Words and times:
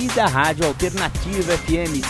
e 0.00 0.06
da 0.08 0.26
Rádio 0.26 0.66
Alternativa 0.66 1.56
FM 1.58 2.00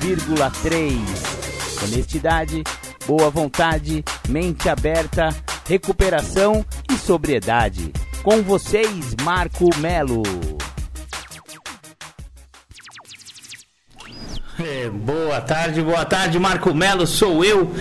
106,3. 0.00 1.84
Honestidade, 1.84 2.64
boa 3.06 3.30
vontade, 3.30 4.04
mente 4.28 4.68
aberta, 4.68 5.28
recuperação 5.66 6.66
e 6.90 6.96
sobriedade. 6.96 7.92
Com 8.22 8.42
vocês, 8.42 9.14
Marco 9.22 9.68
Melo. 9.78 10.22
É, 14.58 14.90
boa 14.90 15.40
tarde, 15.40 15.80
boa 15.80 16.04
tarde, 16.04 16.38
Marco 16.38 16.74
Melo, 16.74 17.06
sou 17.06 17.44
eu. 17.44 17.72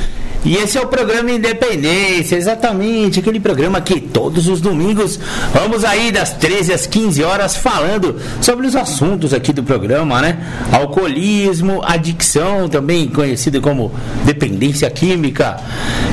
E 0.46 0.56
esse 0.56 0.78
é 0.78 0.82
o 0.82 0.88
programa 0.88 1.32
Independência, 1.32 2.36
exatamente, 2.38 3.20
aquele 3.20 3.40
programa 3.40 3.82
que 3.82 4.00
todos 4.00 4.48
os 4.48 4.62
domingos 4.62 5.20
vamos 5.54 5.84
aí 5.84 6.12
das 6.12 6.32
13 6.34 6.74
às 6.74 6.88
15 6.88 7.24
horas 7.24 7.58
falando 7.58 8.16
sobre 8.42 8.66
os 8.66 8.76
assuntos 8.76 9.34
aqui 9.34 9.52
do 9.52 9.64
programa, 9.64 10.22
né? 10.22 10.40
Alcoolismo, 10.72 11.82
adicção, 11.84 12.70
também 12.70 13.08
conhecido 13.08 13.60
como 13.60 13.92
dependência 14.26 14.90
química, 14.90 15.58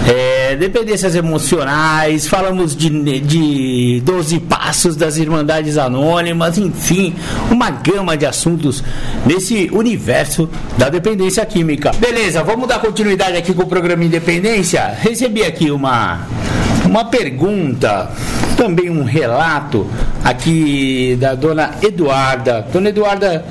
é, 0.09 0.36
dependências 0.57 1.15
emocionais, 1.15 2.27
falamos 2.27 2.77
de, 2.77 3.21
de 3.21 4.03
12 4.05 4.41
passos 4.41 4.97
das 4.97 5.17
Irmandades 5.17 5.79
Anônimas, 5.79 6.59
enfim, 6.59 7.15
uma 7.51 7.71
gama 7.71 8.17
de 8.17 8.27
assuntos 8.27 8.83
nesse 9.25 9.71
universo 9.73 10.49
da 10.77 10.89
dependência 10.89 11.45
química. 11.47 11.93
Beleza, 11.99 12.43
vamos 12.43 12.69
dar 12.69 12.81
continuidade 12.81 13.37
aqui 13.37 13.55
com 13.55 13.63
o 13.63 13.67
programa 13.67 14.05
Independência 14.05 14.27
Independência, 14.37 14.95
recebi 14.99 15.45
aqui 15.45 15.71
uma, 15.71 16.27
uma 16.85 17.05
pergunta, 17.05 18.11
também 18.57 18.91
um 18.91 19.05
relato 19.05 19.87
aqui 20.25 21.17
da 21.21 21.35
dona 21.35 21.73
Eduarda. 21.83 22.67
Dona 22.73 22.89
Eduarda 22.89 23.45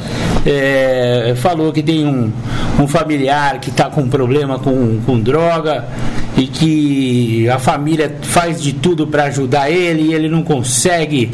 é, 0.46 1.34
falou 1.38 1.74
que 1.74 1.82
tem 1.82 2.06
um, 2.06 2.32
um 2.80 2.88
familiar 2.88 3.60
que 3.60 3.70
está 3.70 3.90
com 3.90 4.08
problema 4.08 4.60
com, 4.60 5.00
com 5.06 5.20
droga 5.20 5.86
e 6.38 6.48
que 6.48 7.50
a 7.50 7.58
família 7.58 8.18
faz 8.22 8.62
de 8.62 8.74
tudo 8.74 9.08
para 9.08 9.26
ajudar 9.26 9.70
ele 9.70 10.10
e 10.10 10.14
ele 10.14 10.30
não 10.30 10.44
consegue 10.44 11.32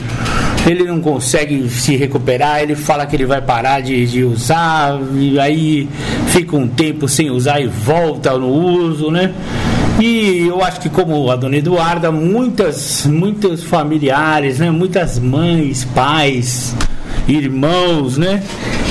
ele 0.67 0.83
não 0.83 1.01
consegue 1.01 1.67
se 1.69 1.95
recuperar, 1.95 2.61
ele 2.61 2.75
fala 2.75 3.05
que 3.05 3.15
ele 3.15 3.25
vai 3.25 3.41
parar 3.41 3.81
de, 3.81 4.05
de 4.05 4.23
usar, 4.23 4.99
e 5.15 5.39
aí 5.39 5.89
fica 6.27 6.55
um 6.55 6.67
tempo 6.67 7.07
sem 7.07 7.31
usar 7.31 7.59
e 7.59 7.67
volta 7.67 8.37
no 8.37 8.47
uso, 8.47 9.09
né? 9.09 9.33
E 9.99 10.47
eu 10.47 10.63
acho 10.63 10.79
que 10.79 10.89
como 10.89 11.29
a 11.31 11.35
dona 11.35 11.57
Eduarda, 11.57 12.11
muitas, 12.11 13.05
muitos 13.07 13.63
familiares, 13.63 14.59
né? 14.59 14.69
Muitas 14.69 15.17
mães, 15.17 15.83
pais, 15.95 16.75
irmãos, 17.27 18.17
né? 18.17 18.43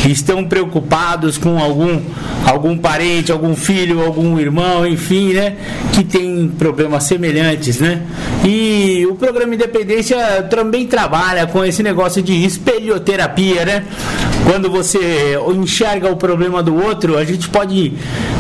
Estão 0.09 0.45
preocupados 0.45 1.37
com 1.37 1.59
algum 1.59 2.01
algum 2.47 2.77
parente, 2.77 3.31
algum 3.31 3.55
filho, 3.55 4.05
algum 4.05 4.39
irmão, 4.39 4.87
enfim, 4.87 5.35
né? 5.35 5.57
Que 5.93 6.03
tem 6.03 6.49
problemas 6.49 7.05
semelhantes, 7.05 7.81
né? 7.81 8.03
E 8.45 9.07
o 9.11 9.15
programa 9.15 9.55
Independência 9.55 10.43
também 10.45 10.87
trabalha 10.87 11.47
com 11.47 11.65
esse 11.65 11.83
negócio 11.83 12.23
de 12.23 12.45
espelhoterapia, 12.45 13.65
né? 13.65 13.85
Quando 14.45 14.71
você 14.71 15.39
enxerga 15.55 16.11
o 16.11 16.17
problema 16.17 16.63
do 16.63 16.75
outro, 16.75 17.19
a 17.19 17.25
gente 17.25 17.49
pode 17.49 17.93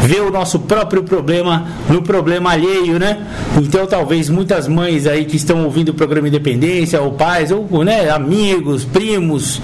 ver 0.02 0.22
o 0.22 0.30
nosso 0.30 0.60
próprio 0.60 1.02
problema 1.02 1.68
no 1.88 2.02
problema 2.02 2.52
alheio, 2.52 2.98
né? 2.98 3.18
Então, 3.60 3.86
talvez 3.86 4.28
muitas 4.28 4.66
mães 4.66 5.06
aí 5.06 5.24
que 5.24 5.36
estão 5.36 5.64
ouvindo 5.64 5.90
o 5.90 5.94
programa 5.94 6.28
Independência, 6.28 7.00
ou 7.00 7.12
pais, 7.12 7.50
ou 7.50 7.84
né, 7.84 8.10
amigos, 8.10 8.84
primos, 8.84 9.60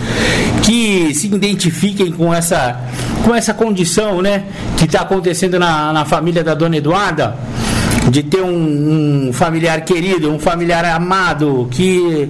que 0.63 1.15
se 1.15 1.27
identifiquem 1.27 2.11
com 2.13 2.33
essa, 2.33 2.81
com 3.25 3.35
essa 3.35 3.55
condição, 3.55 4.21
né? 4.21 4.45
Que 4.77 4.85
está 4.85 5.01
acontecendo 5.01 5.59
na, 5.59 5.93
na 5.93 6.05
família 6.05 6.43
da 6.43 6.55
dona 6.55 6.77
Eduarda 6.77 7.37
de 8.11 8.23
ter 8.23 8.41
um, 8.41 9.29
um, 9.29 9.33
familiar 9.33 9.81
querido, 9.81 10.31
um 10.31 10.39
familiar 10.39 10.85
amado 10.85 11.69
que 11.71 12.29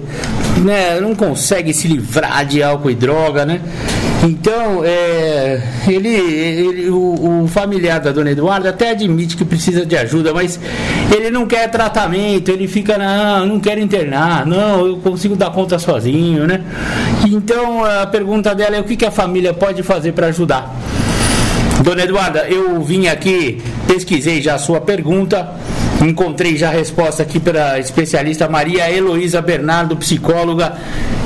né, 0.63 0.99
não 0.99 1.13
consegue 1.13 1.73
se 1.73 1.87
livrar 1.87 2.45
de 2.45 2.63
álcool 2.63 2.89
e 2.89 2.95
droga, 2.95 3.45
né? 3.45 3.61
Então, 4.27 4.83
é, 4.83 5.61
ele, 5.87 6.09
ele 6.09 6.89
o, 6.89 7.43
o, 7.43 7.47
familiar 7.47 8.01
da 8.01 8.11
dona 8.11 8.31
Eduarda 8.31 8.69
até 8.69 8.89
admite 8.89 9.37
que 9.37 9.45
precisa 9.45 9.85
de 9.85 9.95
ajuda, 9.95 10.33
mas 10.33 10.59
ele 11.15 11.31
não 11.31 11.47
quer 11.47 11.71
tratamento, 11.71 12.51
ele 12.51 12.67
fica, 12.67 12.97
não, 12.97 13.45
não 13.45 13.59
quero 13.59 13.79
internar, 13.79 14.45
não, 14.45 14.85
eu 14.85 14.97
consigo 14.97 15.33
dar 15.35 15.49
conta 15.51 15.79
sozinho, 15.79 16.45
né? 16.45 16.61
Então, 17.25 17.85
a 17.85 18.05
pergunta 18.05 18.53
dela 18.53 18.75
é 18.75 18.81
o 18.81 18.83
que, 18.83 18.97
que 18.97 19.05
a 19.05 19.11
família 19.11 19.53
pode 19.53 19.81
fazer 19.81 20.11
para 20.11 20.27
ajudar. 20.27 20.75
Dona 21.81 22.03
Eduarda, 22.03 22.47
eu 22.49 22.81
vim 22.81 23.07
aqui, 23.07 23.61
pesquisei 23.87 24.41
já 24.41 24.55
a 24.55 24.59
sua 24.59 24.81
pergunta, 24.81 25.55
encontrei 26.01 26.57
já 26.57 26.67
a 26.69 26.71
resposta 26.71 27.23
aqui 27.23 27.39
pela 27.39 27.79
especialista 27.79 28.47
Maria 28.47 28.91
Heloísa 28.91 29.41
Bernardo, 29.41 29.95
psicóloga, 29.95 30.73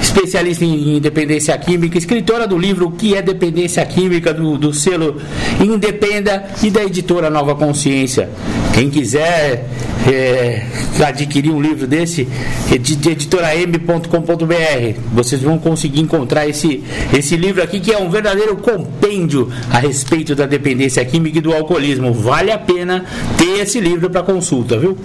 especialista 0.01 0.63
em 0.63 0.99
dependência 0.99 1.57
química, 1.57 1.97
escritora 1.97 2.47
do 2.47 2.57
livro 2.57 2.87
O 2.87 2.91
que 2.91 3.15
é 3.15 3.21
Dependência 3.21 3.85
Química, 3.85 4.33
do, 4.33 4.57
do 4.57 4.73
selo 4.73 5.21
Independa 5.59 6.45
e 6.63 6.69
da 6.69 6.83
editora 6.83 7.29
Nova 7.29 7.55
Consciência. 7.55 8.29
Quem 8.73 8.89
quiser 8.89 9.65
é, 10.09 10.65
adquirir 11.05 11.51
um 11.51 11.61
livro 11.61 11.85
desse, 11.85 12.27
é 12.71 12.77
de, 12.77 12.93
editoram.com.br, 13.09 14.99
vocês 15.13 15.41
vão 15.41 15.57
conseguir 15.57 15.99
encontrar 15.99 16.47
esse, 16.47 16.83
esse 17.13 17.35
livro 17.35 17.61
aqui, 17.61 17.79
que 17.79 17.91
é 17.91 17.97
um 17.97 18.09
verdadeiro 18.09 18.55
compêndio 18.57 19.51
a 19.69 19.77
respeito 19.77 20.35
da 20.35 20.45
dependência 20.45 21.03
química 21.05 21.37
e 21.37 21.41
do 21.41 21.53
alcoolismo. 21.53 22.13
Vale 22.13 22.50
a 22.51 22.57
pena 22.57 23.05
ter 23.37 23.61
esse 23.61 23.79
livro 23.79 24.09
para 24.09 24.23
consulta, 24.23 24.77
viu? 24.77 24.97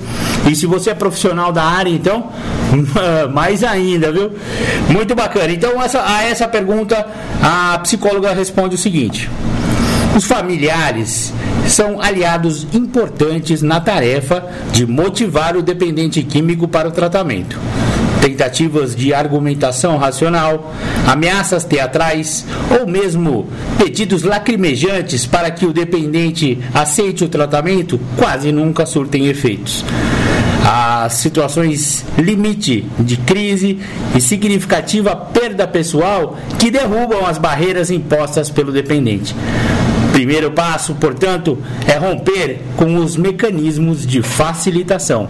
E 0.50 0.54
se 0.54 0.66
você 0.66 0.90
é 0.90 0.94
profissional 0.94 1.52
da 1.52 1.62
área, 1.62 1.90
então, 1.90 2.30
mais 3.32 3.62
ainda, 3.64 4.12
viu? 4.12 4.32
Muito 4.88 5.14
bacana. 5.14 5.52
Então, 5.52 5.82
essa, 5.82 6.02
a 6.06 6.22
essa 6.22 6.46
pergunta, 6.48 7.06
a 7.42 7.78
psicóloga 7.78 8.32
responde 8.32 8.74
o 8.74 8.78
seguinte. 8.78 9.28
Os 10.16 10.24
familiares 10.24 11.32
são 11.68 12.00
aliados 12.00 12.66
importantes 12.72 13.60
na 13.60 13.80
tarefa 13.80 14.44
de 14.72 14.86
motivar 14.86 15.56
o 15.56 15.62
dependente 15.62 16.22
químico 16.22 16.66
para 16.66 16.88
o 16.88 16.90
tratamento. 16.90 17.58
Tentativas 18.36 18.94
de 18.94 19.14
argumentação 19.14 19.96
racional, 19.96 20.70
ameaças 21.06 21.64
teatrais 21.64 22.44
ou 22.78 22.86
mesmo 22.86 23.48
pedidos 23.78 24.24
lacrimejantes 24.24 25.24
para 25.24 25.50
que 25.50 25.64
o 25.64 25.72
dependente 25.72 26.58
aceite 26.74 27.24
o 27.24 27.30
tratamento 27.30 27.98
quase 28.18 28.52
nunca 28.52 28.84
surtem 28.84 29.26
efeitos 29.28 29.82
as 30.68 31.12
situações 31.14 32.04
limite 32.18 32.84
de 32.98 33.16
crise 33.18 33.78
e 34.16 34.20
significativa 34.20 35.14
perda 35.14 35.66
pessoal 35.66 36.36
que 36.58 36.72
derrubam 36.72 37.24
as 37.24 37.38
barreiras 37.38 37.88
impostas 37.88 38.50
pelo 38.50 38.72
dependente. 38.72 39.32
Primeiro 40.16 40.50
passo, 40.50 40.94
portanto, 40.94 41.58
é 41.86 41.98
romper 41.98 42.60
com 42.74 42.96
os 42.96 43.18
mecanismos 43.18 44.06
de 44.06 44.22
facilitação. 44.22 45.28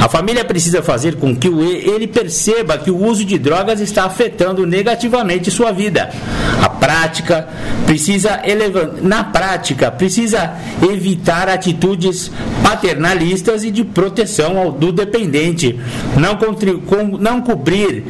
A 0.00 0.08
família 0.08 0.44
precisa 0.44 0.80
fazer 0.80 1.16
com 1.16 1.34
que 1.34 1.48
ele 1.48 2.06
perceba 2.06 2.78
que 2.78 2.88
o 2.88 3.04
uso 3.04 3.24
de 3.24 3.36
drogas 3.36 3.80
está 3.80 4.04
afetando 4.04 4.64
negativamente 4.64 5.50
sua 5.50 5.72
vida. 5.72 6.10
A 6.62 6.68
prática 6.78 7.48
precisa 7.86 8.40
elevar, 8.44 8.90
na 9.02 9.24
prática 9.24 9.90
precisa 9.90 10.52
evitar 10.82 11.48
atitudes 11.48 12.30
paternalistas 12.62 13.64
e 13.64 13.70
de 13.70 13.84
proteção 13.84 14.58
ao, 14.58 14.72
do 14.72 14.92
dependente, 14.92 15.78
não, 16.16 16.36
com, 16.36 17.18
não 17.18 17.40
cobrir 17.40 18.04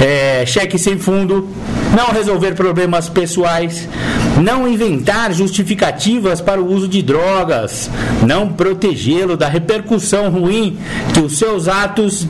é, 0.00 0.44
cheque 0.46 0.78
sem 0.78 0.98
fundo, 0.98 1.48
não 1.96 2.12
resolver 2.12 2.54
problemas 2.54 3.08
pessoais, 3.08 3.88
não 4.40 4.68
inventar 4.68 5.32
justificativas 5.32 6.40
para 6.40 6.60
o 6.60 6.70
uso 6.72 6.86
de 6.86 7.02
drogas, 7.02 7.90
não 8.26 8.52
protegê-lo 8.52 9.36
da 9.36 9.48
repercussão 9.48 10.30
ruim 10.30 10.78
que 11.14 11.20
os 11.20 11.38
seus 11.38 11.68
atos 11.68 12.26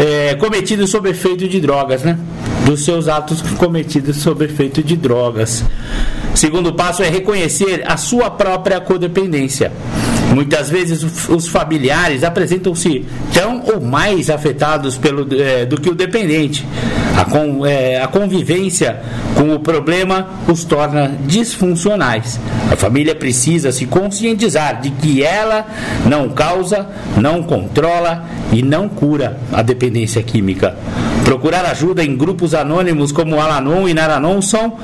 é, 0.00 0.34
cometidos 0.36 0.90
sob 0.90 1.10
efeito 1.10 1.46
de 1.46 1.60
drogas, 1.60 2.02
né? 2.02 2.18
Dos 2.64 2.84
seus 2.84 3.08
atos 3.08 3.42
cometidos 3.56 4.18
sob 4.18 4.44
efeito 4.44 4.82
de 4.82 4.96
drogas. 4.96 5.64
Segundo 6.34 6.72
passo 6.72 7.02
é 7.02 7.08
reconhecer 7.08 7.82
a 7.86 7.96
sua 7.96 8.30
própria 8.30 8.80
codependência. 8.80 9.72
Muitas 10.34 10.70
vezes 10.70 11.28
os 11.28 11.48
familiares 11.48 12.22
apresentam-se 12.22 13.04
tão 13.34 13.62
ou 13.66 13.80
mais 13.80 14.30
afetados 14.30 14.96
pelo, 14.96 15.26
é, 15.34 15.66
do 15.66 15.80
que 15.80 15.90
o 15.90 15.94
dependente. 15.94 16.64
A, 17.16 17.24
con, 17.24 17.66
é, 17.66 18.00
a 18.00 18.06
convivência 18.06 19.00
com 19.34 19.52
o 19.52 19.58
problema 19.58 20.28
os 20.46 20.64
torna 20.64 21.12
disfuncionais. 21.26 22.38
A 22.70 22.76
família 22.76 23.14
precisa 23.14 23.72
se 23.72 23.86
conscientizar 23.86 24.80
de 24.80 24.90
que 24.90 25.22
ela 25.22 25.66
não 26.06 26.28
causa, 26.28 26.86
não 27.16 27.42
controla 27.42 28.24
e 28.52 28.62
não 28.62 28.88
cura 28.88 29.36
a 29.52 29.62
dependência 29.62 30.22
química. 30.22 30.76
Procurar 31.30 31.64
ajuda 31.64 32.02
em 32.02 32.16
grupos 32.16 32.54
anônimos 32.54 33.12
como 33.12 33.40
Alanon 33.40 33.86
e 33.86 33.94
Naranon 33.94 34.42
são 34.42 34.76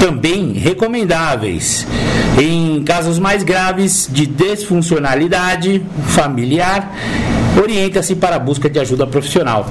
também 0.00 0.52
recomendáveis. 0.52 1.86
Em 2.36 2.82
casos 2.82 3.20
mais 3.20 3.44
graves 3.44 4.08
de 4.10 4.26
disfuncionalidade 4.26 5.80
familiar, 6.08 6.92
orienta-se 7.62 8.16
para 8.16 8.34
a 8.34 8.38
busca 8.40 8.68
de 8.68 8.80
ajuda 8.80 9.06
profissional. 9.06 9.68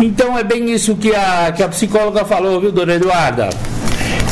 Então 0.00 0.38
é 0.38 0.44
bem 0.44 0.70
isso 0.70 0.94
que 0.94 1.12
a, 1.12 1.50
que 1.50 1.64
a 1.64 1.68
psicóloga 1.68 2.24
falou, 2.24 2.60
viu, 2.60 2.70
dona 2.70 2.94
Eduarda? 2.94 3.50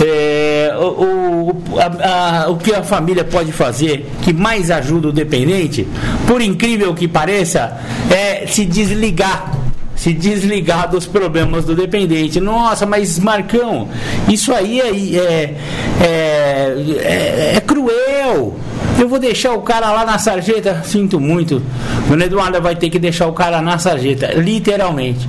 É, 0.06 0.72
o, 0.78 0.84
o, 0.84 1.62
a, 1.80 2.44
a, 2.44 2.50
o 2.50 2.58
que 2.58 2.72
a 2.72 2.84
família 2.84 3.24
pode 3.24 3.50
fazer 3.50 4.08
que 4.22 4.32
mais 4.32 4.70
ajuda 4.70 5.08
o 5.08 5.12
dependente, 5.12 5.84
por 6.28 6.40
incrível 6.40 6.94
que 6.94 7.08
pareça, 7.08 7.76
é 8.08 8.46
se 8.46 8.64
desligar 8.64 9.63
se 9.96 10.12
desligar 10.12 10.90
dos 10.90 11.06
problemas 11.06 11.64
do 11.64 11.74
dependente. 11.74 12.40
Nossa, 12.40 12.86
mas 12.86 13.18
Marcão, 13.18 13.88
isso 14.28 14.52
aí 14.52 14.80
é, 14.80 14.90
é, 15.16 15.54
é, 16.00 16.76
é, 17.02 17.52
é 17.56 17.60
cruel. 17.60 18.56
Eu 18.98 19.08
vou 19.08 19.18
deixar 19.18 19.52
o 19.52 19.62
cara 19.62 19.90
lá 19.92 20.04
na 20.04 20.18
sarjeta. 20.18 20.82
Sinto 20.84 21.18
muito. 21.18 21.62
Dona 22.08 22.24
Eduarda 22.24 22.60
vai 22.60 22.76
ter 22.76 22.90
que 22.90 22.98
deixar 22.98 23.26
o 23.26 23.32
cara 23.32 23.60
na 23.60 23.78
sarjeta, 23.78 24.32
literalmente. 24.34 25.28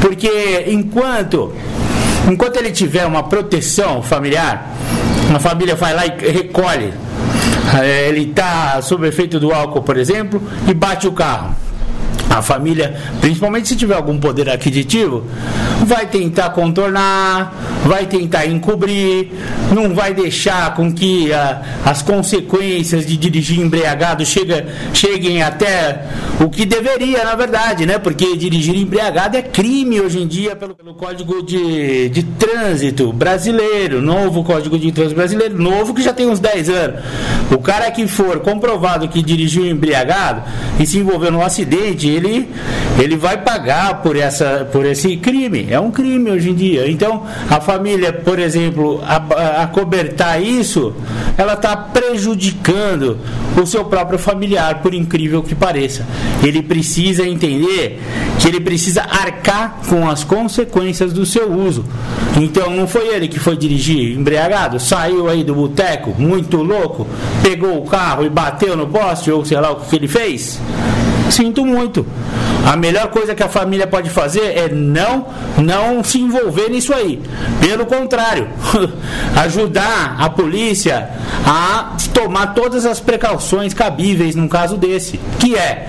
Porque 0.00 0.64
enquanto 0.68 1.52
enquanto 2.30 2.56
ele 2.56 2.70
tiver 2.70 3.06
uma 3.06 3.22
proteção 3.24 4.02
familiar, 4.02 4.70
a 5.34 5.38
família 5.38 5.74
vai 5.74 5.94
lá 5.94 6.06
e 6.06 6.30
recolhe. 6.30 6.92
É, 7.80 8.08
ele 8.08 8.30
está 8.30 8.82
sob 8.82 9.06
efeito 9.06 9.38
do 9.38 9.52
álcool, 9.52 9.82
por 9.82 9.96
exemplo, 9.96 10.42
e 10.66 10.74
bate 10.74 11.06
o 11.06 11.12
carro 11.12 11.54
a 12.30 12.40
família, 12.40 12.94
principalmente 13.20 13.68
se 13.68 13.76
tiver 13.76 13.96
algum 13.96 14.16
poder 14.16 14.48
aquisitivo, 14.48 15.26
vai 15.84 16.06
tentar 16.06 16.50
contornar, 16.50 17.82
vai 17.84 18.06
tentar 18.06 18.46
encobrir, 18.46 19.32
não 19.72 19.92
vai 19.92 20.14
deixar 20.14 20.74
com 20.74 20.92
que 20.92 21.32
a, 21.32 21.60
as 21.84 22.02
consequências 22.02 23.04
de 23.04 23.16
dirigir 23.16 23.58
embriagado 23.58 24.24
chega, 24.24 24.64
cheguem 24.94 25.42
até 25.42 26.06
o 26.40 26.48
que 26.48 26.64
deveria, 26.64 27.24
na 27.24 27.34
verdade, 27.34 27.84
né? 27.84 27.98
Porque 27.98 28.36
dirigir 28.36 28.76
embriagado 28.76 29.36
é 29.36 29.42
crime 29.42 30.00
hoje 30.00 30.20
em 30.20 30.26
dia 30.28 30.54
pelo, 30.54 30.74
pelo 30.74 30.94
Código 30.94 31.42
de, 31.42 32.08
de 32.10 32.22
Trânsito 32.22 33.12
brasileiro, 33.12 34.00
novo 34.00 34.44
Código 34.44 34.78
de 34.78 34.92
Trânsito 34.92 35.16
brasileiro, 35.16 35.60
novo 35.60 35.92
que 35.94 36.02
já 36.02 36.12
tem 36.12 36.28
uns 36.28 36.38
10 36.38 36.68
anos. 36.68 37.00
O 37.50 37.58
cara 37.58 37.90
que 37.90 38.06
for 38.06 38.38
comprovado 38.40 39.08
que 39.08 39.20
dirigiu 39.20 39.66
embriagado 39.66 40.42
e 40.78 40.86
se 40.86 40.98
envolveu 40.98 41.32
num 41.32 41.42
acidente, 41.42 42.19
ele, 42.20 42.48
ele 42.98 43.16
vai 43.16 43.38
pagar 43.38 44.02
por, 44.02 44.16
essa, 44.16 44.68
por 44.70 44.84
esse 44.84 45.16
crime. 45.16 45.66
É 45.70 45.80
um 45.80 45.90
crime 45.90 46.30
hoje 46.30 46.50
em 46.50 46.54
dia. 46.54 46.90
Então, 46.90 47.24
a 47.48 47.60
família, 47.60 48.12
por 48.12 48.38
exemplo, 48.38 49.00
acobertar 49.58 50.42
isso, 50.42 50.94
ela 51.36 51.54
está 51.54 51.76
prejudicando 51.76 53.18
o 53.60 53.66
seu 53.66 53.84
próprio 53.84 54.18
familiar, 54.18 54.80
por 54.82 54.94
incrível 54.94 55.42
que 55.42 55.54
pareça. 55.54 56.06
Ele 56.44 56.62
precisa 56.62 57.26
entender 57.26 58.00
que 58.38 58.48
ele 58.48 58.60
precisa 58.60 59.02
arcar 59.02 59.80
com 59.88 60.08
as 60.08 60.24
consequências 60.24 61.12
do 61.12 61.26
seu 61.26 61.52
uso. 61.52 61.84
Então, 62.36 62.70
não 62.70 62.86
foi 62.86 63.08
ele 63.08 63.28
que 63.28 63.38
foi 63.38 63.56
dirigir 63.56 64.16
embriagado, 64.16 64.78
saiu 64.78 65.28
aí 65.28 65.42
do 65.44 65.54
boteco, 65.54 66.14
muito 66.18 66.58
louco, 66.58 67.06
pegou 67.42 67.78
o 67.78 67.86
carro 67.86 68.24
e 68.24 68.28
bateu 68.28 68.76
no 68.76 68.86
poste, 68.86 69.30
ou 69.30 69.44
sei 69.44 69.58
lá 69.60 69.70
o 69.72 69.76
que 69.76 69.96
ele 69.96 70.08
fez. 70.08 70.60
Sinto 71.30 71.64
muito. 71.64 72.04
A 72.66 72.76
melhor 72.76 73.08
coisa 73.08 73.34
que 73.34 73.42
a 73.42 73.48
família 73.48 73.86
pode 73.86 74.10
fazer 74.10 74.56
é 74.56 74.68
não 74.68 75.26
não 75.56 76.04
se 76.04 76.20
envolver 76.20 76.68
nisso 76.68 76.92
aí. 76.92 77.20
Pelo 77.60 77.86
contrário, 77.86 78.48
ajudar 79.36 80.16
a 80.18 80.28
polícia 80.28 81.08
a 81.46 81.96
tomar 82.12 82.48
todas 82.48 82.84
as 82.84 83.00
precauções 83.00 83.72
cabíveis 83.72 84.34
num 84.34 84.48
caso 84.48 84.76
desse, 84.76 85.18
que 85.38 85.56
é 85.56 85.88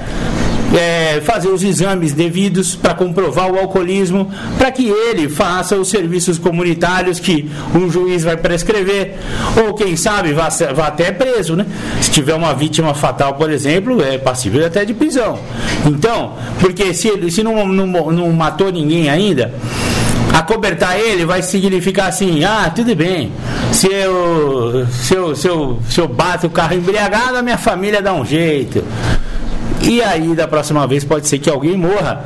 é, 0.78 1.22
fazer 1.22 1.50
os 1.50 1.64
exames 1.64 2.14
devidos 2.14 2.76
para 2.76 2.94
comprovar 2.94 3.52
o 3.52 3.60
alcoolismo, 3.60 4.32
para 4.58 4.72
que 4.72 4.88
ele 4.88 5.28
faça 5.30 5.76
os 5.76 5.90
serviços 5.90 6.38
comunitários 6.38 7.20
que 7.20 7.50
um 7.76 7.90
juiz 7.90 8.24
vai 8.24 8.38
prescrever, 8.38 9.16
ou 9.66 9.74
quem 9.74 9.96
sabe 9.96 10.34
vá, 10.34 10.50
vá 10.74 10.88
até 10.88 11.12
preso, 11.12 11.56
né? 11.56 11.66
Se 12.02 12.12
tiver 12.12 12.34
uma 12.34 12.54
vítima 12.54 12.94
fatal, 12.94 13.34
por 13.36 13.52
exemplo, 13.52 14.02
é 14.02 14.18
passível 14.18 14.66
até 14.66 14.86
de 14.86 14.94
prisão. 14.94 15.40
Então, 15.86 16.34
porque 16.60 16.94
se 16.94 17.08
ele 17.08 17.32
se 17.32 17.44
não, 17.44 17.68
não, 17.68 18.12
não 18.12 18.32
matou 18.32 18.72
ninguém 18.72 19.10
ainda, 19.10 19.54
acobertar 20.34 20.98
ele 20.98 21.26
vai 21.26 21.42
significar 21.42 22.08
assim, 22.08 22.44
ah, 22.44 22.72
tudo 22.74 22.96
bem, 22.96 23.32
se 23.72 23.88
eu, 23.88 24.88
se 24.90 25.14
eu, 25.14 25.36
se 25.36 25.48
eu, 25.48 25.80
se 25.90 26.00
eu 26.00 26.08
bato 26.08 26.48
o 26.48 26.50
carro 26.50 26.76
embriagado, 26.76 27.38
a 27.38 27.42
minha 27.42 27.58
família 27.58 28.02
dá 28.02 28.14
um 28.14 28.26
jeito. 28.26 28.84
E 29.84 30.02
aí, 30.02 30.36
da 30.36 30.48
próxima 30.48 30.86
vez, 30.86 31.04
pode 31.04 31.28
ser 31.28 31.40
que 31.40 31.50
alguém 31.50 31.76
morra. 31.76 32.24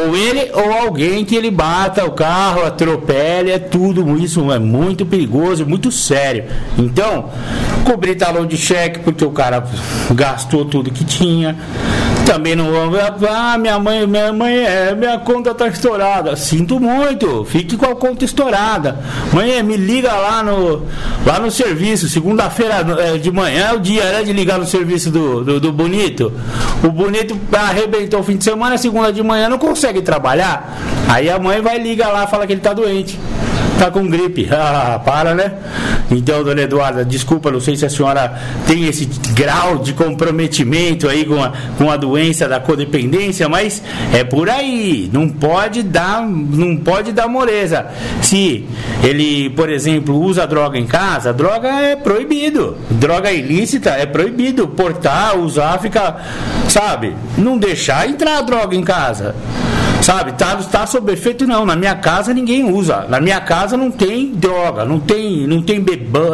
Ou 0.00 0.16
ele, 0.16 0.50
ou 0.52 0.72
alguém 0.72 1.24
que 1.24 1.36
ele 1.36 1.50
bata 1.50 2.04
o 2.04 2.10
carro, 2.10 2.64
atropele, 2.64 3.50
é 3.50 3.58
tudo 3.58 4.18
isso 4.18 4.50
é 4.50 4.58
muito 4.58 5.06
perigoso, 5.06 5.64
muito 5.64 5.92
sério. 5.92 6.44
Então, 6.76 7.30
cobrir 7.84 8.16
talão 8.16 8.44
de 8.44 8.56
cheque, 8.56 8.98
porque 9.00 9.24
o 9.24 9.30
cara 9.30 9.64
gastou 10.10 10.64
tudo 10.64 10.90
que 10.90 11.04
tinha. 11.04 11.56
Também 12.26 12.56
não 12.56 12.72
vão. 12.72 12.90
Ah, 13.30 13.56
minha 13.56 13.78
mãe, 13.78 14.04
minha 14.04 14.32
mãe, 14.32 14.56
é, 14.56 14.94
minha 14.96 15.16
conta 15.16 15.54
tá 15.54 15.68
estourada. 15.68 16.34
Sinto 16.34 16.80
muito, 16.80 17.44
fique 17.44 17.76
com 17.76 17.86
a 17.86 17.94
conta 17.94 18.24
estourada. 18.24 18.98
Mãe, 19.32 19.62
me 19.62 19.76
liga 19.76 20.12
lá 20.12 20.42
no, 20.42 20.82
lá 21.24 21.38
no 21.38 21.52
serviço. 21.52 22.08
Segunda-feira 22.08 22.84
é, 22.98 23.16
de 23.16 23.30
manhã 23.30 23.68
é 23.68 23.74
o 23.74 23.78
dia 23.78 24.02
né, 24.02 24.24
de 24.24 24.32
ligar 24.32 24.58
no 24.58 24.66
serviço 24.66 25.08
do, 25.08 25.44
do, 25.44 25.60
do 25.60 25.72
Bonito. 25.72 26.32
O 26.82 26.90
Bonito 26.90 27.38
arrebentou 27.52 28.20
o 28.20 28.24
fim 28.24 28.36
de 28.36 28.42
semana, 28.42 28.76
segunda 28.76 29.12
de 29.12 29.22
manhã 29.22 29.48
não 29.48 29.58
consegue 29.58 30.02
trabalhar. 30.02 30.76
Aí 31.08 31.30
a 31.30 31.38
mãe 31.38 31.62
vai 31.62 31.78
ligar 31.78 32.08
lá 32.08 32.26
fala 32.26 32.44
que 32.44 32.52
ele 32.52 32.60
tá 32.60 32.72
doente 32.72 33.16
tá 33.78 33.90
com 33.90 34.08
gripe. 34.08 34.48
Ah, 34.58 34.98
para, 35.04 35.34
né? 35.34 35.52
Então, 36.10 36.42
dona 36.42 36.62
Eduarda, 36.62 37.04
desculpa, 37.04 37.50
não 37.50 37.60
sei 37.60 37.76
se 37.76 37.84
a 37.84 37.90
senhora 37.90 38.34
tem 38.66 38.86
esse 38.86 39.04
grau 39.32 39.78
de 39.78 39.92
comprometimento 39.92 41.08
aí 41.08 41.24
com 41.24 41.42
a, 41.42 41.52
com 41.76 41.90
a 41.90 41.96
doença 41.96 42.48
da 42.48 42.58
codependência, 42.58 43.48
mas 43.48 43.82
é 44.12 44.24
por 44.24 44.48
aí. 44.48 45.10
Não 45.12 45.28
pode 45.28 45.82
dar, 45.82 46.22
não 46.22 46.76
pode 46.76 47.12
dar 47.12 47.28
moleza. 47.28 47.86
Se 48.22 48.66
ele, 49.02 49.50
por 49.50 49.68
exemplo, 49.68 50.18
usa 50.20 50.46
droga 50.46 50.78
em 50.78 50.86
casa, 50.86 51.32
droga 51.32 51.68
é 51.68 51.96
proibido. 51.96 52.76
Droga 52.90 53.30
ilícita 53.30 53.90
é 53.90 54.06
proibido. 54.06 54.68
Portar, 54.68 55.38
usar, 55.38 55.78
ficar, 55.78 56.26
sabe? 56.68 57.14
Não 57.36 57.58
deixar 57.58 58.08
entrar 58.08 58.40
droga 58.42 58.74
em 58.74 58.82
casa. 58.82 59.34
Sabe? 60.06 60.34
Tá, 60.34 60.54
tá 60.54 60.86
sob 60.86 61.12
efeito, 61.12 61.48
não. 61.48 61.66
Na 61.66 61.74
minha 61.74 61.96
casa 61.96 62.32
ninguém 62.32 62.62
usa. 62.70 63.06
Na 63.08 63.20
minha 63.20 63.40
casa 63.40 63.76
não 63.76 63.90
tem 63.90 64.30
droga, 64.30 64.84
não 64.84 65.00
tem, 65.00 65.48
não 65.48 65.60
tem 65.60 65.84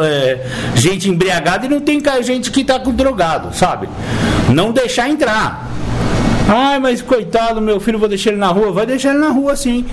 é, 0.03 0.45
gente 0.75 1.09
embriagada 1.09 1.65
e 1.65 1.69
não 1.69 1.81
tem 1.81 1.99
gente 2.21 2.51
que 2.51 2.63
tá 2.63 2.79
com 2.79 2.91
drogado, 2.91 3.51
sabe? 3.51 3.89
Não 4.49 4.71
deixar 4.71 5.09
entrar. 5.09 5.71
Ai, 6.47 6.77
mas 6.77 7.01
coitado, 7.01 7.59
meu 7.59 7.79
filho, 7.79 7.97
vou 7.97 8.07
deixar 8.07 8.29
ele 8.29 8.37
na 8.37 8.49
rua. 8.49 8.71
Vai 8.71 8.85
deixar 8.85 9.09
ele 9.09 9.17
na 9.17 9.29
rua 9.29 9.55
sim. 9.55 9.83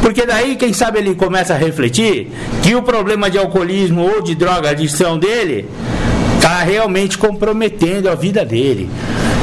Porque 0.00 0.24
daí, 0.24 0.54
quem 0.54 0.72
sabe, 0.72 1.00
ele 1.00 1.16
começa 1.16 1.52
a 1.52 1.56
refletir 1.56 2.30
que 2.62 2.76
o 2.76 2.82
problema 2.82 3.28
de 3.28 3.38
alcoolismo 3.38 4.02
ou 4.02 4.22
de 4.22 4.36
droga, 4.36 4.70
adição 4.70 5.18
dele, 5.18 5.68
está 6.36 6.60
realmente 6.60 7.18
comprometendo 7.18 8.08
a 8.08 8.14
vida 8.14 8.44
dele. 8.44 8.88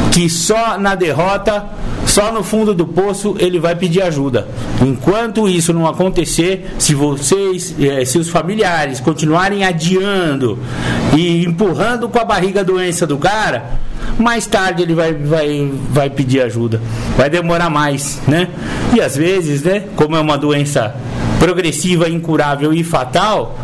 Que 0.09 0.29
só 0.29 0.77
na 0.77 0.95
derrota 0.95 1.65
só 2.13 2.31
no 2.31 2.43
fundo 2.43 2.75
do 2.75 2.85
poço 2.85 3.35
ele 3.39 3.59
vai 3.59 3.75
pedir 3.75 4.03
ajuda. 4.03 4.47
Enquanto 4.85 5.49
isso 5.49 5.73
não 5.73 5.87
acontecer, 5.87 6.71
se 6.77 6.93
vocês, 6.93 7.73
eh, 7.79 8.05
se 8.05 8.19
os 8.19 8.29
familiares 8.29 8.99
continuarem 8.99 9.63
adiando 9.63 10.59
e 11.17 11.43
empurrando 11.43 12.07
com 12.07 12.19
a 12.19 12.23
barriga 12.23 12.59
a 12.59 12.63
doença 12.63 13.07
do 13.07 13.17
cara, 13.17 13.79
mais 14.19 14.45
tarde 14.45 14.83
ele 14.83 14.93
vai, 14.93 15.11
vai, 15.11 15.71
vai 15.89 16.07
pedir 16.07 16.41
ajuda. 16.41 16.79
Vai 17.17 17.31
demorar 17.31 17.71
mais, 17.71 18.21
né? 18.27 18.47
E 18.93 19.01
às 19.01 19.17
vezes, 19.17 19.63
né, 19.63 19.85
como 19.95 20.15
é 20.15 20.19
uma 20.19 20.37
doença 20.37 20.95
progressiva, 21.39 22.07
incurável 22.07 22.71
e 22.75 22.83
fatal, 22.83 23.57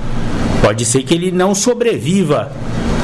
pode 0.60 0.86
ser 0.86 1.04
que 1.04 1.14
ele 1.14 1.32
não 1.32 1.54
sobreviva 1.54 2.52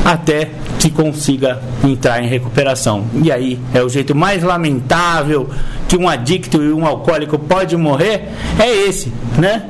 até 0.05 0.51
que 0.79 0.91
consiga 0.91 1.59
entrar 1.83 2.23
em 2.23 2.27
recuperação. 2.27 3.05
E 3.23 3.31
aí 3.31 3.59
é 3.73 3.81
o 3.81 3.89
jeito 3.89 4.13
mais 4.13 4.43
lamentável 4.43 5.49
que 5.87 5.97
um 5.97 6.07
adicto 6.07 6.61
e 6.61 6.71
um 6.71 6.85
alcoólico 6.85 7.37
pode 7.37 7.75
morrer 7.77 8.29
é 8.59 8.87
esse, 8.87 9.11
né? 9.37 9.63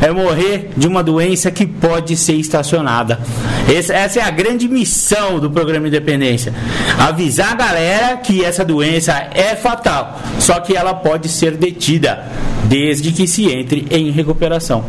É 0.00 0.10
morrer 0.10 0.70
de 0.76 0.86
uma 0.86 1.02
doença 1.02 1.50
que 1.50 1.66
pode 1.66 2.16
ser 2.16 2.34
estacionada. 2.34 3.20
essa 3.68 4.20
é 4.20 4.22
a 4.22 4.30
grande 4.30 4.68
missão 4.68 5.38
do 5.38 5.50
programa 5.50 5.88
Independência. 5.88 6.52
Avisar 6.98 7.52
a 7.52 7.54
galera 7.54 8.16
que 8.16 8.44
essa 8.44 8.64
doença 8.64 9.28
é 9.34 9.54
fatal, 9.56 10.20
só 10.38 10.60
que 10.60 10.76
ela 10.76 10.94
pode 10.94 11.28
ser 11.28 11.56
detida 11.56 12.24
desde 12.64 13.12
que 13.12 13.26
se 13.26 13.50
entre 13.50 13.86
em 13.90 14.10
recuperação. 14.10 14.84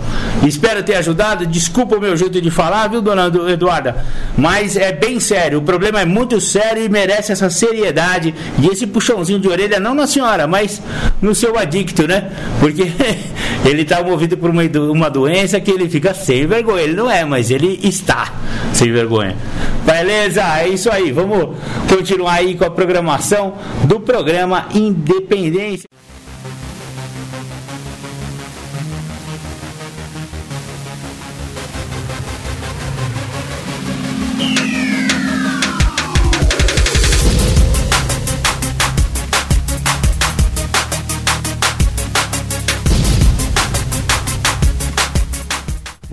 Espero 0.45 0.83
ter 0.83 0.95
ajudado. 0.95 1.45
Desculpa 1.45 1.97
o 1.97 1.99
meu 1.99 2.15
jeito 2.15 2.39
de 2.39 2.49
falar, 2.49 2.87
viu, 2.87 3.01
dona 3.01 3.31
Eduarda? 3.51 4.05
Mas 4.37 4.77
é 4.77 4.91
bem 4.91 5.19
sério. 5.19 5.59
O 5.59 5.61
problema 5.61 5.99
é 5.99 6.05
muito 6.05 6.39
sério 6.39 6.83
e 6.83 6.89
merece 6.89 7.31
essa 7.31 7.49
seriedade 7.49 8.33
e 8.61 8.67
esse 8.67 8.87
puxãozinho 8.87 9.39
de 9.39 9.49
orelha, 9.49 9.79
não 9.79 9.93
na 9.93 10.07
senhora, 10.07 10.47
mas 10.47 10.72
no 11.21 11.33
seu 11.33 11.57
adicto, 11.57 12.07
né? 12.07 12.31
Porque 12.59 12.83
ele 13.69 13.81
está 13.83 14.03
movido 14.03 14.37
por 14.37 14.49
uma, 14.49 14.63
uma 14.91 15.09
doença 15.09 15.59
que 15.59 15.71
ele 15.71 15.89
fica 15.89 16.13
sem 16.13 16.45
vergonha. 16.47 16.83
Ele 16.83 16.93
não 16.93 17.09
é, 17.09 17.23
mas 17.25 17.51
ele 17.51 17.79
está 17.83 18.33
sem 18.73 18.91
vergonha. 18.91 19.35
Beleza? 19.85 20.41
É 20.59 20.67
isso 20.67 20.91
aí. 20.91 21.11
Vamos 21.11 21.57
continuar 21.89 22.33
aí 22.33 22.55
com 22.55 22.65
a 22.65 22.71
programação 22.71 23.55
do 23.85 23.99
programa 23.99 24.67
Independência. 24.73 25.87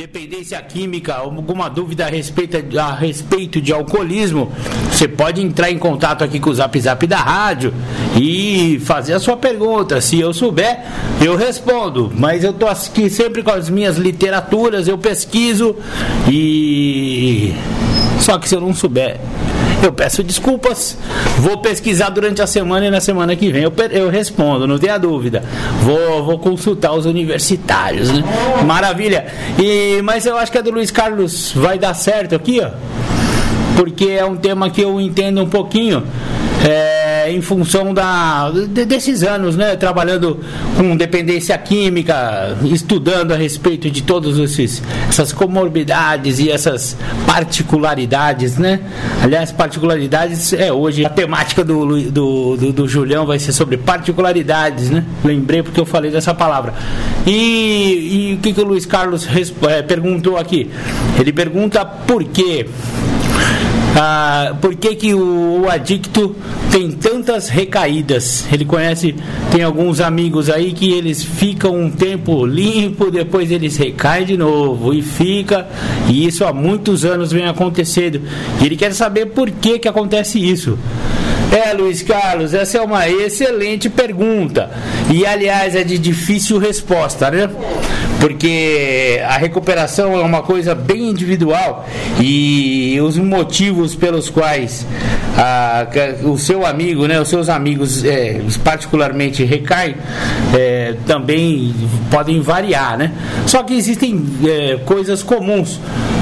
Dependência 0.00 0.58
química, 0.62 1.14
alguma 1.14 1.68
dúvida 1.68 2.06
a 2.06 2.08
respeito, 2.08 2.56
a 2.78 2.94
respeito 2.94 3.60
de 3.60 3.70
alcoolismo, 3.70 4.50
você 4.90 5.06
pode 5.06 5.42
entrar 5.42 5.70
em 5.70 5.76
contato 5.76 6.24
aqui 6.24 6.40
com 6.40 6.48
o 6.48 6.54
Zap 6.54 6.80
Zap 6.80 7.06
da 7.06 7.18
rádio 7.18 7.74
e 8.18 8.80
fazer 8.82 9.12
a 9.12 9.20
sua 9.20 9.36
pergunta. 9.36 10.00
Se 10.00 10.18
eu 10.18 10.32
souber, 10.32 10.80
eu 11.22 11.36
respondo. 11.36 12.10
Mas 12.16 12.42
eu 12.42 12.54
tô 12.54 12.66
aqui 12.66 13.10
sempre 13.10 13.42
com 13.42 13.50
as 13.50 13.68
minhas 13.68 13.98
literaturas, 13.98 14.88
eu 14.88 14.96
pesquiso 14.96 15.76
e. 16.26 17.52
Só 18.20 18.38
que 18.38 18.48
se 18.48 18.54
eu 18.54 18.60
não 18.62 18.72
souber, 18.72 19.20
eu 19.84 19.92
peço 19.92 20.22
desculpas. 20.22 20.96
Vou 21.38 21.58
pesquisar 21.58 22.10
durante 22.10 22.42
a 22.42 22.46
semana 22.46 22.86
e 22.86 22.90
na 22.90 23.00
semana 23.00 23.34
que 23.34 23.50
vem 23.50 23.62
eu, 23.62 23.72
eu 23.90 24.08
respondo, 24.08 24.66
não 24.66 24.78
tenha 24.78 24.98
dúvida. 24.98 25.42
Vou, 25.82 26.24
vou 26.24 26.38
consultar 26.38 26.92
os 26.92 27.06
universitários, 27.06 28.10
né? 28.10 28.22
Maravilha. 28.66 29.26
E, 29.58 30.00
mas 30.02 30.26
eu 30.26 30.36
acho 30.36 30.52
que 30.52 30.58
a 30.58 30.60
do 30.60 30.70
Luiz 30.70 30.90
Carlos 30.90 31.52
vai 31.54 31.78
dar 31.78 31.94
certo 31.94 32.34
aqui, 32.34 32.60
ó. 32.60 32.70
Porque 33.76 34.06
é 34.06 34.24
um 34.24 34.36
tema 34.36 34.68
que 34.70 34.80
eu 34.80 35.00
entendo 35.00 35.42
um 35.42 35.48
pouquinho. 35.48 36.02
É, 36.68 36.99
em 37.30 37.40
função 37.40 37.94
da, 37.94 38.50
de, 38.50 38.84
desses 38.84 39.22
anos, 39.22 39.56
né? 39.56 39.76
Trabalhando 39.76 40.38
com 40.76 40.96
dependência 40.96 41.56
química, 41.58 42.56
estudando 42.64 43.32
a 43.32 43.36
respeito 43.36 43.90
de 43.90 44.02
todas 44.02 44.38
essas 45.08 45.32
comorbidades 45.32 46.38
e 46.38 46.50
essas 46.50 46.96
particularidades, 47.26 48.56
né? 48.58 48.80
Aliás, 49.22 49.52
particularidades 49.52 50.52
é 50.52 50.72
hoje. 50.72 51.04
A 51.04 51.10
temática 51.10 51.64
do, 51.64 52.10
do, 52.10 52.56
do, 52.56 52.72
do 52.72 52.88
Julião 52.88 53.26
vai 53.26 53.38
ser 53.38 53.52
sobre 53.52 53.76
particularidades, 53.76 54.90
né? 54.90 55.04
Lembrei 55.24 55.62
porque 55.62 55.80
eu 55.80 55.86
falei 55.86 56.10
dessa 56.10 56.34
palavra. 56.34 56.74
E, 57.26 58.30
e 58.30 58.34
o 58.34 58.38
que, 58.38 58.52
que 58.52 58.60
o 58.60 58.64
Luiz 58.64 58.86
Carlos 58.86 59.26
é, 59.68 59.82
perguntou 59.82 60.36
aqui? 60.36 60.70
Ele 61.18 61.32
pergunta 61.32 61.84
por 61.84 62.24
quê 62.24 62.66
ah, 63.96 64.54
por 64.60 64.74
que, 64.76 64.94
que 64.94 65.14
o, 65.14 65.62
o, 65.62 65.68
adicto 65.68 66.36
tem 66.70 66.90
tantas 66.90 67.48
recaídas? 67.48 68.46
Ele 68.52 68.64
conhece, 68.64 69.14
tem 69.50 69.62
alguns 69.62 70.00
amigos 70.00 70.48
aí 70.48 70.72
que 70.72 70.92
eles 70.92 71.22
ficam 71.22 71.76
um 71.76 71.90
tempo 71.90 72.46
limpo, 72.46 73.10
depois 73.10 73.50
eles 73.50 73.76
recaem 73.76 74.24
de 74.24 74.36
novo 74.36 74.94
e 74.94 75.02
fica, 75.02 75.66
e 76.08 76.26
isso 76.26 76.44
há 76.44 76.52
muitos 76.52 77.04
anos 77.04 77.32
vem 77.32 77.46
acontecendo. 77.46 78.22
E 78.60 78.66
ele 78.66 78.76
quer 78.76 78.94
saber 78.94 79.26
por 79.26 79.50
que, 79.50 79.78
que 79.78 79.88
acontece 79.88 80.38
isso. 80.38 80.78
É, 81.50 81.72
Luiz 81.72 82.00
Carlos, 82.00 82.54
essa 82.54 82.78
é 82.78 82.80
uma 82.80 83.08
excelente 83.08 83.90
pergunta. 83.90 84.70
E, 85.10 85.26
aliás, 85.26 85.74
é 85.74 85.82
de 85.82 85.98
difícil 85.98 86.58
resposta, 86.58 87.28
né? 87.28 87.50
Porque 88.20 89.20
a 89.26 89.38
recuperação 89.38 90.12
é 90.14 90.22
uma 90.22 90.42
coisa 90.42 90.74
bem 90.74 91.08
individual 91.08 91.88
e 92.20 92.98
os 93.00 93.16
motivos 93.16 93.94
pelos 93.94 94.28
quais 94.28 94.86
a, 95.36 95.86
o 96.24 96.36
seu 96.36 96.66
amigo, 96.66 97.06
né, 97.06 97.18
os 97.18 97.28
seus 97.28 97.48
amigos, 97.48 98.04
é, 98.04 98.40
particularmente, 98.62 99.42
recaem, 99.42 99.96
é, 100.54 100.94
também 101.06 101.74
podem 102.10 102.40
variar, 102.42 102.98
né? 102.98 103.12
Só 103.46 103.62
que 103.62 103.74
existem 103.74 104.22
é, 104.44 104.76
coisas 104.84 105.22
comuns 105.22 105.80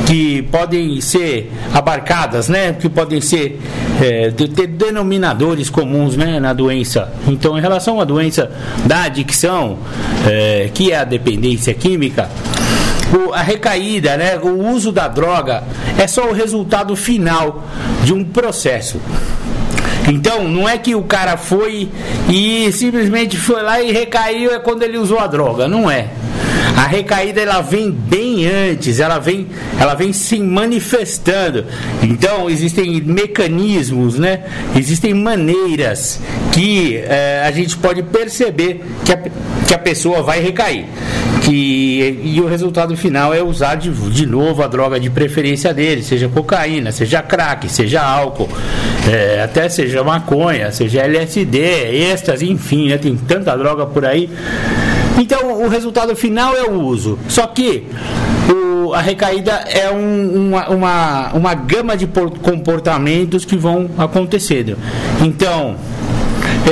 que 0.09 0.41
podem 0.45 1.03
ser 1.03 1.53
abarcadas, 1.75 2.49
né? 2.49 2.73
Que 2.73 2.89
podem 2.89 3.21
ser 3.21 3.61
é, 4.01 4.31
ter 4.31 4.67
denominadores 4.67 5.69
comuns, 5.69 6.17
né? 6.17 6.41
Na 6.41 6.55
doença. 6.55 7.13
Então, 7.27 7.59
em 7.59 7.61
relação 7.61 8.01
à 8.01 8.05
doença 8.05 8.51
da 8.87 9.03
adicção, 9.03 9.77
é, 10.27 10.71
que 10.73 10.93
é 10.93 10.97
a 10.97 11.05
dependência 11.05 11.75
química, 11.75 12.31
o, 13.15 13.35
a 13.35 13.43
recaída, 13.43 14.17
né? 14.17 14.39
O 14.39 14.71
uso 14.71 14.91
da 14.91 15.09
droga 15.09 15.63
é 15.99 16.07
só 16.07 16.31
o 16.31 16.33
resultado 16.33 16.97
final 16.97 17.63
de 18.03 18.15
um 18.15 18.25
processo. 18.25 18.99
Então, 20.09 20.49
não 20.49 20.67
é 20.67 20.79
que 20.79 20.95
o 20.95 21.03
cara 21.03 21.37
foi 21.37 21.87
e 22.31 22.73
simplesmente 22.73 23.37
foi 23.37 23.63
lá 23.63 23.79
e 23.83 23.93
recaiu 23.93 24.55
é 24.55 24.59
quando 24.59 24.83
ele 24.83 24.97
usou 24.97 25.19
a 25.19 25.27
droga, 25.27 25.69
não 25.69 25.91
é. 25.91 26.09
A 26.79 26.87
recaída 26.87 27.41
ela 27.41 27.61
vem 27.61 27.91
bem 27.91 28.47
antes, 28.47 29.01
ela 29.01 29.19
vem, 29.19 29.49
ela 29.81 29.97
vem 29.97 30.13
se 30.13 30.39
manifestando. 30.39 31.65
Então 32.01 32.49
existem 32.49 33.01
mecanismos, 33.01 34.17
né? 34.17 34.45
Existem 34.77 35.13
maneiras 35.13 36.21
que 36.53 36.97
é, 36.99 37.43
a 37.45 37.51
gente 37.51 37.77
pode 37.77 38.05
perceber 38.05 38.85
que 39.05 39.13
a, 39.13 39.17
que 39.67 39.75
a 39.75 39.79
pessoa 39.79 40.23
vai 40.23 40.41
recair. 40.41 40.85
Que, 41.43 42.21
e 42.23 42.41
o 42.41 42.47
resultado 42.47 42.97
final 42.97 43.35
é 43.35 43.43
usar 43.43 43.75
de, 43.75 43.91
de 43.91 44.25
novo 44.25 44.63
a 44.63 44.69
droga 44.69 45.01
de 45.01 45.11
preferência 45.11 45.75
dele, 45.75 46.05
seja 46.05 46.29
cocaína, 46.29 46.93
seja 46.93 47.23
crack, 47.23 47.69
seja 47.69 48.03
álcool, 48.03 48.49
é, 49.11 49.43
até 49.43 49.69
seja 49.69 50.05
maconha, 50.05 50.71
seja 50.71 51.01
LSD, 51.03 51.59
êxtase, 52.13 52.49
enfim, 52.49 52.89
né? 52.89 52.99
tem 52.99 53.17
tanta 53.17 53.57
droga 53.57 53.85
por 53.85 54.05
aí 54.05 54.31
então, 55.19 55.63
o 55.63 55.69
resultado 55.69 56.15
final 56.15 56.55
é 56.55 56.63
o 56.63 56.81
uso. 56.81 57.19
Só 57.29 57.47
que 57.47 57.85
o, 58.49 58.95
a 58.95 59.01
recaída 59.01 59.53
é 59.67 59.91
um, 59.91 60.49
uma, 60.49 60.69
uma, 60.69 61.33
uma 61.33 61.55
gama 61.55 61.97
de 61.97 62.07
comportamentos 62.07 63.45
que 63.45 63.57
vão 63.57 63.91
acontecendo. 63.99 64.79
Então, 65.21 65.77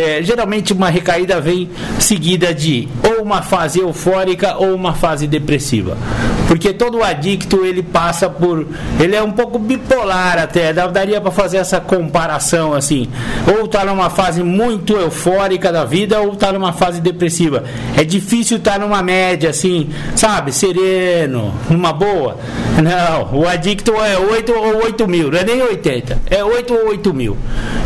é, 0.01 0.23
geralmente 0.23 0.73
uma 0.73 0.89
recaída 0.89 1.41
vem 1.41 1.69
seguida 1.99 2.55
de 2.55 2.89
ou 3.03 3.23
uma 3.23 3.43
fase 3.43 3.81
eufórica 3.81 4.57
ou 4.57 4.75
uma 4.75 4.95
fase 4.95 5.27
depressiva. 5.27 5.97
Porque 6.47 6.73
todo 6.73 7.03
adicto 7.03 7.65
ele 7.65 7.83
passa 7.83 8.29
por. 8.31 8.67
Ele 9.01 9.17
é 9.17 9.23
um 9.23 9.33
pouco 9.33 9.59
bipolar 9.59 10.39
até. 10.39 10.73
Daria 10.73 11.21
para 11.21 11.31
fazer 11.31 11.59
essa 11.59 11.81
comparação 11.81 12.73
assim. 12.73 13.09
Ou 13.59 13.67
tá 13.67 13.85
numa 13.85 14.11
fase 14.11 14.43
muito 14.43 14.95
eufórica 14.95 15.73
da 15.73 15.85
vida, 15.85 16.21
ou 16.21 16.37
tá 16.37 16.53
numa 16.53 16.73
fase 16.73 17.01
depressiva. 17.01 17.65
É 17.97 18.05
difícil 18.05 18.59
estar 18.59 18.75
tá 18.75 18.79
numa 18.79 19.03
média 19.03 19.51
assim, 19.51 19.91
sabe? 20.15 20.53
Sereno, 20.53 21.53
numa 21.69 21.93
boa. 21.93 22.39
Não, 22.83 23.41
o 23.41 23.49
adicto 23.49 23.93
é 23.97 24.19
8 24.19 24.53
ou 24.53 24.85
8 24.85 25.09
mil, 25.09 25.31
não 25.31 25.39
é 25.39 25.45
nem 25.45 25.63
80, 25.63 26.19
é 26.31 26.45
8 26.45 26.75
ou 26.75 26.89
8 26.89 27.15
mil. 27.15 27.37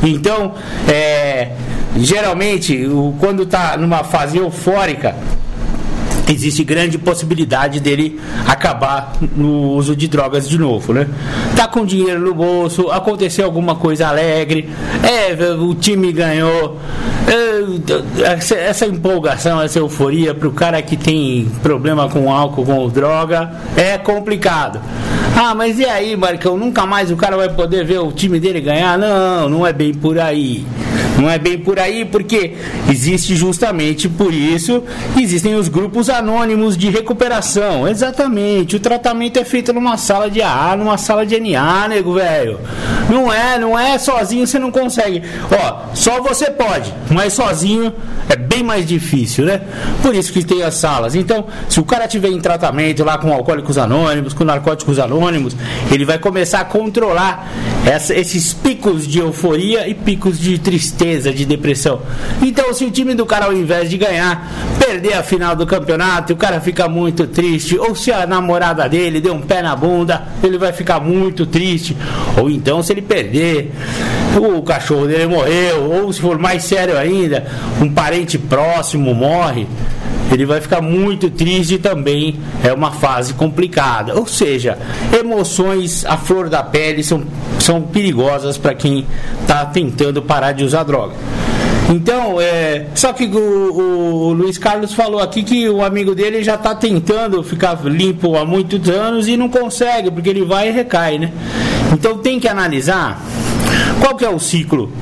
Então, 0.02 0.54
é, 0.88 1.52
geralmente, 1.96 2.88
quando 3.18 3.44
está 3.44 3.76
numa 3.76 4.02
fase 4.02 4.38
eufórica, 4.38 5.14
existe 6.32 6.64
grande 6.64 6.98
possibilidade 6.98 7.80
dele 7.80 8.20
acabar 8.46 9.14
no 9.36 9.72
uso 9.72 9.94
de 9.96 10.08
drogas 10.08 10.48
de 10.48 10.58
novo, 10.58 10.92
né? 10.92 11.08
Tá 11.56 11.66
com 11.66 11.84
dinheiro 11.84 12.20
no 12.20 12.34
bolso, 12.34 12.90
aconteceu 12.90 13.44
alguma 13.44 13.74
coisa 13.74 14.08
alegre, 14.08 14.68
é, 15.02 15.52
o 15.52 15.74
time 15.74 16.12
ganhou, 16.12 16.78
é, 17.26 18.68
essa 18.68 18.86
empolgação, 18.86 19.60
essa 19.60 19.78
euforia 19.78 20.34
para 20.34 20.48
o 20.48 20.52
cara 20.52 20.80
que 20.82 20.96
tem 20.96 21.50
problema 21.62 22.08
com 22.08 22.32
álcool, 22.32 22.64
com 22.64 22.88
droga, 22.88 23.52
é 23.76 23.98
complicado. 23.98 24.80
Ah, 25.36 25.54
mas 25.54 25.78
e 25.78 25.84
aí, 25.84 26.16
Marcão? 26.16 26.56
Nunca 26.56 26.84
mais 26.84 27.10
o 27.10 27.16
cara 27.16 27.36
vai 27.36 27.48
poder 27.48 27.84
ver 27.84 28.00
o 28.00 28.12
time 28.12 28.38
dele 28.38 28.60
ganhar? 28.60 28.98
Não, 28.98 29.48
não 29.48 29.66
é 29.66 29.72
bem 29.72 29.94
por 29.94 30.18
aí. 30.18 30.66
Não 31.16 31.30
é 31.30 31.38
bem 31.38 31.58
por 31.58 31.78
aí, 31.78 32.04
porque 32.04 32.54
existe 32.88 33.36
justamente 33.36 34.08
por 34.08 34.32
isso 34.32 34.82
existem 35.16 35.54
os 35.54 35.68
grupos 35.68 36.08
anônimos 36.20 36.76
de 36.76 36.88
recuperação. 36.88 37.88
Exatamente. 37.88 38.76
O 38.76 38.80
tratamento 38.80 39.38
é 39.38 39.44
feito 39.44 39.72
numa 39.72 39.96
sala 39.96 40.30
de 40.30 40.40
AA, 40.40 40.76
numa 40.76 40.96
sala 40.96 41.26
de 41.26 41.38
NA, 41.40 41.88
nego 41.88 42.14
velho. 42.14 42.60
Não 43.08 43.32
é, 43.32 43.58
não 43.58 43.76
é 43.76 43.98
sozinho 43.98 44.46
você 44.46 44.58
não 44.58 44.70
consegue. 44.70 45.22
Ó, 45.50 45.94
só 45.94 46.22
você 46.22 46.50
pode, 46.50 46.94
mas 47.10 47.32
sozinho 47.32 47.92
é 48.28 48.36
bem 48.36 48.62
mais 48.62 48.86
difícil, 48.86 49.44
né? 49.44 49.60
Por 50.02 50.14
isso 50.14 50.32
que 50.32 50.44
tem 50.44 50.62
as 50.62 50.74
salas. 50.74 51.14
Então, 51.14 51.46
se 51.68 51.80
o 51.80 51.84
cara 51.84 52.06
tiver 52.06 52.28
em 52.28 52.40
tratamento 52.40 53.02
lá 53.02 53.18
com 53.18 53.32
alcoólicos 53.32 53.76
anônimos, 53.76 54.32
com 54.32 54.44
narcóticos 54.44 54.98
anônimos, 54.98 55.56
ele 55.90 56.04
vai 56.04 56.18
começar 56.18 56.60
a 56.60 56.64
controlar 56.64 57.48
essa, 57.86 58.14
esses 58.14 58.52
picos 58.52 59.06
de 59.06 59.18
euforia 59.18 59.88
e 59.88 59.94
picos 59.94 60.38
de 60.38 60.58
tristeza, 60.58 61.32
de 61.32 61.44
depressão. 61.44 62.00
Então, 62.42 62.72
se 62.72 62.84
o 62.84 62.90
time 62.90 63.14
do 63.14 63.24
cara, 63.24 63.46
ao 63.46 63.52
invés 63.52 63.88
de 63.88 63.96
ganhar, 63.96 64.50
perder 64.78 65.14
a 65.14 65.22
final 65.22 65.56
do 65.56 65.66
campeonato, 65.66 66.32
o 66.32 66.36
cara 66.36 66.60
fica 66.60 66.88
muito 66.88 67.26
triste, 67.26 67.78
ou 67.78 67.94
se 67.94 68.12
a 68.12 68.26
namorada 68.26 68.88
dele 68.88 69.20
deu 69.20 69.34
um 69.34 69.40
pé 69.40 69.62
na 69.62 69.74
bunda, 69.74 70.24
ele 70.42 70.58
vai 70.58 70.72
ficar 70.72 71.00
muito 71.00 71.46
triste, 71.46 71.96
ou 72.36 72.50
então 72.50 72.82
se 72.82 72.92
ele 72.92 73.02
perder, 73.02 73.72
o 74.36 74.62
cachorro 74.62 75.06
dele 75.06 75.26
morreu, 75.26 75.90
ou 75.90 76.12
se 76.12 76.20
for 76.20 76.38
mais 76.38 76.64
sério 76.64 76.96
ainda, 76.96 77.46
um 77.80 77.90
parente 77.90 78.38
próximo 78.38 79.14
morre, 79.14 79.66
ele 80.30 80.46
vai 80.46 80.60
ficar 80.60 80.80
muito 80.80 81.28
triste 81.30 81.78
também 81.78 82.38
é 82.62 82.72
uma 82.72 82.92
fase 82.92 83.34
complicada. 83.34 84.14
Ou 84.14 84.26
seja, 84.26 84.78
emoções 85.18 86.04
à 86.04 86.16
flor 86.16 86.48
da 86.48 86.62
pele 86.62 87.02
são, 87.02 87.22
são 87.58 87.82
perigosas 87.82 88.56
para 88.56 88.74
quem 88.74 89.06
está 89.40 89.64
tentando 89.66 90.22
parar 90.22 90.52
de 90.52 90.64
usar 90.64 90.84
droga. 90.84 91.14
Então, 91.88 92.40
é, 92.40 92.86
só 92.94 93.12
que 93.12 93.24
o, 93.24 93.38
o, 93.38 94.32
Luiz 94.32 94.56
Carlos 94.56 94.94
falou 94.94 95.20
aqui 95.20 95.42
que 95.42 95.68
o 95.68 95.82
amigo 95.82 96.14
dele 96.14 96.40
já 96.40 96.54
está 96.54 96.72
tentando 96.72 97.42
ficar 97.42 97.84
limpo 97.84 98.36
há 98.36 98.44
muitos 98.44 98.88
anos 98.88 99.26
e 99.26 99.36
não 99.36 99.48
consegue, 99.48 100.08
porque 100.08 100.28
ele 100.28 100.44
vai 100.44 100.68
e 100.68 100.70
recai, 100.70 101.18
né? 101.18 101.32
Então 101.92 102.18
tem 102.18 102.38
que 102.38 102.46
analisar 102.46 103.20
qual 104.00 104.14
que 104.14 104.24
é 104.24 104.30
o 104.30 104.38
ciclo 104.38 104.92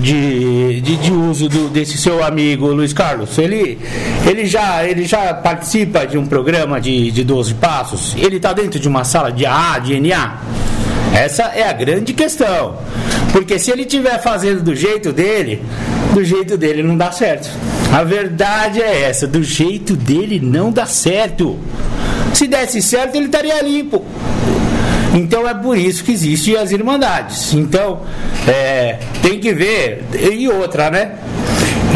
de, 0.00 0.80
de, 0.80 0.96
de 0.96 1.12
uso 1.12 1.48
do, 1.48 1.68
desse 1.68 1.96
seu 1.96 2.24
amigo 2.24 2.66
Luiz 2.68 2.92
Carlos? 2.92 3.38
Ele, 3.38 3.78
ele, 4.26 4.46
já, 4.46 4.84
ele 4.84 5.04
já 5.04 5.32
participa 5.34 6.06
de 6.06 6.18
um 6.18 6.26
programa 6.26 6.80
de, 6.80 7.10
de 7.10 7.22
12 7.22 7.54
passos? 7.54 8.14
Ele 8.16 8.36
está 8.36 8.52
dentro 8.52 8.80
de 8.80 8.88
uma 8.88 9.04
sala 9.04 9.30
de 9.30 9.46
AA, 9.46 9.78
de 9.78 10.00
NA? 10.00 10.40
Essa 11.14 11.44
é 11.54 11.68
a 11.68 11.72
grande 11.72 12.12
questão. 12.12 12.78
Porque 13.32 13.58
se 13.58 13.70
ele 13.70 13.82
estiver 13.82 14.20
fazendo 14.20 14.62
do 14.62 14.74
jeito 14.74 15.12
dele, 15.12 15.62
do 16.14 16.24
jeito 16.24 16.56
dele 16.56 16.82
não 16.82 16.96
dá 16.96 17.12
certo. 17.12 17.48
A 17.92 18.02
verdade 18.02 18.80
é 18.80 19.02
essa: 19.02 19.26
do 19.26 19.42
jeito 19.42 19.96
dele 19.96 20.40
não 20.40 20.70
dá 20.70 20.86
certo. 20.86 21.58
Se 22.32 22.46
desse 22.46 22.80
certo, 22.80 23.16
ele 23.16 23.26
estaria 23.26 23.60
limpo. 23.62 24.04
Então 25.14 25.48
é 25.48 25.54
por 25.54 25.76
isso 25.76 26.04
que 26.04 26.12
existem 26.12 26.56
as 26.56 26.70
irmandades. 26.70 27.52
Então, 27.52 28.00
é, 28.46 28.98
tem 29.22 29.40
que 29.40 29.52
ver. 29.52 30.04
E 30.14 30.48
outra, 30.48 30.90
né? 30.90 31.12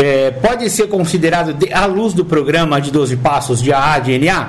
É, 0.02 0.32
pode 0.32 0.68
ser 0.70 0.88
considerado, 0.88 1.56
à 1.72 1.86
luz 1.86 2.12
do 2.12 2.24
programa 2.24 2.80
de 2.80 2.90
12 2.90 3.16
passos 3.18 3.62
de 3.62 3.72
AA, 3.72 4.00
de 4.00 4.18
NA, 4.18 4.48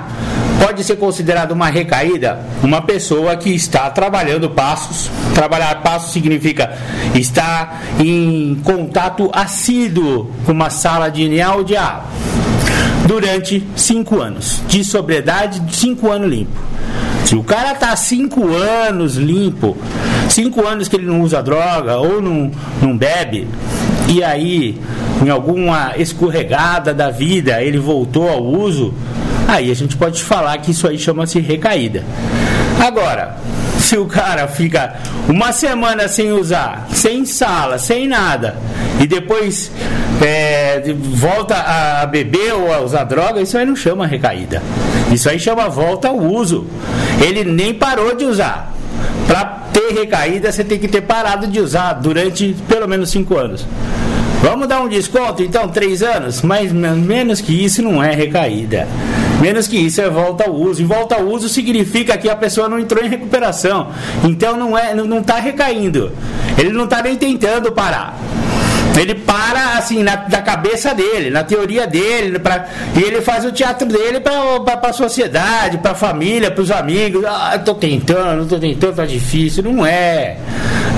pode 0.60 0.82
ser 0.82 0.96
considerado 0.96 1.52
uma 1.52 1.68
recaída 1.68 2.40
uma 2.62 2.82
pessoa 2.82 3.36
que 3.36 3.50
está 3.50 3.88
trabalhando 3.90 4.50
passos. 4.50 5.08
Trabalhar 5.34 5.82
passos 5.82 6.12
significa 6.12 6.76
estar 7.14 7.82
em 8.00 8.60
contato 8.64 9.30
assíduo 9.32 10.32
com 10.44 10.52
uma 10.52 10.70
sala 10.70 11.08
de 11.08 11.28
NA 11.28 11.54
ou 11.54 11.62
de 11.62 11.76
AA 11.76 12.04
durante 13.06 13.64
5 13.76 14.20
anos 14.20 14.62
de 14.66 14.82
sobriedade, 14.82 15.62
5 15.72 16.10
anos 16.10 16.28
limpo. 16.28 16.60
Se 17.26 17.34
o 17.34 17.42
cara 17.42 17.74
tá 17.74 17.96
cinco 17.96 18.54
anos 18.54 19.16
limpo, 19.16 19.76
cinco 20.28 20.64
anos 20.64 20.86
que 20.86 20.94
ele 20.94 21.06
não 21.06 21.22
usa 21.22 21.42
droga 21.42 21.96
ou 21.96 22.22
não, 22.22 22.52
não 22.80 22.96
bebe, 22.96 23.48
e 24.08 24.22
aí, 24.22 24.80
em 25.20 25.28
alguma 25.28 25.94
escorregada 25.96 26.94
da 26.94 27.10
vida, 27.10 27.60
ele 27.60 27.80
voltou 27.80 28.28
ao 28.28 28.44
uso, 28.44 28.94
aí 29.48 29.72
a 29.72 29.74
gente 29.74 29.96
pode 29.96 30.22
falar 30.22 30.56
que 30.58 30.70
isso 30.70 30.86
aí 30.86 30.96
chama-se 30.96 31.40
recaída. 31.40 32.04
Agora, 32.78 33.36
se 33.80 33.98
o 33.98 34.06
cara 34.06 34.46
fica 34.46 34.94
uma 35.28 35.50
semana 35.50 36.06
sem 36.06 36.30
usar, 36.30 36.86
sem 36.92 37.24
sala, 37.24 37.76
sem 37.76 38.06
nada, 38.06 38.54
e 39.00 39.06
depois 39.08 39.72
é, 40.24 40.94
volta 40.94 41.56
a 41.56 42.06
beber 42.06 42.52
ou 42.54 42.72
a 42.72 42.82
usar 42.82 43.02
droga, 43.02 43.40
isso 43.40 43.58
aí 43.58 43.66
não 43.66 43.74
chama 43.74 44.06
recaída. 44.06 44.62
Isso 45.12 45.28
aí 45.28 45.38
chama 45.38 45.68
volta 45.68 46.08
ao 46.08 46.18
uso. 46.18 46.66
Ele 47.24 47.44
nem 47.44 47.72
parou 47.72 48.14
de 48.14 48.24
usar. 48.24 48.72
Para 49.26 49.44
ter 49.72 49.92
recaída, 49.92 50.50
você 50.50 50.64
tem 50.64 50.78
que 50.78 50.88
ter 50.88 51.02
parado 51.02 51.46
de 51.46 51.60
usar 51.60 51.94
durante 51.94 52.54
pelo 52.68 52.88
menos 52.88 53.10
cinco 53.10 53.36
anos. 53.36 53.66
Vamos 54.42 54.68
dar 54.68 54.80
um 54.80 54.88
desconto, 54.88 55.42
então, 55.42 55.68
três 55.68 56.02
anos? 56.02 56.42
Mas 56.42 56.70
menos 56.72 57.40
que 57.40 57.52
isso 57.52 57.82
não 57.82 58.02
é 58.02 58.14
recaída. 58.14 58.86
Menos 59.40 59.66
que 59.66 59.76
isso 59.76 60.00
é 60.00 60.08
volta 60.08 60.44
ao 60.44 60.54
uso. 60.54 60.80
E 60.80 60.84
volta 60.84 61.16
ao 61.16 61.24
uso 61.24 61.48
significa 61.48 62.16
que 62.16 62.28
a 62.28 62.36
pessoa 62.36 62.68
não 62.68 62.78
entrou 62.78 63.04
em 63.04 63.08
recuperação. 63.08 63.88
Então 64.24 64.56
não 64.56 64.76
é, 64.76 64.94
não 64.94 65.18
está 65.18 65.36
recaindo. 65.36 66.12
Ele 66.58 66.72
não 66.72 66.84
está 66.84 67.02
nem 67.02 67.16
tentando 67.16 67.72
parar. 67.72 68.16
Ele 68.96 69.14
para 69.14 69.76
assim 69.76 70.02
na, 70.02 70.24
na 70.28 70.42
cabeça 70.42 70.94
dele, 70.94 71.30
na 71.30 71.44
teoria 71.44 71.86
dele, 71.86 72.38
pra, 72.38 72.66
e 72.94 73.02
ele 73.02 73.20
faz 73.20 73.44
o 73.44 73.52
teatro 73.52 73.86
dele 73.86 74.20
para 74.20 74.88
a 74.88 74.92
sociedade, 74.92 75.78
para 75.78 75.92
a 75.92 75.94
família, 75.94 76.50
para 76.50 76.62
os 76.62 76.70
amigos. 76.70 77.24
Ah, 77.24 77.58
tô 77.62 77.74
tentando, 77.74 78.46
tô 78.48 78.58
tentando, 78.58 78.96
tá 78.96 79.04
difícil. 79.04 79.62
Não 79.62 79.84
é. 79.84 80.38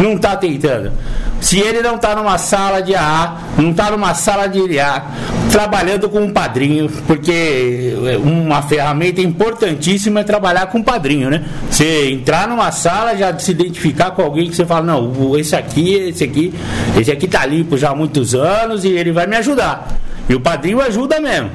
Não 0.01 0.17
tá 0.17 0.37
tentando. 0.37 0.93
Se 1.41 1.59
ele 1.59 1.81
não 1.83 1.97
está 1.97 2.17
numa 2.17 2.37
sala 2.37 2.81
de 2.83 2.95
AA, 2.95 3.37
não 3.57 3.71
está 3.71 3.91
numa 3.91 4.13
sala 4.15 4.49
de 4.49 4.59
IA, 4.59 5.03
trabalhando 5.51 6.09
com 6.09 6.21
um 6.21 6.33
padrinho, 6.33 6.91
porque 7.07 7.95
uma 8.23 8.61
ferramenta 8.63 9.21
importantíssima 9.21 10.21
é 10.21 10.25
trabalhar 10.25 10.67
com 10.67 10.79
um 10.79 10.83
padrinho, 10.83 11.31
né? 11.31 11.45
Você 11.71 12.11
entrar 12.11 12.49
numa 12.49 12.73
sala, 12.73 13.17
já 13.17 13.37
se 13.39 13.53
identificar 13.53 14.11
com 14.11 14.23
alguém 14.23 14.49
que 14.51 14.57
você 14.57 14.67
fala, 14.67 14.87
não, 14.87 15.39
esse 15.39 15.55
aqui, 15.55 15.95
esse 15.95 16.25
aqui, 16.25 16.53
esse 16.99 17.11
aqui 17.11 17.29
tá 17.29 17.47
limpo 17.47 17.77
já 17.77 17.91
há 17.91 17.95
muitos 17.95 18.35
anos 18.35 18.85
e 18.85 18.89
ele 18.89 19.13
vai 19.13 19.27
me 19.27 19.37
ajudar. 19.37 19.89
E 20.29 20.35
o 20.35 20.41
padrinho 20.41 20.81
ajuda 20.81 21.21
mesmo. 21.21 21.51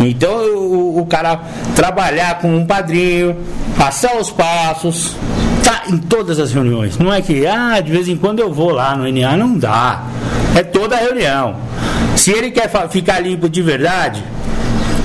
Então 0.00 0.32
o, 0.56 1.00
o 1.00 1.06
cara 1.06 1.40
trabalhar 1.76 2.38
com 2.38 2.56
um 2.56 2.66
padrinho, 2.66 3.36
passar 3.76 4.16
os 4.16 4.30
passos, 4.30 5.14
tá 5.62 5.82
em 5.88 5.98
todas 5.98 6.38
as 6.38 6.52
reuniões. 6.52 6.98
Não 6.98 7.12
é 7.12 7.20
que, 7.20 7.46
ah, 7.46 7.80
de 7.80 7.90
vez 7.90 8.08
em 8.08 8.16
quando 8.16 8.40
eu 8.40 8.52
vou 8.52 8.70
lá 8.70 8.96
no 8.96 9.10
NA, 9.10 9.36
não 9.36 9.56
dá. 9.56 10.02
É 10.54 10.62
toda 10.62 10.96
a 10.96 10.98
reunião. 10.98 11.56
Se 12.16 12.30
ele 12.30 12.50
quer 12.50 12.70
ficar 12.90 13.20
limpo 13.20 13.48
de 13.48 13.62
verdade, 13.62 14.22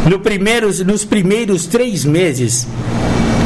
no 0.10 0.20
primeiros, 0.20 0.80
nos 0.82 1.06
primeiros 1.06 1.65
três 1.65 2.04
meses 2.06 2.68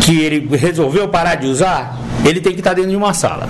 que 0.01 0.19
ele 0.19 0.47
resolveu 0.57 1.07
parar 1.07 1.35
de 1.35 1.47
usar, 1.47 1.97
ele 2.25 2.41
tem 2.41 2.53
que 2.53 2.59
estar 2.59 2.73
dentro 2.73 2.91
de 2.91 2.95
uma 2.95 3.13
sala. 3.13 3.47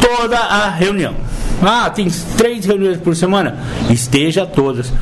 Toda 0.00 0.38
a 0.38 0.70
reunião. 0.70 1.14
Ah, 1.62 1.90
tem 1.90 2.08
três 2.36 2.64
reuniões 2.64 2.98
por 2.98 3.16
semana? 3.16 3.58
Esteja 3.90 4.46
todas. 4.46 4.92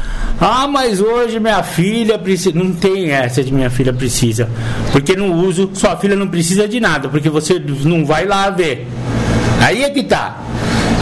Ah, 0.40 0.66
mas 0.66 1.00
hoje 1.00 1.38
minha 1.38 1.62
filha 1.62 2.18
precisa. 2.18 2.58
Não 2.58 2.72
tem 2.72 3.10
essa 3.10 3.44
de 3.44 3.52
minha 3.52 3.70
filha 3.70 3.92
precisa. 3.92 4.48
Porque 4.92 5.14
no 5.14 5.34
uso, 5.34 5.70
sua 5.74 5.96
filha 5.96 6.16
não 6.16 6.28
precisa 6.28 6.66
de 6.66 6.80
nada, 6.80 7.08
porque 7.08 7.28
você 7.28 7.62
não 7.84 8.04
vai 8.06 8.24
lá 8.24 8.48
ver. 8.50 8.88
Aí 9.60 9.84
é 9.84 9.90
que 9.90 10.02
tá. 10.02 10.40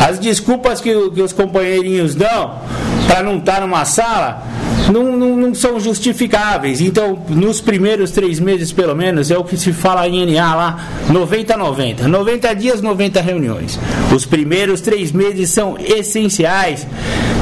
As 0.01 0.19
desculpas 0.19 0.81
que, 0.81 1.11
que 1.11 1.23
os 1.23 1.33
companheirinhos 1.33 2.15
dão 2.15 2.59
para 3.07 3.23
não 3.23 3.39
estar 3.39 3.55
tá 3.55 3.61
numa 3.61 3.85
sala 3.85 4.43
não, 4.93 5.17
não, 5.17 5.37
não, 5.37 5.55
são 5.55 5.79
justificáveis. 5.81 6.81
Então, 6.81 7.19
nos 7.29 7.61
primeiros 7.61 8.11
três 8.11 8.39
meses, 8.41 8.73
pelo 8.73 8.95
menos, 8.95 9.31
é 9.31 9.39
o 9.39 9.45
que 9.45 9.57
se 9.57 9.73
fala 9.73 10.07
em 10.09 10.35
NA 10.35 10.55
lá, 10.55 10.89
90 11.11 11.57
90. 11.57 12.09
90 12.09 12.55
dias, 12.55 12.83
90 12.83 13.21
reuniões. 13.21 13.79
Os 14.15 14.27
primeiros 14.27 14.81
três 14.81 15.13
meses 15.13 15.51
são 15.51 15.77
essenciais, 15.79 16.87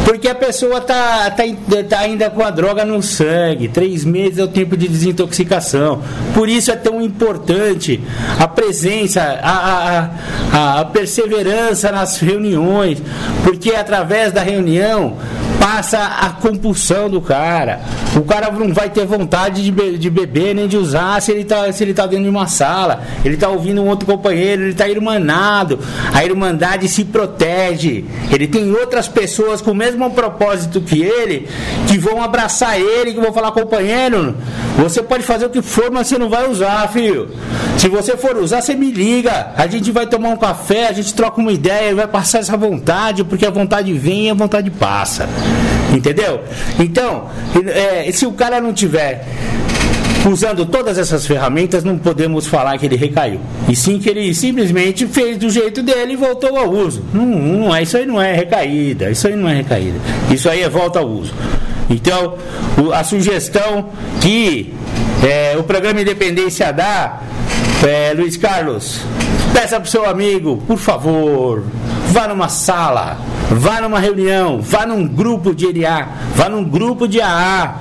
porque 0.05 0.29
a 0.29 0.35
pessoa 0.35 0.79
está 0.79 1.31
tá, 1.31 1.43
tá 1.89 1.99
ainda 2.01 2.29
com 2.31 2.43
a 2.43 2.51
droga 2.51 2.85
no 2.85 3.03
sangue. 3.03 3.69
Três 3.69 4.05
meses 4.05 4.39
é 4.39 4.45
o 4.45 4.49
tempo 4.49 4.77
de 4.77 4.89
desintoxicação. 4.89 6.03
Por 6.35 6.49
isso 6.49 6.71
é 6.71 6.77
tão 6.77 7.01
importante 7.01 8.01
a 8.39 8.49
presença, 8.49 9.23
a, 9.43 10.11
a, 10.53 10.81
a 10.81 10.85
perseverança 10.85 11.91
nas 11.93 12.19
reuniões, 12.19 13.03
porque 13.45 13.71
através 13.71 14.33
da 14.33 14.43
reunião 14.43 15.17
passa 15.63 15.99
a 15.99 16.31
compulsão 16.31 17.09
do 17.09 17.21
cara. 17.21 17.81
O 18.17 18.23
cara 18.23 18.51
não 18.51 18.75
vai 18.75 18.91
ter 18.91 19.07
vontade 19.07 19.63
de, 19.63 19.71
be 19.71 19.97
de 19.97 20.11
beber 20.11 20.55
nem 20.55 20.67
de 20.67 20.77
usar 20.77 21.23
se 21.23 21.31
ele, 21.31 21.45
tá, 21.45 21.73
se 21.73 21.85
ele 21.85 21.95
tá 21.95 22.05
dentro 22.05 22.25
de 22.25 22.31
uma 22.31 22.49
sala. 22.49 23.03
Ele 23.25 23.37
tá 23.37 23.49
ouvindo 23.49 23.81
um 23.81 23.89
outro 23.89 24.05
companheiro, 24.05 24.63
ele 24.63 24.75
tá 24.75 24.89
irmanado. 24.89 25.79
A 26.13 26.25
irmandade 26.25 26.89
se 26.89 27.05
protege. 27.05 28.05
Ele 28.33 28.49
tem 28.49 28.73
outras 28.73 29.07
pessoas 29.07 29.61
com 29.61 29.71
o 29.71 29.75
mesmo 29.75 29.92
propósito 30.11 30.81
que 30.81 31.03
ele 31.03 31.49
que 31.87 31.99
vão 31.99 32.23
abraçar 32.23 32.81
ele, 32.81 33.13
que 33.13 33.21
vão 33.21 33.33
falar, 33.33 33.53
companheiro, 33.53 34.35
você 34.77 35.03
pode 35.03 35.23
fazer 35.23 35.47
o 35.47 35.51
que 35.51 35.63
for, 35.63 35.91
mas 35.91 36.07
você 36.07 36.19
não 36.19 36.29
vai 36.29 36.49
usar, 36.49 36.89
filho. 36.89 37.31
Se 37.79 37.89
você 37.89 38.17
for 38.17 38.37
usar, 38.37 38.63
você 38.63 38.75
me 38.75 38.91
liga. 38.91 39.53
A 39.57 39.67
gente 39.67 39.91
vai 39.91 40.07
tomar 40.07 40.31
um 40.31 40.37
café, 40.37 40.89
a 40.89 40.93
gente 40.93 41.13
troca 41.15 41.41
uma 41.41 41.53
ideia, 41.53 41.95
vai 41.95 42.07
passar 42.07 42.39
essa 42.39 42.57
vontade, 42.57 43.25
porque 43.25 43.45
a 43.45 43.51
vontade 43.51 43.93
vem 43.93 44.27
e 44.27 44.31
a 44.31 44.35
vontade 44.35 44.71
passa. 44.71 45.29
Entendeu? 45.93 46.41
Então, 46.79 47.29
é, 47.67 48.11
se 48.13 48.25
o 48.25 48.33
cara 48.33 48.61
não 48.61 48.73
tiver 48.73 49.27
usando 50.27 50.65
todas 50.67 50.99
essas 50.99 51.27
ferramentas, 51.27 51.83
não 51.83 51.99
podemos 51.99 52.47
falar 52.47 52.79
que 52.79 52.87
ele 52.87 52.97
recaiu. 52.97 53.41
E 53.69 53.75
sim 53.75 53.99
que 53.99 54.09
ele 54.09 54.35
simplesmente 54.35 55.07
fez 55.07 55.37
do 55.37 55.51
jeito 55.51 55.83
dele 55.83 56.13
e 56.13 56.17
voltou 56.17 56.57
ao 56.57 56.71
uso. 56.71 57.03
Não, 57.13 57.27
não 57.27 57.75
é, 57.75 57.83
isso 57.83 57.97
aí 57.97 58.07
não 58.07 58.21
é 58.21 58.33
recaída, 58.33 59.11
isso 59.11 59.27
aí 59.27 59.37
não 59.37 59.49
é 59.49 59.55
recaída. 59.55 59.99
Isso 60.31 60.49
aí 60.49 60.63
é 60.63 60.69
volta 60.69 61.01
ao 61.01 61.09
uso. 61.09 61.35
Então, 61.91 62.37
a 62.95 63.05
sugestão 63.05 63.91
que 64.21 64.73
é, 65.23 65.57
o 65.59 65.63
programa 65.63 66.01
Independência 66.01 66.73
dá, 66.73 67.21
é, 67.87 68.15
Luiz 68.15 68.37
Carlos, 68.37 69.01
peça 69.53 69.79
para 69.79 69.87
o 69.87 69.91
seu 69.91 70.09
amigo, 70.09 70.63
por 70.67 70.79
favor, 70.79 71.65
vá 72.09 72.27
numa 72.27 72.49
sala, 72.49 73.19
vá 73.51 73.81
numa 73.81 73.99
reunião, 73.99 74.61
vá 74.63 74.87
num 74.87 75.07
grupo 75.07 75.55
de 75.55 75.73
NA, 75.73 76.09
vá 76.35 76.49
num 76.49 76.65
grupo 76.65 77.07
de 77.07 77.21
AA, 77.21 77.77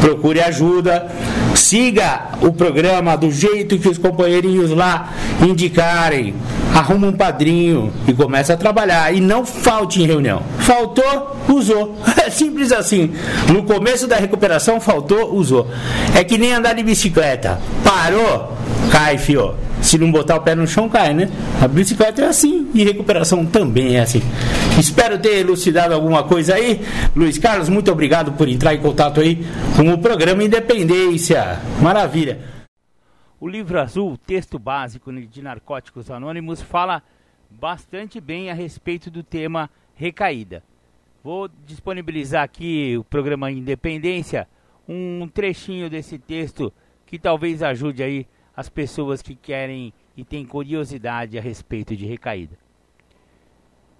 procure 0.00 0.40
ajuda, 0.40 1.08
siga 1.54 2.30
o 2.40 2.52
programa 2.52 3.16
do 3.16 3.30
jeito 3.30 3.78
que 3.78 3.88
os 3.88 3.98
companheirinhos 3.98 4.70
lá 4.70 5.12
indicarem, 5.46 6.34
arruma 6.74 7.08
um 7.08 7.12
padrinho 7.12 7.92
e 8.06 8.12
começa 8.12 8.54
a 8.54 8.56
trabalhar 8.56 9.14
e 9.14 9.20
não 9.20 9.44
falte 9.44 10.02
em 10.02 10.06
reunião. 10.06 10.42
Faltou, 10.60 11.36
usou. 11.48 11.96
É 12.22 12.30
simples 12.30 12.70
assim. 12.70 13.12
No 13.52 13.64
começo 13.64 14.06
da 14.06 14.16
recuperação 14.16 14.80
faltou, 14.80 15.34
usou. 15.34 15.68
É 16.14 16.22
que 16.22 16.38
nem 16.38 16.52
andar 16.52 16.72
de 16.72 16.82
bicicleta. 16.84 17.60
Parou, 17.82 18.56
cai, 18.92 19.16
fio. 19.16 19.56
Se 19.80 19.96
não 19.96 20.12
botar 20.12 20.36
o 20.36 20.42
pé 20.42 20.54
no 20.54 20.66
chão, 20.66 20.86
cai, 20.86 21.14
né? 21.14 21.28
A 21.62 21.66
bicicleta 21.66 22.20
é 22.22 22.26
assim 22.26 22.70
e 22.74 22.84
recuperação 22.84 23.46
também 23.46 23.96
é 23.96 24.00
assim. 24.00 24.20
Espero 24.78 25.18
ter 25.18 25.38
elucidado 25.38 25.94
alguma 25.94 26.22
coisa 26.22 26.54
aí. 26.54 26.82
Luiz 27.16 27.38
Carlos, 27.38 27.70
muito 27.70 27.90
obrigado 27.90 28.32
por 28.32 28.46
entrar 28.46 28.74
em 28.74 28.80
contato 28.80 29.20
aí 29.20 29.44
com 29.74 29.90
o 29.90 29.98
programa 29.98 30.44
Independência. 30.44 31.58
Maravilha. 31.80 32.38
O 33.40 33.48
livro 33.48 33.80
azul, 33.80 34.18
texto 34.18 34.58
básico 34.58 35.10
de 35.10 35.42
Narcóticos 35.42 36.10
Anônimos, 36.10 36.60
fala 36.60 37.02
bastante 37.50 38.20
bem 38.20 38.50
a 38.50 38.54
respeito 38.54 39.10
do 39.10 39.22
tema 39.22 39.70
recaída. 39.94 40.62
Vou 41.24 41.48
disponibilizar 41.66 42.42
aqui 42.42 42.96
o 42.98 43.04
programa 43.04 43.50
Independência, 43.50 44.46
um 44.86 45.26
trechinho 45.32 45.88
desse 45.88 46.18
texto 46.18 46.72
que 47.06 47.18
talvez 47.18 47.62
ajude 47.62 48.02
aí 48.02 48.26
as 48.56 48.68
pessoas 48.68 49.22
que 49.22 49.34
querem 49.34 49.92
e 50.16 50.24
têm 50.24 50.44
curiosidade 50.44 51.38
a 51.38 51.40
respeito 51.40 51.96
de 51.96 52.06
recaída. 52.06 52.58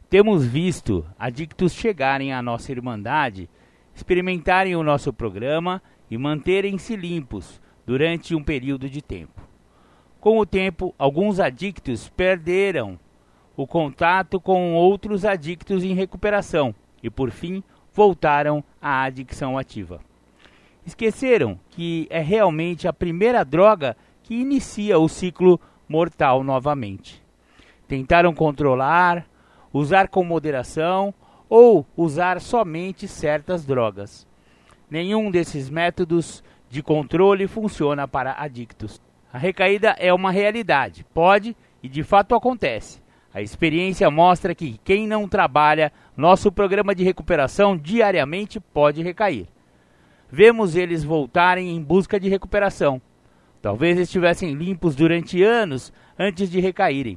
Temos 0.08 0.44
visto 0.44 1.06
adictos 1.18 1.72
chegarem 1.72 2.32
à 2.32 2.42
nossa 2.42 2.70
Irmandade, 2.70 3.48
experimentarem 3.94 4.76
o 4.76 4.82
nosso 4.82 5.12
programa 5.12 5.82
e 6.10 6.18
manterem-se 6.18 6.94
limpos 6.94 7.60
durante 7.86 8.34
um 8.34 8.42
período 8.42 8.90
de 8.90 9.00
tempo. 9.00 9.40
Com 10.20 10.38
o 10.38 10.46
tempo, 10.46 10.94
alguns 10.98 11.40
adictos 11.40 12.08
perderam 12.10 12.98
o 13.56 13.66
contato 13.66 14.40
com 14.40 14.74
outros 14.74 15.24
adictos 15.24 15.82
em 15.82 15.94
recuperação 15.94 16.74
e, 17.02 17.10
por 17.10 17.30
fim, 17.30 17.62
voltaram 17.92 18.62
à 18.80 19.02
adicção 19.02 19.58
ativa. 19.58 20.00
Esqueceram 20.84 21.58
que 21.70 22.06
é 22.10 22.20
realmente 22.20 22.86
a 22.86 22.92
primeira 22.92 23.44
droga 23.44 23.96
que 24.32 24.40
inicia 24.40 24.98
o 24.98 25.10
ciclo 25.10 25.60
mortal 25.86 26.42
novamente. 26.42 27.22
Tentaram 27.86 28.32
controlar, 28.32 29.26
usar 29.70 30.08
com 30.08 30.24
moderação 30.24 31.12
ou 31.50 31.86
usar 31.94 32.40
somente 32.40 33.06
certas 33.06 33.66
drogas. 33.66 34.26
Nenhum 34.90 35.30
desses 35.30 35.68
métodos 35.68 36.42
de 36.70 36.82
controle 36.82 37.46
funciona 37.46 38.08
para 38.08 38.32
adictos. 38.38 39.02
A 39.30 39.36
recaída 39.36 39.94
é 39.98 40.14
uma 40.14 40.30
realidade, 40.30 41.04
pode 41.12 41.54
e 41.82 41.88
de 41.88 42.02
fato 42.02 42.34
acontece. 42.34 43.02
A 43.34 43.42
experiência 43.42 44.10
mostra 44.10 44.54
que 44.54 44.80
quem 44.82 45.06
não 45.06 45.28
trabalha 45.28 45.92
nosso 46.16 46.50
programa 46.50 46.94
de 46.94 47.04
recuperação 47.04 47.76
diariamente 47.76 48.58
pode 48.58 49.02
recair. 49.02 49.46
Vemos 50.30 50.74
eles 50.74 51.04
voltarem 51.04 51.76
em 51.76 51.82
busca 51.82 52.18
de 52.18 52.30
recuperação 52.30 52.98
Talvez 53.62 53.96
estivessem 53.96 54.54
limpos 54.54 54.96
durante 54.96 55.40
anos 55.40 55.92
antes 56.18 56.50
de 56.50 56.58
recaírem. 56.58 57.16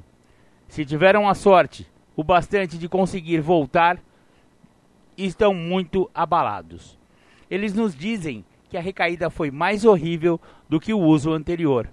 Se 0.67 0.85
tiveram 0.85 1.27
a 1.27 1.33
sorte, 1.33 1.91
o 2.15 2.23
bastante 2.23 2.77
de 2.77 2.87
conseguir 2.87 3.41
voltar, 3.41 3.97
estão 5.17 5.55
muito 5.55 6.07
abalados. 6.13 6.99
Eles 7.49 7.73
nos 7.73 7.95
dizem 7.95 8.45
que 8.69 8.77
a 8.77 8.81
recaída 8.81 9.31
foi 9.31 9.49
mais 9.49 9.85
horrível 9.85 10.39
do 10.69 10.79
que 10.79 10.93
o 10.93 10.99
uso 10.99 11.31
anterior. 11.33 11.89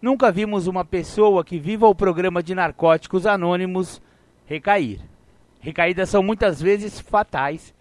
Nunca 0.00 0.32
vimos 0.32 0.66
uma 0.66 0.84
pessoa 0.84 1.44
que 1.44 1.58
viva 1.58 1.86
o 1.86 1.94
programa 1.94 2.42
de 2.42 2.54
narcóticos 2.54 3.26
anônimos 3.26 4.00
recair. 4.46 5.00
Recaídas 5.60 6.08
são 6.08 6.22
muitas 6.22 6.60
vezes 6.60 6.98
fatais. 6.98 7.74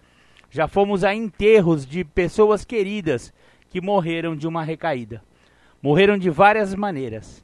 Já 0.49 0.67
fomos 0.67 1.05
a 1.05 1.15
enterros 1.15 1.85
de 1.85 2.03
pessoas 2.03 2.65
queridas 2.65 3.33
que 3.69 3.79
morreram 3.79 4.35
de 4.35 4.47
uma 4.47 4.63
recaída. 4.63 5.23
Morreram 5.81 6.17
de 6.17 6.29
várias 6.29 6.75
maneiras. 6.75 7.43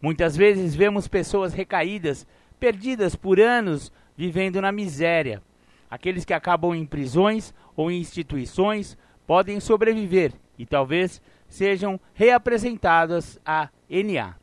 Muitas 0.00 0.36
vezes 0.36 0.74
vemos 0.74 1.06
pessoas 1.08 1.52
recaídas, 1.52 2.26
perdidas 2.58 3.14
por 3.14 3.40
anos, 3.40 3.92
vivendo 4.16 4.60
na 4.60 4.72
miséria. 4.72 5.42
Aqueles 5.90 6.24
que 6.24 6.34
acabam 6.34 6.74
em 6.74 6.84
prisões 6.84 7.54
ou 7.76 7.90
em 7.90 8.00
instituições 8.00 8.98
podem 9.26 9.60
sobreviver 9.60 10.32
e 10.58 10.66
talvez 10.66 11.22
sejam 11.48 12.00
reapresentadas 12.14 13.40
a 13.44 13.68
NA. 13.88 14.34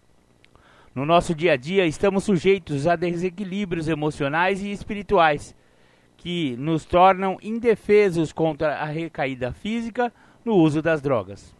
No 0.94 1.06
nosso 1.06 1.36
dia 1.36 1.54
a 1.54 1.58
dia, 1.58 1.86
estamos 1.86 2.24
sujeitos 2.24 2.88
a 2.88 2.96
desequilíbrios 2.96 3.88
emocionais 3.88 4.62
e 4.64 4.72
espirituais 4.72 5.56
que 6.18 6.56
nos 6.58 6.86
tornam 6.86 7.38
indefesos 7.42 8.32
contra 8.32 8.78
a 8.78 8.86
recaída 8.86 9.52
física 9.52 10.12
no 10.44 10.56
uso 10.56 10.82
das 10.82 11.02
drogas. 11.02 11.55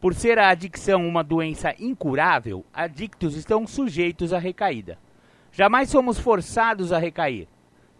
Por 0.00 0.14
ser 0.14 0.38
a 0.38 0.50
adicção 0.50 1.06
uma 1.06 1.24
doença 1.24 1.74
incurável, 1.78 2.64
adictos 2.72 3.34
estão 3.34 3.66
sujeitos 3.66 4.32
à 4.32 4.38
recaída. 4.38 4.98
Jamais 5.50 5.88
somos 5.88 6.18
forçados 6.18 6.92
a 6.92 6.98
recair. 6.98 7.48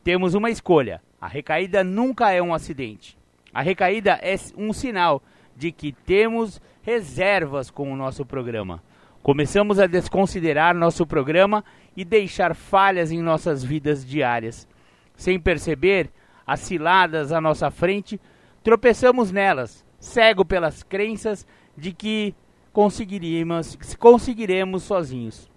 Temos 0.04 0.34
uma 0.34 0.50
escolha. 0.50 1.02
A 1.18 1.26
recaída 1.26 1.82
nunca 1.82 2.30
é 2.30 2.42
um 2.42 2.52
acidente. 2.52 3.16
A 3.52 3.62
recaída 3.62 4.20
é 4.22 4.36
um 4.56 4.72
sinal 4.72 5.22
de 5.56 5.72
que 5.72 5.90
temos 5.90 6.60
reservas 6.82 7.70
com 7.70 7.90
o 7.90 7.96
nosso 7.96 8.26
programa. 8.26 8.82
Começamos 9.22 9.80
a 9.80 9.86
desconsiderar 9.86 10.74
nosso 10.74 11.06
programa 11.06 11.64
e 11.96 12.04
deixar 12.04 12.54
falhas 12.54 13.10
em 13.10 13.22
nossas 13.22 13.64
vidas 13.64 14.06
diárias. 14.06 14.68
Sem 15.16 15.40
perceber, 15.40 16.10
as 16.46 16.60
ciladas 16.60 17.32
à 17.32 17.40
nossa 17.40 17.70
frente 17.70 18.20
tropeçamos 18.62 19.32
nelas, 19.32 19.84
cego 19.98 20.44
pelas 20.44 20.82
crenças 20.82 21.46
de 21.76 21.92
que 21.92 22.34
conseguiríamos, 22.72 23.76
conseguiremos 23.98 24.82
sozinhos. 24.82 25.50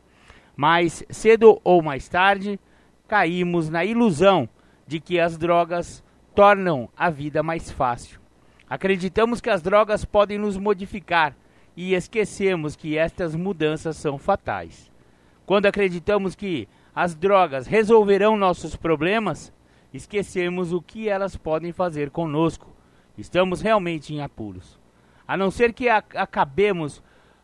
Mas 0.56 1.04
cedo 1.10 1.60
ou 1.64 1.82
mais 1.82 2.08
tarde, 2.08 2.60
caímos 3.08 3.70
na 3.70 3.84
ilusão 3.84 4.48
de 4.88 5.00
que 5.00 5.20
as 5.20 5.38
drogas 5.38 6.04
tornam 6.34 6.90
a 6.96 7.10
vida 7.10 7.44
mais 7.44 7.72
fácil. 7.72 8.20
Acreditamos 8.70 9.42
que 9.42 9.50
as 9.50 9.62
drogas 9.62 10.06
podem 10.06 10.38
nos 10.38 10.58
modificar 10.58 11.36
e 11.76 11.94
esquecemos 11.94 12.76
que 12.76 12.98
estas 12.98 13.36
mudanças 13.36 13.98
são 13.98 14.18
fatais. 14.18 14.92
Quando 15.46 15.66
acreditamos 15.66 16.36
que 16.36 16.68
as 16.94 17.16
drogas 17.16 17.68
resolverão 17.68 18.38
nossos 18.38 18.76
problemas, 18.76 19.52
esquecemos 19.94 20.72
o 20.72 20.82
que 20.82 21.10
elas 21.10 21.36
podem 21.36 21.72
fazer 21.72 22.12
conosco. 22.12 22.68
Estamos 23.18 23.60
realmente 23.60 24.14
em 24.14 24.22
apuros. 24.22 24.79
A 25.30 25.38
não 25.38 25.52
ser 25.52 25.74
que 25.74 25.88
acabemos 25.88 27.04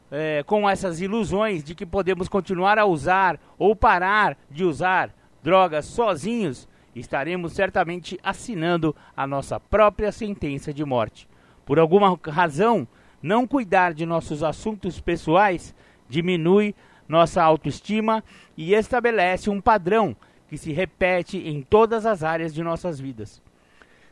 é, 0.10 0.42
com 0.42 0.68
essas 0.68 1.02
ilusões 1.02 1.64
de 1.64 1.76
que 1.76 1.86
podemos 1.86 2.28
continuar 2.28 2.80
a 2.80 2.86
usar 2.86 3.40
ou 3.60 3.76
parar 3.76 4.36
de 4.50 4.64
usar 4.64 5.14
drogas 5.44 5.86
sozinhos, 5.86 6.68
estaremos 6.96 7.54
certamente 7.54 8.20
assinando 8.24 8.96
a 9.16 9.28
nossa 9.28 9.60
própria 9.60 10.12
sentença 10.12 10.74
de 10.74 10.84
morte. 10.84 11.30
Por 11.64 11.78
alguma 11.78 12.20
razão, 12.28 12.88
não 13.22 13.46
cuidar 13.46 13.94
de 13.94 14.04
nossos 14.04 14.42
assuntos 14.42 15.00
pessoais 15.00 15.76
diminui 16.10 16.74
nossa 17.08 17.44
autoestima 17.44 18.24
e 18.58 18.74
estabelece 18.74 19.48
um 19.48 19.62
padrão 19.62 20.16
que 20.48 20.58
se 20.58 20.74
repete 20.74 21.38
em 21.38 21.62
todas 21.62 22.04
as 22.08 22.24
áreas 22.24 22.52
de 22.52 22.64
nossas 22.64 23.00
vidas. 23.00 23.44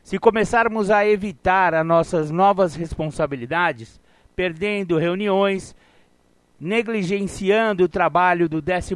Se 0.04 0.18
começarmos 0.18 0.90
a 0.90 1.06
evitar 1.06 1.72
as 1.72 1.84
nossas 1.84 2.30
novas 2.30 2.74
responsabilidades, 2.74 3.98
perdendo 4.36 4.98
reuniões, 4.98 5.74
negligenciando 6.60 7.84
o 7.84 7.88
trabalho 7.88 8.46
do 8.46 8.60
12 8.60 8.94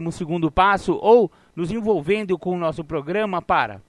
passo 0.54 0.98
ou 1.00 1.32
nos 1.56 1.70
envolvendo 1.70 2.38
com 2.38 2.54
o 2.54 2.58
nosso 2.58 2.84
programa 2.84 3.40
para. 3.40 3.80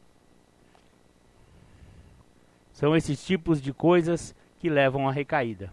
São 2.72 2.96
esses 2.96 3.22
tipos 3.26 3.62
de 3.62 3.74
coisas 3.74 4.34
que 4.58 4.70
levam 4.70 5.06
à 5.06 5.12
recaída. 5.12 5.70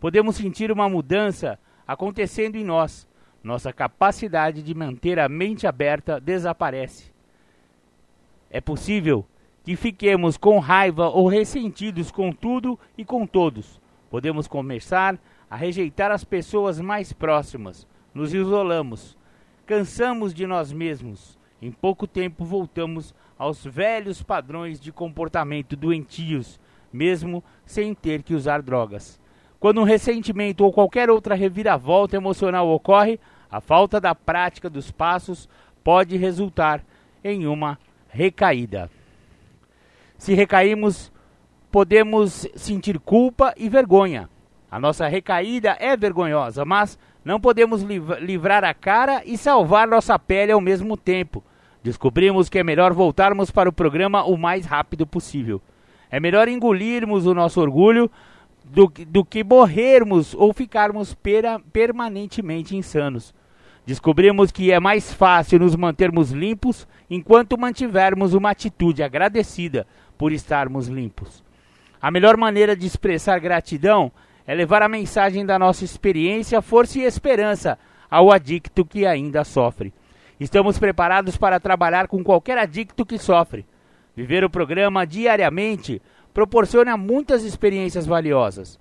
Podemos 0.00 0.34
sentir 0.34 0.72
uma 0.72 0.88
mudança 0.88 1.56
acontecendo 1.86 2.56
em 2.56 2.64
nós. 2.64 3.06
Nossa 3.44 3.72
capacidade 3.72 4.60
de 4.60 4.74
manter 4.74 5.20
a 5.20 5.28
mente 5.28 5.68
aberta 5.68 6.20
desaparece. 6.20 7.12
É 8.50 8.60
possível 8.60 9.24
que 9.68 9.76
fiquemos 9.76 10.38
com 10.38 10.58
raiva 10.58 11.10
ou 11.10 11.28
ressentidos 11.28 12.10
com 12.10 12.32
tudo 12.32 12.80
e 12.96 13.04
com 13.04 13.26
todos. 13.26 13.78
Podemos 14.08 14.48
começar 14.48 15.18
a 15.50 15.56
rejeitar 15.56 16.10
as 16.10 16.24
pessoas 16.24 16.80
mais 16.80 17.12
próximas, 17.12 17.86
nos 18.14 18.32
isolamos, 18.32 19.14
cansamos 19.66 20.32
de 20.32 20.46
nós 20.46 20.72
mesmos. 20.72 21.38
Em 21.60 21.70
pouco 21.70 22.06
tempo 22.06 22.46
voltamos 22.46 23.14
aos 23.38 23.62
velhos 23.62 24.22
padrões 24.22 24.80
de 24.80 24.90
comportamento 24.90 25.76
doentios, 25.76 26.58
mesmo 26.90 27.44
sem 27.66 27.92
ter 27.92 28.22
que 28.22 28.32
usar 28.32 28.62
drogas. 28.62 29.20
Quando 29.60 29.82
um 29.82 29.84
ressentimento 29.84 30.64
ou 30.64 30.72
qualquer 30.72 31.10
outra 31.10 31.34
reviravolta 31.34 32.16
emocional 32.16 32.66
ocorre, 32.70 33.20
a 33.50 33.60
falta 33.60 34.00
da 34.00 34.14
prática 34.14 34.70
dos 34.70 34.90
passos 34.90 35.46
pode 35.84 36.16
resultar 36.16 36.82
em 37.22 37.46
uma 37.46 37.78
recaída. 38.08 38.90
Se 40.18 40.34
recaímos, 40.34 41.12
podemos 41.70 42.46
sentir 42.56 42.98
culpa 42.98 43.54
e 43.56 43.68
vergonha. 43.68 44.28
A 44.70 44.78
nossa 44.78 45.06
recaída 45.06 45.76
é 45.80 45.96
vergonhosa, 45.96 46.64
mas 46.64 46.98
não 47.24 47.40
podemos 47.40 47.82
livrar 47.82 48.64
a 48.64 48.74
cara 48.74 49.22
e 49.24 49.38
salvar 49.38 49.88
nossa 49.88 50.18
pele 50.18 50.52
ao 50.52 50.60
mesmo 50.60 50.96
tempo. 50.96 51.42
Descobrimos 51.82 52.48
que 52.48 52.58
é 52.58 52.64
melhor 52.64 52.92
voltarmos 52.92 53.50
para 53.50 53.68
o 53.68 53.72
programa 53.72 54.24
o 54.24 54.36
mais 54.36 54.66
rápido 54.66 55.06
possível. 55.06 55.62
É 56.10 56.18
melhor 56.18 56.48
engolirmos 56.48 57.24
o 57.24 57.32
nosso 57.32 57.60
orgulho 57.60 58.10
do, 58.64 58.92
do 59.06 59.24
que 59.24 59.44
morrermos 59.44 60.34
ou 60.34 60.52
ficarmos 60.52 61.14
pera, 61.14 61.60
permanentemente 61.72 62.76
insanos. 62.76 63.32
Descobrimos 63.88 64.52
que 64.52 64.70
é 64.70 64.78
mais 64.78 65.14
fácil 65.14 65.60
nos 65.60 65.74
mantermos 65.74 66.30
limpos 66.30 66.86
enquanto 67.08 67.56
mantivermos 67.56 68.34
uma 68.34 68.50
atitude 68.50 69.02
agradecida 69.02 69.86
por 70.18 70.30
estarmos 70.30 70.88
limpos. 70.88 71.42
A 71.98 72.10
melhor 72.10 72.36
maneira 72.36 72.76
de 72.76 72.86
expressar 72.86 73.40
gratidão 73.40 74.12
é 74.46 74.54
levar 74.54 74.82
a 74.82 74.90
mensagem 74.90 75.46
da 75.46 75.58
nossa 75.58 75.86
experiência, 75.86 76.60
força 76.60 76.98
e 76.98 77.04
esperança 77.04 77.78
ao 78.10 78.30
adicto 78.30 78.84
que 78.84 79.06
ainda 79.06 79.42
sofre. 79.42 79.90
Estamos 80.38 80.78
preparados 80.78 81.38
para 81.38 81.58
trabalhar 81.58 82.08
com 82.08 82.22
qualquer 82.22 82.58
adicto 82.58 83.06
que 83.06 83.16
sofre. 83.16 83.64
Viver 84.14 84.44
o 84.44 84.50
programa 84.50 85.06
diariamente 85.06 86.02
proporciona 86.34 86.94
muitas 86.98 87.42
experiências 87.42 88.04
valiosas. 88.04 88.78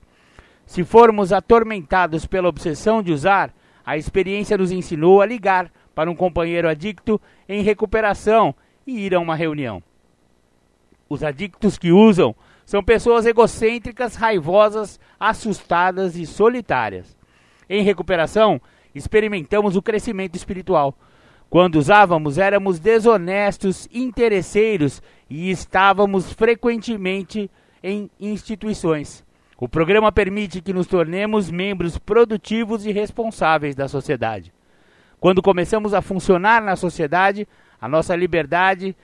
Se 0.65 0.83
formos 0.83 1.31
atormentados 1.31 2.25
pela 2.25 2.49
obsessão 2.49 3.01
de 3.01 3.13
usar, 3.13 3.53
a 3.87 3.95
experiência 3.95 4.57
nos 4.57 4.69
ensinou 4.69 5.21
a 5.21 5.25
ligar 5.25 5.71
para 5.95 6.11
um 6.11 6.15
companheiro 6.15 6.67
adicto 6.67 7.21
em 7.47 7.61
recuperação 7.61 8.53
e 8.85 9.05
ir 9.05 9.15
a 9.15 9.19
uma 9.21 9.33
reunião. 9.33 9.81
Os 11.07 11.23
adictos 11.23 11.77
que 11.77 11.89
usam 11.89 12.35
são 12.65 12.83
pessoas 12.83 13.25
egocêntricas, 13.25 14.15
raivosas, 14.15 14.99
assustadas 15.17 16.17
e 16.17 16.25
solitárias. 16.25 17.17
Em 17.69 17.81
recuperação, 17.81 18.59
experimentamos 18.93 19.77
o 19.77 19.81
crescimento 19.81 20.35
espiritual. 20.35 20.93
Quando 21.49 21.77
usávamos, 21.77 22.37
éramos 22.37 22.79
desonestos, 22.81 23.87
interesseiros 23.93 25.01
e 25.29 25.49
estávamos 25.49 26.33
frequentemente 26.33 27.49
em 27.81 28.11
instituições. 28.19 29.25
O 29.59 29.67
programa 29.67 30.11
permite 30.11 30.61
que 30.61 30.71
nos 30.71 30.85
tornemos 30.85 31.49
membros 31.49 31.97
produtivos 31.97 32.85
e 32.85 32.91
responsáveis 32.91 33.75
da 33.75 33.87
sociedade. 33.87 34.53
Quando 35.19 35.41
começamos 35.41 35.95
a 35.95 36.01
funcionar 36.01 36.61
na 36.61 36.75
sociedade, 36.75 37.47
a 37.81 37.87
nossa 37.87 38.15
liberdade 38.15 38.95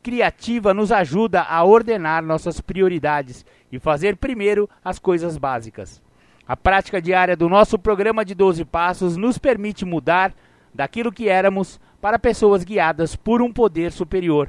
criativa 0.00 0.72
nos 0.72 0.92
ajuda 0.92 1.42
a 1.42 1.64
ordenar 1.64 2.22
nossas 2.22 2.60
prioridades 2.60 3.44
e 3.72 3.80
fazer 3.80 4.16
primeiro 4.16 4.70
as 4.84 5.00
coisas 5.00 5.36
básicas. 5.36 6.00
A 6.46 6.56
prática 6.56 7.02
diária 7.02 7.36
do 7.36 7.48
nosso 7.48 7.76
programa 7.76 8.24
de 8.24 8.36
12 8.36 8.64
passos 8.64 9.16
nos 9.16 9.36
permite 9.36 9.84
mudar 9.84 10.32
daquilo 10.72 11.10
que 11.10 11.28
éramos 11.28 11.80
para 12.00 12.20
pessoas 12.20 12.62
guiadas 12.62 13.16
por 13.16 13.42
um 13.42 13.52
poder 13.52 13.90
superior. 13.90 14.48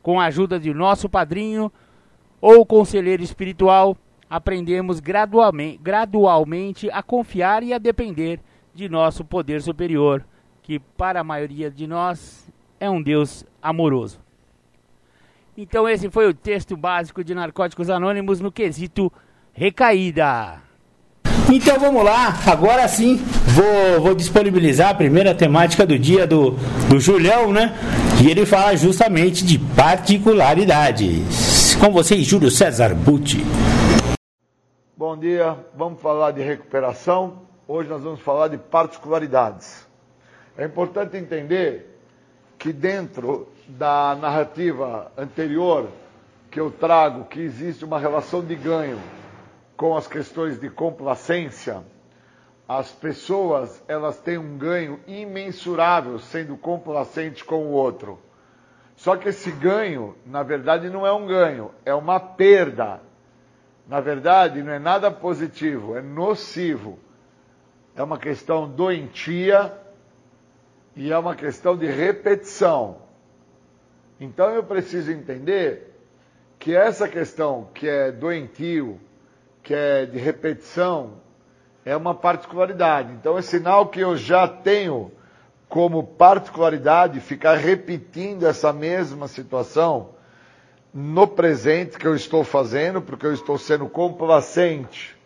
Com 0.00 0.20
a 0.20 0.26
ajuda 0.26 0.58
de 0.60 0.72
nosso 0.72 1.08
padrinho 1.08 1.70
ou 2.40 2.64
conselheiro 2.64 3.24
espiritual, 3.24 3.96
aprendemos 4.28 5.00
gradualmente, 5.00 5.78
gradualmente 5.82 6.90
a 6.90 7.02
confiar 7.02 7.62
e 7.62 7.72
a 7.72 7.78
depender 7.78 8.40
de 8.74 8.88
nosso 8.88 9.24
poder 9.24 9.62
superior, 9.62 10.24
que 10.62 10.78
para 10.78 11.20
a 11.20 11.24
maioria 11.24 11.70
de 11.70 11.86
nós 11.86 12.46
é 12.78 12.88
um 12.88 13.02
Deus 13.02 13.44
amoroso. 13.62 14.20
Então 15.56 15.88
esse 15.88 16.08
foi 16.10 16.28
o 16.28 16.34
texto 16.34 16.76
básico 16.76 17.24
de 17.24 17.34
Narcóticos 17.34 17.90
Anônimos 17.90 18.40
no 18.40 18.52
quesito 18.52 19.12
recaída. 19.52 20.60
Então 21.50 21.80
vamos 21.80 22.04
lá, 22.04 22.38
agora 22.46 22.86
sim 22.86 23.16
vou, 23.16 24.02
vou 24.02 24.14
disponibilizar 24.14 24.90
a 24.90 24.94
primeira 24.94 25.34
temática 25.34 25.84
do 25.84 25.98
dia 25.98 26.26
do, 26.26 26.50
do 26.88 27.00
Julião, 27.00 27.52
né? 27.52 27.74
E 28.22 28.30
ele 28.30 28.46
fala 28.46 28.76
justamente 28.76 29.44
de 29.44 29.58
particularidades. 29.58 31.74
Com 31.80 31.90
vocês, 31.90 32.24
Júlio 32.24 32.50
César 32.50 32.94
Butti. 32.94 33.44
Bom 34.98 35.16
dia, 35.16 35.56
vamos 35.76 36.02
falar 36.02 36.32
de 36.32 36.42
recuperação. 36.42 37.42
Hoje 37.68 37.88
nós 37.88 38.02
vamos 38.02 38.18
falar 38.18 38.48
de 38.48 38.58
particularidades. 38.58 39.86
É 40.56 40.64
importante 40.64 41.16
entender 41.16 42.00
que 42.58 42.72
dentro 42.72 43.46
da 43.68 44.18
narrativa 44.20 45.12
anterior 45.16 45.88
que 46.50 46.58
eu 46.58 46.68
trago, 46.72 47.26
que 47.26 47.38
existe 47.38 47.84
uma 47.84 47.96
relação 47.96 48.44
de 48.44 48.56
ganho 48.56 48.98
com 49.76 49.96
as 49.96 50.08
questões 50.08 50.60
de 50.60 50.68
complacência, 50.68 51.84
as 52.68 52.90
pessoas 52.90 53.80
elas 53.86 54.18
têm 54.18 54.36
um 54.36 54.58
ganho 54.58 54.98
imensurável 55.06 56.18
sendo 56.18 56.56
complacente 56.56 57.44
com 57.44 57.66
o 57.66 57.70
outro. 57.70 58.18
Só 58.96 59.14
que 59.14 59.28
esse 59.28 59.52
ganho, 59.52 60.16
na 60.26 60.42
verdade, 60.42 60.90
não 60.90 61.06
é 61.06 61.12
um 61.12 61.24
ganho, 61.24 61.70
é 61.84 61.94
uma 61.94 62.18
perda. 62.18 63.06
Na 63.88 64.00
verdade, 64.00 64.62
não 64.62 64.72
é 64.72 64.78
nada 64.78 65.10
positivo, 65.10 65.96
é 65.96 66.02
nocivo. 66.02 66.98
É 67.96 68.02
uma 68.02 68.18
questão 68.18 68.68
doentia 68.68 69.72
e 70.94 71.10
é 71.10 71.18
uma 71.18 71.34
questão 71.34 71.74
de 71.74 71.86
repetição. 71.86 72.98
Então 74.20 74.50
eu 74.50 74.62
preciso 74.62 75.10
entender 75.10 75.94
que 76.58 76.76
essa 76.76 77.08
questão 77.08 77.70
que 77.72 77.88
é 77.88 78.12
doentio, 78.12 79.00
que 79.62 79.72
é 79.72 80.04
de 80.04 80.18
repetição, 80.18 81.14
é 81.82 81.96
uma 81.96 82.14
particularidade. 82.14 83.12
Então 83.14 83.38
é 83.38 83.42
sinal 83.42 83.86
que 83.86 84.00
eu 84.00 84.18
já 84.18 84.46
tenho 84.46 85.10
como 85.66 86.02
particularidade 86.02 87.20
ficar 87.20 87.54
repetindo 87.54 88.46
essa 88.46 88.70
mesma 88.70 89.28
situação 89.28 90.17
no 90.92 91.26
presente 91.26 91.98
que 91.98 92.06
eu 92.06 92.14
estou 92.14 92.42
fazendo, 92.42 93.00
porque 93.00 93.26
eu 93.26 93.32
estou 93.32 93.58
sendo 93.58 93.88
complacente, 93.88 95.16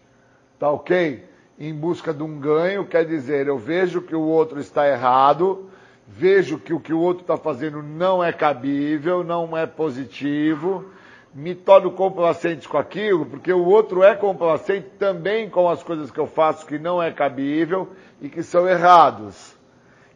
tá 0.58 0.70
ok? 0.70 1.24
Em 1.58 1.74
busca 1.74 2.12
de 2.12 2.22
um 2.22 2.38
ganho, 2.38 2.86
quer 2.86 3.04
dizer, 3.04 3.46
eu 3.46 3.58
vejo 3.58 4.02
que 4.02 4.14
o 4.14 4.22
outro 4.22 4.58
está 4.60 4.88
errado, 4.88 5.70
vejo 6.06 6.58
que 6.58 6.74
o 6.74 6.80
que 6.80 6.92
o 6.92 6.98
outro 6.98 7.22
está 7.22 7.36
fazendo 7.36 7.82
não 7.82 8.22
é 8.22 8.32
cabível, 8.32 9.22
não 9.22 9.56
é 9.56 9.66
positivo, 9.66 10.90
me 11.34 11.54
torno 11.54 11.90
complacente 11.92 12.68
com 12.68 12.76
aquilo, 12.76 13.24
porque 13.24 13.52
o 13.52 13.64
outro 13.64 14.02
é 14.02 14.14
complacente 14.14 14.88
também 14.98 15.48
com 15.48 15.68
as 15.68 15.82
coisas 15.82 16.10
que 16.10 16.18
eu 16.18 16.26
faço 16.26 16.66
que 16.66 16.78
não 16.78 17.02
é 17.02 17.10
cabível 17.10 17.88
e 18.20 18.28
que 18.28 18.42
são 18.42 18.68
errados. 18.68 19.56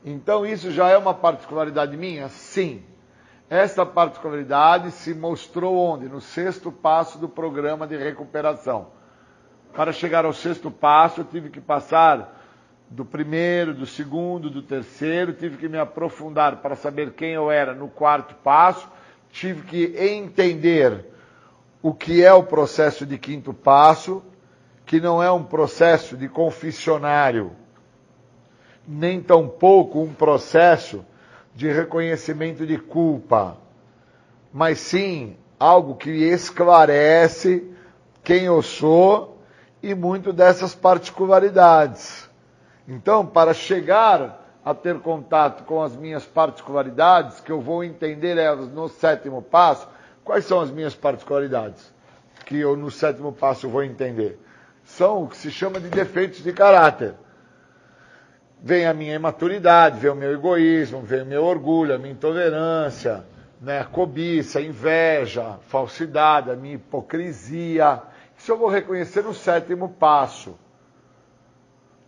Então 0.04 0.44
isso 0.44 0.70
já 0.70 0.88
é 0.88 0.96
uma 0.98 1.14
particularidade 1.14 1.96
minha? 1.96 2.28
Sim. 2.28 2.82
Essa 3.48 3.86
particularidade 3.86 4.90
se 4.90 5.14
mostrou 5.14 5.76
onde? 5.76 6.08
No 6.08 6.20
sexto 6.20 6.72
passo 6.72 7.18
do 7.18 7.28
programa 7.28 7.86
de 7.86 7.96
recuperação. 7.96 8.88
Para 9.74 9.92
chegar 9.92 10.24
ao 10.24 10.32
sexto 10.32 10.70
passo, 10.70 11.20
eu 11.20 11.24
tive 11.24 11.50
que 11.50 11.60
passar 11.60 12.42
do 12.88 13.04
primeiro, 13.04 13.74
do 13.74 13.86
segundo, 13.86 14.48
do 14.48 14.62
terceiro, 14.62 15.32
tive 15.32 15.56
que 15.56 15.68
me 15.68 15.78
aprofundar 15.78 16.56
para 16.56 16.76
saber 16.76 17.12
quem 17.12 17.32
eu 17.32 17.50
era 17.50 17.74
no 17.74 17.88
quarto 17.88 18.34
passo, 18.36 18.88
tive 19.30 19.62
que 19.62 19.96
entender 19.98 21.04
o 21.82 21.92
que 21.92 22.24
é 22.24 22.32
o 22.32 22.44
processo 22.44 23.04
de 23.04 23.18
quinto 23.18 23.52
passo, 23.52 24.22
que 24.84 25.00
não 25.00 25.22
é 25.22 25.30
um 25.30 25.42
processo 25.42 26.16
de 26.16 26.28
confessionário 26.28 27.52
nem 28.86 29.20
tampouco 29.20 30.00
um 30.00 30.12
processo 30.12 31.04
de 31.56 31.72
reconhecimento 31.72 32.66
de 32.66 32.76
culpa, 32.76 33.56
mas 34.52 34.78
sim 34.78 35.36
algo 35.58 35.94
que 35.94 36.10
esclarece 36.10 37.68
quem 38.22 38.44
eu 38.44 38.60
sou 38.60 39.38
e 39.82 39.94
muito 39.94 40.34
dessas 40.34 40.74
particularidades. 40.74 42.28
Então, 42.86 43.24
para 43.24 43.54
chegar 43.54 44.44
a 44.62 44.74
ter 44.74 45.00
contato 45.00 45.64
com 45.64 45.82
as 45.82 45.96
minhas 45.96 46.26
particularidades, 46.26 47.40
que 47.40 47.50
eu 47.50 47.60
vou 47.60 47.82
entender 47.82 48.36
elas 48.36 48.68
no 48.68 48.86
sétimo 48.90 49.40
passo, 49.40 49.88
quais 50.22 50.44
são 50.44 50.60
as 50.60 50.70
minhas 50.70 50.94
particularidades? 50.94 51.90
Que 52.44 52.58
eu 52.58 52.76
no 52.76 52.90
sétimo 52.90 53.32
passo 53.32 53.66
vou 53.66 53.82
entender. 53.82 54.38
São 54.84 55.24
o 55.24 55.28
que 55.28 55.38
se 55.38 55.50
chama 55.50 55.80
de 55.80 55.88
defeitos 55.88 56.42
de 56.44 56.52
caráter 56.52 57.14
vem 58.60 58.86
a 58.86 58.94
minha 58.94 59.14
imaturidade, 59.14 59.98
vem 59.98 60.10
o 60.10 60.14
meu 60.14 60.32
egoísmo, 60.32 61.02
vem 61.02 61.22
o 61.22 61.26
meu 61.26 61.44
orgulho, 61.44 61.94
a 61.94 61.98
minha 61.98 62.12
intolerância, 62.12 63.24
né, 63.60 63.80
a 63.80 63.84
cobiça, 63.84 64.58
a 64.58 64.62
inveja, 64.62 65.58
falsidade, 65.68 66.50
a 66.50 66.56
minha 66.56 66.74
hipocrisia. 66.74 68.02
Isso 68.36 68.52
eu 68.52 68.58
vou 68.58 68.68
reconhecer 68.68 69.22
no 69.22 69.34
sétimo 69.34 69.88
passo. 69.88 70.58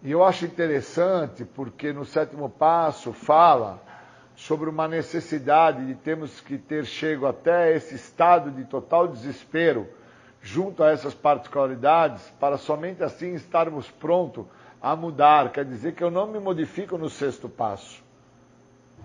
E 0.02 0.10
eu 0.10 0.24
acho 0.24 0.44
interessante 0.44 1.44
porque 1.44 1.92
no 1.92 2.04
sétimo 2.04 2.48
passo 2.48 3.12
fala 3.12 3.82
sobre 4.36 4.70
uma 4.70 4.86
necessidade 4.86 5.84
de 5.84 5.96
termos 5.96 6.40
que 6.40 6.56
ter 6.56 6.84
chego 6.84 7.26
até 7.26 7.74
esse 7.74 7.96
estado 7.96 8.52
de 8.52 8.64
total 8.64 9.08
desespero 9.08 9.88
junto 10.40 10.84
a 10.84 10.92
essas 10.92 11.14
particularidades 11.14 12.22
para 12.38 12.56
somente 12.56 13.02
assim 13.02 13.34
estarmos 13.34 13.90
prontos 13.90 14.46
a 14.80 14.94
mudar, 14.94 15.50
quer 15.50 15.64
dizer 15.64 15.94
que 15.94 16.02
eu 16.02 16.10
não 16.10 16.26
me 16.26 16.38
modifico 16.38 16.96
no 16.96 17.08
sexto 17.08 17.48
passo. 17.48 18.02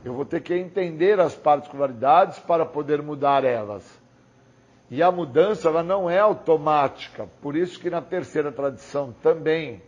Eu 0.05 0.13
vou 0.13 0.25
ter 0.25 0.41
que 0.41 0.53
entender 0.53 1.19
as 1.19 1.33
particularidades 1.33 2.37
para 2.39 2.65
poder 2.65 3.01
mudar 3.01 3.43
elas. 3.43 4.01
E 4.91 5.01
a 5.01 5.11
mudança 5.11 5.69
ela 5.69 5.81
não 5.81 6.09
é 6.09 6.19
automática. 6.19 7.27
Por 7.41 7.55
isso 7.55 7.79
que 7.79 7.89
na 7.89 8.01
terceira 8.01 8.51
tradição 8.51 9.13
também 9.23 9.81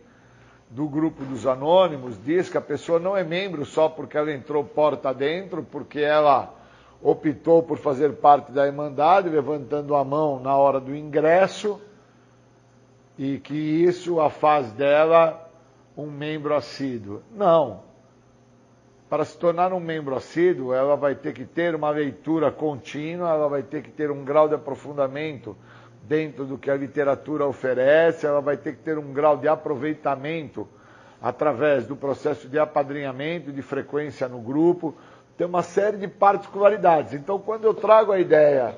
do 0.68 0.88
grupo 0.88 1.24
dos 1.24 1.46
anônimos 1.46 2.20
diz 2.24 2.48
que 2.48 2.58
a 2.58 2.62
pessoa 2.62 2.98
não 2.98 3.16
é 3.16 3.22
membro 3.22 3.64
só 3.64 3.88
porque 3.88 4.16
ela 4.16 4.32
entrou 4.32 4.64
porta 4.64 5.14
dentro, 5.14 5.62
porque 5.62 6.00
ela 6.00 6.52
optou 7.00 7.62
por 7.62 7.78
fazer 7.78 8.14
parte 8.14 8.50
da 8.50 8.66
Irmandade, 8.66 9.28
levantando 9.28 9.94
a 9.94 10.04
mão 10.04 10.40
na 10.40 10.56
hora 10.56 10.80
do 10.80 10.94
ingresso, 10.96 11.80
e 13.18 13.38
que 13.38 13.54
isso 13.54 14.20
a 14.20 14.28
faz 14.28 14.72
dela 14.72 15.45
um 15.96 16.06
membro 16.06 16.54
assíduo. 16.54 17.22
Não. 17.32 17.82
Para 19.08 19.24
se 19.24 19.38
tornar 19.38 19.72
um 19.72 19.80
membro 19.80 20.16
assíduo, 20.16 20.74
ela 20.74 20.96
vai 20.96 21.14
ter 21.14 21.32
que 21.32 21.44
ter 21.44 21.74
uma 21.74 21.90
leitura 21.90 22.50
contínua, 22.50 23.30
ela 23.30 23.48
vai 23.48 23.62
ter 23.62 23.82
que 23.82 23.90
ter 23.90 24.10
um 24.10 24.24
grau 24.24 24.48
de 24.48 24.54
aprofundamento 24.54 25.56
dentro 26.02 26.44
do 26.44 26.58
que 26.58 26.70
a 26.70 26.76
literatura 26.76 27.46
oferece, 27.46 28.26
ela 28.26 28.40
vai 28.40 28.56
ter 28.56 28.76
que 28.76 28.82
ter 28.82 28.98
um 28.98 29.12
grau 29.12 29.36
de 29.36 29.48
aproveitamento 29.48 30.68
através 31.20 31.86
do 31.86 31.96
processo 31.96 32.48
de 32.48 32.58
apadrinhamento, 32.58 33.52
de 33.52 33.62
frequência 33.62 34.28
no 34.28 34.40
grupo, 34.40 34.94
tem 35.36 35.46
uma 35.46 35.62
série 35.62 35.96
de 35.96 36.08
particularidades. 36.08 37.12
Então, 37.14 37.38
quando 37.38 37.64
eu 37.64 37.74
trago 37.74 38.12
a 38.12 38.18
ideia 38.18 38.76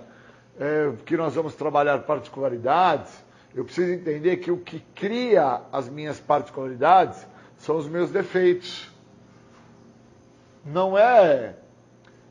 é, 0.59 0.93
que 1.05 1.17
nós 1.17 1.35
vamos 1.35 1.55
trabalhar 1.55 1.99
particularidades, 2.01 3.25
eu 3.55 3.65
preciso 3.65 3.93
entender 3.93 4.37
que 4.39 4.51
o 4.51 4.59
que 4.59 4.81
cria 4.95 5.63
as 5.73 5.89
minhas 5.89 6.21
particularidades 6.21 7.27
são 7.57 7.77
os 7.77 7.89
meus 7.89 8.11
defeitos. 8.11 8.91
Não 10.65 10.97
é 10.97 11.55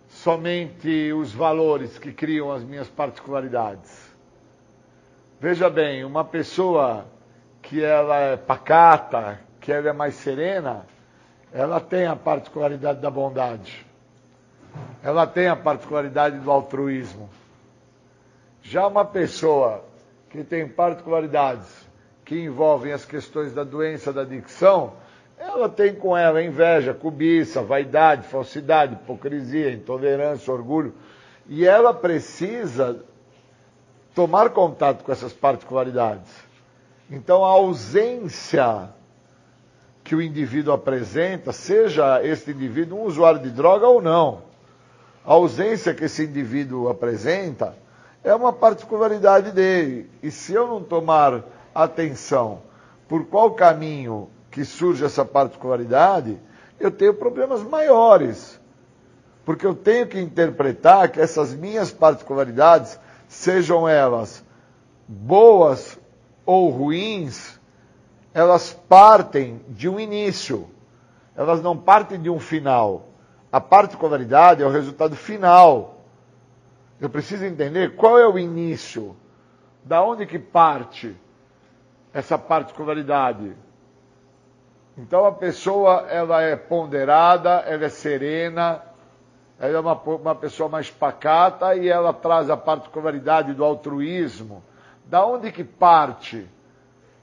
somente 0.07 1.11
os 1.13 1.33
valores 1.33 1.97
que 1.97 2.11
criam 2.11 2.51
as 2.51 2.63
minhas 2.63 2.87
particularidades. 2.87 4.07
Veja 5.39 5.69
bem, 5.69 6.03
uma 6.03 6.23
pessoa 6.23 7.05
que 7.61 7.83
ela 7.83 8.17
é 8.17 8.37
pacata, 8.37 9.39
que 9.59 9.71
ela 9.71 9.89
é 9.89 9.93
mais 9.93 10.15
serena, 10.15 10.85
ela 11.51 11.79
tem 11.79 12.05
a 12.05 12.15
particularidade 12.15 12.99
da 13.01 13.09
bondade. 13.09 13.85
Ela 15.03 15.25
tem 15.27 15.47
a 15.47 15.55
particularidade 15.55 16.39
do 16.39 16.51
altruísmo. 16.51 17.29
Já 18.61 18.87
uma 18.87 19.05
pessoa 19.05 19.86
que 20.29 20.43
tem 20.43 20.67
particularidades 20.67 21.87
que 22.25 22.39
envolvem 22.39 22.91
as 22.91 23.05
questões 23.05 23.53
da 23.53 23.63
doença 23.63 24.11
da 24.11 24.21
adicção, 24.21 24.93
ela 25.37 25.69
tem 25.69 25.93
com 25.95 26.17
ela 26.17 26.43
inveja, 26.43 26.93
cobiça, 26.93 27.61
vaidade, 27.61 28.27
falsidade, 28.27 28.93
hipocrisia, 28.95 29.71
intolerância, 29.71 30.51
orgulho, 30.51 30.93
e 31.47 31.65
ela 31.65 31.93
precisa 31.93 33.03
tomar 34.13 34.49
contato 34.49 35.03
com 35.03 35.11
essas 35.11 35.31
particularidades. 35.31 36.31
Então, 37.09 37.45
a 37.45 37.49
ausência 37.49 38.89
que 40.03 40.15
o 40.15 40.21
indivíduo 40.21 40.73
apresenta, 40.73 41.51
seja 41.51 42.21
esse 42.25 42.51
indivíduo 42.51 42.99
um 42.99 43.03
usuário 43.03 43.39
de 43.39 43.49
droga 43.49 43.87
ou 43.87 44.01
não, 44.01 44.41
a 45.23 45.33
ausência 45.33 45.93
que 45.93 46.05
esse 46.05 46.23
indivíduo 46.25 46.89
apresenta 46.89 47.75
é 48.23 48.33
uma 48.33 48.51
particularidade 48.51 49.51
dele. 49.51 50.09
E 50.21 50.31
se 50.31 50.53
eu 50.53 50.67
não 50.67 50.83
tomar 50.83 51.43
atenção 51.73 52.61
por 53.07 53.25
qual 53.25 53.51
caminho 53.51 54.29
que 54.51 54.65
surge 54.65 55.05
essa 55.05 55.23
particularidade, 55.23 56.39
eu 56.79 56.91
tenho 56.91 57.13
problemas 57.13 57.61
maiores. 57.63 58.59
Porque 59.45 59.65
eu 59.65 59.73
tenho 59.73 60.07
que 60.07 60.19
interpretar 60.19 61.09
que 61.09 61.21
essas 61.21 61.53
minhas 61.53 61.91
particularidades, 61.91 62.99
sejam 63.27 63.87
elas 63.87 64.43
boas 65.07 65.97
ou 66.45 66.69
ruins, 66.69 67.57
elas 68.33 68.73
partem 68.89 69.61
de 69.69 69.87
um 69.87 69.99
início. 69.99 70.69
Elas 71.35 71.61
não 71.61 71.77
partem 71.77 72.19
de 72.19 72.29
um 72.29 72.39
final. 72.39 73.07
A 73.51 73.61
particularidade 73.61 74.61
é 74.61 74.65
o 74.65 74.71
resultado 74.71 75.15
final 75.15 75.96
eu 76.99 77.09
preciso 77.09 77.45
entender 77.45 77.95
qual 77.95 78.17
é 78.17 78.27
o 78.27 78.39
início, 78.39 79.15
da 79.83 80.03
onde 80.03 80.25
que 80.25 80.39
parte 80.39 81.15
essa 82.13 82.37
particularidade. 82.37 83.55
Então 84.97 85.25
a 85.25 85.31
pessoa 85.31 86.07
ela 86.09 86.41
é 86.41 86.55
ponderada, 86.55 87.63
ela 87.67 87.85
é 87.85 87.89
serena, 87.89 88.81
ela 89.59 89.77
é 89.77 89.79
uma, 89.79 89.93
uma 89.93 90.35
pessoa 90.35 90.67
mais 90.67 90.89
pacata 90.89 91.75
e 91.75 91.87
ela 91.87 92.11
traz 92.11 92.49
a 92.49 92.57
particularidade 92.57 93.53
do 93.53 93.63
altruísmo. 93.63 94.63
Da 95.05 95.23
onde 95.25 95.51
que 95.51 95.63
parte 95.63 96.47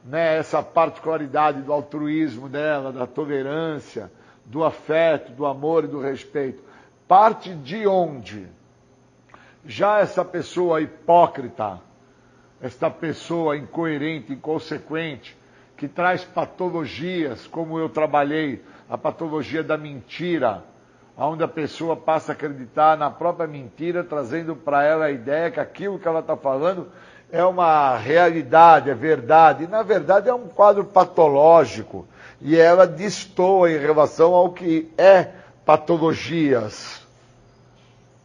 né, 0.05 0.37
essa 0.37 0.63
particularidade 0.63 1.63
do 1.63 1.73
altruísmo 1.73 2.49
dela, 2.49 2.93
da 2.93 3.07
tolerância, 3.07 4.11
do 4.45 4.63
afeto, 4.63 5.33
do 5.33 5.45
amor 5.45 5.85
e 5.85 5.89
do 5.89 6.01
respeito? 6.01 6.63
Parte 7.09 7.53
de 7.55 7.87
onde? 7.87 8.49
Já 9.67 10.01
essa 10.01 10.25
pessoa 10.25 10.81
hipócrita, 10.81 11.81
esta 12.61 12.91
pessoa 12.91 13.57
incoerente, 13.57 14.33
inconsequente, 14.33 15.37
que 15.77 15.89
traz 15.89 16.25
patologias, 16.25 17.47
como 17.47 17.79
eu 17.79 17.89
trabalhei, 17.89 18.63
a 18.89 18.97
patologia 18.99 19.63
da 19.63 19.77
mentira, 19.77 20.63
onde 21.17 21.43
a 21.43 21.49
pessoa 21.49 21.97
passa 21.97 22.33
a 22.33 22.35
acreditar 22.35 22.97
na 22.97 23.11
própria 23.11 23.47
mentira, 23.47 24.05
trazendo 24.05 24.55
para 24.55 24.85
ela 24.85 25.07
a 25.07 25.11
ideia 25.11 25.51
que 25.51 25.61
aquilo 25.61 25.99
que 25.99 26.07
ela 26.07 26.21
está 26.21 26.37
falando 26.37 26.89
é 27.33 27.45
uma 27.45 27.97
realidade, 27.97 28.91
é 28.91 28.95
verdade. 28.95 29.65
E, 29.65 29.67
na 29.67 29.83
verdade, 29.83 30.29
é 30.29 30.35
um 30.35 30.47
quadro 30.47 30.85
patológico. 30.85 32.07
E 32.41 32.57
ela 32.57 32.87
destoa 32.87 33.71
em 33.71 33.79
relação 33.79 34.35
ao 34.35 34.53
que 34.53 34.93
é 34.97 35.31
patologias. 35.65 37.04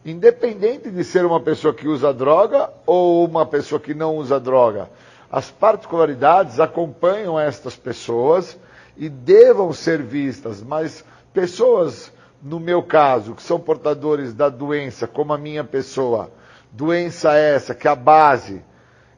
Independente 0.04 0.90
de 0.90 1.04
ser 1.04 1.26
uma 1.26 1.40
pessoa 1.40 1.74
que 1.74 1.86
usa 1.86 2.12
droga 2.12 2.70
ou 2.86 3.24
uma 3.24 3.44
pessoa 3.44 3.78
que 3.78 3.92
não 3.92 4.16
usa 4.16 4.40
droga. 4.40 4.88
As 5.30 5.50
particularidades 5.50 6.58
acompanham 6.58 7.38
estas 7.38 7.76
pessoas 7.76 8.58
e 8.96 9.08
devam 9.08 9.72
ser 9.72 10.02
vistas, 10.02 10.62
mas 10.62 11.04
pessoas, 11.32 12.12
no 12.42 12.58
meu 12.58 12.82
caso, 12.82 13.34
que 13.34 13.42
são 13.42 13.60
portadores 13.60 14.32
da 14.32 14.48
doença, 14.48 15.06
como 15.06 15.32
a 15.32 15.38
minha 15.38 15.62
pessoa, 15.62 16.30
doença 16.72 17.34
essa 17.34 17.74
que 17.74 17.86
a 17.86 17.94
base 17.94 18.62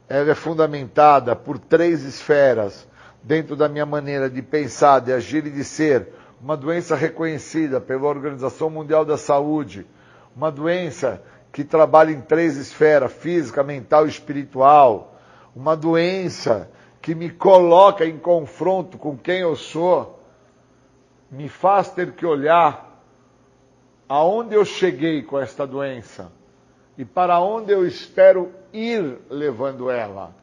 ela 0.08 0.32
é 0.32 0.34
fundamentada 0.34 1.34
por 1.34 1.58
três 1.58 2.02
esferas 2.02 2.86
dentro 3.22 3.56
da 3.56 3.68
minha 3.68 3.86
maneira 3.86 4.28
de 4.28 4.42
pensar, 4.42 5.00
de 5.00 5.12
agir 5.12 5.46
e 5.46 5.50
de 5.50 5.64
ser, 5.64 6.08
uma 6.40 6.56
doença 6.56 6.96
reconhecida 6.96 7.80
pela 7.80 8.08
Organização 8.08 8.68
Mundial 8.68 9.04
da 9.04 9.16
Saúde, 9.16 9.86
uma 10.34 10.50
doença 10.50 11.22
que 11.52 11.62
trabalha 11.62 12.10
em 12.10 12.20
três 12.20 12.56
esferas, 12.56 13.12
física, 13.12 13.62
mental 13.62 14.06
e 14.06 14.10
espiritual, 14.10 15.14
uma 15.54 15.76
doença 15.76 16.70
que 17.00 17.14
me 17.14 17.28
coloca 17.30 18.06
em 18.06 18.18
confronto 18.18 18.96
com 18.96 19.16
quem 19.16 19.40
eu 19.40 19.54
sou, 19.56 20.20
me 21.30 21.48
faz 21.48 21.90
ter 21.90 22.12
que 22.12 22.24
olhar 22.24 23.02
aonde 24.08 24.54
eu 24.54 24.64
cheguei 24.64 25.22
com 25.22 25.38
esta 25.38 25.66
doença 25.66 26.30
e 26.96 27.04
para 27.04 27.40
onde 27.40 27.72
eu 27.72 27.86
espero 27.86 28.52
ir 28.72 29.18
levando 29.30 29.90
ela. 29.90 30.34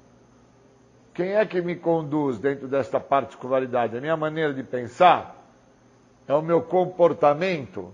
Quem 1.14 1.34
é 1.34 1.46
que 1.46 1.62
me 1.62 1.76
conduz 1.76 2.38
dentro 2.38 2.68
desta 2.68 3.00
particularidade? 3.00 3.98
A 3.98 4.02
minha 4.02 4.18
maneira 4.18 4.54
de 4.54 4.64
pensar? 4.64 5.36
É 6.28 6.34
o 6.34 6.42
meu 6.42 6.62
comportamento? 6.62 7.94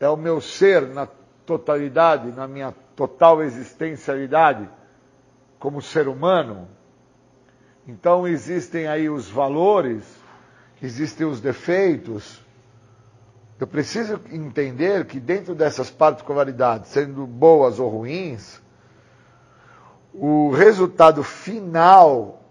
É 0.00 0.08
o 0.08 0.16
meu 0.16 0.40
ser 0.40 0.88
na 0.88 1.06
totalidade, 1.46 2.32
na 2.32 2.48
minha 2.48 2.74
total 2.96 3.42
existencialidade 3.42 4.68
como 5.58 5.80
ser 5.82 6.08
humano? 6.08 6.66
Então 7.86 8.26
existem 8.26 8.88
aí 8.88 9.08
os 9.10 9.28
valores, 9.28 10.02
existem 10.82 11.26
os 11.26 11.40
defeitos, 11.40 12.40
eu 13.60 13.66
preciso 13.66 14.18
entender 14.32 15.04
que 15.04 15.20
dentro 15.20 15.54
dessas 15.54 15.90
particularidades, 15.90 16.90
sendo 16.92 17.26
boas 17.26 17.78
ou 17.78 17.90
ruins, 17.90 18.58
o 20.14 20.50
resultado 20.50 21.22
final, 21.22 22.42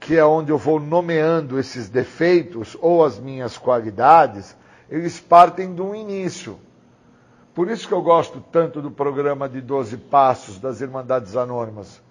que 0.00 0.16
é 0.16 0.24
onde 0.24 0.50
eu 0.50 0.58
vou 0.58 0.80
nomeando 0.80 1.56
esses 1.56 1.88
defeitos 1.88 2.76
ou 2.80 3.04
as 3.04 3.16
minhas 3.16 3.56
qualidades, 3.56 4.56
eles 4.90 5.20
partem 5.20 5.74
de 5.74 5.82
um 5.82 5.94
início. 5.94 6.58
Por 7.54 7.70
isso 7.70 7.86
que 7.86 7.94
eu 7.94 8.02
gosto 8.02 8.42
tanto 8.52 8.82
do 8.82 8.90
programa 8.90 9.48
de 9.48 9.60
12 9.60 9.96
Passos 9.96 10.58
das 10.58 10.80
Irmandades 10.80 11.36
Anônimas. 11.36 12.02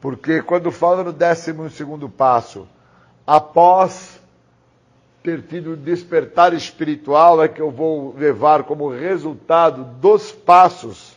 Porque 0.00 0.42
quando 0.42 0.70
fala 0.70 1.02
no 1.02 1.12
12 1.12 1.52
passo, 2.16 2.68
após 3.26 4.20
ter 5.22 5.42
tido 5.42 5.76
despertar 5.76 6.54
espiritual 6.54 7.42
é 7.42 7.48
que 7.48 7.60
eu 7.60 7.70
vou 7.70 8.14
levar 8.16 8.62
como 8.62 8.88
resultado 8.88 9.82
dos 9.98 10.30
passos 10.30 11.16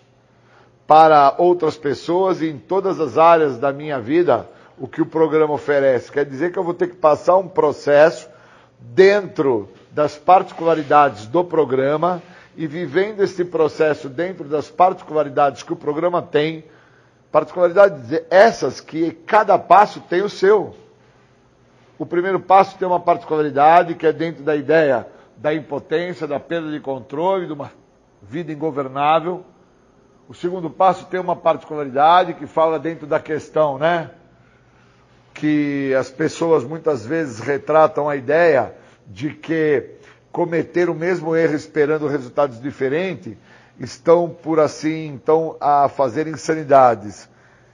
para 0.88 1.36
outras 1.38 1.78
pessoas 1.78 2.42
e 2.42 2.48
em 2.50 2.58
todas 2.58 3.00
as 3.00 3.20
áreas 3.20 3.60
da 3.60 3.72
minha 3.72 4.00
vida 4.00 4.50
o 4.80 4.88
que 4.88 5.02
o 5.02 5.06
programa 5.06 5.54
oferece. 5.54 6.12
Quer 6.12 6.26
dizer 6.26 6.52
que 6.52 6.58
eu 6.58 6.64
vou 6.64 6.74
ter 6.74 6.88
que 6.88 6.96
passar 6.96 7.38
um 7.38 7.48
processo 7.48 8.28
dentro 8.80 9.70
das 9.92 10.18
particularidades 10.18 11.26
do 11.26 11.44
programa 11.44 12.22
e 12.56 12.68
vivendo 12.68 13.22
esse 13.22 13.46
processo 13.46 14.10
dentro 14.10 14.44
das 14.44 14.70
particularidades 14.70 15.64
que 15.64 15.74
o 15.74 15.76
programa 15.76 16.22
tem, 16.22 16.66
particularidades 17.32 18.22
essas 18.30 18.82
que 18.82 19.12
cada 19.12 19.58
passo 19.58 20.02
tem 20.02 20.22
o 20.22 20.30
seu. 20.30 20.76
O 21.98 22.06
primeiro 22.06 22.40
passo 22.40 22.78
tem 22.78 22.88
uma 22.88 23.00
particularidade 23.00 23.96
que 23.96 24.06
é 24.06 24.14
dentro 24.14 24.44
da 24.44 24.56
ideia 24.56 25.08
da 25.38 25.54
impotência, 25.54 26.28
da 26.28 26.40
perda 26.40 26.70
de 26.70 26.80
controle, 26.80 27.48
de 27.48 27.54
uma 27.54 27.72
vida 28.22 28.52
ingovernável. 28.52 29.44
O 30.28 30.34
segundo 30.34 30.70
passo 30.70 31.06
tem 31.06 31.20
uma 31.20 31.36
particularidade 31.36 32.34
que 32.34 32.46
fala 32.46 32.78
dentro 32.78 33.08
da 33.08 33.20
questão, 33.20 33.78
né? 33.78 34.12
Que 35.34 35.94
as 35.96 36.10
pessoas 36.10 36.64
muitas 36.64 37.06
vezes 37.06 37.40
retratam 37.40 38.10
a 38.10 38.16
ideia 38.16 38.76
de 39.10 39.32
que 39.32 39.96
cometer 40.32 40.90
o 40.90 40.96
mesmo 40.96 41.36
erro 41.36 41.56
esperando 41.56 42.08
resultados 42.08 42.62
diferentes 42.62 43.36
estão, 43.80 44.30
por 44.30 44.60
assim, 44.60 45.08
então, 45.08 45.58
a 45.60 45.90
fazer 45.90 46.28
insanidades. 46.28 47.28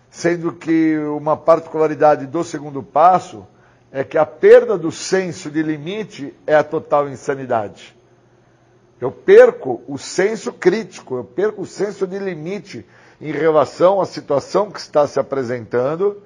Sendo 0.10 0.54
que 0.54 0.98
uma 0.98 1.36
particularidade 1.36 2.26
do 2.26 2.44
segundo 2.44 2.82
passo 2.82 3.46
é 3.92 4.04
que 4.04 4.18
a 4.18 4.26
perda 4.26 4.78
do 4.78 4.92
senso 4.92 5.50
de 5.50 5.62
limite 5.62 6.34
é 6.48 6.56
a 6.56 6.64
total 6.64 7.10
insanidade. 7.10 7.96
Eu 9.00 9.12
perco 9.12 9.82
o 9.88 9.98
senso 9.98 10.54
crítico, 10.54 11.18
eu 11.18 11.24
perco 11.26 11.64
o 11.64 11.66
senso 11.66 12.08
de 12.08 12.18
limite 12.18 12.86
em 13.20 13.32
relação 13.32 14.00
à 14.00 14.06
situação 14.06 14.72
que 14.72 14.80
está 14.80 15.06
se 15.06 15.20
apresentando. 15.20 16.22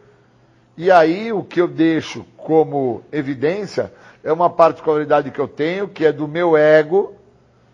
E 0.77 0.91
aí 0.91 1.33
o 1.33 1.43
que 1.43 1.59
eu 1.59 1.67
deixo 1.67 2.25
como 2.37 3.03
evidência 3.11 3.91
é 4.23 4.31
uma 4.31 4.49
particularidade 4.49 5.31
que 5.31 5.39
eu 5.39 5.47
tenho, 5.47 5.87
que 5.87 6.05
é 6.05 6.11
do 6.11 6.27
meu 6.27 6.57
ego, 6.57 7.15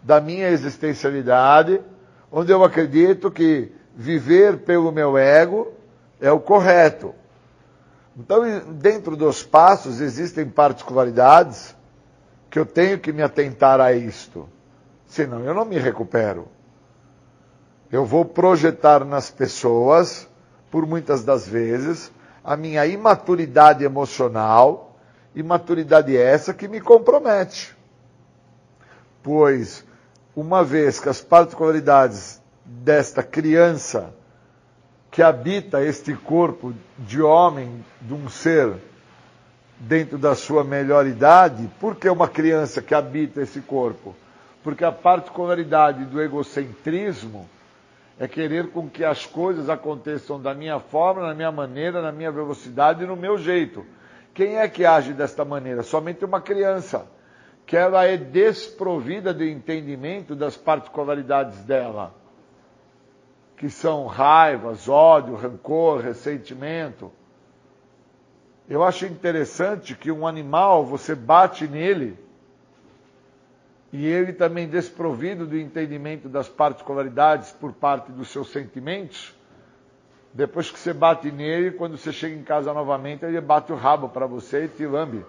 da 0.02 0.22
minha 0.22 0.50
existencialidade, 0.50 1.82
onde 2.32 2.52
eu 2.52 2.64
acredito 2.64 3.32
que 3.32 3.72
viver 3.96 4.60
pelo 4.60 4.92
meu 4.92 5.18
ego 5.18 5.72
é 6.22 6.32
o 6.32 6.40
correto. 6.40 7.14
Então, 8.18 8.44
dentro 8.74 9.16
dos 9.16 9.44
passos 9.44 10.00
existem 10.00 10.48
particularidades 10.48 11.76
que 12.50 12.60
eu 12.60 12.66
tenho 12.66 13.00
que 13.00 13.12
me 13.12 13.22
atentar 13.22 13.82
a 13.82 13.92
isto. 13.92 14.48
Senão 15.08 15.44
eu 15.44 15.54
não 15.54 15.66
me 15.66 15.78
recupero. 15.78 16.48
Eu 17.92 18.06
vou 18.06 18.24
projetar 18.24 19.04
nas 19.04 19.30
pessoas, 19.30 20.28
por 20.72 20.86
muitas 20.86 21.24
das 21.24 21.48
vezes, 21.48 22.12
a 22.44 22.56
minha 22.56 22.86
imaturidade 22.86 23.84
emocional, 23.84 24.95
imaturidade 25.36 26.16
essa 26.16 26.54
que 26.54 26.68
me 26.68 26.80
compromete. 26.80 27.76
Pois, 29.22 29.86
uma 30.36 30.64
vez 30.64 31.00
que 31.00 31.10
as 31.10 31.22
particularidades 31.22 32.42
desta 32.64 33.22
criança 33.22 34.14
que 35.12 35.22
habita 35.22 35.84
este 35.84 36.14
corpo 36.14 36.74
de 37.00 37.22
homem, 37.22 37.84
de 38.02 38.14
um 38.14 38.30
ser 38.30 38.74
dentro 39.80 40.18
da 40.18 40.36
sua 40.36 40.64
melhor 40.64 41.06
idade, 41.06 41.70
por 41.80 41.96
que 41.96 42.10
uma 42.10 42.28
criança 42.28 42.82
que 42.82 42.94
habita 42.94 43.42
esse 43.42 43.62
corpo? 43.62 44.16
Porque 44.64 44.84
a 44.84 44.92
particularidade 44.92 46.06
do 46.06 46.22
egocentrismo 46.22 47.50
é 48.20 48.28
querer 48.28 48.72
com 48.72 48.90
que 48.90 49.04
as 49.04 49.26
coisas 49.26 49.70
aconteçam 49.70 50.42
da 50.42 50.54
minha 50.54 50.80
forma, 50.80 51.28
na 51.28 51.34
minha 51.34 51.52
maneira, 51.52 52.02
na 52.02 52.12
minha 52.12 52.32
velocidade 52.32 53.04
e 53.04 53.08
no 53.08 53.16
meu 53.16 53.38
jeito. 53.38 53.86
Quem 54.36 54.58
é 54.58 54.70
que 54.70 54.86
age 54.86 55.14
desta 55.14 55.44
maneira? 55.44 55.82
Somente 55.82 56.24
uma 56.24 56.40
criança, 56.40 57.08
que 57.66 57.76
ela 57.76 58.06
é 58.06 58.16
desprovida 58.16 59.34
de 59.34 59.50
entendimento 59.50 60.36
das 60.36 60.56
particularidades 60.56 61.64
dela 61.64 62.14
que 63.58 63.70
são 63.70 64.06
raivas, 64.06 64.90
ódio, 64.90 65.36
rancor, 65.36 66.02
ressentimento. 66.02 67.12
Eu 68.68 68.84
acho 68.84 69.06
interessante 69.06 69.96
que 69.96 70.12
um 70.12 70.28
animal, 70.28 70.86
você 70.86 71.16
bate 71.16 71.68
nele, 71.68 72.18
e 73.94 74.06
ele 74.06 74.34
também 74.34 74.68
desprovido 74.68 75.46
do 75.48 75.58
entendimento 75.58 76.28
das 76.28 76.50
particularidades 76.50 77.52
por 77.52 77.72
parte 77.72 78.12
dos 78.12 78.30
seus 78.30 78.52
sentimentos, 78.52 79.35
depois 80.36 80.70
que 80.70 80.78
você 80.78 80.92
bate 80.92 81.32
nele, 81.32 81.72
quando 81.72 81.98
você 81.98 82.12
chega 82.12 82.36
em 82.36 82.44
casa 82.44 82.74
novamente, 82.74 83.24
ele 83.24 83.40
bate 83.40 83.72
o 83.72 83.76
rabo 83.76 84.10
para 84.10 84.28
você 84.28 84.66
e 84.66 84.68
te 84.68 84.86
lambe. 84.86 85.26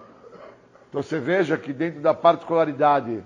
Então 0.89 1.01
você 1.01 1.17
veja 1.17 1.57
que 1.57 1.71
dentro 1.71 2.01
da 2.01 2.13
particularidade 2.13 3.23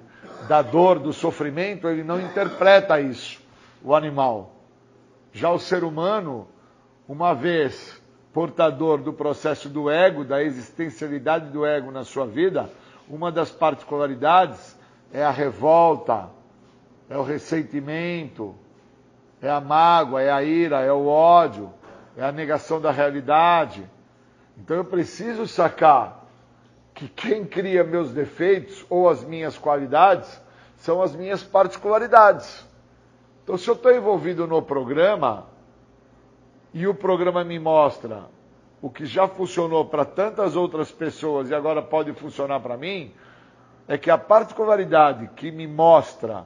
da 0.48 0.62
dor, 0.62 1.00
do 1.00 1.12
sofrimento, 1.12 1.90
ele 1.90 2.04
não 2.04 2.22
interpreta 2.22 3.02
isso, 3.02 3.42
o 3.84 3.96
animal. 3.96 4.58
Já 5.34 5.50
o 5.50 5.58
ser 5.58 5.84
humano, 5.84 6.48
uma 7.08 7.34
vez 7.34 8.00
portador 8.32 9.00
do 9.00 9.12
processo 9.12 9.68
do 9.68 9.90
ego, 9.90 10.24
da 10.24 10.44
existencialidade 10.44 11.50
do 11.50 11.66
ego 11.66 11.90
na 11.90 12.04
sua 12.04 12.28
vida, 12.28 12.70
uma 13.10 13.32
das 13.32 13.50
particularidades 13.50 14.78
é 15.12 15.24
a 15.24 15.32
revolta, 15.32 16.30
é 17.10 17.18
o 17.18 17.24
ressentimento, 17.24 18.56
é 19.42 19.50
a 19.50 19.60
mágoa, 19.60 20.22
é 20.22 20.32
a 20.32 20.44
ira, 20.44 20.82
é 20.82 20.92
o 20.92 21.08
ódio, 21.08 21.74
é 22.16 22.24
a 22.24 22.32
negação 22.32 22.80
da 22.80 22.92
realidade. 22.92 23.90
Então 24.58 24.78
eu 24.78 24.86
preciso 24.86 25.48
sacar 25.48 26.26
que 26.94 27.08
quem 27.08 27.46
cria 27.46 27.84
meus 27.84 28.12
defeitos 28.12 28.86
ou 28.90 29.10
as 29.10 29.24
minhas 29.24 29.58
qualidades 29.58 30.40
são 30.78 31.02
as 31.02 31.16
minhas 31.16 31.44
particularidades. 31.44 32.68
Então, 33.44 33.58
se 33.58 33.68
eu 33.68 33.74
estou 33.74 33.92
envolvido 33.92 34.46
no 34.46 34.62
programa 34.62 35.48
e 36.74 36.88
o 36.88 36.94
programa 36.94 37.44
me 37.44 37.58
mostra 37.60 38.26
o 38.82 38.90
que 38.90 39.06
já 39.06 39.28
funcionou 39.28 39.86
para 39.86 40.06
tantas 40.06 40.56
outras 40.56 40.92
pessoas 40.92 41.50
e 41.50 41.56
agora 41.56 41.82
pode 41.82 42.14
funcionar 42.14 42.60
para 42.60 42.78
mim, 42.78 43.14
é 43.88 43.98
que 43.98 44.10
a 44.10 44.18
particularidade 44.18 45.30
que 45.36 45.52
me 45.52 45.68
mostra 45.68 46.46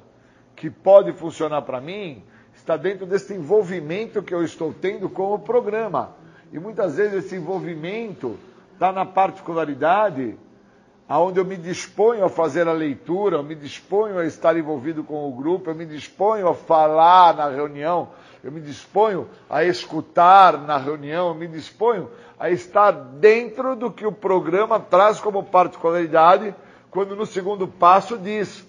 que 0.56 0.70
pode 0.70 1.12
funcionar 1.14 1.62
para 1.62 1.80
mim 1.80 2.24
está 2.66 2.76
dentro 2.76 3.06
desse 3.06 3.32
envolvimento 3.32 4.24
que 4.24 4.34
eu 4.34 4.44
estou 4.44 4.74
tendo 4.74 5.08
com 5.08 5.32
o 5.32 5.38
programa. 5.38 6.16
E 6.52 6.58
muitas 6.58 6.96
vezes 6.96 7.26
esse 7.26 7.36
envolvimento 7.36 8.40
está 8.74 8.92
na 8.92 9.06
particularidade 9.06 10.36
aonde 11.08 11.40
eu 11.40 11.46
me 11.46 11.56
disponho 11.56 12.26
a 12.26 12.30
fazer 12.30 12.68
a 12.68 12.74
leitura, 12.74 13.38
eu 13.38 13.44
me 13.44 13.54
disponho 13.54 14.18
a 14.18 14.26
estar 14.26 14.58
envolvido 14.58 15.04
com 15.04 15.30
o 15.30 15.32
grupo, 15.32 15.70
eu 15.70 15.76
me 15.76 15.86
disponho 15.86 16.48
a 16.48 16.56
falar 16.56 17.36
na 17.36 17.48
reunião, 17.50 18.10
eu 18.44 18.52
me 18.52 18.60
disponho 18.60 19.30
a 19.48 19.64
escutar 19.64 20.58
na 20.58 20.78
reunião, 20.78 21.28
eu 21.28 21.36
me 21.36 21.48
disponho 21.48 22.10
a 22.40 22.50
estar 22.50 22.92
dentro 22.92 23.76
do 23.76 23.92
que 23.92 24.08
o 24.08 24.12
programa 24.12 24.80
traz 24.80 25.20
como 25.20 25.44
particularidade, 25.44 26.56
quando 26.90 27.16
no 27.16 27.28
segundo 27.28 27.68
passo 27.68 28.18
diz: 28.18 28.66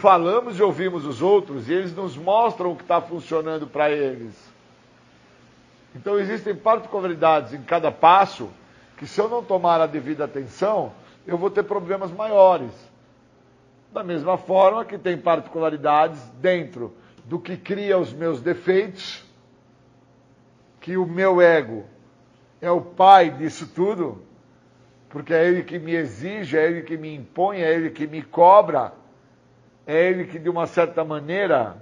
falamos 0.00 0.58
e 0.58 0.62
ouvimos 0.62 1.04
os 1.04 1.22
outros 1.22 1.68
e 1.68 1.72
eles 1.72 1.94
nos 1.94 2.16
mostram 2.16 2.72
o 2.72 2.76
que 2.76 2.82
está 2.82 3.00
funcionando 3.00 3.66
para 3.66 3.90
eles. 3.90 4.34
Então 5.94 6.18
existem 6.18 6.54
particularidades 6.54 7.52
em 7.52 7.62
cada 7.62 7.92
passo 7.92 8.48
que, 8.96 9.06
se 9.06 9.20
eu 9.20 9.28
não 9.28 9.42
tomar 9.42 9.80
a 9.80 9.86
devida 9.86 10.24
atenção, 10.24 10.92
eu 11.26 11.36
vou 11.36 11.50
ter 11.50 11.62
problemas 11.62 12.10
maiores. 12.10 12.72
Da 13.92 14.02
mesma 14.02 14.36
forma 14.36 14.84
que 14.84 14.96
tem 14.96 15.18
particularidades 15.18 16.20
dentro 16.40 16.94
do 17.24 17.38
que 17.38 17.56
cria 17.56 17.98
os 17.98 18.12
meus 18.12 18.40
defeitos, 18.40 19.24
que 20.80 20.96
o 20.96 21.06
meu 21.06 21.40
ego 21.40 21.84
é 22.60 22.70
o 22.70 22.80
pai 22.80 23.30
disso 23.30 23.68
tudo, 23.74 24.22
porque 25.08 25.34
é 25.34 25.46
ele 25.46 25.62
que 25.62 25.78
me 25.78 25.92
exige, 25.92 26.56
é 26.56 26.66
ele 26.66 26.82
que 26.82 26.96
me 26.96 27.14
impõe, 27.14 27.60
é 27.60 27.74
ele 27.74 27.90
que 27.90 28.06
me 28.06 28.22
cobra, 28.22 28.92
é 29.86 30.08
ele 30.08 30.24
que 30.24 30.38
de 30.38 30.48
uma 30.48 30.66
certa 30.66 31.04
maneira 31.04 31.76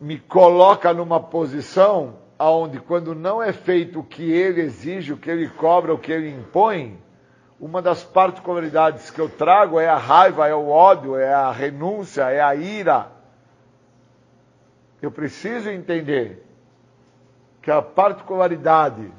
me 0.00 0.18
coloca 0.18 0.92
numa 0.92 1.20
posição 1.20 2.18
aonde 2.38 2.80
quando 2.80 3.14
não 3.14 3.42
é 3.42 3.52
feito 3.52 4.00
o 4.00 4.04
que 4.04 4.30
ele 4.32 4.60
exige, 4.60 5.12
o 5.12 5.16
que 5.16 5.30
ele 5.30 5.48
cobra, 5.48 5.94
o 5.94 5.98
que 5.98 6.12
ele 6.12 6.30
impõe, 6.30 6.98
uma 7.60 7.80
das 7.80 8.02
particularidades 8.02 9.10
que 9.10 9.20
eu 9.20 9.28
trago 9.28 9.80
é 9.80 9.88
a 9.88 9.96
raiva, 9.96 10.46
é 10.46 10.54
o 10.54 10.68
ódio, 10.68 11.16
é 11.16 11.32
a 11.32 11.50
renúncia, 11.50 12.24
é 12.24 12.40
a 12.40 12.54
ira. 12.54 13.10
Eu 15.00 15.10
preciso 15.10 15.70
entender 15.70 16.44
que 17.62 17.70
a 17.70 17.80
particularidade 17.80 19.10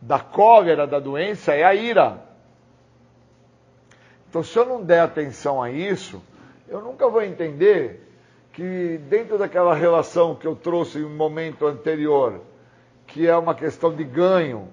da 0.00 0.20
cólera, 0.20 0.86
da 0.86 1.00
doença, 1.00 1.54
é 1.54 1.64
a 1.64 1.74
ira. 1.74 2.22
Então, 4.32 4.42
se 4.42 4.58
eu 4.58 4.64
não 4.64 4.82
der 4.82 5.00
atenção 5.00 5.62
a 5.62 5.70
isso, 5.70 6.22
eu 6.66 6.80
nunca 6.80 7.06
vou 7.06 7.20
entender 7.20 8.00
que 8.50 8.96
dentro 9.06 9.36
daquela 9.36 9.74
relação 9.74 10.34
que 10.34 10.46
eu 10.46 10.56
trouxe 10.56 11.00
em 11.00 11.04
um 11.04 11.14
momento 11.14 11.66
anterior, 11.66 12.40
que 13.06 13.26
é 13.26 13.36
uma 13.36 13.54
questão 13.54 13.94
de 13.94 14.02
ganho, 14.04 14.68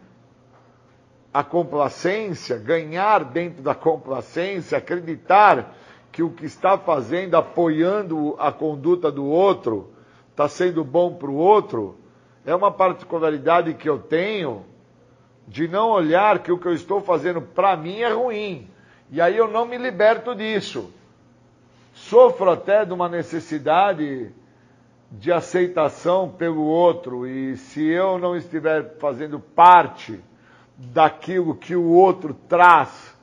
a 1.33 1.43
complacência, 1.43 2.57
ganhar 2.57 3.25
dentro 3.25 3.61
da 3.61 3.75
complacência, 3.75 4.77
acreditar 4.77 5.75
que 6.09 6.23
o 6.23 6.29
que 6.29 6.45
está 6.45 6.77
fazendo, 6.77 7.35
apoiando 7.35 8.37
a 8.39 8.53
conduta 8.53 9.11
do 9.11 9.25
outro, 9.25 9.91
está 10.31 10.47
sendo 10.47 10.85
bom 10.85 11.15
para 11.15 11.29
o 11.29 11.35
outro, 11.35 11.97
é 12.45 12.55
uma 12.55 12.71
particularidade 12.71 13.73
que 13.73 13.89
eu 13.89 13.99
tenho 13.99 14.63
de 15.45 15.67
não 15.67 15.89
olhar 15.89 16.39
que 16.39 16.49
o 16.49 16.57
que 16.57 16.67
eu 16.69 16.73
estou 16.73 17.01
fazendo 17.01 17.41
para 17.41 17.75
mim 17.75 17.99
é 17.99 18.13
ruim. 18.13 18.78
E 19.11 19.19
aí 19.19 19.35
eu 19.35 19.47
não 19.47 19.65
me 19.65 19.77
liberto 19.77 20.35
disso. 20.35 20.93
Sofro 21.93 22.51
até 22.51 22.85
de 22.85 22.93
uma 22.93 23.09
necessidade 23.09 24.31
de 25.11 25.31
aceitação 25.31 26.29
pelo 26.29 26.63
outro, 26.63 27.25
e 27.25 27.57
se 27.57 27.83
eu 27.83 28.19
não 28.19 28.35
estiver 28.35 28.97
fazendo 28.99 29.39
parte 29.39 30.19
daquilo 30.77 31.55
que 31.55 31.75
o 31.75 31.89
outro 31.89 32.33
traz, 32.47 33.17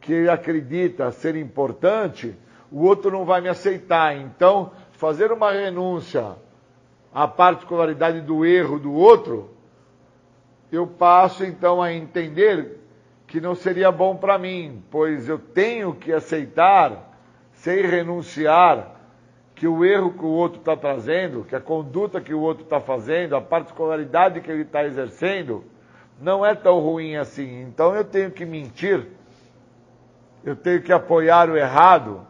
que 0.00 0.12
ele 0.12 0.30
acredita 0.30 1.12
ser 1.12 1.36
importante, 1.36 2.34
o 2.72 2.84
outro 2.84 3.10
não 3.10 3.24
vai 3.24 3.40
me 3.40 3.48
aceitar. 3.48 4.16
Então, 4.16 4.72
fazer 4.92 5.30
uma 5.30 5.52
renúncia 5.52 6.36
à 7.12 7.28
particularidade 7.28 8.22
do 8.22 8.44
erro 8.44 8.78
do 8.78 8.92
outro, 8.92 9.50
eu 10.72 10.86
passo 10.86 11.44
então 11.44 11.82
a 11.82 11.92
entender 11.92 12.80
que 13.26 13.40
não 13.40 13.54
seria 13.54 13.90
bom 13.90 14.16
para 14.16 14.38
mim, 14.38 14.82
pois 14.90 15.28
eu 15.28 15.38
tenho 15.38 15.94
que 15.94 16.12
aceitar, 16.12 17.18
sem 17.52 17.82
renunciar, 17.82 18.94
que 19.54 19.66
o 19.66 19.84
erro 19.84 20.12
que 20.12 20.24
o 20.24 20.28
outro 20.28 20.60
está 20.60 20.76
trazendo, 20.76 21.42
que 21.44 21.56
a 21.56 21.60
conduta 21.60 22.20
que 22.20 22.34
o 22.34 22.40
outro 22.40 22.62
está 22.62 22.78
fazendo, 22.78 23.34
a 23.34 23.40
particularidade 23.40 24.40
que 24.40 24.50
ele 24.50 24.62
está 24.62 24.84
exercendo, 24.84 25.64
não 26.20 26.44
é 26.44 26.54
tão 26.54 26.78
ruim 26.78 27.16
assim. 27.16 27.62
Então 27.62 27.94
eu 27.94 28.04
tenho 28.04 28.30
que 28.30 28.44
mentir, 28.44 29.06
eu 30.44 30.54
tenho 30.54 30.82
que 30.82 30.92
apoiar 30.92 31.48
o 31.48 31.56
errado, 31.56 32.26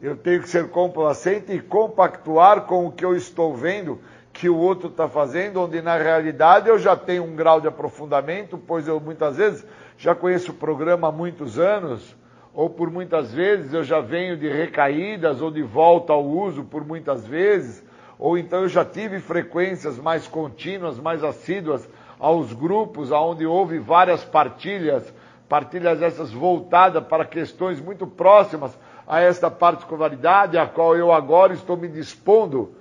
eu 0.00 0.16
tenho 0.16 0.40
que 0.40 0.48
ser 0.48 0.70
complacente 0.70 1.52
e 1.52 1.60
compactuar 1.60 2.62
com 2.62 2.86
o 2.86 2.92
que 2.92 3.04
eu 3.04 3.14
estou 3.14 3.54
vendo 3.54 4.00
que 4.32 4.48
o 4.48 4.56
outro 4.56 4.88
está 4.88 5.08
fazendo, 5.08 5.60
onde 5.60 5.82
na 5.82 5.96
realidade 5.96 6.68
eu 6.68 6.78
já 6.78 6.96
tenho 6.96 7.24
um 7.24 7.36
grau 7.36 7.60
de 7.60 7.68
aprofundamento, 7.68 8.56
pois 8.56 8.88
eu 8.88 8.98
muitas 8.98 9.36
vezes 9.36 9.66
já 10.02 10.16
conheço 10.16 10.50
o 10.50 10.54
programa 10.54 11.06
há 11.06 11.12
muitos 11.12 11.60
anos, 11.60 12.16
ou 12.52 12.68
por 12.68 12.90
muitas 12.90 13.32
vezes 13.32 13.72
eu 13.72 13.84
já 13.84 14.00
venho 14.00 14.36
de 14.36 14.48
recaídas 14.48 15.40
ou 15.40 15.48
de 15.48 15.62
volta 15.62 16.12
ao 16.12 16.24
uso 16.24 16.64
por 16.64 16.84
muitas 16.84 17.24
vezes, 17.24 17.86
ou 18.18 18.36
então 18.36 18.62
eu 18.62 18.68
já 18.68 18.84
tive 18.84 19.20
frequências 19.20 20.00
mais 20.00 20.26
contínuas, 20.26 20.98
mais 20.98 21.22
assíduas 21.22 21.88
aos 22.18 22.52
grupos 22.52 23.12
onde 23.12 23.46
houve 23.46 23.78
várias 23.78 24.24
partilhas, 24.24 25.14
partilhas 25.48 26.02
essas 26.02 26.32
voltadas 26.32 27.04
para 27.04 27.24
questões 27.24 27.80
muito 27.80 28.04
próximas 28.04 28.76
a 29.06 29.20
esta 29.20 29.48
particularidade, 29.48 30.58
a 30.58 30.66
qual 30.66 30.96
eu 30.96 31.12
agora 31.12 31.54
estou 31.54 31.76
me 31.76 31.86
dispondo 31.86 32.74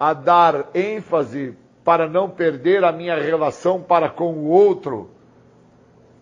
a 0.00 0.12
dar 0.12 0.66
ênfase 0.74 1.56
para 1.84 2.08
não 2.08 2.28
perder 2.28 2.82
a 2.82 2.90
minha 2.90 3.14
relação 3.14 3.80
para 3.80 4.08
com 4.08 4.32
o 4.32 4.48
outro. 4.48 5.14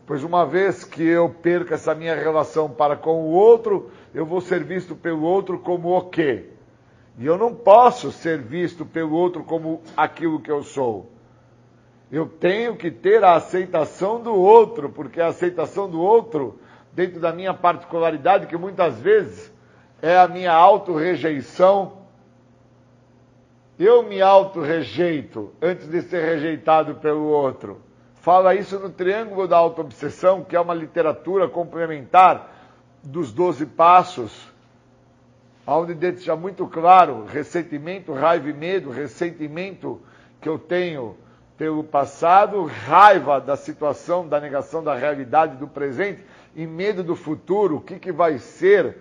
Pois 0.06 0.22
uma 0.22 0.44
vez 0.44 0.84
que 0.84 1.02
eu 1.02 1.30
perca 1.30 1.74
essa 1.74 1.94
minha 1.94 2.14
relação 2.14 2.68
para 2.68 2.94
com 2.94 3.22
o 3.22 3.30
outro, 3.30 3.90
eu 4.14 4.26
vou 4.26 4.40
ser 4.40 4.62
visto 4.62 4.94
pelo 4.94 5.22
outro 5.22 5.58
como 5.58 5.96
o 5.96 6.02
quê? 6.02 6.50
E 7.18 7.24
eu 7.24 7.38
não 7.38 7.54
posso 7.54 8.12
ser 8.12 8.38
visto 8.38 8.84
pelo 8.84 9.14
outro 9.14 9.44
como 9.44 9.80
aquilo 9.96 10.40
que 10.40 10.50
eu 10.50 10.62
sou. 10.62 11.10
Eu 12.12 12.26
tenho 12.26 12.76
que 12.76 12.90
ter 12.90 13.24
a 13.24 13.34
aceitação 13.34 14.20
do 14.20 14.34
outro, 14.34 14.90
porque 14.90 15.20
a 15.20 15.28
aceitação 15.28 15.88
do 15.88 16.00
outro, 16.00 16.58
dentro 16.92 17.18
da 17.18 17.32
minha 17.32 17.54
particularidade, 17.54 18.46
que 18.46 18.56
muitas 18.56 19.00
vezes 19.00 19.52
é 20.02 20.18
a 20.18 20.28
minha 20.28 20.52
auto-rejeição, 20.52 22.04
eu 23.78 24.02
me 24.02 24.20
auto-rejeito 24.20 25.50
antes 25.62 25.88
de 25.88 26.02
ser 26.02 26.22
rejeitado 26.24 26.96
pelo 26.96 27.24
outro. 27.24 27.80
Fala 28.24 28.54
isso 28.54 28.78
no 28.78 28.88
Triângulo 28.88 29.46
da 29.46 29.58
Auto-Obsessão, 29.58 30.42
que 30.42 30.56
é 30.56 30.60
uma 30.60 30.72
literatura 30.72 31.46
complementar 31.46 32.50
dos 33.02 33.30
Doze 33.30 33.66
Passos, 33.66 34.50
onde 35.66 35.92
deixa 35.92 36.34
muito 36.34 36.66
claro 36.66 37.26
ressentimento, 37.26 38.14
raiva 38.14 38.48
e 38.48 38.54
medo, 38.54 38.88
ressentimento 38.88 40.00
que 40.40 40.48
eu 40.48 40.58
tenho 40.58 41.18
pelo 41.58 41.84
passado, 41.84 42.64
raiva 42.64 43.38
da 43.42 43.56
situação, 43.56 44.26
da 44.26 44.40
negação 44.40 44.82
da 44.82 44.94
realidade 44.94 45.58
do 45.58 45.68
presente 45.68 46.24
e 46.56 46.66
medo 46.66 47.04
do 47.04 47.14
futuro, 47.14 47.76
o 47.76 47.80
que, 47.82 47.98
que 47.98 48.10
vai 48.10 48.38
ser 48.38 48.96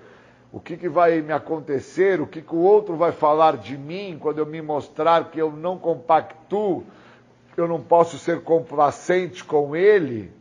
o 0.51 0.59
que, 0.59 0.75
que 0.75 0.89
vai 0.89 1.21
me 1.21 1.31
acontecer, 1.31 2.19
o 2.19 2.27
que, 2.27 2.41
que 2.41 2.53
o 2.53 2.59
outro 2.59 2.97
vai 2.97 3.13
falar 3.13 3.55
de 3.55 3.77
mim 3.77 4.17
quando 4.19 4.39
eu 4.39 4.45
me 4.45 4.61
mostrar 4.61 5.31
que 5.31 5.41
eu 5.41 5.49
não 5.49 5.79
compactuo, 5.79 6.83
eu 7.61 7.67
não 7.67 7.81
posso 7.81 8.17
ser 8.17 8.41
complacente 8.41 9.43
com 9.43 9.75
ele. 9.75 10.31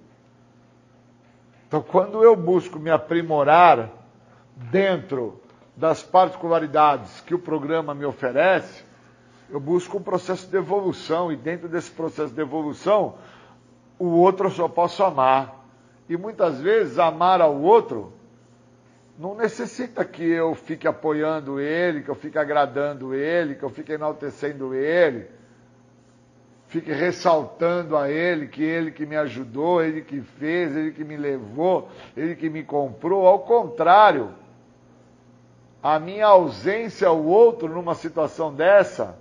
Então, 1.68 1.82
quando 1.82 2.22
eu 2.22 2.36
busco 2.36 2.78
me 2.78 2.90
aprimorar 2.90 3.90
dentro 4.70 5.40
das 5.76 6.02
particularidades 6.02 7.20
que 7.20 7.34
o 7.34 7.38
programa 7.38 7.94
me 7.94 8.04
oferece, 8.04 8.84
eu 9.50 9.60
busco 9.60 9.98
um 9.98 10.02
processo 10.02 10.46
de 10.48 10.56
evolução, 10.56 11.30
e 11.32 11.36
dentro 11.36 11.68
desse 11.68 11.90
processo 11.90 12.32
de 12.32 12.40
evolução, 12.40 13.16
o 13.98 14.06
outro 14.06 14.46
eu 14.46 14.50
só 14.50 14.68
posso 14.68 15.02
amar. 15.02 15.66
E 16.08 16.16
muitas 16.16 16.60
vezes 16.60 16.98
amar 16.98 17.40
ao 17.40 17.60
outro 17.60 18.12
não 19.18 19.34
necessita 19.34 20.04
que 20.04 20.24
eu 20.24 20.54
fique 20.54 20.88
apoiando 20.88 21.60
ele, 21.60 22.02
que 22.02 22.08
eu 22.08 22.14
fique 22.14 22.38
agradando 22.38 23.14
ele, 23.14 23.54
que 23.54 23.62
eu 23.62 23.70
fique 23.70 23.92
enaltecendo 23.92 24.74
ele, 24.74 25.28
fique 26.72 26.90
ressaltando 26.90 27.98
a 27.98 28.10
ele 28.10 28.46
que 28.46 28.62
ele 28.62 28.90
que 28.90 29.04
me 29.04 29.14
ajudou, 29.14 29.82
ele 29.82 30.00
que 30.00 30.22
fez, 30.22 30.74
ele 30.74 30.90
que 30.90 31.04
me 31.04 31.18
levou, 31.18 31.90
ele 32.16 32.34
que 32.34 32.48
me 32.48 32.64
comprou. 32.64 33.26
Ao 33.26 33.40
contrário, 33.40 34.30
a 35.82 35.98
minha 35.98 36.28
ausência 36.28 37.08
ao 37.08 37.22
outro 37.22 37.68
numa 37.68 37.94
situação 37.94 38.54
dessa 38.54 39.18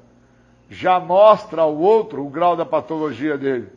já 0.69 0.97
mostra 0.97 1.63
ao 1.63 1.75
outro 1.75 2.25
o 2.25 2.29
grau 2.29 2.55
da 2.55 2.65
patologia 2.65 3.37
dele. 3.37 3.67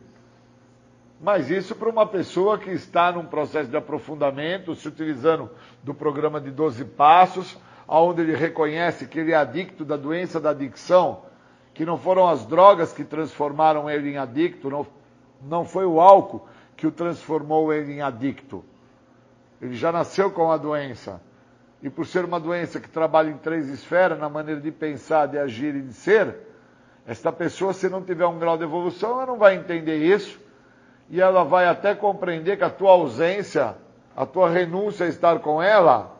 Mas 1.19 1.49
isso 1.49 1.75
para 1.75 1.89
uma 1.89 2.05
pessoa 2.05 2.57
que 2.57 2.69
está 2.69 3.11
num 3.11 3.25
processo 3.25 3.69
de 3.69 3.75
aprofundamento, 3.75 4.73
se 4.73 4.87
utilizando 4.87 5.49
do 5.83 5.93
programa 5.93 6.39
de 6.39 6.49
12 6.49 6.85
passos, 6.85 7.57
onde 7.85 8.21
ele 8.21 8.35
reconhece 8.37 9.05
que 9.05 9.19
ele 9.19 9.33
é 9.33 9.35
adicto 9.35 9.83
da 9.83 9.97
doença 9.97 10.39
da 10.39 10.51
adicção, 10.51 11.23
que 11.75 11.85
não 11.85 11.97
foram 11.97 12.27
as 12.27 12.45
drogas 12.45 12.93
que 12.93 13.03
transformaram 13.03 13.89
ele 13.89 14.11
em 14.11 14.17
adicto, 14.17 14.69
não, 14.69 14.87
não 15.41 15.65
foi 15.65 15.85
o 15.85 15.99
álcool 15.99 16.47
que 16.77 16.87
o 16.87 16.91
transformou 16.91 17.71
ele 17.71 17.93
em 17.93 18.01
adicto. 18.01 18.63
Ele 19.61 19.75
já 19.75 19.91
nasceu 19.91 20.31
com 20.31 20.49
a 20.49 20.57
doença. 20.57 21.21
E 21.83 21.89
por 21.89 22.07
ser 22.07 22.23
uma 22.23 22.39
doença 22.39 22.79
que 22.79 22.87
trabalha 22.89 23.29
em 23.29 23.37
três 23.37 23.67
esferas, 23.67 24.17
na 24.17 24.29
maneira 24.29 24.61
de 24.61 24.71
pensar, 24.71 25.27
de 25.27 25.37
agir 25.37 25.75
e 25.75 25.81
de 25.81 25.93
ser, 25.93 26.33
esta 27.05 27.29
pessoa, 27.29 27.73
se 27.73 27.89
não 27.89 28.01
tiver 28.01 28.25
um 28.25 28.39
grau 28.39 28.57
de 28.57 28.63
evolução, 28.63 29.11
ela 29.11 29.25
não 29.25 29.37
vai 29.37 29.55
entender 29.55 29.97
isso 29.97 30.39
e 31.09 31.19
ela 31.19 31.43
vai 31.43 31.67
até 31.67 31.93
compreender 31.93 32.57
que 32.57 32.63
a 32.63 32.69
tua 32.69 32.91
ausência, 32.91 33.75
a 34.15 34.25
tua 34.25 34.49
renúncia 34.49 35.05
a 35.05 35.09
estar 35.09 35.39
com 35.39 35.61
ela, 35.61 36.15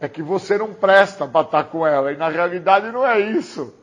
é 0.00 0.08
que 0.08 0.22
você 0.22 0.58
não 0.58 0.74
presta 0.74 1.24
para 1.24 1.46
estar 1.46 1.64
com 1.64 1.86
ela. 1.86 2.12
E 2.12 2.16
na 2.16 2.28
realidade 2.28 2.90
não 2.90 3.06
é 3.06 3.20
isso. 3.20 3.77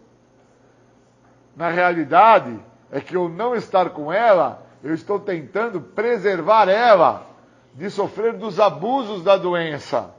Na 1.55 1.69
realidade 1.69 2.59
é 2.91 2.99
que 2.99 3.15
eu 3.15 3.29
não 3.29 3.55
estar 3.55 3.89
com 3.91 4.11
ela, 4.11 4.65
eu 4.83 4.93
estou 4.93 5.19
tentando 5.19 5.79
preservar 5.79 6.67
ela 6.67 7.25
de 7.73 7.89
sofrer 7.89 8.33
dos 8.33 8.59
abusos 8.59 9.23
da 9.23 9.37
doença, 9.37 10.11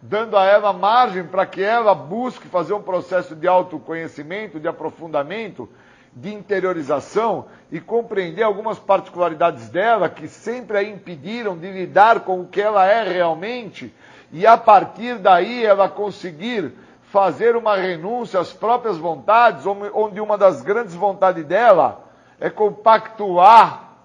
dando 0.00 0.36
a 0.36 0.44
ela 0.44 0.72
margem 0.72 1.24
para 1.24 1.46
que 1.46 1.62
ela 1.62 1.94
busque 1.94 2.48
fazer 2.48 2.74
um 2.74 2.82
processo 2.82 3.34
de 3.34 3.46
autoconhecimento, 3.46 4.58
de 4.58 4.68
aprofundamento 4.68 5.68
de 6.14 6.32
interiorização 6.32 7.46
e 7.70 7.80
compreender 7.80 8.42
algumas 8.42 8.78
particularidades 8.78 9.70
dela 9.70 10.08
que 10.08 10.28
sempre 10.28 10.76
a 10.76 10.82
impediram 10.82 11.56
de 11.56 11.70
lidar 11.70 12.20
com 12.20 12.40
o 12.40 12.46
que 12.46 12.60
ela 12.60 12.84
é 12.86 13.02
realmente 13.02 13.94
e 14.30 14.46
a 14.46 14.56
partir 14.56 15.18
daí 15.18 15.64
ela 15.64 15.88
conseguir 15.88 16.72
fazer 17.12 17.54
uma 17.54 17.76
renúncia 17.76 18.40
às 18.40 18.54
próprias 18.54 18.96
vontades, 18.96 19.66
onde 19.66 20.18
uma 20.18 20.38
das 20.38 20.62
grandes 20.62 20.94
vontades 20.94 21.44
dela 21.44 22.06
é 22.40 22.48
compactuar 22.48 23.98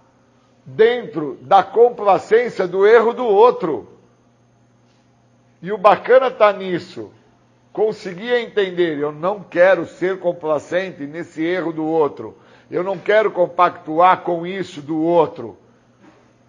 dentro 0.65 1.37
da 1.41 1.63
complacência 1.63 2.67
do 2.67 2.85
erro 2.85 3.13
do 3.13 3.25
outro. 3.25 3.87
E 5.61 5.71
o 5.71 5.77
bacana 5.77 6.27
está 6.27 6.51
nisso. 6.51 7.09
Conseguia 7.71 8.41
entender, 8.41 8.97
eu 8.97 9.13
não 9.13 9.39
quero 9.39 9.85
ser 9.85 10.19
complacente 10.19 11.05
nesse 11.05 11.41
erro 11.45 11.71
do 11.71 11.85
outro, 11.85 12.37
eu 12.69 12.83
não 12.83 12.97
quero 12.97 13.31
compactuar 13.31 14.21
com 14.21 14.45
isso 14.45 14.81
do 14.81 15.01
outro, 15.01 15.55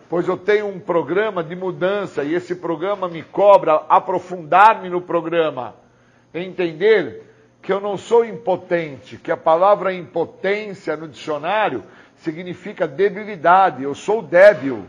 pois 0.08 0.26
eu 0.26 0.36
tenho 0.36 0.66
um 0.66 0.80
programa 0.80 1.44
de 1.44 1.54
mudança 1.54 2.24
e 2.24 2.34
esse 2.34 2.56
programa 2.56 3.08
me 3.08 3.22
cobra 3.22 3.74
aprofundar-me 3.88 4.88
no 4.88 5.02
programa, 5.02 5.74
entender 6.34 7.24
que 7.62 7.72
eu 7.72 7.80
não 7.80 7.96
sou 7.96 8.24
impotente, 8.24 9.16
que 9.16 9.30
a 9.30 9.36
palavra 9.36 9.92
impotência 9.92 10.96
no 10.96 11.08
dicionário 11.08 11.84
significa 12.16 12.86
debilidade, 12.86 13.82
eu 13.82 13.94
sou 13.94 14.22
débil. 14.22 14.84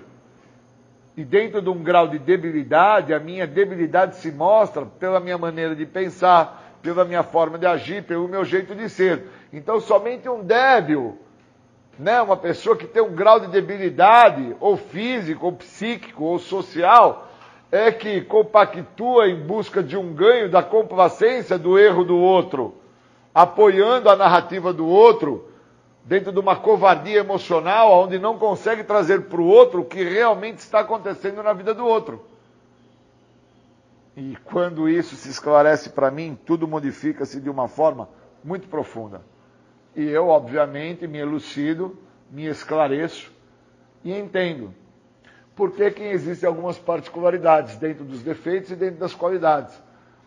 E 1.15 1.23
dentro 1.23 1.61
de 1.61 1.69
um 1.69 1.83
grau 1.83 2.07
de 2.07 2.17
debilidade, 2.17 3.13
a 3.13 3.19
minha 3.19 3.45
debilidade 3.45 4.15
se 4.15 4.31
mostra 4.31 4.85
pela 4.85 5.19
minha 5.19 5.37
maneira 5.37 5.75
de 5.75 5.85
pensar, 5.85 6.77
pela 6.81 7.03
minha 7.03 7.23
forma 7.23 7.57
de 7.57 7.65
agir, 7.65 8.03
pelo 8.03 8.27
meu 8.27 8.45
jeito 8.45 8.73
de 8.73 8.89
ser. 8.89 9.25
Então, 9.51 9.79
somente 9.81 10.29
um 10.29 10.43
débil, 10.43 11.17
né, 11.97 12.21
uma 12.21 12.37
pessoa 12.37 12.77
que 12.77 12.87
tem 12.87 13.01
um 13.01 13.13
grau 13.13 13.39
de 13.41 13.47
debilidade, 13.47 14.55
ou 14.61 14.77
físico, 14.77 15.45
ou 15.45 15.51
psíquico, 15.51 16.23
ou 16.23 16.39
social, 16.39 17.28
é 17.71 17.91
que 17.91 18.21
compactua 18.21 19.29
em 19.29 19.35
busca 19.35 19.83
de 19.83 19.95
um 19.95 20.13
ganho 20.13 20.49
da 20.49 20.63
complacência 20.63 21.57
do 21.57 21.77
erro 21.77 22.03
do 22.03 22.17
outro, 22.17 22.75
apoiando 23.33 24.09
a 24.09 24.15
narrativa 24.15 24.73
do 24.73 24.87
outro, 24.87 25.47
dentro 26.03 26.31
de 26.31 26.39
uma 26.39 26.55
covardia 26.55 27.19
emocional, 27.19 28.03
onde 28.03 28.17
não 28.17 28.39
consegue 28.39 28.83
trazer 28.83 29.23
para 29.23 29.39
o 29.39 29.45
outro 29.45 29.81
o 29.81 29.85
que 29.85 30.03
realmente 30.03 30.57
está 30.57 30.79
acontecendo 30.79 31.43
na 31.43 31.53
vida 31.53 31.73
do 31.73 31.85
outro. 31.85 32.25
E 34.17 34.35
quando 34.43 34.89
isso 34.89 35.15
se 35.15 35.29
esclarece 35.29 35.91
para 35.91 36.09
mim, 36.09 36.37
tudo 36.45 36.67
modifica-se 36.67 37.39
de 37.39 37.49
uma 37.49 37.67
forma 37.67 38.09
muito 38.43 38.67
profunda. 38.67 39.21
E 39.95 40.03
eu, 40.03 40.27
obviamente, 40.27 41.07
me 41.07 41.19
elucido, 41.19 41.97
me 42.31 42.45
esclareço 42.45 43.31
e 44.03 44.11
entendo 44.11 44.73
por 45.59 45.71
que, 45.71 45.91
que 45.91 46.03
existem 46.03 46.47
algumas 46.47 46.77
particularidades 46.77 47.75
dentro 47.75 48.05
dos 48.05 48.23
defeitos 48.23 48.71
e 48.71 48.77
dentro 48.77 48.97
das 48.97 49.13
qualidades. 49.13 49.77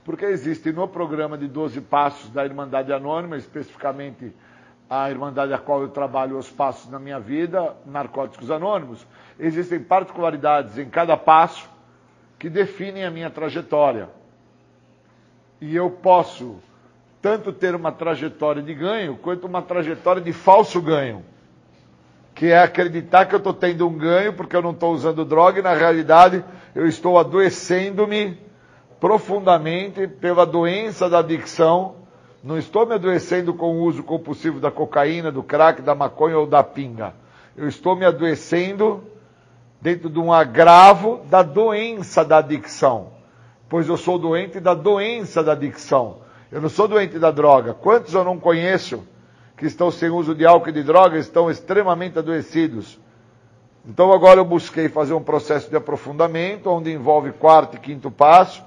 Porque 0.05 0.26
existe 0.26 0.70
no 0.70 0.87
programa 0.87 1.39
de 1.39 1.49
12 1.49 1.80
passos 1.80 2.28
da 2.28 2.45
Irmandade 2.45 2.93
Anônima, 2.93 3.39
especificamente 3.39 4.30
a 4.91 5.11
Irmandade 5.11 5.55
a 5.55 5.59
qual 5.59 5.80
eu 5.80 5.89
trabalho 5.89 6.37
os 6.37 6.51
passos 6.51 6.91
na 6.91 6.99
minha 6.99 7.18
vida, 7.18 7.74
Narcóticos 7.87 8.51
Anônimos, 8.51 9.07
existem 9.41 9.80
particularidades 9.80 10.76
em 10.76 10.91
cada 10.91 11.16
passo 11.16 11.66
que 12.39 12.51
definem 12.51 13.07
a 13.07 13.11
minha 13.11 13.30
trajetória. 13.30 14.11
E 15.62 15.74
eu 15.74 15.89
posso 15.89 16.57
tanto 17.22 17.55
ter 17.55 17.74
uma 17.74 17.91
trajetória 17.91 18.62
de 18.62 18.74
ganho 18.74 19.16
quanto 19.16 19.47
uma 19.47 19.62
trajetória 19.62 20.20
de 20.20 20.35
falso 20.35 20.78
ganho. 20.83 21.24
Que 22.35 22.47
é 22.47 22.59
acreditar 22.59 23.26
que 23.26 23.35
eu 23.35 23.39
estou 23.39 23.55
tendo 23.55 23.87
um 23.87 23.97
ganho 23.97 24.33
porque 24.33 24.57
eu 24.57 24.62
não 24.62 24.72
estou 24.72 24.93
usando 24.93 25.24
droga 25.24 25.61
e 25.61 25.62
na 25.62 25.74
realidade 25.74 26.45
eu 26.74 26.87
estou 26.87 27.18
adoecendo-me 27.18 28.39
profundamente 28.99 30.07
pela 30.07 30.47
doença 30.47 31.09
da 31.09 31.18
adicção 31.18 32.03
não 32.43 32.59
estou 32.59 32.85
me 32.85 32.95
adoecendo 32.95 33.55
com 33.55 33.76
o 33.76 33.85
uso 33.85 34.03
compulsivo 34.03 34.59
da 34.59 34.68
cocaína, 34.68 35.30
do 35.30 35.45
crack, 35.45 35.80
da 35.80 35.95
maconha 35.95 36.37
ou 36.39 36.47
da 36.47 36.62
pinga. 36.62 37.14
Eu 37.57 37.68
estou 37.68 37.95
me 37.95 38.05
adoecendo 38.05 39.05
dentro 39.80 40.11
de 40.11 40.18
um 40.18 40.33
agravo 40.33 41.20
da 41.30 41.45
doença 41.45 42.24
da 42.24 42.39
adicção. 42.39 43.12
Pois 43.68 43.89
eu 43.89 43.97
sou 43.97 44.18
doente 44.18 44.59
da 44.59 44.74
doença 44.74 45.43
da 45.43 45.53
adicção. 45.53 46.18
Eu 46.51 46.61
não 46.61 46.68
sou 46.68 46.89
doente 46.89 47.16
da 47.16 47.30
droga. 47.30 47.74
Quantos 47.74 48.12
eu 48.12 48.24
não 48.24 48.41
conheço 48.41 49.07
que 49.57 49.66
estão 49.66 49.90
sem 49.90 50.11
uso 50.11 50.34
de 50.34 50.44
álcool 50.44 50.70
e 50.70 50.72
de 50.72 50.82
droga 50.82 51.18
estão 51.18 51.50
extremamente 51.50 52.18
adoecidos? 52.18 52.98
Então 53.84 54.12
agora 54.12 54.38
eu 54.38 54.44
busquei 54.44 54.88
fazer 54.88 55.12
um 55.12 55.22
processo 55.22 55.68
de 55.68 55.76
aprofundamento, 55.76 56.70
onde 56.70 56.92
envolve 56.92 57.32
quarto 57.32 57.76
e 57.76 57.80
quinto 57.80 58.11
passo, 58.11 58.62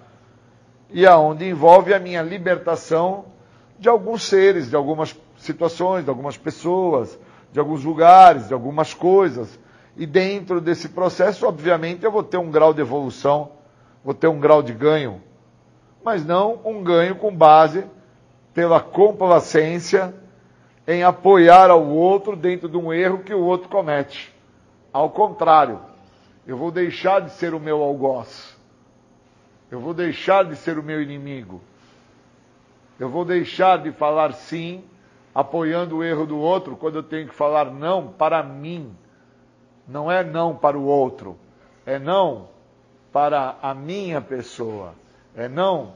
e 0.89 1.05
aonde 1.05 1.47
envolve 1.47 1.93
a 1.93 1.99
minha 1.99 2.21
libertação 2.21 3.25
de 3.79 3.87
alguns 3.87 4.23
seres, 4.23 4.69
de 4.69 4.75
algumas 4.75 5.15
situações, 5.37 6.03
de 6.03 6.09
algumas 6.09 6.37
pessoas, 6.37 7.17
de 7.51 7.59
alguns 7.59 7.83
lugares, 7.83 8.47
de 8.49 8.53
algumas 8.53 8.93
coisas. 8.93 9.59
E 9.95 10.05
dentro 10.05 10.59
desse 10.59 10.89
processo, 10.89 11.47
obviamente, 11.47 12.03
eu 12.03 12.11
vou 12.11 12.23
ter 12.23 12.37
um 12.37 12.51
grau 12.51 12.73
de 12.73 12.81
evolução, 12.81 13.51
vou 14.03 14.13
ter 14.13 14.27
um 14.27 14.39
grau 14.39 14.61
de 14.61 14.73
ganho, 14.73 15.21
mas 16.03 16.25
não 16.25 16.59
um 16.65 16.83
ganho 16.83 17.15
com 17.15 17.33
base 17.33 17.85
pela 18.53 18.81
complacência 18.81 20.13
em 20.87 21.03
apoiar 21.03 21.69
ao 21.69 21.85
outro 21.87 22.35
dentro 22.35 22.69
de 22.69 22.77
um 22.77 22.93
erro 22.93 23.19
que 23.19 23.33
o 23.33 23.43
outro 23.43 23.69
comete. 23.69 24.33
Ao 24.93 25.09
contrário, 25.09 25.79
eu 26.45 26.57
vou 26.57 26.71
deixar 26.71 27.21
de 27.21 27.31
ser 27.31 27.53
o 27.53 27.59
meu 27.59 27.81
algoz. 27.81 28.55
Eu 29.69 29.79
vou 29.79 29.93
deixar 29.93 30.45
de 30.45 30.55
ser 30.55 30.77
o 30.77 30.83
meu 30.83 31.01
inimigo. 31.01 31.59
Eu 32.99 33.09
vou 33.09 33.25
deixar 33.25 33.79
de 33.79 33.91
falar 33.91 34.33
sim, 34.33 34.83
apoiando 35.33 35.97
o 35.97 36.03
erro 36.03 36.25
do 36.25 36.37
outro, 36.37 36.77
quando 36.77 36.95
eu 36.95 37.03
tenho 37.03 37.27
que 37.27 37.35
falar 37.35 37.65
não 37.65 38.07
para 38.07 38.41
mim. 38.43 38.95
Não 39.87 40.11
é 40.11 40.23
não 40.23 40.55
para 40.55 40.77
o 40.77 40.85
outro, 40.85 41.37
é 41.85 41.99
não 41.99 42.47
para 43.11 43.57
a 43.61 43.73
minha 43.73 44.21
pessoa, 44.21 44.93
é 45.35 45.47
não 45.47 45.93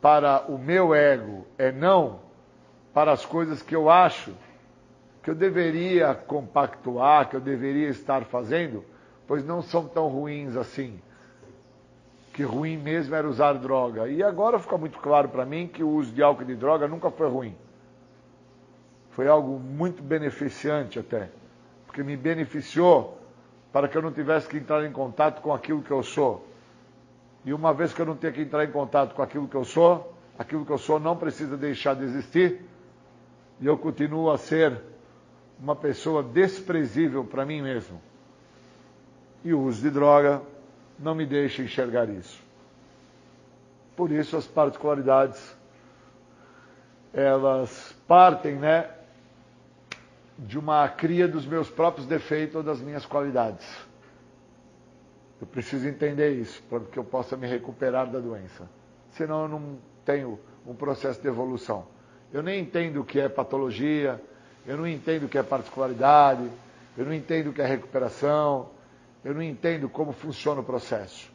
para 0.00 0.44
o 0.48 0.58
meu 0.58 0.94
ego, 0.94 1.46
é 1.56 1.70
não 1.72 2.20
para 2.92 3.12
as 3.12 3.24
coisas 3.24 3.62
que 3.62 3.74
eu 3.74 3.88
acho 3.88 4.32
que 5.22 5.30
eu 5.30 5.34
deveria 5.34 6.14
compactuar, 6.14 7.28
que 7.28 7.36
eu 7.36 7.40
deveria 7.40 7.88
estar 7.88 8.24
fazendo, 8.24 8.84
pois 9.26 9.44
não 9.44 9.62
são 9.62 9.86
tão 9.86 10.08
ruins 10.08 10.56
assim. 10.56 10.98
Que 12.32 12.42
ruim 12.42 12.76
mesmo 12.76 13.14
era 13.14 13.28
usar 13.28 13.52
droga. 13.54 14.08
E 14.08 14.22
agora 14.22 14.58
fica 14.58 14.78
muito 14.78 14.98
claro 14.98 15.28
para 15.28 15.44
mim 15.44 15.68
que 15.68 15.82
o 15.82 15.88
uso 15.90 16.12
de 16.12 16.22
álcool 16.22 16.42
e 16.42 16.46
de 16.46 16.56
droga 16.56 16.88
nunca 16.88 17.10
foi 17.10 17.28
ruim. 17.28 17.54
Foi 19.10 19.28
algo 19.28 19.58
muito 19.58 20.02
beneficiante 20.02 20.98
até. 20.98 21.28
Porque 21.86 22.02
me 22.02 22.16
beneficiou 22.16 23.18
para 23.72 23.88
que 23.88 23.96
eu 23.96 24.02
não 24.02 24.12
tivesse 24.12 24.48
que 24.48 24.56
entrar 24.56 24.84
em 24.86 24.92
contato 24.92 25.42
com 25.42 25.52
aquilo 25.52 25.82
que 25.82 25.90
eu 25.90 26.02
sou. 26.02 26.46
E 27.44 27.52
uma 27.52 27.74
vez 27.74 27.92
que 27.92 28.00
eu 28.00 28.06
não 28.06 28.16
tenho 28.16 28.32
que 28.32 28.42
entrar 28.42 28.64
em 28.64 28.70
contato 28.70 29.14
com 29.14 29.22
aquilo 29.22 29.48
que 29.48 29.54
eu 29.54 29.64
sou, 29.64 30.14
aquilo 30.38 30.64
que 30.64 30.72
eu 30.72 30.78
sou 30.78 30.98
não 30.98 31.16
precisa 31.16 31.56
deixar 31.56 31.94
de 31.94 32.04
existir. 32.04 32.69
E 33.60 33.66
eu 33.66 33.76
continuo 33.76 34.30
a 34.30 34.38
ser 34.38 34.80
uma 35.58 35.76
pessoa 35.76 36.22
desprezível 36.22 37.24
para 37.24 37.44
mim 37.44 37.60
mesmo. 37.60 38.00
E 39.44 39.52
o 39.52 39.60
uso 39.60 39.82
de 39.82 39.90
droga 39.90 40.42
não 40.98 41.14
me 41.14 41.26
deixa 41.26 41.62
enxergar 41.62 42.08
isso. 42.08 42.42
Por 43.96 44.10
isso 44.10 44.36
as 44.36 44.46
particularidades 44.46 45.58
elas 47.12 47.94
partem, 48.06 48.54
né, 48.54 48.88
de 50.38 50.58
uma 50.58 50.88
cria 50.88 51.28
dos 51.28 51.44
meus 51.44 51.68
próprios 51.68 52.06
defeitos 52.06 52.56
ou 52.56 52.62
das 52.62 52.80
minhas 52.80 53.04
qualidades. 53.04 53.66
Eu 55.40 55.46
preciso 55.46 55.88
entender 55.88 56.30
isso 56.32 56.62
para 56.64 56.80
que 56.80 56.98
eu 56.98 57.04
possa 57.04 57.36
me 57.36 57.46
recuperar 57.46 58.10
da 58.10 58.20
doença. 58.20 58.68
Senão 59.10 59.42
eu 59.42 59.48
não 59.48 59.78
tenho 60.04 60.38
um 60.66 60.74
processo 60.74 61.20
de 61.20 61.28
evolução. 61.28 61.86
Eu 62.32 62.42
nem 62.42 62.60
entendo 62.60 63.00
o 63.00 63.04
que 63.04 63.18
é 63.18 63.28
patologia, 63.28 64.20
eu 64.66 64.76
não 64.76 64.86
entendo 64.86 65.24
o 65.24 65.28
que 65.28 65.38
é 65.38 65.42
particularidade, 65.42 66.48
eu 66.96 67.04
não 67.04 67.12
entendo 67.12 67.50
o 67.50 67.52
que 67.52 67.60
é 67.60 67.66
recuperação, 67.66 68.68
eu 69.24 69.34
não 69.34 69.42
entendo 69.42 69.88
como 69.88 70.12
funciona 70.12 70.60
o 70.60 70.64
processo. 70.64 71.30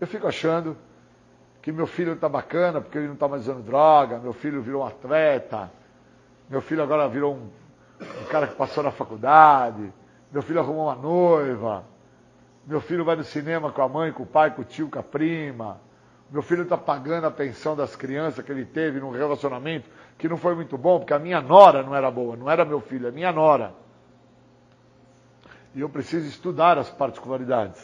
Eu 0.00 0.06
fico 0.06 0.26
achando 0.26 0.76
que 1.62 1.72
meu 1.72 1.86
filho 1.86 2.12
está 2.12 2.28
bacana 2.28 2.80
porque 2.80 2.98
ele 2.98 3.06
não 3.06 3.14
está 3.14 3.26
mais 3.26 3.42
usando 3.42 3.64
droga, 3.64 4.18
meu 4.18 4.34
filho 4.34 4.60
virou 4.60 4.82
um 4.82 4.86
atleta, 4.86 5.70
meu 6.50 6.60
filho 6.60 6.82
agora 6.82 7.08
virou 7.08 7.34
um, 7.34 7.48
um 8.00 8.24
cara 8.26 8.46
que 8.46 8.54
passou 8.54 8.82
na 8.84 8.90
faculdade, 8.90 9.90
meu 10.30 10.42
filho 10.42 10.60
arrumou 10.60 10.88
uma 10.88 10.94
noiva, 10.94 11.84
meu 12.66 12.82
filho 12.82 13.04
vai 13.04 13.16
no 13.16 13.24
cinema 13.24 13.72
com 13.72 13.80
a 13.80 13.88
mãe, 13.88 14.12
com 14.12 14.24
o 14.24 14.26
pai, 14.26 14.50
com 14.50 14.60
o 14.60 14.64
tio, 14.64 14.90
com 14.90 14.98
a 14.98 15.02
prima, 15.02 15.80
meu 16.30 16.42
filho 16.42 16.64
está 16.64 16.76
pagando 16.76 17.26
a 17.26 17.30
pensão 17.30 17.76
das 17.76 17.94
crianças 17.94 18.44
que 18.44 18.50
ele 18.50 18.64
teve 18.64 19.00
num 19.00 19.10
relacionamento 19.10 19.88
que 20.18 20.28
não 20.28 20.36
foi 20.36 20.54
muito 20.54 20.78
bom, 20.78 20.98
porque 20.98 21.12
a 21.12 21.18
minha 21.18 21.40
nora 21.40 21.82
não 21.82 21.94
era 21.94 22.10
boa, 22.10 22.36
não 22.36 22.50
era 22.50 22.64
meu 22.64 22.80
filho, 22.80 23.08
é 23.08 23.10
minha 23.10 23.32
nora. 23.32 23.74
E 25.74 25.80
eu 25.80 25.88
preciso 25.88 26.26
estudar 26.26 26.78
as 26.78 26.88
particularidades 26.88 27.82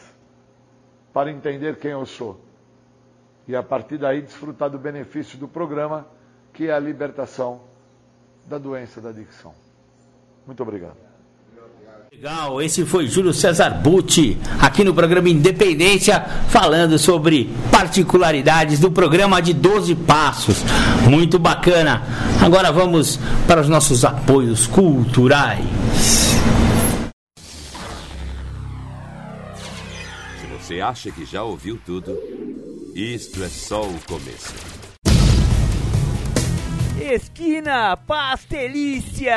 para 1.13 1.29
entender 1.29 1.77
quem 1.77 1.91
eu 1.91 2.05
sou. 2.05 2.39
E 3.47 3.55
a 3.55 3.61
partir 3.61 3.97
daí 3.97 4.21
desfrutar 4.21 4.69
do 4.69 4.79
benefício 4.79 5.37
do 5.37 5.47
programa, 5.47 6.07
que 6.53 6.67
é 6.67 6.73
a 6.73 6.79
libertação 6.79 7.61
da 8.47 8.57
doença 8.57 9.01
da 9.01 9.09
adicção. 9.09 9.53
Muito 10.45 10.63
obrigado. 10.63 11.10
Legal, 12.13 12.61
esse 12.61 12.85
foi 12.85 13.07
Júlio 13.07 13.33
César 13.33 13.69
Butti, 13.69 14.37
aqui 14.59 14.83
no 14.83 14.93
programa 14.93 15.29
Independência, 15.29 16.19
falando 16.49 16.99
sobre 16.99 17.49
particularidades 17.71 18.81
do 18.81 18.91
programa 18.91 19.41
de 19.41 19.53
12 19.53 19.95
Passos. 19.95 20.57
Muito 21.09 21.39
bacana. 21.39 22.03
Agora 22.43 22.69
vamos 22.69 23.17
para 23.47 23.61
os 23.61 23.69
nossos 23.69 24.03
apoios 24.03 24.67
culturais. 24.67 25.65
Se 30.37 30.47
você 30.59 30.81
acha 30.81 31.11
que 31.11 31.23
já 31.25 31.43
ouviu 31.43 31.79
tudo, 31.85 32.19
isto 32.93 33.41
é 33.41 33.47
só 33.47 33.83
o 33.83 33.97
começo. 34.05 34.53
Esquina 36.99 37.95
Pastelícia! 37.95 39.31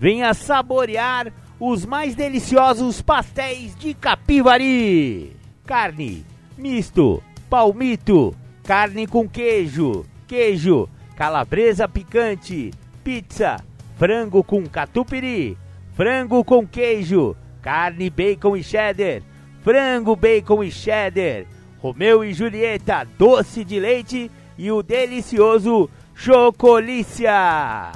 Venha 0.00 0.34
saborear 0.34 1.32
os 1.66 1.86
mais 1.86 2.14
deliciosos 2.14 3.00
pastéis 3.00 3.74
de 3.76 3.94
Capivari. 3.94 5.34
Carne, 5.64 6.22
misto, 6.58 7.22
palmito, 7.48 8.36
carne 8.62 9.06
com 9.06 9.26
queijo, 9.26 10.04
queijo, 10.26 10.86
calabresa 11.16 11.88
picante, 11.88 12.70
pizza, 13.02 13.64
frango 13.96 14.44
com 14.44 14.66
catupiry, 14.66 15.56
frango 15.94 16.44
com 16.44 16.66
queijo, 16.66 17.34
carne, 17.62 18.10
bacon 18.10 18.58
e 18.58 18.62
cheddar, 18.62 19.22
frango, 19.62 20.14
bacon 20.14 20.62
e 20.62 20.70
cheddar, 20.70 21.46
Romeu 21.78 22.22
e 22.22 22.34
Julieta, 22.34 23.08
doce 23.18 23.64
de 23.64 23.80
leite 23.80 24.30
e 24.58 24.70
o 24.70 24.82
delicioso 24.82 25.88
Chocolícia. 26.14 27.90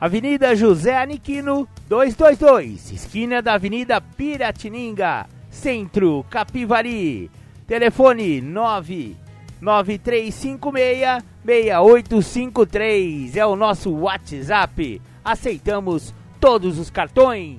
Avenida 0.00 0.56
José 0.56 0.96
Aniquino, 0.96 1.68
222, 1.90 2.92
esquina 2.92 3.42
da 3.42 3.54
Avenida 3.54 4.00
Piratininga, 4.00 5.26
Centro, 5.50 6.24
Capivari. 6.30 7.28
Telefone 7.66 8.40
99356 8.40 11.24
6853 11.44 13.36
é 13.36 13.44
o 13.44 13.56
nosso 13.56 13.90
WhatsApp. 13.90 15.02
Aceitamos 15.24 16.14
todos 16.38 16.78
os 16.78 16.90
cartões. 16.90 17.58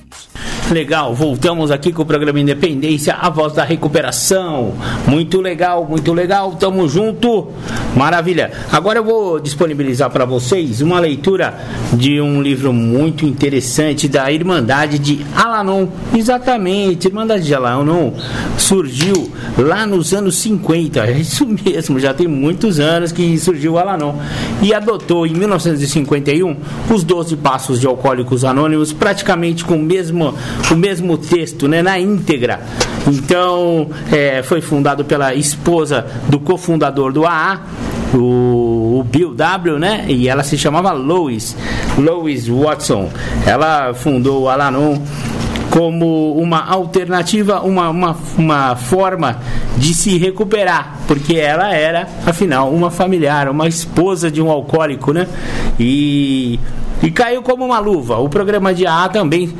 Legal, 0.71 1.13
voltamos 1.13 1.69
aqui 1.69 1.91
com 1.91 2.03
o 2.03 2.05
programa 2.05 2.39
Independência, 2.39 3.13
a 3.13 3.29
voz 3.29 3.51
da 3.51 3.65
recuperação. 3.65 4.73
Muito 5.05 5.41
legal, 5.41 5.85
muito 5.85 6.13
legal, 6.13 6.53
tamo 6.53 6.87
junto. 6.87 7.49
Maravilha. 7.93 8.53
Agora 8.71 8.99
eu 8.99 9.03
vou 9.03 9.37
disponibilizar 9.37 10.09
para 10.09 10.23
vocês 10.23 10.79
uma 10.79 10.97
leitura 10.97 11.59
de 11.91 12.21
um 12.21 12.41
livro 12.41 12.71
muito 12.71 13.25
interessante 13.25 14.07
da 14.07 14.31
Irmandade 14.31 14.97
de 14.97 15.25
Alanon. 15.35 15.87
Exatamente, 16.15 17.09
Irmandade 17.09 17.45
de 17.45 17.53
Alanon 17.53 18.13
surgiu 18.57 19.29
lá 19.57 19.85
nos 19.85 20.13
anos 20.13 20.37
50. 20.37 21.05
É 21.05 21.19
isso 21.19 21.45
mesmo, 21.45 21.99
já 21.99 22.13
tem 22.13 22.29
muitos 22.29 22.79
anos 22.79 23.11
que 23.11 23.37
surgiu 23.37 23.77
Alanon. 23.77 24.15
E 24.61 24.73
adotou 24.73 25.27
em 25.27 25.33
1951 25.33 26.55
os 26.89 27.03
12 27.03 27.35
passos 27.35 27.77
de 27.77 27.87
alcoólicos 27.87 28.45
anônimos, 28.45 28.93
praticamente 28.93 29.65
com 29.65 29.75
o 29.75 29.83
mesmo 29.83 30.33
o 30.69 30.75
mesmo 30.75 31.17
texto, 31.17 31.67
né, 31.67 31.81
na 31.81 31.99
íntegra. 31.99 32.59
Então, 33.07 33.89
é, 34.11 34.43
foi 34.43 34.61
fundado 34.61 35.03
pela 35.03 35.33
esposa 35.33 36.05
do 36.29 36.39
cofundador 36.39 37.11
do 37.11 37.25
AA, 37.25 37.61
o, 38.13 38.99
o, 38.99 39.05
Bill 39.09 39.33
W, 39.33 39.79
né? 39.79 40.05
E 40.07 40.27
ela 40.27 40.43
se 40.43 40.57
chamava 40.57 40.91
Lois, 40.91 41.55
Lois 41.97 42.47
Watson. 42.47 43.09
Ela 43.45 43.93
fundou 43.93 44.43
o 44.43 44.49
Alanon 44.49 44.97
como 45.71 46.33
uma 46.33 46.65
alternativa, 46.65 47.61
uma, 47.61 47.89
uma, 47.89 48.17
uma 48.37 48.75
forma 48.75 49.39
de 49.77 49.93
se 49.93 50.17
recuperar, 50.17 50.97
porque 51.07 51.37
ela 51.37 51.73
era, 51.73 52.07
afinal, 52.25 52.69
uma 52.69 52.91
familiar, 52.91 53.49
uma 53.49 53.67
esposa 53.67 54.29
de 54.29 54.41
um 54.41 54.51
alcoólico, 54.51 55.13
né? 55.13 55.27
E 55.79 56.59
e 57.01 57.11
caiu 57.11 57.41
como 57.41 57.65
uma 57.65 57.79
luva. 57.79 58.17
O 58.17 58.29
programa 58.29 58.73
de 58.73 58.85
AA 58.85 59.09
também 59.09 59.53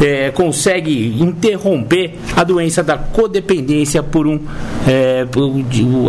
é, 0.00 0.30
consegue 0.30 1.20
interromper 1.20 2.14
a 2.36 2.44
doença 2.44 2.82
da 2.82 2.96
codependência 2.96 4.02
por 4.02 4.26
um 4.26 4.40
é, 4.86 5.24
por, 5.24 5.50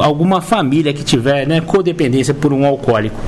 alguma 0.01 0.41
família 0.41 0.93
que 0.93 1.03
tiver 1.03 1.47
né, 1.47 1.61
codependência 1.61 2.33
por 2.33 2.53
um 2.53 2.65
alcoólico. 2.65 3.19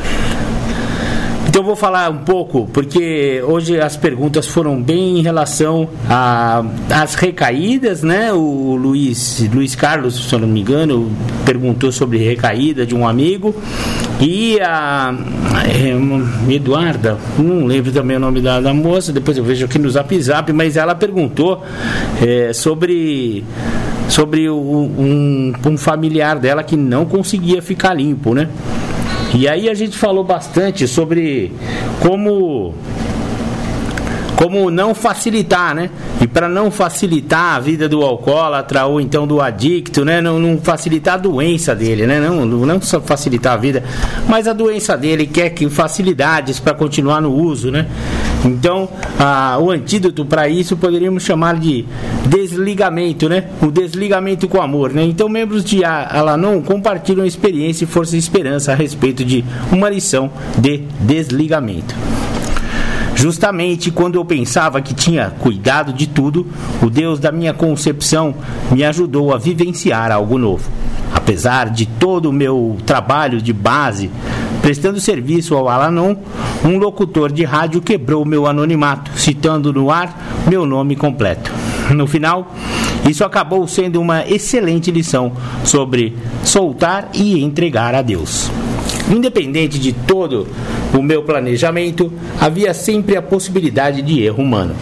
Então 1.48 1.64
vou 1.64 1.76
falar 1.76 2.10
um 2.12 2.20
pouco, 2.20 2.68
porque 2.74 3.41
hoje 3.48 3.80
as 3.80 3.95
perguntas 3.95 4.45
foram 4.45 4.82
bem 4.82 5.20
em 5.20 5.22
relação 5.22 5.89
às 6.89 7.16
recaídas, 7.16 8.04
né? 8.04 8.32
O 8.34 8.76
Luiz, 8.76 9.48
Luiz 9.54 9.74
Carlos, 9.74 10.28
se 10.28 10.34
eu 10.34 10.39
não 10.39 10.48
me 10.48 10.60
engano, 10.62 11.12
perguntou 11.45 11.91
sobre 11.91 12.18
recaída 12.18 12.86
de 12.86 12.93
um 12.93 13.08
amigo. 13.08 13.56
E 14.20 14.60
a, 14.60 15.14
a 15.56 16.52
Eduarda, 16.52 17.18
não 17.38 17.66
lembro 17.66 17.91
também 17.91 18.18
o 18.18 18.20
nome 18.20 18.41
da, 18.41 18.60
da, 18.60 18.74
moça, 18.74 19.14
depois 19.14 19.38
eu 19.38 19.43
vejo 19.43 19.66
aqui 19.66 19.80
no 19.80 19.89
Zap 19.89 20.22
Zap, 20.22 20.52
mas 20.52 20.76
ela 20.76 20.95
perguntou 20.95 21.64
é, 22.22 22.52
sobre 22.54 23.43
sobre 24.10 24.50
um, 24.50 25.54
um 25.66 25.78
familiar 25.78 26.39
dela 26.39 26.64
que 26.64 26.76
não 26.76 27.06
conseguia 27.06 27.62
ficar 27.62 27.93
limpo, 27.93 28.34
né? 28.34 28.48
E 29.34 29.48
aí 29.48 29.70
a 29.70 29.74
gente 29.74 29.98
falou 29.98 30.24
bastante 30.24 30.88
sobre 30.88 31.52
como 32.02 32.74
como 34.38 34.70
não 34.70 34.94
facilitar, 34.94 35.74
né? 35.74 35.90
E 36.22 36.28
para 36.28 36.48
não 36.48 36.70
facilitar 36.70 37.56
a 37.56 37.60
vida 37.60 37.90
do 37.90 38.04
alcoólatra 38.04 38.86
ou 38.86 39.02
então 39.02 39.26
do 39.26 39.42
adicto, 39.42 40.06
né? 40.06 40.22
Não, 40.22 40.40
não, 40.40 40.60
facilitar 40.60 41.16
a 41.16 41.18
doença 41.18 41.76
dele, 41.76 42.06
né? 42.06 42.20
Não, 42.20 42.46
não 42.46 42.80
facilitar 42.80 43.54
a 43.54 43.58
vida, 43.58 43.84
mas 44.30 44.48
a 44.48 44.54
doença 44.54 44.96
dele 44.96 45.26
quer 45.26 45.50
que 45.50 45.68
facilidades 45.70 46.60
para 46.60 46.76
continuar 46.76 47.20
no 47.20 47.34
uso, 47.34 47.72
né? 47.72 47.88
Então, 48.46 48.88
a, 49.20 49.58
o 49.60 49.72
antídoto 49.72 50.26
para 50.26 50.48
isso 50.48 50.78
poderíamos 50.78 51.24
chamar 51.24 51.58
de 51.60 51.86
desligamento, 52.26 53.28
né? 53.28 53.46
O 53.62 53.68
desligamento 53.68 54.48
com 54.48 54.62
amor, 54.62 54.94
né? 54.94 55.04
Então, 55.04 55.28
membros 55.28 55.64
de 55.64 55.84
Alanon 55.84 56.62
compartilham 56.62 57.26
experiência, 57.26 57.88
força 57.88 58.16
e 58.16 58.20
esperança 58.20 58.72
a 58.72 58.76
respeito 58.76 59.26
de 59.26 59.44
uma 59.72 59.90
lição 59.90 60.30
de 60.58 60.84
desligamento. 61.00 61.96
Justamente 63.18 63.90
quando 63.90 64.14
eu 64.14 64.24
pensava 64.24 64.80
que 64.80 64.94
tinha 64.94 65.32
cuidado 65.40 65.92
de 65.92 66.06
tudo, 66.06 66.46
o 66.84 66.88
Deus 66.88 67.20
da 67.20 67.32
minha 67.32 67.52
concepção 67.52 68.36
me 68.72 68.84
ajudou 68.84 69.34
a 69.34 69.40
vivenciar 69.40 70.12
algo 70.12 70.38
novo. 70.38 70.70
Apesar 71.12 71.72
de 71.72 71.88
todo 71.88 72.30
o 72.30 72.34
meu 72.34 72.78
trabalho 72.86 73.42
de 73.42 73.52
base, 73.52 74.12
prestando 74.68 74.99
serviço 74.99 75.55
ao 75.55 75.70
Alanon, 75.70 76.13
um 76.65 76.78
locutor 76.78 77.32
de 77.32 77.45
rádio 77.45 77.80
quebrou 77.80 78.26
meu 78.26 78.45
anonimato, 78.45 79.09
citando 79.18 79.72
no 79.72 79.89
ar 79.89 80.43
meu 80.45 80.65
nome 80.65 80.93
completo. 80.93 81.49
No 81.95 82.05
final, 82.05 82.53
isso 83.09 83.24
acabou 83.24 83.65
sendo 83.65 84.01
uma 84.01 84.28
excelente 84.28 84.91
lição 84.91 85.32
sobre 85.63 86.18
soltar 86.43 87.07
e 87.13 87.41
entregar 87.41 87.95
a 87.95 88.01
Deus. 88.01 88.51
Independente 89.09 89.80
de 89.80 89.93
todo 89.93 90.45
o 90.93 91.01
meu 91.01 91.24
planejamento, 91.24 92.11
havia 92.38 92.74
sempre 92.74 93.15
a 93.15 93.22
possibilidade 93.22 94.01
de 94.01 94.22
erro 94.22 94.43
humano. 94.43 94.76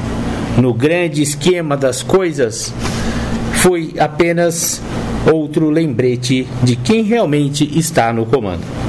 No 0.57 0.73
grande 0.73 1.21
esquema 1.21 1.77
das 1.77 2.01
coisas, 2.01 2.73
foi 3.57 3.93
apenas 3.99 4.81
outro 5.31 5.69
lembrete 5.69 6.47
de 6.63 6.75
quem 6.75 7.03
realmente 7.03 7.69
está 7.77 8.11
no 8.11 8.25
comando. 8.25 8.84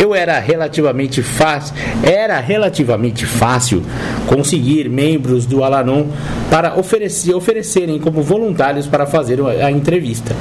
Eu 0.00 0.14
era 0.14 0.38
relativamente 0.38 1.22
fácil, 1.22 1.74
era 2.02 2.38
relativamente 2.38 3.26
fácil 3.26 3.82
conseguir 4.26 4.88
membros 4.88 5.44
do 5.44 5.64
Alanon 5.64 6.06
para 6.48 6.78
oferecer, 6.78 7.34
oferecerem 7.34 7.98
como 7.98 8.22
voluntários 8.22 8.86
para 8.86 9.06
fazer 9.06 9.40
a 9.42 9.70
entrevista 9.70 10.34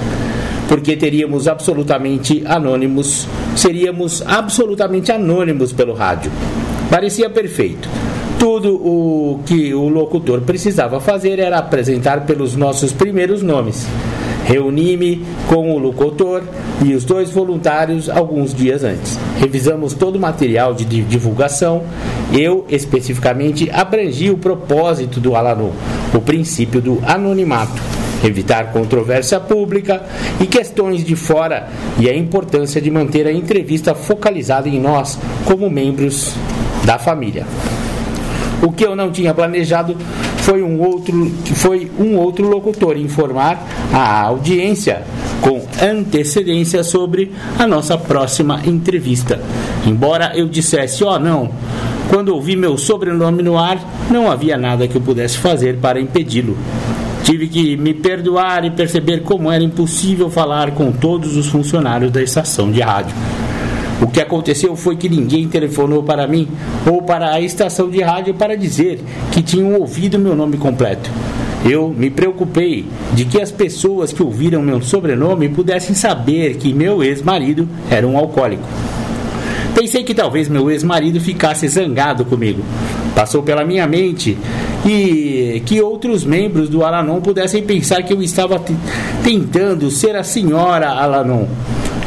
porque 0.68 0.98
teríamos 0.98 1.48
absolutamente 1.48 2.44
anônimos, 2.46 3.26
seríamos 3.56 4.22
absolutamente 4.22 5.12
anônimos 5.12 5.72
pelo 5.72 5.94
rádio. 5.94 6.30
Parecia 6.90 7.30
perfeito. 7.30 7.88
Tudo 8.38 8.76
o 8.76 9.40
que 9.46 9.74
o 9.74 9.88
locutor 9.88 10.42
precisava 10.42 11.00
fazer 11.00 11.40
era 11.40 11.58
apresentar 11.58 12.26
pelos 12.26 12.56
nossos 12.56 12.92
primeiros 12.92 13.42
nomes. 13.42 13.88
Reuni-me 14.48 15.26
com 15.46 15.76
o 15.76 15.78
locutor 15.78 16.42
e 16.82 16.94
os 16.94 17.04
dois 17.04 17.30
voluntários 17.30 18.10
alguns 18.10 18.54
dias 18.54 18.82
antes. 18.82 19.20
Revisamos 19.38 19.94
todo 19.94 20.16
o 20.16 20.20
material 20.20 20.74
de 20.74 20.86
divulgação. 20.86 21.84
Eu, 22.32 22.66
especificamente, 22.70 23.70
abrangi 23.70 24.30
o 24.30 24.38
propósito 24.38 25.20
do 25.20 25.36
Alanon, 25.36 25.72
o 26.14 26.22
princípio 26.22 26.80
do 26.80 27.02
anonimato 27.06 27.98
evitar 28.24 28.72
controvérsia 28.72 29.40
pública 29.40 30.02
e 30.42 30.48
questões 30.48 31.04
de 31.04 31.16
fora 31.16 31.68
e 32.00 32.10
a 32.10 32.16
importância 32.16 32.82
de 32.82 32.90
manter 32.90 33.28
a 33.28 33.32
entrevista 33.32 33.94
focalizada 33.94 34.68
em 34.68 34.80
nós 34.80 35.20
como 35.46 35.70
membros 35.70 36.34
da 36.84 36.98
família. 36.98 37.46
O 38.62 38.72
que 38.72 38.84
eu 38.84 38.96
não 38.96 39.12
tinha 39.12 39.34
planejado 39.34 39.96
foi 40.48 40.64
um 40.64 40.80
outro, 40.80 41.30
foi 41.56 41.92
um 42.00 42.16
outro 42.16 42.48
locutor 42.48 42.96
informar 42.96 43.68
a 43.92 44.22
audiência 44.22 45.04
com 45.42 45.62
antecedência 45.84 46.86
sobre 46.86 47.34
a 47.60 47.68
nossa 47.68 47.98
próxima 47.98 48.62
entrevista. 48.66 49.42
Embora 49.86 50.32
eu 50.36 50.48
dissesse, 50.48 51.04
ó, 51.04 51.16
oh, 51.16 51.20
não, 51.20 51.50
quando 52.10 52.30
ouvi 52.30 52.56
meu 52.56 52.78
sobrenome 52.78 53.44
no 53.44 53.58
ar, 53.58 53.78
não 54.10 54.32
havia 54.32 54.56
nada 54.56 54.88
que 54.88 54.96
eu 54.96 55.02
pudesse 55.02 55.38
fazer 55.38 55.80
para 55.80 56.00
impedi-lo. 56.00 56.58
Tive 57.26 57.50
que 57.50 57.76
me 57.76 57.94
perdoar 57.94 58.64
e 58.64 58.72
perceber 58.72 59.24
como 59.24 59.52
era 59.52 59.62
impossível 59.62 60.30
falar 60.30 60.72
com 60.72 60.94
todos 60.94 61.36
os 61.36 61.48
funcionários 61.48 62.10
da 62.10 62.24
estação 62.24 62.72
de 62.72 62.80
rádio. 62.80 63.14
O 64.02 64.08
que 64.08 64.22
aconteceu 64.22 64.76
foi 64.76 64.96
que 64.96 65.10
ninguém 65.10 65.48
telefonou 65.48 66.04
para 66.04 66.28
mim 66.28 66.48
ou 66.90 67.02
para 67.02 67.34
a 67.34 67.42
estação 67.42 67.90
de 67.90 68.02
rádio 68.02 68.34
para 68.34 68.56
dizer 68.56 69.00
que 69.32 69.42
tinham 69.42 69.74
ouvido 69.74 70.20
meu 70.20 70.36
nome 70.36 70.58
completo. 70.58 71.10
Eu 71.66 71.90
me 71.90 72.10
preocupei 72.10 72.86
de 73.14 73.26
que 73.26 73.42
as 73.42 73.52
pessoas 73.52 74.14
que 74.14 74.22
ouviram 74.22 74.62
meu 74.62 74.82
sobrenome 74.82 75.50
pudessem 75.50 75.96
saber 75.96 76.58
que 76.58 76.72
meu 76.72 77.04
ex-marido 77.04 77.68
era 77.90 78.08
um 78.08 78.18
alcoólico. 78.18 78.64
Pensei 79.74 80.04
que 80.04 80.14
talvez 80.14 80.48
meu 80.48 80.70
ex-marido 80.72 81.20
ficasse 81.20 81.68
zangado 81.68 82.24
comigo. 82.26 82.64
Passou 83.16 83.42
pela 83.42 83.66
minha 83.66 83.88
mente 83.88 84.38
e 84.86 85.62
que 85.66 85.82
outros 85.82 86.24
membros 86.24 86.70
do 86.70 86.84
Alanon 86.84 87.20
pudessem 87.20 87.64
pensar 87.64 88.04
que 88.04 88.14
eu 88.14 88.22
estava 88.22 88.64
tentando 89.24 89.90
ser 89.90 90.16
a 90.16 90.24
senhora 90.24 90.90
Alanon. 90.90 91.46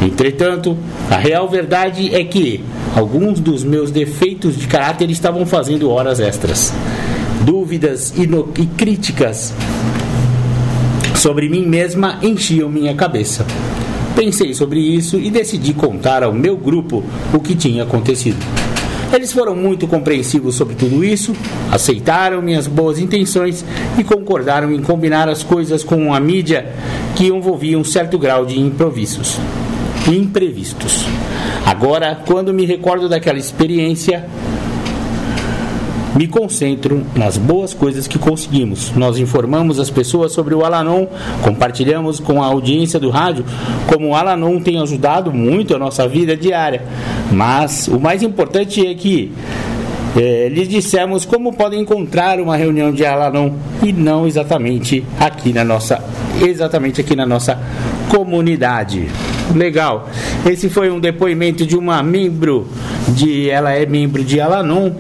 Entretanto, 0.02 0.76
a 1.10 1.16
real 1.16 1.48
verdade 1.48 2.14
é 2.14 2.24
que 2.24 2.64
alguns 2.96 3.38
dos 3.38 3.62
meus 3.62 3.90
defeitos 3.90 4.56
de 4.56 4.66
caráter 4.66 5.10
estavam 5.10 5.44
fazendo 5.44 5.90
horas 5.90 6.20
extras. 6.20 6.72
Dúvidas 7.44 8.12
e, 8.16 8.26
no, 8.26 8.52
e 8.58 8.66
críticas 8.66 9.54
sobre 11.20 11.50
mim 11.50 11.66
mesma 11.66 12.18
enchiam 12.22 12.70
minha 12.70 12.94
cabeça. 12.94 13.46
Pensei 14.16 14.54
sobre 14.54 14.80
isso 14.80 15.18
e 15.18 15.30
decidi 15.30 15.74
contar 15.74 16.22
ao 16.22 16.32
meu 16.32 16.56
grupo 16.56 17.04
o 17.32 17.38
que 17.38 17.54
tinha 17.54 17.82
acontecido. 17.82 18.38
Eles 19.12 19.32
foram 19.32 19.54
muito 19.54 19.86
compreensivos 19.86 20.54
sobre 20.54 20.74
tudo 20.74 21.04
isso, 21.04 21.34
aceitaram 21.70 22.40
minhas 22.40 22.66
boas 22.66 22.98
intenções 22.98 23.64
e 23.98 24.04
concordaram 24.04 24.72
em 24.72 24.80
combinar 24.80 25.28
as 25.28 25.42
coisas 25.42 25.84
com 25.84 26.14
a 26.14 26.20
mídia 26.20 26.72
que 27.16 27.26
envolvia 27.26 27.78
um 27.78 27.84
certo 27.84 28.18
grau 28.18 28.46
de 28.46 28.58
improvisos. 28.58 29.38
Imprevistos. 30.08 31.04
Agora, 31.64 32.18
quando 32.26 32.52
me 32.52 32.64
recordo 32.64 33.08
daquela 33.08 33.38
experiência, 33.38 34.26
me 36.16 36.26
concentro 36.26 37.04
nas 37.14 37.36
boas 37.36 37.72
coisas 37.72 38.06
que 38.06 38.18
conseguimos. 38.18 38.92
Nós 38.96 39.18
informamos 39.18 39.78
as 39.78 39.90
pessoas 39.90 40.32
sobre 40.32 40.54
o 40.54 40.64
Alanon, 40.64 41.06
compartilhamos 41.42 42.18
com 42.18 42.42
a 42.42 42.46
audiência 42.46 42.98
do 42.98 43.10
rádio 43.10 43.44
como 43.86 44.08
o 44.08 44.14
Alanon 44.14 44.60
tem 44.60 44.80
ajudado 44.80 45.32
muito 45.32 45.74
a 45.74 45.78
nossa 45.78 46.08
vida 46.08 46.36
diária. 46.36 46.82
Mas 47.30 47.88
o 47.88 48.00
mais 48.00 48.22
importante 48.22 48.86
é 48.86 48.94
que 48.94 49.32
é, 50.16 50.48
lhes 50.48 50.68
dissemos 50.68 51.24
como 51.24 51.52
podem 51.52 51.80
encontrar 51.80 52.40
uma 52.40 52.56
reunião 52.56 52.92
de 52.92 53.06
Alanon 53.06 53.52
e 53.82 53.92
não 53.92 54.26
exatamente 54.26 55.04
aqui 55.18 55.52
na 55.52 55.64
nossa 55.64 56.02
exatamente 56.44 57.00
aqui 57.00 57.14
na 57.14 57.26
nossa 57.26 57.58
comunidade. 58.08 59.08
Legal. 59.54 60.08
Esse 60.46 60.68
foi 60.68 60.90
um 60.90 61.00
depoimento 61.00 61.66
de 61.66 61.76
uma 61.76 62.02
membro 62.02 62.68
de 63.08 63.50
ela 63.50 63.72
é 63.72 63.84
membro 63.84 64.22
de 64.22 64.40
Alanon 64.40 64.92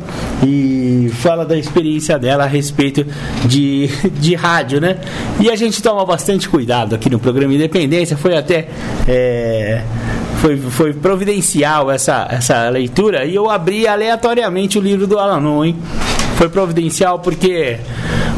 e 0.44 1.10
fala 1.14 1.44
da 1.44 1.56
experiência 1.56 2.18
dela 2.18 2.44
a 2.44 2.46
respeito 2.46 3.06
de, 3.44 3.88
de 4.18 4.34
rádio, 4.34 4.80
né? 4.80 4.98
E 5.38 5.50
a 5.50 5.56
gente 5.56 5.82
toma 5.82 6.04
bastante 6.04 6.48
cuidado 6.48 6.94
aqui 6.94 7.08
no 7.08 7.18
programa 7.18 7.54
Independência, 7.54 8.16
foi 8.16 8.36
até. 8.36 8.68
É, 9.06 9.82
foi, 10.40 10.56
foi 10.56 10.94
providencial 10.94 11.90
essa, 11.90 12.26
essa 12.30 12.68
leitura 12.70 13.26
e 13.26 13.34
eu 13.34 13.50
abri 13.50 13.86
aleatoriamente 13.86 14.78
o 14.78 14.80
livro 14.80 15.06
do 15.06 15.18
Alanon, 15.18 15.64
hein? 15.64 15.76
Foi 16.36 16.48
providencial 16.48 17.18
porque 17.18 17.76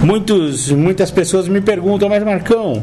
muitos, 0.03 0.71
muitas 0.71 1.13
pessoas 1.13 1.47
me 1.47 1.61
perguntam, 1.61 2.09
mas 2.09 2.25
Marcão, 2.25 2.83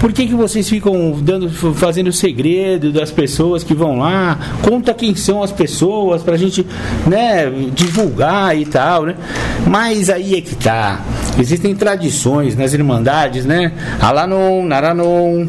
por 0.00 0.12
que, 0.12 0.26
que 0.26 0.34
vocês 0.34 0.68
ficam 0.68 1.16
dando, 1.20 1.50
fazendo 1.74 2.12
segredo 2.12 2.92
das 2.92 3.10
pessoas 3.10 3.64
que 3.64 3.74
vão 3.74 3.98
lá? 3.98 4.38
Conta 4.62 4.94
quem 4.94 5.14
são 5.14 5.42
as 5.42 5.50
pessoas 5.50 6.22
pra 6.22 6.36
gente, 6.36 6.66
né, 7.06 7.50
divulgar 7.74 8.56
e 8.56 8.64
tal, 8.64 9.04
né? 9.04 9.16
Mas 9.66 10.08
aí 10.08 10.36
é 10.36 10.40
que 10.40 10.54
tá. 10.54 11.00
Existem 11.38 11.74
tradições 11.74 12.56
nas 12.56 12.72
irmandades, 12.72 13.44
né? 13.44 13.72
Alanon, 14.00 14.64
Naranon, 14.64 15.46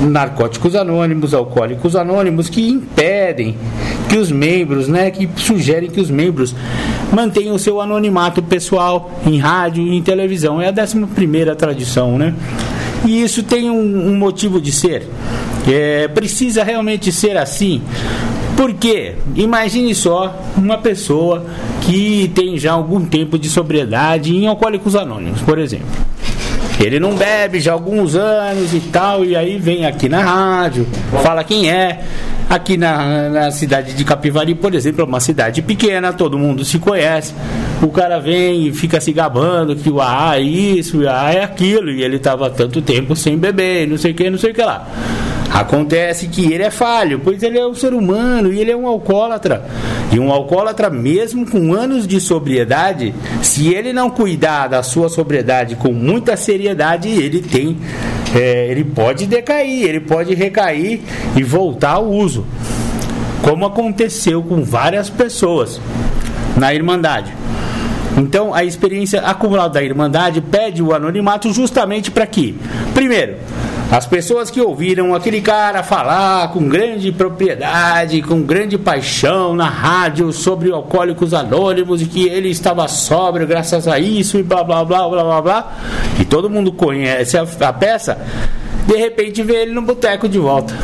narcóticos 0.00 0.74
anônimos, 0.74 1.32
alcoólicos 1.32 1.96
anônimos 1.96 2.48
que 2.48 2.68
impedem 2.68 3.56
que 4.08 4.16
os 4.16 4.30
membros, 4.30 4.88
né, 4.88 5.10
que 5.10 5.28
sugerem 5.36 5.90
que 5.90 6.00
os 6.00 6.10
membros 6.10 6.54
mantenham 7.12 7.54
o 7.54 7.58
seu 7.58 7.80
anonimato 7.80 8.42
pessoal 8.42 9.10
em 9.24 9.38
rádio 9.38 9.84
e 9.86 9.96
em 9.96 10.02
televisão. 10.02 10.60
É 10.60 10.68
a 10.68 10.72
décima 10.72 11.06
primeira 11.06 11.54
tradição, 11.54 12.18
né? 12.18 12.34
E 13.06 13.22
isso 13.22 13.42
tem 13.42 13.70
um, 13.70 14.08
um 14.08 14.16
motivo 14.16 14.60
de 14.60 14.72
ser. 14.72 15.08
É, 15.68 16.08
precisa 16.08 16.64
realmente 16.64 17.12
ser 17.12 17.36
assim. 17.36 17.80
Porque 18.56 19.14
imagine 19.34 19.94
só 19.94 20.34
uma 20.56 20.78
pessoa 20.78 21.44
que 21.82 22.30
tem 22.34 22.58
já 22.58 22.72
algum 22.72 23.04
tempo 23.04 23.38
de 23.38 23.48
sobriedade 23.48 24.34
em 24.34 24.46
alcoólicos 24.46 24.96
anônimos, 24.96 25.40
por 25.42 25.58
exemplo. 25.58 25.86
Ele 26.80 26.98
não 27.00 27.14
bebe 27.14 27.60
já 27.60 27.72
há 27.72 27.74
alguns 27.74 28.14
anos 28.14 28.74
e 28.74 28.80
tal, 28.80 29.24
e 29.24 29.34
aí 29.34 29.58
vem 29.58 29.86
aqui 29.86 30.08
na 30.08 30.22
rádio, 30.22 30.86
fala 31.22 31.44
quem 31.44 31.70
é. 31.70 32.02
Aqui 32.48 32.76
na, 32.76 33.28
na 33.28 33.50
cidade 33.50 33.94
de 33.94 34.04
Capivari, 34.04 34.54
por 34.54 34.74
exemplo, 34.74 35.00
é 35.00 35.04
uma 35.04 35.18
cidade 35.18 35.62
pequena, 35.62 36.12
todo 36.12 36.38
mundo 36.38 36.64
se 36.64 36.78
conhece. 36.78 37.34
O 37.82 37.88
cara 37.88 38.18
vem 38.18 38.66
e 38.66 38.72
fica 38.72 39.00
se 39.00 39.12
gabando 39.12 39.76
que 39.76 39.90
o 39.90 40.00
AA 40.00 40.38
é 40.38 40.40
isso, 40.40 41.02
o 41.02 41.08
AA 41.08 41.32
é 41.32 41.44
aquilo, 41.44 41.90
e 41.90 42.02
ele 42.02 42.16
estava 42.16 42.48
tanto 42.48 42.80
tempo 42.80 43.14
sem 43.14 43.36
beber, 43.36 43.86
não 43.86 43.98
sei 43.98 44.12
o 44.12 44.14
que, 44.14 44.30
não 44.30 44.38
sei 44.38 44.52
o 44.52 44.54
que 44.54 44.62
lá. 44.62 44.86
Acontece 45.52 46.28
que 46.28 46.52
ele 46.52 46.62
é 46.62 46.70
falho, 46.70 47.20
pois 47.22 47.42
ele 47.42 47.58
é 47.58 47.66
um 47.66 47.74
ser 47.74 47.94
humano 47.94 48.52
e 48.52 48.60
ele 48.60 48.70
é 48.70 48.76
um 48.76 48.86
alcoólatra. 48.86 49.64
E 50.12 50.18
um 50.18 50.30
alcoólatra, 50.30 50.90
mesmo 50.90 51.48
com 51.50 51.72
anos 51.72 52.06
de 52.06 52.20
sobriedade, 52.20 53.14
se 53.42 53.72
ele 53.72 53.92
não 53.92 54.10
cuidar 54.10 54.68
da 54.68 54.82
sua 54.82 55.08
sobriedade 55.08 55.76
com 55.76 55.92
muita 55.92 56.36
seriedade, 56.36 57.08
ele 57.08 57.40
tem. 57.40 57.76
É, 58.34 58.68
ele 58.70 58.84
pode 58.84 59.26
decair, 59.26 59.84
ele 59.84 60.00
pode 60.00 60.34
recair 60.34 61.00
e 61.36 61.42
voltar 61.42 61.92
ao 61.92 62.06
uso. 62.06 62.44
Como 63.42 63.64
aconteceu 63.64 64.42
com 64.42 64.62
várias 64.62 65.08
pessoas 65.08 65.80
na 66.56 66.74
Irmandade. 66.74 67.32
Então, 68.16 68.54
a 68.54 68.64
experiência 68.64 69.20
acumulada 69.20 69.74
da 69.74 69.82
Irmandade 69.82 70.40
pede 70.40 70.82
o 70.82 70.94
anonimato 70.94 71.52
justamente 71.52 72.10
para 72.10 72.26
quê? 72.26 72.54
Primeiro, 72.94 73.36
as 73.90 74.04
pessoas 74.04 74.50
que 74.50 74.60
ouviram 74.60 75.14
aquele 75.14 75.40
cara 75.40 75.82
falar 75.82 76.48
com 76.48 76.68
grande 76.68 77.12
propriedade, 77.12 78.20
com 78.20 78.42
grande 78.42 78.76
paixão 78.76 79.54
na 79.54 79.68
rádio 79.68 80.32
sobre 80.32 80.72
alcoólicos 80.72 81.32
anônimos 81.32 82.02
e 82.02 82.06
que 82.06 82.26
ele 82.28 82.48
estava 82.48 82.88
sóbrio 82.88 83.46
graças 83.46 83.86
a 83.86 83.98
isso 83.98 84.38
e 84.38 84.42
blá 84.42 84.64
blá 84.64 84.84
blá 84.84 85.08
blá 85.08 85.22
blá 85.22 85.42
blá, 85.42 85.72
e 86.18 86.24
todo 86.24 86.50
mundo 86.50 86.72
conhece 86.72 87.38
a, 87.38 87.46
a 87.60 87.72
peça, 87.72 88.18
de 88.86 88.96
repente 88.96 89.42
vê 89.42 89.62
ele 89.62 89.72
no 89.72 89.82
boteco 89.82 90.28
de 90.28 90.38
volta. 90.38 90.74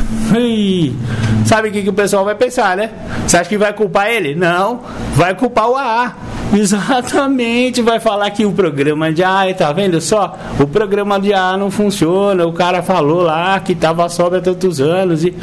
Sabe 1.45 1.69
o 1.69 1.71
que, 1.71 1.83
que 1.83 1.89
o 1.89 1.93
pessoal 1.93 2.25
vai 2.25 2.35
pensar, 2.35 2.75
né? 2.75 2.89
Você 3.25 3.37
acha 3.37 3.49
que 3.49 3.57
vai 3.57 3.73
culpar 3.73 4.09
ele? 4.09 4.35
Não, 4.35 4.81
vai 5.15 5.35
culpar 5.35 5.69
o 5.69 5.75
AA. 5.75 6.15
Exatamente, 6.53 7.81
vai 7.81 7.99
falar 7.99 8.29
que 8.29 8.45
o 8.45 8.51
programa 8.51 9.11
de 9.11 9.23
A, 9.23 9.51
tá 9.57 9.71
vendo 9.71 9.99
só? 9.99 10.37
O 10.59 10.67
programa 10.67 11.19
de 11.19 11.33
A 11.33 11.57
não 11.57 11.71
funciona, 11.71 12.45
o 12.45 12.53
cara 12.53 12.83
falou 12.83 13.23
lá 13.23 13.59
que 13.59 13.73
estava 13.73 14.07
sobra 14.07 14.39
tantos 14.39 14.79
anos 14.79 15.25
e 15.25 15.33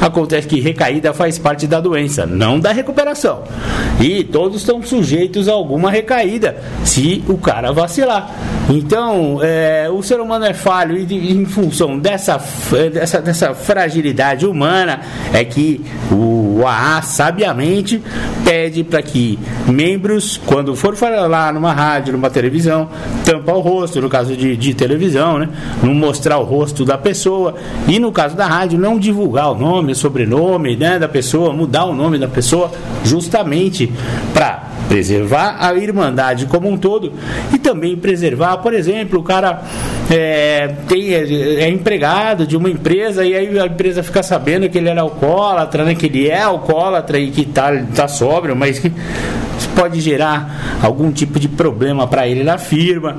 acontece 0.00 0.46
que 0.46 0.60
recaída 0.60 1.12
faz 1.12 1.38
parte 1.38 1.66
da 1.66 1.80
doença, 1.80 2.26
não 2.26 2.58
da 2.60 2.72
recuperação. 2.72 3.42
E 4.00 4.24
todos 4.24 4.60
estão 4.60 4.82
sujeitos 4.82 5.48
a 5.48 5.52
alguma 5.52 5.90
recaída 5.90 6.56
se 6.84 7.24
o 7.28 7.38
cara 7.38 7.72
vacilar. 7.72 8.30
Então, 8.68 9.38
é, 9.42 9.88
o 9.90 10.02
ser 10.02 10.20
humano 10.20 10.44
é 10.44 10.52
falho 10.52 10.96
e 10.96 11.32
em 11.32 11.44
função 11.44 11.98
dessa, 11.98 12.40
dessa, 12.92 13.22
dessa 13.22 13.54
fragilidade 13.54 14.46
humana 14.46 15.00
é 15.32 15.44
que 15.44 15.84
o 16.10 16.45
AA 16.64 17.02
sabiamente 17.02 18.00
pede 18.44 18.84
para 18.84 19.02
que 19.02 19.38
membros 19.66 20.40
quando 20.46 20.76
for 20.76 20.94
falar 20.94 21.52
numa 21.52 21.72
rádio, 21.72 22.12
numa 22.12 22.30
televisão, 22.30 22.88
tampar 23.24 23.56
o 23.56 23.60
rosto, 23.60 24.00
no 24.00 24.08
caso 24.08 24.36
de, 24.36 24.56
de 24.56 24.74
televisão, 24.74 25.38
né? 25.38 25.48
Não 25.82 25.92
mostrar 25.94 26.38
o 26.38 26.44
rosto 26.44 26.84
da 26.84 26.96
pessoa. 26.96 27.56
E 27.88 27.98
no 27.98 28.12
caso 28.12 28.36
da 28.36 28.46
rádio, 28.46 28.78
não 28.78 28.98
divulgar 28.98 29.50
o 29.50 29.54
nome, 29.54 29.92
o 29.92 29.96
sobrenome 29.96 30.76
né, 30.76 30.98
da 30.98 31.08
pessoa, 31.08 31.52
mudar 31.52 31.84
o 31.84 31.94
nome 31.94 32.18
da 32.18 32.28
pessoa, 32.28 32.70
justamente 33.04 33.92
para 34.32 34.75
preservar 34.88 35.56
a 35.60 35.74
irmandade 35.74 36.46
como 36.46 36.68
um 36.68 36.76
todo 36.76 37.12
e 37.52 37.58
também 37.58 37.96
preservar, 37.96 38.58
por 38.58 38.72
exemplo, 38.72 39.20
o 39.20 39.22
cara 39.22 39.62
é, 40.10 40.68
tem, 40.88 41.12
é, 41.12 41.64
é, 41.64 41.68
empregado 41.68 42.46
de 42.46 42.56
uma 42.56 42.70
empresa 42.70 43.24
e 43.24 43.34
aí 43.34 43.58
a 43.58 43.66
empresa 43.66 44.02
fica 44.02 44.22
sabendo 44.22 44.68
que 44.68 44.78
ele 44.78 44.88
era 44.88 45.00
alcoólatra, 45.00 45.84
né, 45.84 45.94
que 45.94 46.06
ele 46.06 46.28
é 46.28 46.42
alcoólatra 46.42 47.18
e 47.18 47.30
que 47.30 47.42
está 47.42 47.72
tá 47.94 48.08
sóbrio, 48.08 48.54
mas 48.54 48.78
que 48.78 48.92
pode 49.74 50.00
gerar 50.00 50.78
algum 50.82 51.12
tipo 51.12 51.38
de 51.38 51.48
problema 51.48 52.06
para 52.06 52.26
ele 52.26 52.42
na 52.42 52.56
firma, 52.56 53.16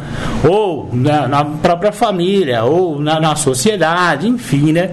ou 0.47 0.89
na, 0.91 1.27
na 1.27 1.45
própria 1.45 1.91
família, 1.91 2.63
ou 2.63 2.99
na, 2.99 3.19
na 3.19 3.35
sociedade, 3.35 4.27
enfim, 4.27 4.71
né? 4.71 4.91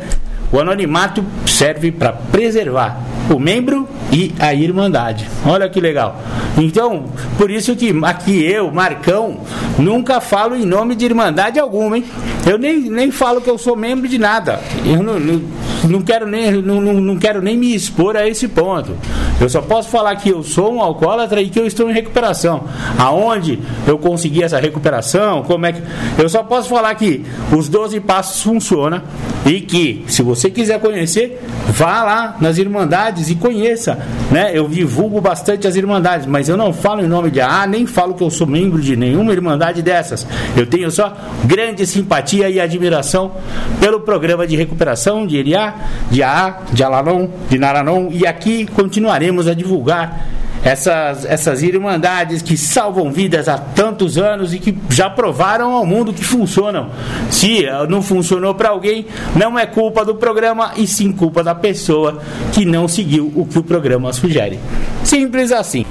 O 0.52 0.60
anonimato 0.60 1.24
serve 1.46 1.90
para 1.90 2.12
preservar 2.12 3.13
o 3.30 3.38
membro 3.38 3.88
e 4.12 4.32
a 4.38 4.54
irmandade. 4.54 5.28
Olha 5.46 5.68
que 5.68 5.80
legal. 5.80 6.20
Então, 6.56 7.04
por 7.36 7.50
isso 7.50 7.74
que 7.74 7.94
aqui 8.04 8.44
eu, 8.44 8.70
Marcão, 8.70 9.38
nunca 9.78 10.20
falo 10.20 10.54
em 10.54 10.64
nome 10.64 10.94
de 10.94 11.04
irmandade 11.04 11.58
alguma, 11.58 11.96
hein? 11.96 12.04
Eu 12.46 12.58
nem, 12.58 12.78
nem 12.78 13.10
falo 13.10 13.40
que 13.40 13.50
eu 13.50 13.58
sou 13.58 13.74
membro 13.74 14.06
de 14.08 14.18
nada. 14.18 14.60
Eu 14.84 15.02
não, 15.02 15.18
não, 15.18 15.42
não 15.88 16.02
quero 16.02 16.26
nem, 16.26 16.52
não, 16.52 16.80
não 16.80 17.16
quero 17.16 17.40
nem 17.40 17.56
me 17.56 17.74
expor 17.74 18.16
a 18.16 18.28
esse 18.28 18.46
ponto. 18.48 18.96
Eu 19.40 19.48
só 19.48 19.60
posso 19.60 19.88
falar 19.88 20.14
que 20.16 20.28
eu 20.28 20.42
sou 20.42 20.74
um 20.74 20.80
alcoólatra 20.80 21.40
e 21.40 21.48
que 21.48 21.58
eu 21.58 21.66
estou 21.66 21.90
em 21.90 21.92
recuperação. 21.92 22.64
Aonde 22.98 23.58
eu 23.86 23.98
consegui 23.98 24.42
essa 24.42 24.60
recuperação, 24.60 25.42
como 25.42 25.66
é 25.66 25.72
que. 25.72 25.82
Eu 26.18 26.28
só 26.28 26.42
posso 26.42 26.68
falar 26.68 26.94
que 26.94 27.24
os 27.56 27.68
12 27.68 28.00
passos 28.00 28.42
funcionam 28.42 29.02
e 29.44 29.60
que, 29.60 30.04
se 30.06 30.22
você 30.22 30.50
quiser 30.50 30.80
conhecer, 30.80 31.42
vá 31.68 32.02
lá 32.02 32.36
nas 32.40 32.58
irmandades 32.58 33.13
e 33.30 33.34
conheça. 33.34 33.98
Né? 34.30 34.50
Eu 34.52 34.68
divulgo 34.68 35.20
bastante 35.20 35.66
as 35.66 35.76
irmandades, 35.76 36.26
mas 36.26 36.48
eu 36.48 36.56
não 36.56 36.72
falo 36.72 37.02
em 37.02 37.06
nome 37.06 37.30
de 37.30 37.40
AA, 37.40 37.66
nem 37.66 37.86
falo 37.86 38.14
que 38.14 38.22
eu 38.22 38.30
sou 38.30 38.46
membro 38.46 38.80
de 38.80 38.96
nenhuma 38.96 39.32
irmandade 39.32 39.82
dessas. 39.82 40.26
Eu 40.56 40.66
tenho 40.66 40.90
só 40.90 41.16
grande 41.44 41.86
simpatia 41.86 42.48
e 42.48 42.60
admiração 42.60 43.32
pelo 43.80 44.00
programa 44.00 44.46
de 44.46 44.56
recuperação 44.56 45.26
de 45.26 45.36
Iriá, 45.36 45.74
de 46.10 46.22
AA, 46.22 46.58
de 46.72 46.82
Alanon, 46.82 47.28
de 47.48 47.58
Naranon, 47.58 48.08
e 48.10 48.26
aqui 48.26 48.66
continuaremos 48.66 49.46
a 49.46 49.54
divulgar 49.54 50.26
essas, 50.64 51.24
essas 51.26 51.62
irmandades 51.62 52.40
que 52.40 52.56
salvam 52.56 53.12
vidas 53.12 53.48
há 53.48 53.58
tantos 53.58 54.16
anos 54.16 54.54
e 54.54 54.58
que 54.58 54.76
já 54.88 55.10
provaram 55.10 55.72
ao 55.72 55.84
mundo 55.84 56.12
que 56.12 56.24
funcionam. 56.24 56.90
Se 57.30 57.66
não 57.88 58.02
funcionou 58.02 58.54
para 58.54 58.70
alguém, 58.70 59.06
não 59.36 59.58
é 59.58 59.66
culpa 59.66 60.04
do 60.04 60.14
programa 60.14 60.72
e 60.76 60.86
sim 60.86 61.12
culpa 61.12 61.44
da 61.44 61.54
pessoa 61.54 62.20
que 62.52 62.64
não 62.64 62.88
seguiu 62.88 63.30
o 63.34 63.46
que 63.46 63.58
o 63.58 63.62
programa 63.62 64.12
sugere. 64.12 64.58
Simples 65.04 65.52
assim. 65.52 65.84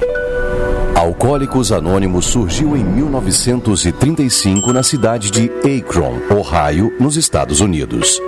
Alcoólicos 0.96 1.72
Anônimos 1.72 2.26
surgiu 2.26 2.78
em 2.78 2.84
1935 2.84 4.72
na 4.72 4.84
cidade 4.84 5.30
de 5.32 5.52
Akron, 5.78 6.14
Ohio, 6.30 6.94
nos 7.00 7.18
Estados 7.18 7.60
Unidos. 7.60 8.22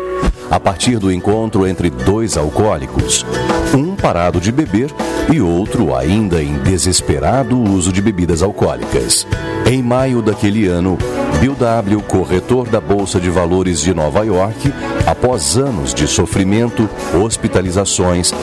A 0.51 0.59
partir 0.59 0.99
do 0.99 1.11
encontro 1.11 1.65
entre 1.65 1.89
dois 1.89 2.37
alcoólicos, 2.37 3.25
um 3.73 3.95
parado 3.95 4.39
de 4.39 4.51
beber 4.51 4.89
e 5.31 5.41
outro 5.41 5.95
ainda 5.95 6.41
em 6.41 6.53
desesperado 6.59 7.59
uso 7.59 7.91
de 7.91 8.01
bebidas 8.01 8.43
alcoólicas. 8.43 9.25
Em 9.65 9.81
maio 9.81 10.21
daquele 10.21 10.67
ano, 10.67 10.97
Bill 11.39 11.55
W., 11.55 12.01
corretor 12.03 12.69
da 12.69 12.79
Bolsa 12.79 13.19
de 13.19 13.29
Valores 13.29 13.81
de 13.81 13.93
Nova 13.93 14.23
York, 14.23 14.71
Após 15.05 15.55
anos 15.55 15.93
de 15.93 16.07
sofrimento, 16.07 16.89
hospitalizações, 17.13 18.33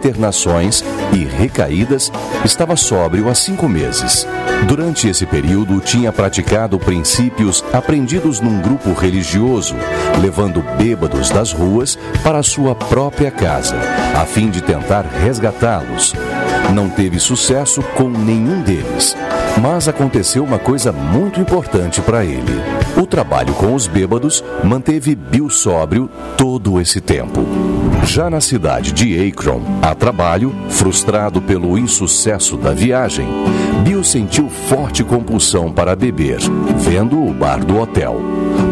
internações 0.00 0.82
e 1.12 1.24
recaídas, 1.24 2.10
estava 2.42 2.74
sóbrio 2.74 3.28
há 3.28 3.34
cinco 3.34 3.68
meses. 3.68 4.26
Durante 4.66 5.08
esse 5.08 5.26
período, 5.26 5.78
tinha 5.80 6.10
praticado 6.10 6.78
princípios 6.78 7.62
aprendidos 7.70 8.40
num 8.40 8.60
grupo 8.62 8.94
religioso, 8.94 9.74
levando 10.20 10.64
bêbados 10.78 11.28
das 11.28 11.52
ruas 11.52 11.98
para 12.22 12.42
sua 12.42 12.74
própria 12.74 13.30
casa, 13.30 13.76
a 14.18 14.24
fim 14.24 14.48
de 14.48 14.62
tentar 14.62 15.02
resgatá-los. 15.02 16.14
Não 16.72 16.88
teve 16.88 17.18
sucesso 17.18 17.82
com 17.94 18.08
nenhum 18.08 18.62
deles, 18.62 19.14
mas 19.60 19.88
aconteceu 19.88 20.42
uma 20.42 20.58
coisa 20.58 20.90
muito 20.90 21.40
importante 21.40 22.00
para 22.00 22.24
ele. 22.24 22.60
O 22.96 23.06
trabalho 23.06 23.52
com 23.54 23.74
os 23.74 23.86
bêbados 23.86 24.42
manteve 24.64 25.14
Bill 25.14 25.50
sóbrio 25.50 26.08
todo 26.36 26.80
esse 26.80 27.00
tempo. 27.00 27.44
Já 28.04 28.30
na 28.30 28.40
cidade 28.40 28.92
de 28.92 29.28
Akron, 29.28 29.60
a 29.82 29.94
trabalho, 29.94 30.54
frustrado 30.70 31.42
pelo 31.42 31.76
insucesso 31.76 32.56
da 32.56 32.72
viagem, 32.72 33.26
Bill 33.84 34.02
sentiu 34.02 34.48
forte 34.48 35.04
compulsão 35.04 35.70
para 35.70 35.94
beber, 35.94 36.38
vendo 36.76 37.22
o 37.22 37.32
bar 37.32 37.64
do 37.64 37.78
hotel. 37.78 38.16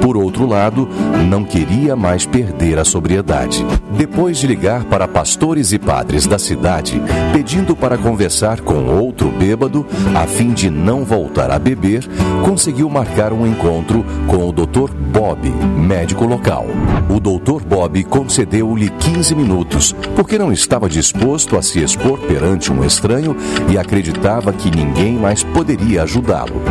Por 0.00 0.16
outro 0.16 0.27
lado, 0.36 0.88
não 1.28 1.44
queria 1.44 1.94
mais 1.96 2.26
perder 2.26 2.78
a 2.78 2.84
sobriedade. 2.84 3.64
Depois 3.96 4.38
de 4.38 4.46
ligar 4.46 4.84
para 4.84 5.08
pastores 5.08 5.72
e 5.72 5.78
padres 5.78 6.26
da 6.26 6.38
cidade, 6.38 7.00
pedindo 7.32 7.74
para 7.74 7.98
conversar 7.98 8.60
com 8.60 8.86
outro 8.86 9.30
bêbado, 9.30 9.86
a 10.14 10.26
fim 10.26 10.52
de 10.52 10.70
não 10.70 11.04
voltar 11.04 11.50
a 11.50 11.58
beber, 11.58 12.06
conseguiu 12.44 12.88
marcar 12.88 13.32
um 13.32 13.46
encontro 13.46 14.04
com 14.26 14.48
o 14.48 14.52
Dr. 14.52 14.92
Bob, 14.94 15.48
médico 15.48 16.24
local. 16.24 16.66
O 17.08 17.18
Dr. 17.18 17.64
Bob 17.64 18.04
concedeu-lhe 18.04 18.90
15 18.90 19.34
minutos, 19.34 19.94
porque 20.14 20.38
não 20.38 20.52
estava 20.52 20.88
disposto 20.88 21.56
a 21.56 21.62
se 21.62 21.82
expor 21.82 22.18
perante 22.20 22.72
um 22.72 22.84
estranho 22.84 23.36
e 23.70 23.78
acreditava 23.78 24.52
que 24.52 24.70
ninguém 24.70 25.14
mais 25.14 25.42
poderia 25.42 26.02
ajudá-lo. 26.02 26.62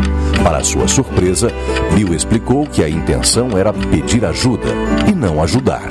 Para 0.43 0.63
sua 0.63 0.87
surpresa, 0.87 1.51
Bill 1.93 2.13
explicou 2.13 2.65
que 2.65 2.83
a 2.83 2.89
intenção 2.89 3.46
era 3.55 3.71
pedir 3.71 4.25
ajuda 4.25 4.69
e 5.07 5.13
não 5.13 5.43
ajudar. 5.43 5.83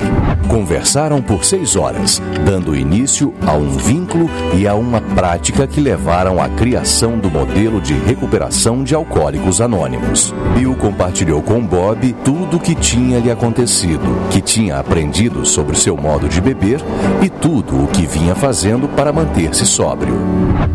Conversaram 0.49 1.21
por 1.21 1.43
seis 1.43 1.75
horas, 1.75 2.21
dando 2.45 2.75
início 2.75 3.33
a 3.45 3.53
um 3.53 3.69
vínculo 3.69 4.29
e 4.55 4.67
a 4.67 4.75
uma 4.75 5.01
prática 5.01 5.67
que 5.67 5.79
levaram 5.79 6.41
à 6.41 6.49
criação 6.49 7.17
do 7.17 7.29
modelo 7.29 7.79
de 7.79 7.93
recuperação 7.93 8.83
de 8.83 8.95
alcoólicos 8.95 9.61
anônimos. 9.61 10.33
Bill 10.55 10.75
compartilhou 10.75 11.41
com 11.41 11.65
Bob 11.65 12.15
tudo 12.23 12.57
o 12.57 12.59
que 12.59 12.75
tinha 12.75 13.19
lhe 13.19 13.29
acontecido, 13.29 14.17
que 14.29 14.41
tinha 14.41 14.79
aprendido 14.79 15.45
sobre 15.45 15.77
seu 15.77 15.97
modo 15.97 16.27
de 16.27 16.41
beber 16.41 16.81
e 17.21 17.29
tudo 17.29 17.83
o 17.83 17.87
que 17.87 18.05
vinha 18.05 18.35
fazendo 18.35 18.87
para 18.87 19.13
manter-se 19.13 19.65
sóbrio. 19.65 20.15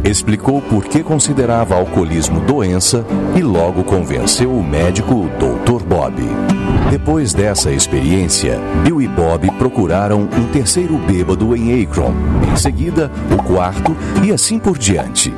Explicou 0.05 0.61
por 0.61 0.85
que 0.85 1.03
considerava 1.03 1.74
alcoolismo 1.74 2.41
doença 2.41 3.05
e 3.35 3.43
logo 3.43 3.83
convenceu 3.85 4.53
o 4.53 4.62
médico 4.62 5.28
Dr. 5.39 5.83
Bob. 5.85 6.22
Depois 6.91 7.33
dessa 7.33 7.70
experiência, 7.70 8.61
Bill 8.85 9.01
e 9.01 9.09
Bob 9.09 9.51
procuraram 9.53 10.22
um 10.22 10.47
terceiro 10.53 10.99
bêbado 10.99 11.57
em 11.57 11.83
Akron, 11.83 12.12
em 12.53 12.57
seguida, 12.57 13.11
o 13.30 13.43
quarto 13.43 13.97
e 14.22 14.33
assim 14.33 14.59
por 14.59 14.76
diante. 14.76 15.33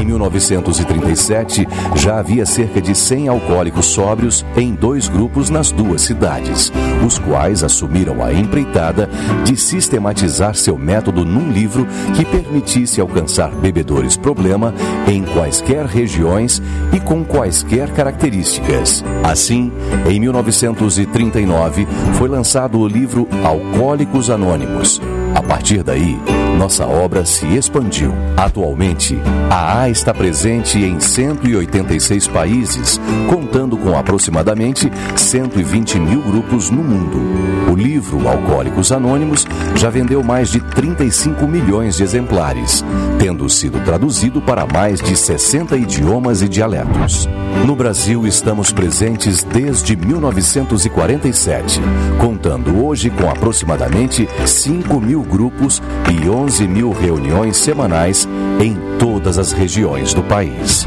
Em 0.00 0.04
1937, 0.04 1.66
já 1.94 2.18
havia 2.18 2.44
cerca 2.44 2.80
de 2.80 2.94
100 2.94 3.28
alcoólicos 3.28 3.86
sóbrios 3.86 4.44
em 4.56 4.74
dois 4.74 5.08
grupos 5.08 5.50
nas 5.50 5.70
duas 5.70 6.02
cidades, 6.02 6.72
os 7.04 7.18
quais 7.18 7.62
assumiram 7.62 8.24
a 8.24 8.32
empreitada 8.32 9.08
de 9.44 9.56
sistematizar 9.56 10.54
seu 10.54 10.76
método 10.78 11.24
num 11.24 11.50
livro 11.50 11.86
que 12.16 12.24
permitisse 12.24 13.00
alcançar 13.00 13.50
bebedores 13.50 14.16
problema 14.16 14.74
em 15.06 15.22
quaisquer 15.24 15.86
regiões 15.86 16.62
e 16.92 17.00
com 17.00 17.24
quaisquer 17.24 17.90
características. 17.92 19.04
Assim, 19.22 19.72
em 20.08 20.20
1939, 20.20 21.86
foi 22.14 22.28
lançado 22.28 22.78
o 22.78 22.86
livro 22.86 23.28
Alcoólicos 23.44 24.30
Anônimos. 24.30 25.00
A 25.38 25.42
partir 25.42 25.84
daí, 25.84 26.18
nossa 26.58 26.84
obra 26.84 27.24
se 27.24 27.46
expandiu. 27.54 28.12
Atualmente, 28.36 29.16
a 29.48 29.82
A 29.82 29.88
está 29.88 30.12
presente 30.12 30.80
em 30.80 30.98
186 30.98 32.26
países, 32.26 33.00
contando 33.30 33.76
com 33.76 33.96
aproximadamente 33.96 34.90
120 35.14 36.00
mil 36.00 36.22
grupos 36.22 36.70
no 36.70 36.82
mundo. 36.82 37.57
O 37.70 37.76
livro 37.76 38.26
Alcoólicos 38.26 38.90
Anônimos 38.92 39.46
já 39.76 39.90
vendeu 39.90 40.22
mais 40.22 40.50
de 40.50 40.58
35 40.58 41.46
milhões 41.46 41.96
de 41.96 42.02
exemplares, 42.02 42.82
tendo 43.18 43.48
sido 43.50 43.78
traduzido 43.84 44.40
para 44.40 44.66
mais 44.66 45.00
de 45.00 45.14
60 45.14 45.76
idiomas 45.76 46.40
e 46.40 46.48
dialetos. 46.48 47.28
No 47.66 47.76
Brasil, 47.76 48.26
estamos 48.26 48.72
presentes 48.72 49.42
desde 49.42 49.94
1947, 49.96 51.80
contando 52.18 52.84
hoje 52.84 53.10
com 53.10 53.28
aproximadamente 53.28 54.26
5 54.46 54.98
mil 54.98 55.22
grupos 55.22 55.82
e 56.10 56.28
11 56.28 56.66
mil 56.66 56.90
reuniões 56.90 57.58
semanais 57.58 58.26
em 58.60 58.76
todas 58.98 59.36
as 59.36 59.52
regiões 59.52 60.14
do 60.14 60.22
país. 60.22 60.86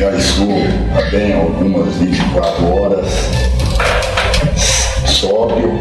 Já 0.00 0.10
estou 0.12 0.48
bem 1.10 1.34
algumas 1.34 1.96
24 1.96 2.74
horas 2.74 3.06
sóbrio, 5.06 5.78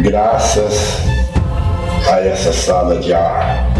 graças 0.00 0.98
a 2.08 2.20
essa 2.20 2.52
sala 2.52 3.00
de 3.00 3.12
ar. 3.12 3.73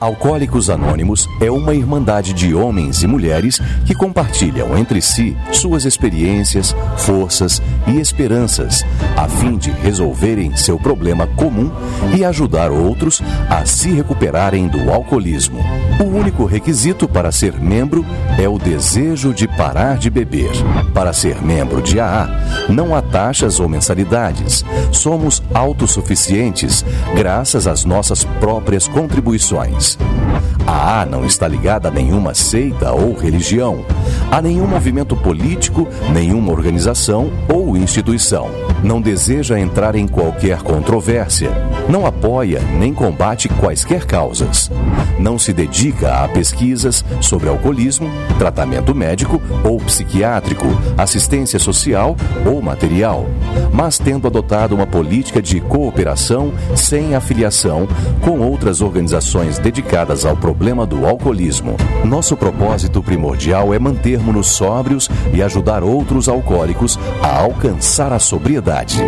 Alcoólicos 0.00 0.70
Anônimos 0.70 1.28
é 1.40 1.50
uma 1.50 1.74
irmandade 1.74 2.32
de 2.32 2.54
homens 2.54 3.02
e 3.02 3.06
mulheres 3.06 3.60
que 3.84 3.94
compartilham 3.94 4.78
entre 4.78 5.02
si 5.02 5.36
suas 5.50 5.84
experiências, 5.84 6.74
forças 6.96 7.60
e 7.86 7.98
esperanças, 7.98 8.84
a 9.16 9.28
fim 9.28 9.56
de 9.56 9.72
resolverem 9.72 10.54
seu 10.56 10.78
problema 10.78 11.26
comum 11.26 11.72
e 12.16 12.24
ajudar 12.24 12.70
outros 12.70 13.20
a 13.50 13.64
se 13.64 13.90
recuperarem 13.90 14.68
do 14.68 14.88
alcoolismo. 14.88 15.58
O 16.00 16.04
único 16.04 16.44
requisito 16.44 17.08
para 17.08 17.32
ser 17.32 17.58
membro 17.58 18.06
é 18.38 18.48
o 18.48 18.56
desejo 18.56 19.34
de 19.34 19.48
parar 19.48 19.98
de 19.98 20.08
beber. 20.08 20.52
Para 20.94 21.12
ser 21.12 21.42
membro 21.42 21.82
de 21.82 21.98
AA, 21.98 22.28
não 22.68 22.94
há 22.94 23.02
taxas 23.02 23.58
ou 23.58 23.68
mensalidades. 23.68 24.64
Somos 24.92 25.42
autossuficientes 25.52 26.84
graças 27.16 27.66
às 27.66 27.84
nossas 27.84 28.22
próprias 28.22 28.86
contribuições. 28.86 29.87
A 30.66 31.00
A 31.00 31.06
não 31.06 31.24
está 31.24 31.48
ligada 31.48 31.88
a 31.88 31.90
nenhuma 31.90 32.34
seita 32.34 32.92
ou 32.92 33.14
religião, 33.14 33.84
a 34.30 34.42
nenhum 34.42 34.66
movimento 34.66 35.16
político, 35.16 35.88
nenhuma 36.12 36.52
organização 36.52 37.30
ou 37.48 37.76
instituição. 37.76 38.50
Não 38.82 39.00
deseja 39.00 39.58
entrar 39.58 39.94
em 39.94 40.06
qualquer 40.06 40.62
controvérsia, 40.62 41.50
não 41.88 42.04
apoia 42.04 42.60
nem 42.78 42.92
combate 42.92 43.48
quaisquer 43.48 44.04
causas. 44.04 44.70
Não 45.18 45.38
se 45.38 45.52
dedica 45.52 46.22
a 46.22 46.28
pesquisas 46.28 47.04
sobre 47.20 47.48
alcoolismo, 47.48 48.10
tratamento 48.38 48.94
médico 48.94 49.40
ou 49.64 49.78
psiquiátrico, 49.78 50.66
assistência 50.96 51.58
social 51.58 52.14
ou 52.46 52.60
material, 52.60 53.26
mas 53.72 53.98
tendo 53.98 54.26
adotado 54.26 54.74
uma 54.74 54.86
política 54.86 55.40
de 55.40 55.60
cooperação 55.60 56.52
sem 56.76 57.14
afiliação 57.14 57.88
com 58.20 58.40
outras 58.40 58.80
organizações 58.80 59.58
dedicadas 59.58 60.24
ao 60.24 60.36
problema 60.36 60.84
do 60.84 61.06
alcoolismo. 61.06 61.76
Nosso 62.04 62.36
propósito 62.36 63.02
primordial 63.02 63.72
é 63.72 63.78
mantermos-nos 63.78 64.48
sóbrios 64.48 65.08
e 65.32 65.42
ajudar 65.42 65.82
outros 65.82 66.28
alcoólicos 66.28 66.98
a 67.22 67.38
alcançar 67.38 68.12
a 68.12 68.18
sobriedade. 68.18 69.02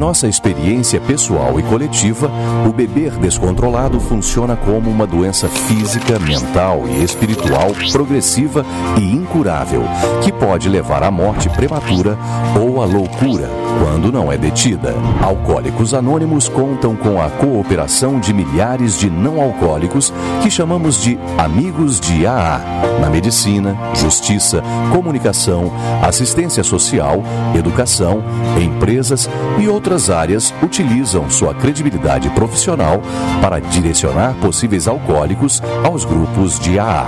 Nossa 0.00 0.26
experiência 0.26 0.98
pessoal 0.98 1.60
e 1.60 1.62
coletiva, 1.62 2.30
o 2.66 2.72
beber 2.72 3.12
descontrolado 3.18 4.00
funciona 4.00 4.56
como 4.56 4.88
uma 4.88 5.06
doença 5.06 5.46
física, 5.46 6.18
mental 6.18 6.84
e 6.88 7.04
espiritual 7.04 7.70
progressiva 7.92 8.64
e 8.98 9.14
incurável, 9.14 9.82
que 10.22 10.32
pode 10.32 10.70
levar 10.70 11.02
à 11.02 11.10
morte 11.10 11.50
prematura 11.50 12.16
ou 12.58 12.80
à 12.80 12.86
loucura 12.86 13.50
quando 13.78 14.10
não 14.10 14.32
é 14.32 14.36
detida. 14.36 14.94
Alcoólicos 15.22 15.94
Anônimos 15.94 16.48
contam 16.48 16.96
com 16.96 17.20
a 17.20 17.28
cooperação 17.30 18.18
de 18.18 18.32
milhares 18.32 18.98
de 18.98 19.08
não 19.08 19.40
alcoólicos 19.40 20.12
que 20.42 20.50
chamamos 20.50 21.02
de 21.02 21.18
amigos 21.38 22.00
de 22.00 22.26
AA, 22.26 22.60
na 23.00 23.08
medicina, 23.08 23.76
justiça, 23.94 24.62
comunicação, 24.92 25.72
assistência 26.02 26.64
social, 26.64 27.22
educação, 27.54 28.22
empresas 28.60 29.28
e 29.58 29.68
outras 29.68 29.89
outras 29.90 30.08
áreas 30.08 30.54
utilizam 30.62 31.28
sua 31.28 31.52
credibilidade 31.52 32.30
profissional 32.30 33.02
para 33.42 33.58
direcionar 33.58 34.34
possíveis 34.40 34.86
alcoólicos 34.86 35.60
aos 35.84 36.04
grupos 36.04 36.60
de 36.60 36.78
AA. 36.78 37.06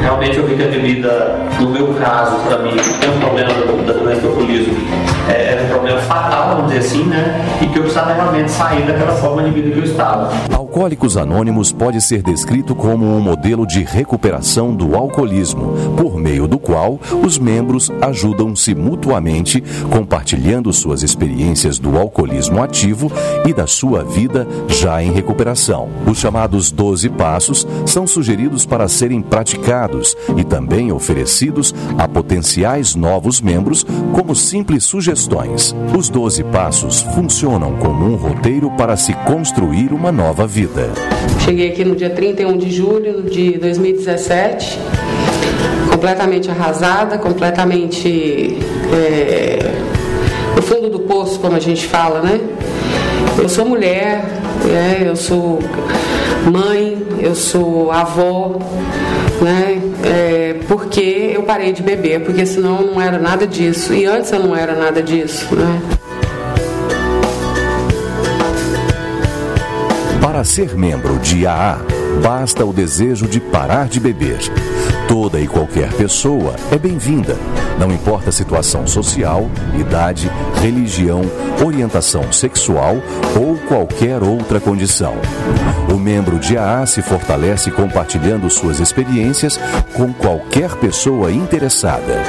Realmente 0.00 0.36
eu 0.36 0.46
vi 0.46 0.54
que 0.54 0.62
a 0.62 0.66
bebida, 0.68 1.40
no 1.58 1.70
meu 1.70 1.94
caso, 1.94 2.36
para 2.46 2.58
mim, 2.58 2.76
tem 3.00 3.10
um 3.10 3.18
problema 3.18 3.52
da 3.52 3.92
doença 3.92 4.20
do 4.20 4.28
alcoolismo. 4.28 4.74
É, 5.28 5.54
era 5.54 5.64
um 5.64 5.68
problema 5.68 5.98
fatal, 6.02 6.54
vamos 6.54 6.72
dizer 6.72 6.78
assim, 6.78 7.04
né? 7.06 7.44
E 7.60 7.66
que 7.66 7.76
eu 7.76 7.82
precisava 7.82 8.12
realmente 8.12 8.52
sair 8.52 8.86
daquela 8.86 9.16
forma 9.16 9.42
de 9.42 9.50
vida 9.50 9.72
que 9.72 9.78
eu 9.78 9.84
estava 9.84 10.30
Alcoólicos 10.74 11.16
Anônimos 11.16 11.70
pode 11.70 12.00
ser 12.00 12.20
descrito 12.20 12.74
como 12.74 13.06
um 13.06 13.20
modelo 13.20 13.64
de 13.64 13.84
recuperação 13.84 14.74
do 14.74 14.96
alcoolismo, 14.96 15.72
por 15.96 16.18
meio 16.18 16.48
do 16.48 16.58
qual 16.58 16.98
os 17.24 17.38
membros 17.38 17.92
ajudam-se 18.00 18.74
mutuamente, 18.74 19.62
compartilhando 19.88 20.72
suas 20.72 21.04
experiências 21.04 21.78
do 21.78 21.96
alcoolismo 21.96 22.60
ativo 22.60 23.08
e 23.46 23.52
da 23.52 23.68
sua 23.68 24.02
vida 24.02 24.48
já 24.66 25.00
em 25.00 25.12
recuperação. 25.12 25.88
Os 26.08 26.18
chamados 26.18 26.72
12 26.72 27.08
passos 27.10 27.64
são 27.86 28.04
sugeridos 28.04 28.66
para 28.66 28.88
serem 28.88 29.22
praticados 29.22 30.16
e 30.36 30.42
também 30.42 30.90
oferecidos 30.90 31.72
a 31.96 32.08
potenciais 32.08 32.96
novos 32.96 33.40
membros 33.40 33.86
como 34.12 34.34
simples 34.34 34.82
sugestões. 34.82 35.72
Os 35.96 36.08
12 36.08 36.42
passos 36.42 37.02
funcionam 37.14 37.76
como 37.76 38.04
um 38.04 38.16
roteiro 38.16 38.72
para 38.72 38.96
se 38.96 39.14
construir 39.24 39.92
uma 39.92 40.10
nova 40.10 40.48
vida. 40.48 40.63
Cheguei 41.44 41.70
aqui 41.70 41.84
no 41.84 41.94
dia 41.94 42.10
31 42.10 42.56
de 42.56 42.70
julho 42.70 43.22
de 43.22 43.58
2017, 43.58 44.78
completamente 45.90 46.50
arrasada, 46.50 47.18
completamente 47.18 48.58
é, 48.92 49.58
no 50.56 50.62
fundo 50.62 50.88
do 50.88 51.00
poço, 51.00 51.38
como 51.40 51.56
a 51.56 51.60
gente 51.60 51.86
fala, 51.86 52.20
né? 52.22 52.40
Eu 53.38 53.48
sou 53.48 53.66
mulher, 53.66 54.24
é, 54.66 55.08
eu 55.08 55.16
sou 55.16 55.58
mãe, 56.50 57.04
eu 57.20 57.34
sou 57.34 57.90
avó, 57.90 58.58
né? 59.40 59.80
É, 60.04 60.56
porque 60.68 61.32
eu 61.34 61.42
parei 61.42 61.72
de 61.72 61.82
beber, 61.82 62.20
porque 62.20 62.46
senão 62.46 62.82
não 62.82 63.00
era 63.00 63.18
nada 63.18 63.46
disso. 63.46 63.92
E 63.92 64.04
antes 64.06 64.30
eu 64.32 64.40
não 64.40 64.54
era 64.54 64.74
nada 64.74 65.02
disso, 65.02 65.54
né? 65.54 65.80
Para 70.44 70.50
ser 70.50 70.76
membro 70.76 71.18
de 71.20 71.46
AA, 71.46 71.78
basta 72.22 72.66
o 72.66 72.70
desejo 72.70 73.26
de 73.26 73.40
parar 73.40 73.88
de 73.88 73.98
beber. 73.98 74.36
Toda 75.08 75.40
e 75.40 75.48
qualquer 75.48 75.90
pessoa 75.94 76.54
é 76.70 76.76
bem-vinda, 76.76 77.34
não 77.78 77.90
importa 77.90 78.28
a 78.28 78.32
situação 78.32 78.86
social, 78.86 79.48
idade, 79.80 80.30
religião, 80.60 81.22
orientação 81.64 82.30
sexual 82.30 82.96
ou 83.34 83.56
qualquer 83.66 84.22
outra 84.22 84.60
condição. 84.60 85.14
O 85.90 85.98
membro 85.98 86.38
de 86.38 86.58
AA 86.58 86.84
se 86.84 87.00
fortalece 87.00 87.70
compartilhando 87.70 88.50
suas 88.50 88.80
experiências 88.80 89.58
com 89.94 90.12
qualquer 90.12 90.72
pessoa 90.72 91.32
interessada. 91.32 92.20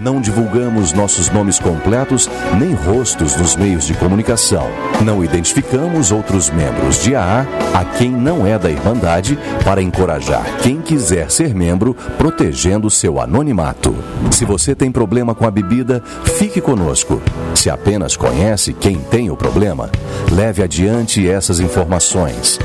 Não 0.00 0.20
divulgamos 0.20 0.92
nossos 0.92 1.28
nomes 1.28 1.58
completos 1.58 2.30
nem 2.58 2.72
rostos 2.72 3.36
nos 3.36 3.56
meios 3.56 3.84
de 3.84 3.94
comunicação. 3.94 4.68
Não 5.04 5.24
identificamos 5.24 6.12
outros 6.12 6.50
membros 6.50 7.02
de 7.02 7.16
AA 7.16 7.46
a 7.74 7.84
quem 7.84 8.10
não 8.10 8.46
é 8.46 8.56
da 8.58 8.70
Irmandade 8.70 9.36
para 9.64 9.82
encorajar 9.82 10.44
quem 10.62 10.80
quiser 10.80 11.30
ser 11.30 11.54
membro, 11.54 11.94
protegendo 12.16 12.88
seu 12.88 13.20
anonimato. 13.20 13.94
Se 14.30 14.44
você 14.44 14.74
tem 14.74 14.92
problema 14.92 15.34
com 15.34 15.44
a 15.46 15.50
bebida, 15.50 16.02
fique 16.38 16.60
conosco. 16.60 17.20
Se 17.54 17.68
apenas 17.68 18.16
conhece 18.16 18.72
quem 18.72 18.98
tem 18.98 19.30
o 19.30 19.36
problema, 19.36 19.90
leve 20.30 20.62
adiante 20.62 21.28
essas 21.28 21.58
informações. 21.58 22.58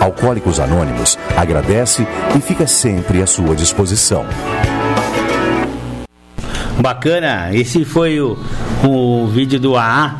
Alcoólicos 0.00 0.58
Anônimos 0.58 1.18
agradece 1.36 2.06
e 2.36 2.40
fica 2.40 2.66
sempre 2.66 3.22
à 3.22 3.26
sua 3.26 3.54
disposição. 3.54 4.24
Bacana, 6.80 7.50
esse 7.52 7.84
foi 7.84 8.20
o, 8.20 8.38
o 8.84 9.26
vídeo 9.26 9.58
do 9.58 9.76
AA. 9.76 10.14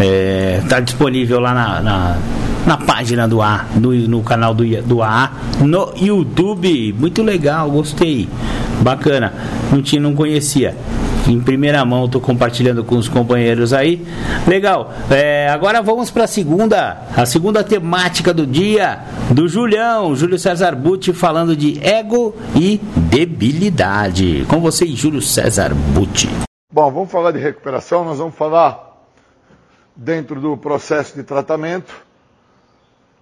É, 0.00 0.62
tá 0.68 0.78
disponível 0.78 1.40
lá 1.40 1.52
na, 1.52 1.80
na, 1.80 2.18
na 2.66 2.76
página 2.76 3.26
do 3.26 3.42
AA, 3.42 3.66
no, 3.74 3.92
no 3.92 4.22
canal 4.22 4.54
do, 4.54 4.64
do 4.82 5.02
AA, 5.02 5.30
no 5.60 5.92
YouTube. 5.96 6.94
Muito 6.98 7.22
legal, 7.22 7.70
gostei. 7.70 8.28
Bacana. 8.80 9.32
Não 9.72 9.82
tinha, 9.82 10.00
não 10.00 10.14
conhecia 10.14 10.76
em 11.28 11.40
primeira 11.40 11.84
mão, 11.84 12.06
estou 12.06 12.20
compartilhando 12.20 12.82
com 12.82 12.96
os 12.96 13.08
companheiros 13.08 13.72
aí. 13.72 14.06
Legal. 14.46 14.92
É, 15.10 15.48
agora 15.48 15.82
vamos 15.82 16.10
para 16.10 16.24
a 16.24 16.26
segunda, 16.26 17.02
a 17.16 17.26
segunda 17.26 17.62
temática 17.62 18.32
do 18.32 18.46
dia 18.46 19.00
do 19.30 19.46
Julião, 19.46 20.16
Júlio 20.16 20.38
César 20.38 20.74
Butti, 20.74 21.12
falando 21.12 21.54
de 21.54 21.78
ego 21.86 22.34
e 22.56 22.78
debilidade. 23.10 24.46
Com 24.48 24.60
vocês, 24.60 24.90
Júlio 24.90 25.20
César 25.20 25.74
Butti. 25.74 26.28
Bom, 26.72 26.90
vamos 26.90 27.10
falar 27.10 27.32
de 27.32 27.38
recuperação, 27.38 28.04
nós 28.04 28.18
vamos 28.18 28.34
falar 28.34 28.88
dentro 29.94 30.40
do 30.40 30.56
processo 30.56 31.14
de 31.14 31.22
tratamento 31.22 31.94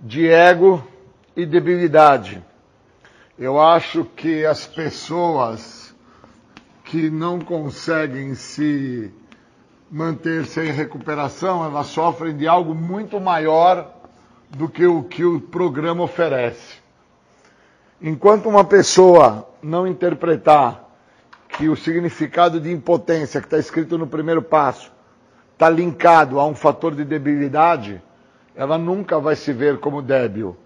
de 0.00 0.28
ego 0.28 0.86
e 1.34 1.46
debilidade. 1.46 2.42
Eu 3.38 3.60
acho 3.60 4.04
que 4.04 4.44
as 4.44 4.66
pessoas 4.66 5.75
que 6.86 7.10
não 7.10 7.40
conseguem 7.40 8.34
se 8.36 9.12
manter 9.90 10.46
sem 10.46 10.70
recuperação, 10.70 11.64
elas 11.64 11.88
sofrem 11.88 12.36
de 12.36 12.46
algo 12.46 12.74
muito 12.74 13.20
maior 13.20 13.92
do 14.50 14.68
que 14.68 14.86
o 14.86 15.02
que 15.02 15.24
o 15.24 15.40
programa 15.40 16.04
oferece. 16.04 16.76
Enquanto 18.00 18.48
uma 18.48 18.64
pessoa 18.64 19.48
não 19.60 19.84
interpretar 19.84 20.84
que 21.48 21.68
o 21.68 21.76
significado 21.76 22.60
de 22.60 22.70
impotência 22.70 23.40
que 23.40 23.48
está 23.48 23.58
escrito 23.58 23.98
no 23.98 24.06
primeiro 24.06 24.42
passo 24.42 24.92
está 25.54 25.68
linkado 25.68 26.38
a 26.38 26.46
um 26.46 26.54
fator 26.54 26.94
de 26.94 27.04
debilidade, 27.04 28.00
ela 28.54 28.78
nunca 28.78 29.18
vai 29.18 29.34
se 29.34 29.52
ver 29.52 29.80
como 29.80 30.00
débil. 30.00 30.56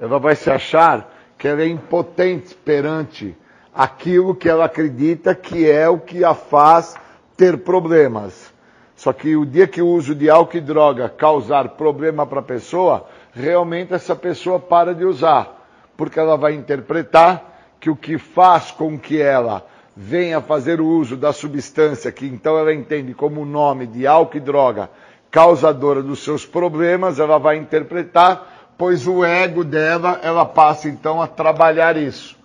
Ela 0.00 0.18
vai 0.18 0.36
se 0.36 0.50
achar 0.50 1.12
que 1.36 1.46
ela 1.46 1.60
é 1.60 1.68
impotente 1.68 2.54
perante 2.54 3.36
aquilo 3.76 4.34
que 4.34 4.48
ela 4.48 4.64
acredita 4.64 5.34
que 5.34 5.70
é 5.70 5.88
o 5.88 5.98
que 5.98 6.24
a 6.24 6.34
faz 6.34 6.96
ter 7.36 7.58
problemas. 7.58 8.52
Só 8.96 9.12
que 9.12 9.36
o 9.36 9.44
dia 9.44 9.66
que 9.66 9.82
o 9.82 9.88
uso 9.88 10.14
de 10.14 10.30
álcool 10.30 10.56
e 10.56 10.60
droga 10.60 11.08
causar 11.08 11.70
problema 11.70 12.26
para 12.26 12.40
a 12.40 12.42
pessoa, 12.42 13.06
realmente 13.32 13.92
essa 13.92 14.16
pessoa 14.16 14.58
para 14.58 14.94
de 14.94 15.04
usar, 15.04 15.66
porque 15.96 16.18
ela 16.18 16.36
vai 16.36 16.54
interpretar 16.54 17.76
que 17.78 17.90
o 17.90 17.96
que 17.96 18.16
faz 18.16 18.70
com 18.70 18.98
que 18.98 19.20
ela 19.20 19.66
venha 19.94 20.40
fazer 20.40 20.80
o 20.80 20.86
uso 20.86 21.16
da 21.16 21.32
substância 21.32 22.12
que 22.12 22.26
então 22.26 22.58
ela 22.58 22.72
entende 22.72 23.14
como 23.14 23.42
o 23.42 23.46
nome 23.46 23.86
de 23.86 24.06
álcool 24.06 24.36
e 24.36 24.40
droga 24.40 24.90
causadora 25.30 26.02
dos 26.02 26.24
seus 26.24 26.46
problemas, 26.46 27.18
ela 27.18 27.38
vai 27.38 27.56
interpretar, 27.58 28.72
pois 28.78 29.06
o 29.06 29.22
ego 29.22 29.62
dela, 29.62 30.18
ela 30.22 30.46
passa 30.46 30.88
então 30.88 31.20
a 31.20 31.26
trabalhar 31.26 31.96
isso. 31.96 32.35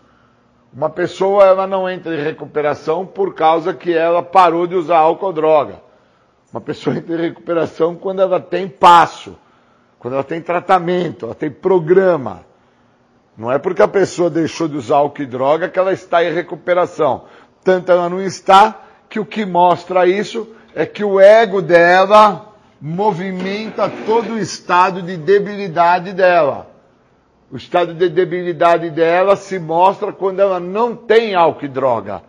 Uma 0.73 0.89
pessoa 0.89 1.43
ela 1.43 1.67
não 1.67 1.89
entra 1.89 2.15
em 2.15 2.23
recuperação 2.23 3.05
por 3.05 3.35
causa 3.35 3.73
que 3.73 3.93
ela 3.93 4.23
parou 4.23 4.65
de 4.65 4.75
usar 4.75 4.99
álcool 4.99 5.25
ou 5.27 5.33
droga. 5.33 5.81
Uma 6.51 6.61
pessoa 6.61 6.95
entra 6.97 7.15
em 7.15 7.21
recuperação 7.21 7.95
quando 7.95 8.21
ela 8.21 8.39
tem 8.39 8.69
passo, 8.69 9.37
quando 9.99 10.13
ela 10.13 10.23
tem 10.23 10.41
tratamento, 10.41 11.25
ela 11.25 11.35
tem 11.35 11.51
programa. 11.51 12.45
Não 13.37 13.51
é 13.51 13.59
porque 13.59 13.81
a 13.81 13.87
pessoa 13.87 14.29
deixou 14.29 14.67
de 14.67 14.77
usar 14.77 14.97
álcool 14.97 15.23
e 15.23 15.25
droga 15.25 15.67
que 15.67 15.77
ela 15.77 15.91
está 15.91 16.23
em 16.23 16.33
recuperação. 16.33 17.25
Tanto 17.63 17.91
ela 17.91 18.09
não 18.09 18.21
está 18.21 18.79
que 19.09 19.19
o 19.19 19.25
que 19.25 19.45
mostra 19.45 20.07
isso 20.07 20.47
é 20.73 20.85
que 20.85 21.03
o 21.03 21.19
ego 21.19 21.61
dela 21.61 22.53
movimenta 22.79 23.91
todo 24.05 24.33
o 24.33 24.39
estado 24.39 25.01
de 25.01 25.17
debilidade 25.17 26.13
dela. 26.13 26.70
O 27.51 27.57
estado 27.57 27.93
de 27.93 28.07
debilidade 28.07 28.89
dela 28.89 29.35
se 29.35 29.59
mostra 29.59 30.13
quando 30.13 30.39
ela 30.39 30.59
não 30.59 30.95
tem 30.95 31.35
álcool 31.35 31.65
e 31.65 31.67
droga. 31.67 32.23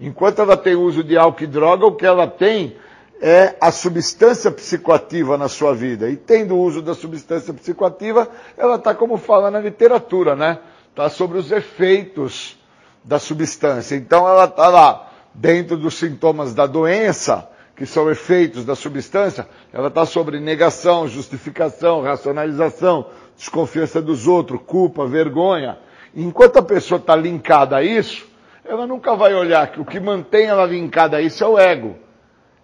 Enquanto 0.00 0.40
ela 0.40 0.56
tem 0.56 0.76
uso 0.76 1.02
de 1.02 1.18
álcool 1.18 1.42
e 1.42 1.46
droga, 1.48 1.86
o 1.86 1.96
que 1.96 2.06
ela 2.06 2.26
tem 2.26 2.76
é 3.20 3.56
a 3.60 3.72
substância 3.72 4.50
psicoativa 4.50 5.36
na 5.36 5.48
sua 5.48 5.74
vida. 5.74 6.08
E 6.08 6.16
tendo 6.16 6.54
o 6.54 6.60
uso 6.60 6.80
da 6.80 6.94
substância 6.94 7.52
psicoativa, 7.52 8.28
ela 8.56 8.76
está 8.76 8.94
como 8.94 9.16
fala 9.16 9.50
na 9.50 9.58
literatura, 9.58 10.36
né? 10.36 10.58
Está 10.88 11.08
sobre 11.08 11.38
os 11.38 11.50
efeitos 11.50 12.56
da 13.02 13.18
substância. 13.18 13.96
Então 13.96 14.26
ela 14.26 14.44
está 14.44 14.68
lá 14.68 15.10
dentro 15.34 15.76
dos 15.76 15.94
sintomas 15.94 16.54
da 16.54 16.66
doença, 16.66 17.48
que 17.76 17.86
são 17.86 18.10
efeitos 18.10 18.64
da 18.64 18.74
substância, 18.74 19.48
ela 19.72 19.88
está 19.88 20.04
sobre 20.04 20.38
negação, 20.38 21.08
justificação, 21.08 22.02
racionalização, 22.02 23.06
desconfiança 23.40 24.02
dos 24.02 24.28
outros, 24.28 24.60
culpa, 24.66 25.06
vergonha. 25.06 25.78
enquanto 26.14 26.58
a 26.58 26.62
pessoa 26.62 26.98
está 26.98 27.16
linkada 27.16 27.78
a 27.78 27.82
isso, 27.82 28.28
ela 28.62 28.86
nunca 28.86 29.16
vai 29.16 29.34
olhar 29.34 29.66
que 29.68 29.80
o 29.80 29.84
que 29.84 29.98
mantém 29.98 30.44
ela 30.44 30.66
linkada 30.66 31.16
a 31.16 31.22
isso 31.22 31.42
é 31.42 31.46
o 31.46 31.58
ego. 31.58 31.96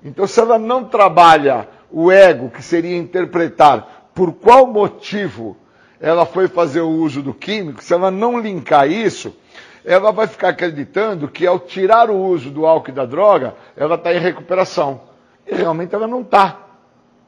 Então, 0.04 0.26
se 0.26 0.38
ela 0.38 0.58
não 0.58 0.84
trabalha 0.84 1.66
o 1.90 2.12
ego, 2.12 2.50
que 2.50 2.62
seria 2.62 2.94
interpretar 2.94 4.10
por 4.14 4.34
qual 4.34 4.66
motivo 4.66 5.56
ela 5.98 6.26
foi 6.26 6.46
fazer 6.46 6.82
o 6.82 6.90
uso 6.90 7.22
do 7.22 7.32
químico, 7.32 7.82
se 7.82 7.94
ela 7.94 8.10
não 8.10 8.38
linkar 8.38 8.86
isso, 8.86 9.34
ela 9.82 10.12
vai 10.12 10.26
ficar 10.26 10.50
acreditando 10.50 11.26
que 11.26 11.46
ao 11.46 11.58
tirar 11.58 12.10
o 12.10 12.18
uso 12.18 12.50
do 12.50 12.66
álcool 12.66 12.90
e 12.90 12.94
da 12.94 13.06
droga, 13.06 13.54
ela 13.74 13.94
está 13.94 14.12
em 14.12 14.18
recuperação. 14.18 15.00
E 15.46 15.54
realmente 15.54 15.94
ela 15.94 16.06
não 16.06 16.20
está. 16.20 16.65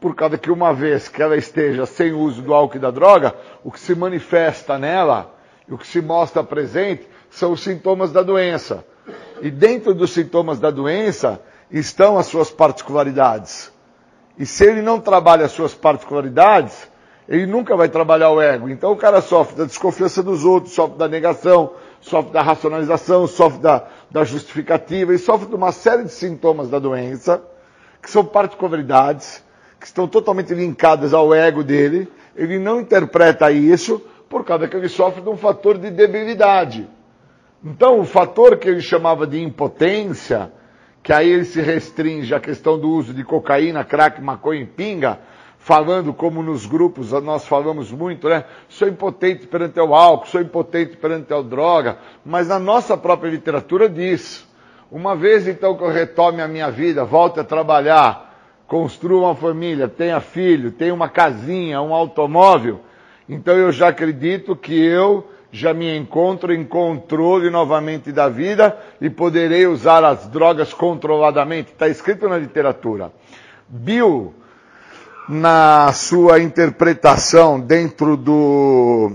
Por 0.01 0.15
causa 0.15 0.39
que 0.39 0.51
uma 0.51 0.73
vez 0.73 1.09
que 1.09 1.21
ela 1.21 1.37
esteja 1.37 1.85
sem 1.85 2.13
uso 2.13 2.41
do 2.43 2.55
álcool 2.55 2.77
e 2.77 2.81
da 2.81 2.91
droga, 2.91 3.35
o 3.65 3.73
que 3.73 3.81
se 3.81 3.95
manifesta 3.95 4.79
nela, 4.79 5.35
o 5.69 5.77
que 5.77 5.87
se 5.87 6.01
mostra 6.01 6.45
presente, 6.45 7.09
são 7.31 7.53
os 7.53 7.61
sintomas 7.63 8.13
da 8.13 8.23
doença. 8.23 8.85
E 9.41 9.51
dentro 9.51 9.95
dos 9.95 10.13
sintomas 10.13 10.61
da 10.61 10.71
doença 10.71 11.41
estão 11.71 12.17
as 12.17 12.27
suas 12.27 12.51
particularidades. 12.51 13.73
E 14.39 14.47
se 14.47 14.65
ele 14.65 14.83
não 14.83 15.01
trabalha 15.01 15.47
as 15.47 15.53
suas 15.53 15.75
particularidades, 15.75 16.89
ele 17.29 17.47
nunca 17.47 17.77
vai 17.77 17.89
trabalhar 17.89 18.31
o 18.31 18.41
ego. 18.41 18.69
Então 18.69 18.93
o 18.93 18.97
cara 18.97 19.21
sofre 19.21 19.57
da 19.57 19.65
desconfiança 19.65 20.23
dos 20.23 20.45
outros, 20.45 20.75
sofre 20.75 20.97
da 20.97 21.09
negação, 21.09 21.73
sofre 22.01 22.33
da 22.33 22.41
racionalização, 22.41 23.27
sofre 23.27 23.59
da, 23.59 23.87
da 24.11 24.25
justificativa 24.25 25.13
e 25.13 25.19
sofre 25.19 25.49
de 25.49 25.55
uma 25.55 25.73
série 25.73 26.05
de 26.05 26.13
sintomas 26.13 26.71
da 26.71 26.79
doença, 26.79 27.43
que 28.01 28.11
são 28.11 28.25
particularidades, 28.25 29.45
que 29.79 29.87
estão 29.87 30.09
totalmente 30.09 30.55
linkadas 30.55 31.15
ao 31.15 31.33
ego 31.35 31.63
dele. 31.63 32.09
Ele 32.37 32.59
não 32.59 32.81
interpreta 32.81 33.51
isso 33.51 34.01
por 34.29 34.45
causa 34.45 34.69
que 34.69 34.77
ele 34.77 34.89
sofre 34.89 35.23
de 35.23 35.29
um 35.29 35.37
fator 35.37 35.79
de 35.79 35.91
debilidade. 35.91 36.89
Então, 37.65 37.99
o 37.99 38.05
fator 38.05 38.57
que 38.57 38.69
ele 38.69 38.81
chamava 38.81 39.27
de 39.27 39.43
impotência, 39.43 40.53
que 41.03 41.13
aí 41.13 41.29
ele 41.29 41.45
se 41.45 41.61
restringe 41.61 42.35
à 42.35 42.39
questão 42.39 42.79
do 42.79 42.89
uso 42.89 43.13
de 43.13 43.25
cocaína, 43.25 43.85
crack, 43.85 44.21
maconha 44.21 44.63
e 44.63 44.67
pinga, 44.67 45.19
falando 45.59 46.15
como 46.15 46.43
nos 46.43 46.67
grupos 46.67 47.11
nós 47.13 47.47
falamos 47.47 47.91
muito, 47.91 48.29
né? 48.29 48.45
Sou 48.69 48.87
impotente 48.87 49.47
perante 49.47 49.79
o 49.81 49.95
álcool, 49.95 50.27
sou 50.27 50.41
impotente 50.41 50.97
perante 50.97 51.35
a 51.35 51.43
droga, 51.43 51.99
mas 52.25 52.49
na 52.49 52.59
nossa 52.59 52.97
própria 52.97 53.31
literatura 53.31 53.89
diz, 53.89 54.47
uma 54.91 55.17
vez 55.17 55.49
então 55.49 55.77
que 55.77 55.83
eu 55.83 55.91
retome 55.91 56.41
a 56.41 56.49
minha 56.49 56.71
vida, 56.71 57.05
volte 57.05 57.41
a 57.41 57.45
trabalhar, 57.45 58.28
construa 58.69 59.29
uma 59.29 59.35
família, 59.35 59.89
tenha 59.89 60.21
filho, 60.21 60.71
tenha 60.71 60.93
uma 60.95 61.09
casinha, 61.09 61.81
um 61.81 61.95
automóvel, 61.95 62.81
então 63.27 63.55
eu 63.55 63.73
já 63.73 63.89
acredito 63.89 64.55
que 64.55 64.79
eu 64.79 65.27
já 65.51 65.73
me 65.73 65.97
encontro 65.97 66.53
em 66.53 66.63
controle 66.65 67.49
novamente 67.49 68.13
da 68.13 68.29
vida 68.29 68.79
e 69.01 69.09
poderei 69.09 69.67
usar 69.67 70.05
as 70.05 70.29
drogas 70.29 70.75
controladamente. 70.75 71.73
Está 71.73 71.89
escrito 71.89 72.29
na 72.29 72.37
literatura. 72.37 73.11
Bill 73.67 74.35
na 75.27 75.91
sua 75.93 76.39
interpretação 76.39 77.59
dentro 77.59 78.17
do, 78.17 79.13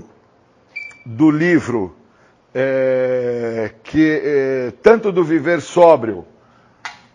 do 1.06 1.30
livro, 1.30 1.96
é, 2.54 3.72
que 3.84 4.22
é, 4.24 4.74
tanto 4.82 5.12
do 5.12 5.24
viver 5.24 5.62
sóbrio 5.62 6.26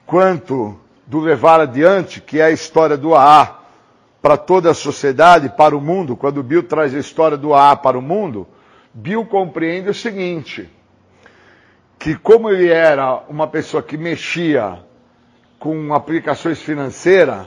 quanto 0.06 0.78
do 1.08 1.20
levar 1.20 1.58
adiante, 1.58 2.20
que 2.20 2.38
é 2.38 2.44
a 2.44 2.50
história 2.50 2.94
do 2.94 3.14
AA 3.14 3.60
para 4.20 4.36
toda 4.36 4.70
a 4.70 4.74
sociedade, 4.74 5.48
para 5.48 5.74
o 5.74 5.80
mundo, 5.80 6.14
quando 6.14 6.42
Bill 6.42 6.62
traz 6.62 6.94
a 6.94 6.98
história 6.98 7.36
do 7.36 7.54
AA 7.54 7.76
para 7.76 7.98
o 7.98 8.02
mundo, 8.02 8.46
Bill 8.92 9.24
compreende 9.24 9.88
o 9.88 9.94
seguinte, 9.94 10.68
que 11.98 12.14
como 12.14 12.50
ele 12.50 12.68
era 12.68 13.22
uma 13.26 13.46
pessoa 13.46 13.82
que 13.82 13.96
mexia 13.96 14.80
com 15.58 15.94
aplicações 15.94 16.60
financeiras, 16.60 17.46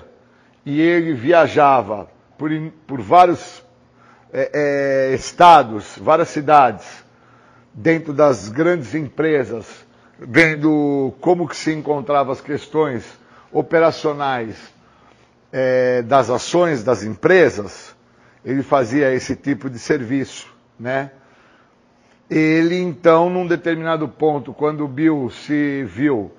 e 0.66 0.82
ele 0.82 1.14
viajava 1.14 2.10
por, 2.40 2.50
por 2.88 3.00
vários 3.00 3.64
é, 4.34 5.10
é, 5.12 5.16
estados, 5.16 5.98
várias 5.98 6.30
cidades, 6.30 7.04
dentro 7.72 8.12
das 8.12 8.50
grandes 8.50 8.96
empresas, 8.96 9.68
vendo 10.18 11.14
como 11.22 11.48
que 11.48 11.56
se 11.56 11.72
encontravam 11.72 12.32
as 12.32 12.42
questões 12.42 13.21
operacionais 13.52 14.56
é, 15.52 16.02
das 16.02 16.30
ações 16.30 16.84
das 16.84 17.04
empresas, 17.04 17.96
ele 18.44 18.64
fazia 18.64 19.14
esse 19.14 19.36
tipo 19.36 19.70
de 19.70 19.78
serviço, 19.78 20.48
né? 20.80 21.12
Ele 22.30 22.78
então, 22.80 23.30
num 23.30 23.46
determinado 23.46 24.08
ponto, 24.08 24.54
quando 24.54 24.86
o 24.86 24.88
Bill 24.88 25.30
se 25.30 25.84
viu 25.84 26.32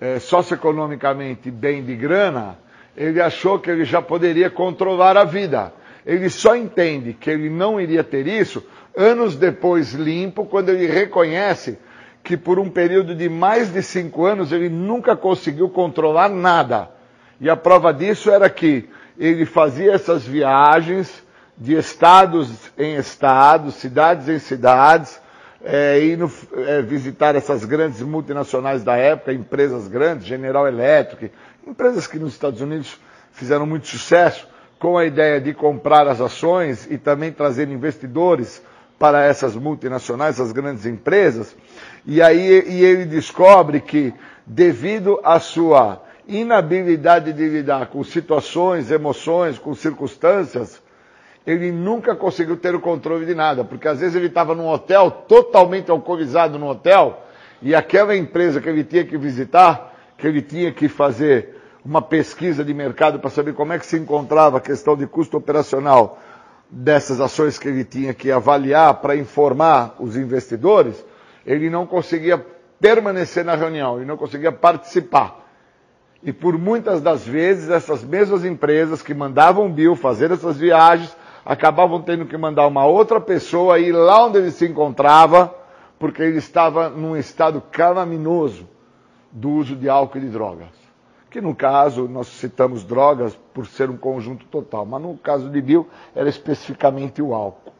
é, 0.00 0.20
socioeconomicamente 0.20 1.50
bem 1.50 1.84
de 1.84 1.96
grana, 1.96 2.56
ele 2.96 3.20
achou 3.20 3.58
que 3.58 3.70
ele 3.70 3.84
já 3.84 4.00
poderia 4.00 4.48
controlar 4.48 5.16
a 5.16 5.24
vida. 5.24 5.72
Ele 6.06 6.30
só 6.30 6.54
entende 6.54 7.12
que 7.12 7.28
ele 7.28 7.50
não 7.50 7.80
iria 7.80 8.04
ter 8.04 8.26
isso 8.26 8.64
anos 8.96 9.36
depois 9.36 9.92
limpo, 9.92 10.46
quando 10.46 10.70
ele 10.70 10.86
reconhece 10.86 11.78
que 12.22 12.36
por 12.36 12.58
um 12.58 12.68
período 12.68 13.14
de 13.14 13.28
mais 13.28 13.72
de 13.72 13.82
cinco 13.82 14.24
anos 14.24 14.52
ele 14.52 14.68
nunca 14.68 15.16
conseguiu 15.16 15.68
controlar 15.68 16.28
nada. 16.28 16.90
E 17.40 17.48
a 17.48 17.56
prova 17.56 17.92
disso 17.92 18.30
era 18.30 18.48
que 18.50 18.88
ele 19.18 19.46
fazia 19.46 19.92
essas 19.92 20.24
viagens 20.24 21.22
de 21.56 21.74
estados 21.76 22.50
em 22.78 22.96
estados, 22.96 23.74
cidades 23.74 24.28
em 24.28 24.38
cidades, 24.38 25.20
é, 25.62 26.02
indo 26.06 26.30
é, 26.56 26.80
visitar 26.80 27.34
essas 27.34 27.64
grandes 27.64 28.00
multinacionais 28.00 28.82
da 28.82 28.96
época, 28.96 29.32
empresas 29.32 29.88
grandes, 29.88 30.26
General 30.26 30.66
Electric, 30.66 31.30
Empresas 31.66 32.06
que 32.06 32.18
nos 32.18 32.32
Estados 32.32 32.60
Unidos 32.60 32.98
fizeram 33.32 33.66
muito 33.66 33.86
sucesso 33.86 34.48
com 34.78 34.96
a 34.96 35.04
ideia 35.04 35.40
de 35.40 35.52
comprar 35.52 36.08
as 36.08 36.20
ações 36.20 36.86
e 36.90 36.96
também 36.96 37.30
trazer 37.30 37.68
investidores 37.68 38.62
para 38.98 39.22
essas 39.22 39.54
multinacionais, 39.54 40.36
essas 40.36 40.52
grandes 40.52 40.86
empresas. 40.86 41.54
E 42.06 42.22
aí 42.22 42.64
e 42.66 42.84
ele 42.84 43.04
descobre 43.04 43.80
que, 43.80 44.14
devido 44.46 45.20
à 45.22 45.38
sua 45.38 46.02
inabilidade 46.26 47.32
de 47.32 47.48
lidar 47.48 47.86
com 47.88 48.02
situações, 48.04 48.90
emoções, 48.90 49.58
com 49.58 49.74
circunstâncias, 49.74 50.80
ele 51.46 51.72
nunca 51.72 52.14
conseguiu 52.14 52.56
ter 52.56 52.74
o 52.74 52.80
controle 52.80 53.26
de 53.26 53.34
nada, 53.34 53.64
porque 53.64 53.88
às 53.88 54.00
vezes 54.00 54.14
ele 54.14 54.26
estava 54.26 54.54
num 54.54 54.68
hotel, 54.68 55.10
totalmente 55.10 55.90
alcoolizado 55.90 56.58
no 56.58 56.68
hotel, 56.68 57.24
e 57.62 57.74
aquela 57.74 58.16
empresa 58.16 58.60
que 58.60 58.68
ele 58.68 58.84
tinha 58.84 59.04
que 59.04 59.16
visitar, 59.16 59.94
que 60.16 60.26
ele 60.26 60.42
tinha 60.42 60.72
que 60.72 60.88
fazer 60.88 61.56
uma 61.84 62.02
pesquisa 62.02 62.64
de 62.64 62.74
mercado 62.74 63.18
para 63.18 63.30
saber 63.30 63.54
como 63.54 63.72
é 63.72 63.78
que 63.78 63.86
se 63.86 63.96
encontrava 63.96 64.58
a 64.58 64.60
questão 64.60 64.96
de 64.96 65.06
custo 65.06 65.36
operacional 65.36 66.18
dessas 66.70 67.20
ações 67.20 67.58
que 67.58 67.68
ele 67.68 67.84
tinha 67.84 68.14
que 68.14 68.30
avaliar 68.30 68.94
para 69.00 69.16
informar 69.16 69.96
os 69.98 70.16
investidores, 70.16 71.04
ele 71.44 71.70
não 71.70 71.86
conseguia 71.86 72.44
permanecer 72.80 73.44
na 73.44 73.54
reunião, 73.54 73.96
ele 73.96 74.06
não 74.06 74.16
conseguia 74.16 74.52
participar. 74.52 75.46
E 76.22 76.32
por 76.32 76.58
muitas 76.58 77.00
das 77.00 77.26
vezes, 77.26 77.70
essas 77.70 78.04
mesmas 78.04 78.44
empresas 78.44 79.02
que 79.02 79.14
mandavam 79.14 79.66
o 79.66 79.70
Bill 79.70 79.96
fazer 79.96 80.30
essas 80.30 80.58
viagens, 80.58 81.16
acabavam 81.44 82.02
tendo 82.02 82.26
que 82.26 82.36
mandar 82.36 82.66
uma 82.66 82.84
outra 82.84 83.20
pessoa 83.20 83.78
ir 83.78 83.92
lá 83.92 84.26
onde 84.26 84.38
ele 84.38 84.50
se 84.50 84.66
encontrava, 84.66 85.54
porque 85.98 86.22
ele 86.22 86.38
estava 86.38 86.88
num 86.90 87.16
estado 87.16 87.62
calaminoso 87.72 88.68
do 89.32 89.50
uso 89.50 89.74
de 89.76 89.88
álcool 89.88 90.18
e 90.18 90.20
de 90.22 90.28
drogas 90.28 90.80
que 91.30 91.40
no 91.40 91.54
caso 91.54 92.08
nós 92.08 92.26
citamos 92.26 92.82
drogas 92.82 93.38
por 93.54 93.66
ser 93.66 93.88
um 93.88 93.96
conjunto 93.96 94.44
total, 94.46 94.84
mas 94.84 95.00
no 95.00 95.16
caso 95.16 95.48
de 95.48 95.62
Bill 95.62 95.88
era 96.14 96.28
especificamente 96.28 97.22
o 97.22 97.32
álcool. 97.32 97.72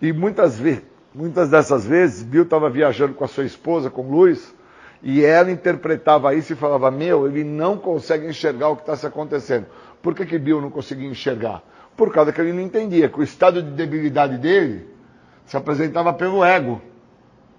E 0.00 0.12
muitas 0.12 0.58
vezes, 0.58 0.82
muitas 1.14 1.48
dessas 1.48 1.86
vezes, 1.86 2.22
Bill 2.22 2.44
estava 2.44 2.68
viajando 2.68 3.14
com 3.14 3.24
a 3.24 3.28
sua 3.28 3.44
esposa, 3.44 3.90
com 3.90 4.02
Luiz, 4.02 4.54
e 5.02 5.24
ela 5.24 5.50
interpretava 5.50 6.34
isso 6.34 6.52
e 6.52 6.56
falava: 6.56 6.90
Meu, 6.90 7.26
ele 7.26 7.44
não 7.44 7.76
consegue 7.76 8.26
enxergar 8.26 8.68
o 8.68 8.76
que 8.76 8.82
está 8.82 8.96
se 8.96 9.06
acontecendo. 9.06 9.66
Por 10.02 10.14
que, 10.14 10.26
que 10.26 10.38
Bill 10.38 10.60
não 10.60 10.70
conseguia 10.70 11.08
enxergar? 11.08 11.62
Por 11.96 12.12
causa 12.12 12.32
que 12.32 12.40
ele 12.40 12.52
não 12.52 12.60
entendia 12.60 13.08
que 13.08 13.20
o 13.20 13.22
estado 13.22 13.62
de 13.62 13.70
debilidade 13.70 14.38
dele 14.38 14.88
se 15.44 15.56
apresentava 15.56 16.12
pelo 16.12 16.44
ego, 16.44 16.80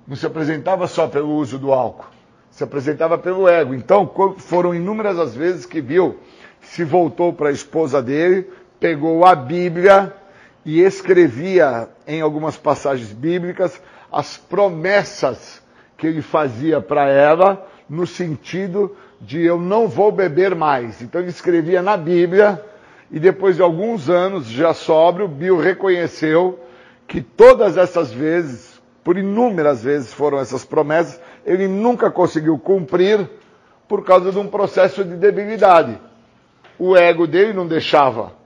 não 0.08 0.16
se 0.16 0.26
apresentava 0.26 0.88
só 0.88 1.08
pelo 1.08 1.36
uso 1.36 1.60
do 1.60 1.72
álcool 1.72 2.22
se 2.52 2.64
apresentava 2.64 3.18
pelo 3.18 3.48
ego. 3.48 3.74
Então, 3.74 4.10
foram 4.38 4.76
inúmeras 4.76 5.18
as 5.18 5.34
vezes 5.34 5.66
que 5.66 5.82
viu, 5.82 6.20
se 6.60 6.84
voltou 6.84 7.34
para 7.34 7.50
a 7.50 7.52
esposa 7.52 8.02
dele, 8.02 8.48
pegou 8.80 9.26
a 9.26 9.34
Bíblia 9.34 10.14
e 10.66 10.82
escrevia 10.82 11.90
em 12.08 12.22
algumas 12.22 12.58
passagens 12.58 13.12
bíblicas 13.12 13.82
as 14.12 14.38
promessas 14.38 15.62
que 15.98 16.08
ele 16.08 16.22
fazia 16.22 16.82
para 16.82 17.08
ela, 17.08 17.68
no 17.90 18.06
sentido 18.06 18.96
de 19.20 19.42
eu 19.42 19.60
não 19.60 19.88
vou 19.88 20.12
beber 20.12 20.56
mais. 20.56 21.02
Então 21.02 21.22
ele 21.22 21.30
escrevia 21.30 21.82
na 21.82 21.96
Bíblia 21.96 22.64
e 23.12 23.20
depois 23.20 23.56
de 23.56 23.62
alguns 23.62 24.10
anos, 24.10 24.48
já 24.48 24.74
sóbrio, 24.74 25.28
Bill 25.28 25.58
reconheceu 25.58 26.60
que 27.08 27.22
todas 27.22 27.78
essas 27.78 28.12
vezes, 28.12 28.82
por 29.04 29.18
inúmeras 29.18 29.84
vezes 29.84 30.14
foram 30.14 30.40
essas 30.40 30.64
promessas, 30.64 31.20
ele 31.46 31.68
nunca 31.68 32.10
conseguiu 32.10 32.58
cumprir 32.58 33.30
por 33.88 34.04
causa 34.06 34.32
de 34.32 34.40
um 34.40 34.48
processo 34.48 35.04
de 35.04 35.16
debilidade. 35.18 36.00
O 36.80 36.96
ego 36.96 37.28
dele 37.28 37.52
não 37.52 37.68
deixava. 37.68 38.41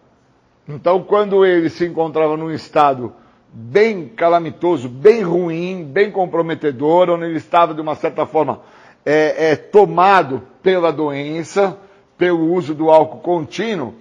Então, 0.67 1.03
quando 1.03 1.45
ele 1.45 1.69
se 1.69 1.85
encontrava 1.85 2.35
num 2.35 2.51
estado 2.51 3.13
bem 3.53 4.07
calamitoso, 4.07 4.89
bem 4.89 5.21
ruim, 5.21 5.83
bem 5.83 6.11
comprometedor, 6.11 7.09
onde 7.09 7.25
ele 7.25 7.37
estava, 7.37 7.73
de 7.73 7.81
uma 7.81 7.95
certa 7.95 8.25
forma, 8.25 8.61
é, 9.05 9.51
é, 9.51 9.55
tomado 9.55 10.41
pela 10.63 10.91
doença, 10.91 11.77
pelo 12.17 12.51
uso 12.51 12.73
do 12.73 12.89
álcool 12.89 13.19
contínuo, 13.19 13.93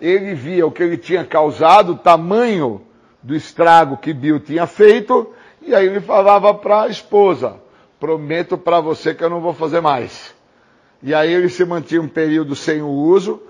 ele 0.00 0.34
via 0.34 0.66
o 0.66 0.70
que 0.70 0.82
ele 0.82 0.96
tinha 0.96 1.24
causado, 1.24 1.92
o 1.92 1.98
tamanho 1.98 2.82
do 3.22 3.34
estrago 3.34 3.96
que 3.96 4.12
Bill 4.12 4.40
tinha 4.40 4.66
feito, 4.66 5.28
e 5.60 5.74
aí 5.74 5.86
ele 5.86 6.00
falava 6.00 6.54
para 6.54 6.82
a 6.82 6.88
esposa: 6.88 7.56
prometo 8.00 8.56
para 8.56 8.80
você 8.80 9.14
que 9.14 9.22
eu 9.22 9.30
não 9.30 9.40
vou 9.40 9.52
fazer 9.52 9.80
mais. 9.80 10.34
E 11.02 11.12
aí 11.12 11.32
ele 11.32 11.48
se 11.48 11.64
mantinha 11.64 12.00
um 12.00 12.08
período 12.08 12.54
sem 12.54 12.80
o 12.80 12.88
uso, 12.88 13.42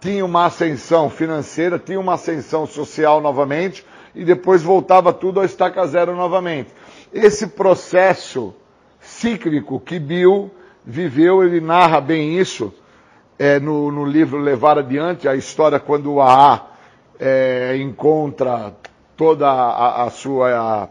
tinha 0.00 0.24
uma 0.24 0.46
ascensão 0.46 1.10
financeira, 1.10 1.78
tinha 1.78 2.00
uma 2.00 2.14
ascensão 2.14 2.66
social 2.66 3.20
novamente, 3.20 3.84
e 4.14 4.24
depois 4.24 4.62
voltava 4.62 5.12
tudo 5.12 5.40
a 5.40 5.44
estaca 5.44 5.86
zero 5.86 6.16
novamente. 6.16 6.70
Esse 7.12 7.46
processo 7.46 8.54
cíclico 9.00 9.78
que 9.78 9.98
Bill 9.98 10.50
viveu, 10.84 11.44
ele 11.44 11.60
narra 11.60 12.00
bem 12.00 12.38
isso 12.38 12.72
é, 13.38 13.60
no, 13.60 13.90
no, 13.90 14.04
livro 14.04 14.38
Levar 14.38 14.78
Adiante, 14.78 15.28
a 15.28 15.34
história 15.34 15.78
quando 15.78 16.12
o 16.12 16.20
AA 16.20 16.66
é, 17.18 17.76
encontra 17.78 18.74
toda 19.16 19.48
a, 19.48 20.04
a 20.04 20.10
sua 20.10 20.82
a 20.82 20.88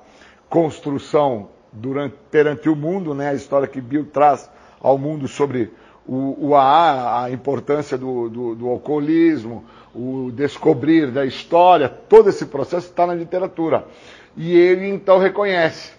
construção 0.49 1.49
durante, 1.71 2.15
perante 2.31 2.69
o 2.69 2.75
mundo, 2.75 3.13
né, 3.13 3.29
a 3.29 3.33
história 3.33 3.67
que 3.67 3.79
Bill 3.79 4.05
traz 4.05 4.49
ao 4.81 4.97
mundo 4.97 5.27
sobre 5.27 5.71
o, 6.09 6.47
o 6.47 6.55
AA, 6.55 7.25
a 7.25 7.31
importância 7.31 7.95
do, 7.95 8.27
do, 8.29 8.55
do 8.55 8.67
alcoolismo, 8.67 9.63
o 9.93 10.31
descobrir 10.33 11.11
da 11.11 11.23
história, 11.23 11.87
todo 11.87 12.29
esse 12.29 12.47
processo 12.47 12.87
está 12.87 13.05
na 13.05 13.13
literatura. 13.13 13.85
E 14.35 14.57
ele 14.57 14.87
então 14.87 15.19
reconhece 15.19 15.93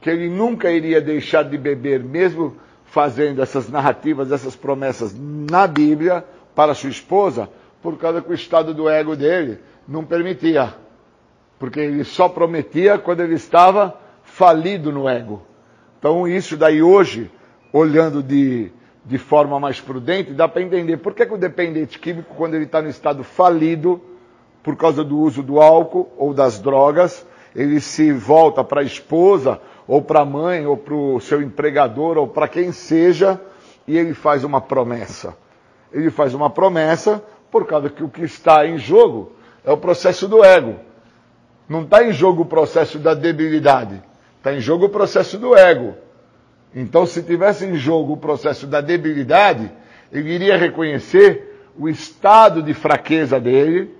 que 0.00 0.08
ele 0.08 0.30
nunca 0.30 0.70
iria 0.70 0.98
deixar 0.98 1.42
de 1.42 1.58
beber, 1.58 2.02
mesmo 2.02 2.56
fazendo 2.86 3.42
essas 3.42 3.68
narrativas, 3.68 4.32
essas 4.32 4.56
promessas 4.56 5.14
na 5.14 5.66
Bíblia 5.66 6.24
para 6.54 6.74
sua 6.74 6.88
esposa, 6.88 7.46
por 7.82 7.98
causa 7.98 8.22
que 8.22 8.30
o 8.30 8.34
estado 8.34 8.72
do 8.72 8.88
ego 8.88 9.14
dele 9.14 9.58
não 9.86 10.06
permitia. 10.06 10.74
Porque 11.58 11.80
ele 11.80 12.04
só 12.04 12.30
prometia 12.30 12.96
quando 12.96 13.20
ele 13.20 13.34
estava 13.34 13.94
falido 14.22 14.90
no 14.90 15.06
ego. 15.06 15.42
Então, 15.98 16.26
isso 16.26 16.56
daí 16.56 16.82
hoje, 16.82 17.30
olhando 17.74 18.22
de 18.22 18.72
de 19.04 19.18
forma 19.18 19.58
mais 19.58 19.80
prudente, 19.80 20.32
dá 20.32 20.46
para 20.46 20.62
entender 20.62 20.98
por 20.98 21.14
que, 21.14 21.24
que 21.24 21.34
o 21.34 21.38
dependente 21.38 21.98
químico, 21.98 22.34
quando 22.34 22.54
ele 22.54 22.64
está 22.64 22.82
no 22.82 22.88
estado 22.88 23.24
falido, 23.24 24.00
por 24.62 24.76
causa 24.76 25.02
do 25.02 25.18
uso 25.18 25.42
do 25.42 25.60
álcool 25.60 26.12
ou 26.16 26.34
das 26.34 26.58
drogas, 26.58 27.26
ele 27.54 27.80
se 27.80 28.12
volta 28.12 28.62
para 28.62 28.80
a 28.82 28.84
esposa, 28.84 29.60
ou 29.86 30.00
para 30.00 30.20
a 30.20 30.24
mãe, 30.24 30.66
ou 30.66 30.76
para 30.76 30.94
o 30.94 31.20
seu 31.20 31.42
empregador, 31.42 32.16
ou 32.16 32.28
para 32.28 32.46
quem 32.46 32.70
seja, 32.70 33.40
e 33.86 33.96
ele 33.96 34.14
faz 34.14 34.44
uma 34.44 34.60
promessa. 34.60 35.36
Ele 35.92 36.10
faz 36.10 36.34
uma 36.34 36.48
promessa 36.48 37.22
por 37.50 37.66
causa 37.66 37.90
que 37.90 38.04
o 38.04 38.08
que 38.08 38.22
está 38.22 38.66
em 38.66 38.78
jogo 38.78 39.32
é 39.64 39.72
o 39.72 39.76
processo 39.76 40.28
do 40.28 40.44
ego. 40.44 40.76
Não 41.68 41.82
está 41.82 42.04
em 42.04 42.12
jogo 42.12 42.42
o 42.42 42.46
processo 42.46 42.98
da 42.98 43.14
debilidade. 43.14 44.00
Está 44.38 44.54
em 44.54 44.60
jogo 44.60 44.86
o 44.86 44.88
processo 44.88 45.38
do 45.38 45.56
ego. 45.56 45.94
Então, 46.74 47.04
se 47.04 47.22
tivesse 47.22 47.64
em 47.66 47.76
jogo 47.76 48.12
o 48.12 48.16
processo 48.16 48.66
da 48.66 48.80
debilidade, 48.80 49.70
ele 50.12 50.32
iria 50.32 50.56
reconhecer 50.56 51.70
o 51.78 51.88
estado 51.88 52.62
de 52.62 52.74
fraqueza 52.74 53.40
dele 53.40 53.94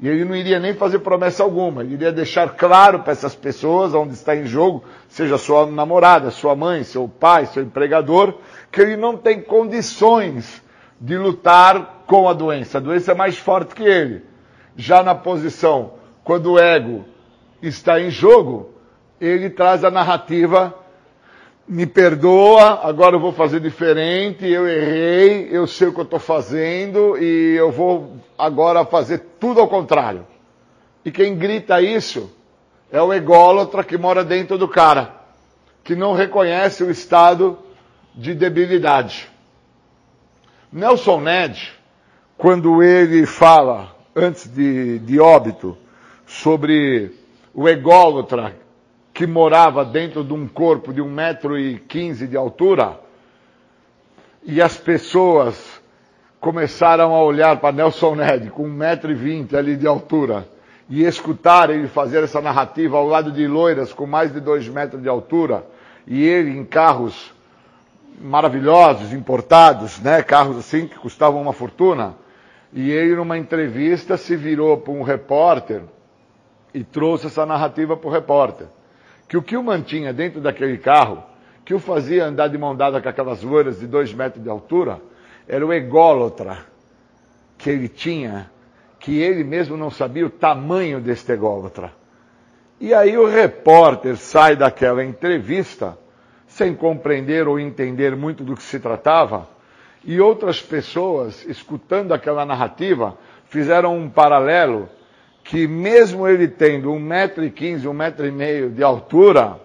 e 0.00 0.08
ele 0.08 0.24
não 0.24 0.36
iria 0.36 0.58
nem 0.58 0.74
fazer 0.74 0.98
promessa 0.98 1.42
alguma. 1.42 1.82
Ele 1.82 1.94
iria 1.94 2.12
deixar 2.12 2.50
claro 2.54 3.00
para 3.00 3.12
essas 3.12 3.34
pessoas 3.34 3.94
onde 3.94 4.14
está 4.14 4.36
em 4.36 4.46
jogo, 4.46 4.84
seja 5.08 5.38
sua 5.38 5.66
namorada, 5.66 6.30
sua 6.30 6.54
mãe, 6.54 6.82
seu 6.84 7.08
pai, 7.08 7.46
seu 7.46 7.62
empregador, 7.62 8.34
que 8.70 8.80
ele 8.80 8.96
não 8.96 9.16
tem 9.16 9.40
condições 9.40 10.62
de 11.00 11.16
lutar 11.16 12.04
com 12.06 12.28
a 12.28 12.32
doença. 12.32 12.78
A 12.78 12.80
doença 12.80 13.12
é 13.12 13.14
mais 13.14 13.38
forte 13.38 13.74
que 13.74 13.84
ele. 13.84 14.22
Já 14.76 15.02
na 15.02 15.14
posição, 15.14 15.92
quando 16.22 16.52
o 16.52 16.58
ego 16.58 17.04
está 17.62 18.00
em 18.00 18.10
jogo, 18.10 18.74
ele 19.20 19.48
traz 19.48 19.82
a 19.84 19.90
narrativa 19.90 20.74
me 21.68 21.86
perdoa, 21.86 22.86
agora 22.86 23.16
eu 23.16 23.20
vou 23.20 23.32
fazer 23.32 23.60
diferente, 23.60 24.46
eu 24.46 24.68
errei, 24.68 25.48
eu 25.50 25.66
sei 25.66 25.88
o 25.88 25.92
que 25.92 25.98
eu 25.98 26.04
estou 26.04 26.18
fazendo 26.18 27.18
e 27.18 27.56
eu 27.56 27.72
vou 27.72 28.16
agora 28.38 28.84
fazer 28.84 29.18
tudo 29.40 29.60
ao 29.60 29.68
contrário. 29.68 30.26
E 31.04 31.10
quem 31.10 31.36
grita 31.36 31.80
isso 31.80 32.30
é 32.90 33.02
o 33.02 33.12
ególatra 33.12 33.82
que 33.82 33.98
mora 33.98 34.24
dentro 34.24 34.56
do 34.56 34.68
cara, 34.68 35.14
que 35.82 35.96
não 35.96 36.14
reconhece 36.14 36.84
o 36.84 36.90
estado 36.90 37.58
de 38.14 38.32
debilidade. 38.32 39.28
Nelson 40.72 41.20
Ned, 41.20 41.72
quando 42.36 42.82
ele 42.82 43.26
fala, 43.26 43.94
antes 44.14 44.46
de, 44.48 45.00
de 45.00 45.18
óbito, 45.18 45.76
sobre 46.26 47.12
o 47.52 47.68
ególatra 47.68 48.54
que 49.16 49.26
morava 49.26 49.82
dentro 49.82 50.22
de 50.22 50.34
um 50.34 50.46
corpo 50.46 50.92
de 50.92 51.00
um 51.00 51.10
metro 51.10 51.58
e 51.58 51.78
quinze 51.78 52.26
de 52.26 52.36
altura, 52.36 53.00
e 54.44 54.60
as 54.60 54.76
pessoas 54.76 55.80
começaram 56.38 57.14
a 57.14 57.22
olhar 57.22 57.58
para 57.58 57.74
Nelson 57.74 58.14
Ned 58.14 58.50
com 58.50 58.64
um 58.64 58.70
metro 58.70 59.10
e 59.10 59.14
vinte 59.14 59.56
ali 59.56 59.74
de 59.74 59.86
altura, 59.86 60.46
e 60.86 61.02
escutar 61.02 61.70
ele 61.70 61.88
fazer 61.88 62.24
essa 62.24 62.42
narrativa 62.42 62.98
ao 62.98 63.06
lado 63.06 63.32
de 63.32 63.46
loiras 63.46 63.90
com 63.90 64.06
mais 64.06 64.34
de 64.34 64.38
dois 64.38 64.68
metros 64.68 65.00
de 65.00 65.08
altura, 65.08 65.66
e 66.06 66.22
ele 66.22 66.50
em 66.50 66.62
carros 66.62 67.32
maravilhosos, 68.20 69.14
importados, 69.14 69.98
né, 69.98 70.22
carros 70.22 70.58
assim 70.58 70.86
que 70.86 70.98
custavam 70.98 71.40
uma 71.40 71.54
fortuna, 71.54 72.14
e 72.70 72.90
ele 72.90 73.16
numa 73.16 73.38
entrevista 73.38 74.18
se 74.18 74.36
virou 74.36 74.76
para 74.76 74.92
um 74.92 75.02
repórter 75.02 75.80
e 76.74 76.84
trouxe 76.84 77.28
essa 77.28 77.46
narrativa 77.46 77.96
para 77.96 78.08
o 78.08 78.12
repórter 78.12 78.75
que 79.28 79.36
o 79.36 79.42
que 79.42 79.56
o 79.56 79.62
mantinha 79.62 80.12
dentro 80.12 80.40
daquele 80.40 80.78
carro, 80.78 81.22
que 81.64 81.74
o 81.74 81.78
fazia 81.78 82.26
andar 82.26 82.48
de 82.48 82.56
mão 82.56 82.76
dada 82.76 83.00
com 83.00 83.08
aquelas 83.08 83.42
loiras 83.42 83.80
de 83.80 83.86
dois 83.86 84.12
metros 84.12 84.42
de 84.42 84.48
altura, 84.48 85.00
era 85.48 85.66
o 85.66 85.72
ególatra 85.72 86.58
que 87.58 87.70
ele 87.70 87.88
tinha, 87.88 88.50
que 89.00 89.18
ele 89.20 89.42
mesmo 89.42 89.76
não 89.76 89.90
sabia 89.90 90.26
o 90.26 90.30
tamanho 90.30 91.00
deste 91.00 91.32
ególatra. 91.32 91.92
E 92.80 92.92
aí 92.92 93.16
o 93.16 93.26
repórter 93.26 94.16
sai 94.16 94.54
daquela 94.54 95.04
entrevista 95.04 95.98
sem 96.46 96.74
compreender 96.74 97.48
ou 97.48 97.58
entender 97.58 98.14
muito 98.14 98.44
do 98.44 98.54
que 98.54 98.62
se 98.62 98.78
tratava, 98.78 99.48
e 100.04 100.20
outras 100.20 100.62
pessoas, 100.62 101.44
escutando 101.46 102.14
aquela 102.14 102.46
narrativa, 102.46 103.18
fizeram 103.48 103.96
um 103.96 104.08
paralelo 104.08 104.88
que 105.46 105.68
mesmo 105.68 106.26
ele 106.26 106.48
tendo 106.48 106.92
um 106.92 106.98
metro 106.98 107.44
e 107.44 107.50
quinze, 107.50 107.86
um 107.86 107.92
metro 107.92 108.26
e 108.26 108.32
meio 108.32 108.68
de 108.68 108.82
altura, 108.82 109.60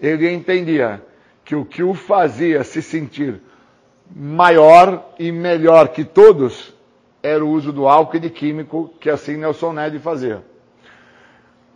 ele 0.00 0.32
entendia 0.32 1.02
que 1.44 1.56
o 1.56 1.64
que 1.64 1.82
o 1.82 1.94
fazia 1.94 2.62
se 2.62 2.80
sentir 2.80 3.40
maior 4.14 5.12
e 5.18 5.32
melhor 5.32 5.88
que 5.88 6.04
todos 6.04 6.72
era 7.20 7.44
o 7.44 7.50
uso 7.50 7.72
do 7.72 7.88
álcool 7.88 8.18
e 8.18 8.20
de 8.20 8.30
químico, 8.30 8.94
que 9.00 9.10
assim 9.10 9.36
Nelson 9.36 9.72
Ned 9.72 9.98
fazia. 9.98 10.44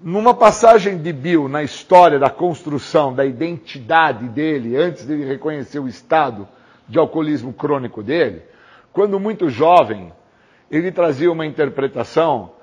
Numa 0.01 0.35
passagem 0.35 0.98
de 0.98 1.12
Bill 1.12 1.48
na 1.48 1.62
história 1.62 2.20
da 2.20 2.31
construção 2.31 3.12
da 3.12 3.24
identidade 3.24 4.28
dele, 4.28 4.77
antes 4.77 5.05
de 5.06 5.12
ele 5.12 5.24
reconhecer 5.24 5.81
o 5.81 5.89
estado 5.89 6.47
de 6.89 7.01
alcoolismo 7.01 7.52
crônico 7.52 8.01
dele, 8.01 8.43
quando 8.93 9.19
muito 9.19 9.48
jovem, 9.48 10.12
ele 10.70 10.93
trazia 10.93 11.32
uma 11.32 11.44
interpretação 11.44 12.54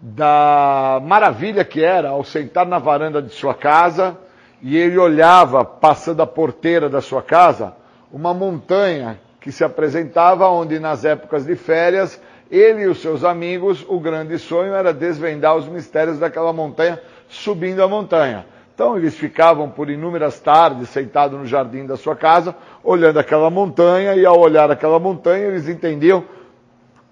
da 0.00 1.00
maravilha 1.04 1.64
que 1.64 1.84
era 1.84 2.10
ao 2.10 2.24
sentar 2.24 2.66
na 2.66 2.78
varanda 2.78 3.20
de 3.20 3.32
sua 3.32 3.54
casa 3.54 4.16
e 4.62 4.76
ele 4.76 4.98
olhava, 4.98 5.64
passando 5.64 6.22
a 6.22 6.26
porteira 6.26 6.88
da 6.88 7.00
sua 7.00 7.22
casa, 7.22 7.74
uma 8.12 8.32
montanha 8.32 9.18
que 9.40 9.52
se 9.52 9.64
apresentava 9.64 10.48
onde 10.48 10.78
nas 10.78 11.04
épocas 11.04 11.44
de 11.44 11.56
férias 11.56 12.20
ele 12.50 12.82
e 12.82 12.86
os 12.86 13.00
seus 13.00 13.22
amigos, 13.22 13.86
o 13.88 14.00
grande 14.00 14.36
sonho 14.38 14.74
era 14.74 14.92
desvendar 14.92 15.54
os 15.56 15.68
mistérios 15.68 16.18
daquela 16.18 16.52
montanha, 16.52 17.00
subindo 17.28 17.80
a 17.80 17.86
montanha. 17.86 18.44
Então 18.74 18.96
eles 18.96 19.14
ficavam 19.14 19.70
por 19.70 19.88
inúmeras 19.88 20.40
tardes 20.40 20.88
sentados 20.88 21.38
no 21.38 21.46
jardim 21.46 21.86
da 21.86 21.96
sua 21.96 22.16
casa, 22.16 22.56
olhando 22.82 23.18
aquela 23.18 23.50
montanha, 23.50 24.16
e 24.16 24.26
ao 24.26 24.38
olhar 24.38 24.68
aquela 24.70 24.98
montanha, 24.98 25.46
eles 25.46 25.68
entendiam 25.68 26.24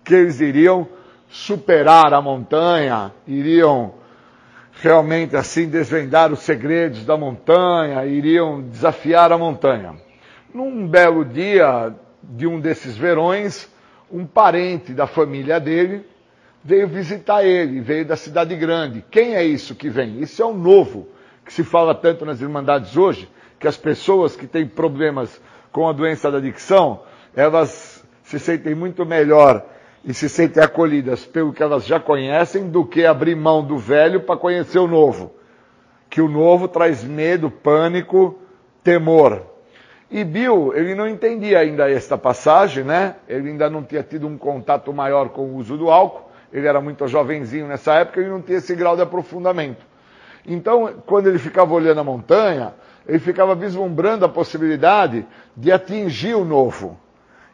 que 0.02 0.14
eles 0.14 0.40
iriam 0.40 0.88
superar 1.28 2.12
a 2.12 2.20
montanha, 2.20 3.12
iriam 3.26 3.94
realmente 4.80 5.36
assim 5.36 5.68
desvendar 5.68 6.32
os 6.32 6.40
segredos 6.40 7.04
da 7.04 7.16
montanha, 7.16 8.04
iriam 8.06 8.62
desafiar 8.62 9.32
a 9.32 9.38
montanha. 9.38 9.94
Num 10.52 10.86
belo 10.86 11.24
dia 11.24 11.94
de 12.22 12.46
um 12.46 12.60
desses 12.60 12.96
verões, 12.96 13.68
um 14.10 14.24
parente 14.24 14.92
da 14.92 15.06
família 15.06 15.60
dele 15.60 16.06
veio 16.64 16.88
visitar 16.88 17.44
ele, 17.44 17.80
veio 17.80 18.04
da 18.04 18.16
cidade 18.16 18.54
grande. 18.56 19.04
Quem 19.10 19.34
é 19.34 19.44
isso 19.44 19.74
que 19.74 19.88
vem? 19.88 20.20
Isso 20.20 20.42
é 20.42 20.44
o 20.44 20.54
novo, 20.54 21.08
que 21.44 21.52
se 21.52 21.64
fala 21.64 21.94
tanto 21.94 22.24
nas 22.24 22.40
Irmandades 22.40 22.96
hoje, 22.96 23.28
que 23.58 23.68
as 23.68 23.76
pessoas 23.76 24.36
que 24.36 24.46
têm 24.46 24.66
problemas 24.66 25.40
com 25.72 25.88
a 25.88 25.92
doença 25.92 26.30
da 26.30 26.38
adicção, 26.38 27.02
elas 27.34 28.04
se 28.22 28.38
sentem 28.38 28.74
muito 28.74 29.04
melhor 29.04 29.64
e 30.04 30.14
se 30.14 30.28
sentem 30.28 30.62
acolhidas 30.62 31.24
pelo 31.24 31.52
que 31.52 31.62
elas 31.62 31.84
já 31.84 31.98
conhecem 31.98 32.68
do 32.68 32.84
que 32.84 33.04
abrir 33.04 33.34
mão 33.34 33.64
do 33.64 33.76
velho 33.76 34.20
para 34.20 34.36
conhecer 34.36 34.78
o 34.78 34.86
novo. 34.86 35.34
Que 36.08 36.20
o 36.20 36.28
novo 36.28 36.68
traz 36.68 37.04
medo, 37.04 37.50
pânico, 37.50 38.38
temor. 38.82 39.42
E 40.10 40.24
Bill, 40.24 40.72
ele 40.74 40.94
não 40.94 41.06
entendia 41.06 41.58
ainda 41.58 41.90
esta 41.90 42.16
passagem, 42.16 42.82
né? 42.82 43.16
Ele 43.28 43.50
ainda 43.50 43.68
não 43.68 43.82
tinha 43.82 44.02
tido 44.02 44.26
um 44.26 44.38
contato 44.38 44.92
maior 44.92 45.28
com 45.28 45.42
o 45.42 45.56
uso 45.56 45.76
do 45.76 45.90
álcool. 45.90 46.30
Ele 46.50 46.66
era 46.66 46.80
muito 46.80 47.06
jovenzinho 47.06 47.66
nessa 47.66 47.94
época 47.94 48.22
e 48.22 48.26
não 48.26 48.40
tinha 48.40 48.56
esse 48.56 48.74
grau 48.74 48.96
de 48.96 49.02
aprofundamento. 49.02 49.84
Então, 50.46 50.94
quando 51.04 51.26
ele 51.26 51.38
ficava 51.38 51.74
olhando 51.74 52.00
a 52.00 52.04
montanha, 52.04 52.72
ele 53.06 53.18
ficava 53.18 53.54
vislumbrando 53.54 54.24
a 54.24 54.28
possibilidade 54.30 55.26
de 55.54 55.70
atingir 55.70 56.34
o 56.34 56.44
novo. 56.44 56.98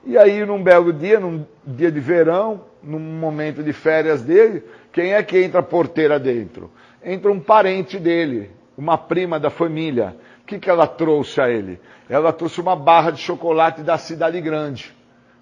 E 0.07 0.19
aí, 0.19 0.45
num 0.45 0.63
belo 0.63 0.93
dia, 0.93 1.19
num 1.19 1.47
dia 1.67 1.91
de 1.91 1.99
verão, 1.99 2.61
num 2.83 2.99
momento 2.99 3.63
de 3.63 3.73
férias 3.73 4.23
dele, 4.23 4.63
quem 4.93 5.15
é 5.15 5.23
que 5.23 5.43
entra 5.43 5.63
porteira 5.63 6.19
dentro? 6.19 6.71
Entra 7.03 7.33
um 7.33 7.41
parente 7.41 7.99
dele, 7.99 8.51
uma 8.77 8.99
prima 8.99 9.41
da 9.41 9.49
família. 9.49 10.15
O 10.43 10.47
que, 10.47 10.59
que 10.59 10.69
ela 10.69 10.87
trouxe 10.87 11.41
a 11.41 11.49
ele? 11.49 11.81
Ela 12.09 12.35
trouxe 12.35 12.61
uma 12.61 12.77
barra 12.77 13.13
de 13.13 13.21
chocolate 13.21 13.83
da 13.83 13.97
cidade 13.97 14.39
grande. 14.43 14.95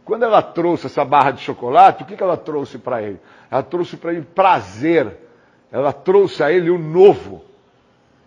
Quando 0.05 0.25
ela 0.25 0.41
trouxe 0.41 0.87
essa 0.87 1.05
barra 1.05 1.33
de 1.33 1.41
chocolate, 1.41 2.05
o 2.05 2.07
que, 2.07 2.17
que 2.17 2.23
ela 2.23 2.37
trouxe 2.37 2.79
para 2.79 3.03
ele? 3.03 3.19
Ela 3.51 3.65
trouxe 3.65 3.97
para 3.97 4.13
ele 4.13 4.23
prazer. 4.23 5.09
Ela 5.73 5.93
trouxe 5.93 6.41
a 6.41 6.53
ele 6.53 6.71
o 6.71 6.79
novo. 6.79 7.45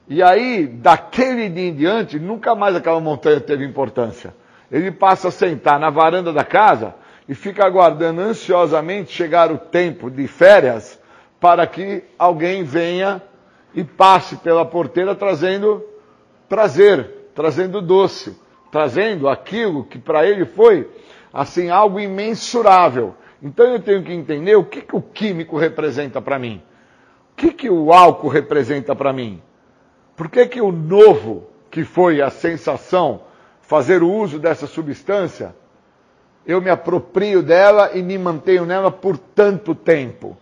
E 0.07 0.21
aí, 0.21 0.67
daquele 0.67 1.47
dia 1.47 1.69
em 1.69 1.73
diante, 1.73 2.19
nunca 2.19 2.53
mais 2.55 2.75
aquela 2.75 2.99
montanha 2.99 3.39
teve 3.39 3.63
importância 3.65 4.33
ele 4.71 4.91
passa 4.91 5.27
a 5.27 5.31
sentar 5.31 5.79
na 5.79 5.89
varanda 5.89 6.33
da 6.33 6.43
casa 6.43 6.95
e 7.27 7.33
fica 7.33 7.65
aguardando 7.65 8.21
ansiosamente 8.21 9.11
chegar 9.11 9.51
o 9.51 9.57
tempo 9.57 10.09
de 10.09 10.27
férias 10.27 10.99
para 11.39 11.65
que 11.67 12.03
alguém 12.17 12.63
venha 12.63 13.21
e 13.73 13.83
passe 13.83 14.37
pela 14.37 14.65
porteira 14.65 15.13
trazendo 15.15 15.83
prazer, 16.47 17.29
trazendo 17.35 17.81
doce, 17.81 18.39
trazendo 18.71 19.27
aquilo 19.27 19.83
que 19.83 19.99
para 19.99 20.25
ele 20.25 20.45
foi 20.45 20.89
assim 21.33 21.69
algo 21.69 21.99
imensurável. 21.99 23.15
Então 23.41 23.65
eu 23.65 23.79
tenho 23.79 24.03
que 24.03 24.13
entender 24.13 24.55
o 24.55 24.63
que, 24.63 24.81
que 24.81 24.95
o 24.95 25.01
químico 25.01 25.57
representa 25.57 26.21
para 26.21 26.39
mim. 26.39 26.61
O 27.33 27.35
que, 27.35 27.51
que 27.51 27.69
o 27.69 27.91
álcool 27.91 28.29
representa 28.29 28.95
para 28.95 29.11
mim? 29.11 29.41
Por 30.15 30.29
que, 30.29 30.47
que 30.47 30.61
o 30.61 30.71
novo, 30.71 31.49
que 31.69 31.83
foi 31.83 32.21
a 32.21 32.29
sensação 32.29 33.21
fazer 33.67 34.03
o 34.03 34.11
uso 34.11 34.39
dessa 34.39 34.67
substância, 34.67 35.55
eu 36.45 36.61
me 36.61 36.69
aproprio 36.69 37.41
dela 37.41 37.91
e 37.93 38.03
me 38.03 38.17
mantenho 38.17 38.65
nela 38.65 38.91
por 38.91 39.17
tanto 39.17 39.73
tempo. 39.73 40.37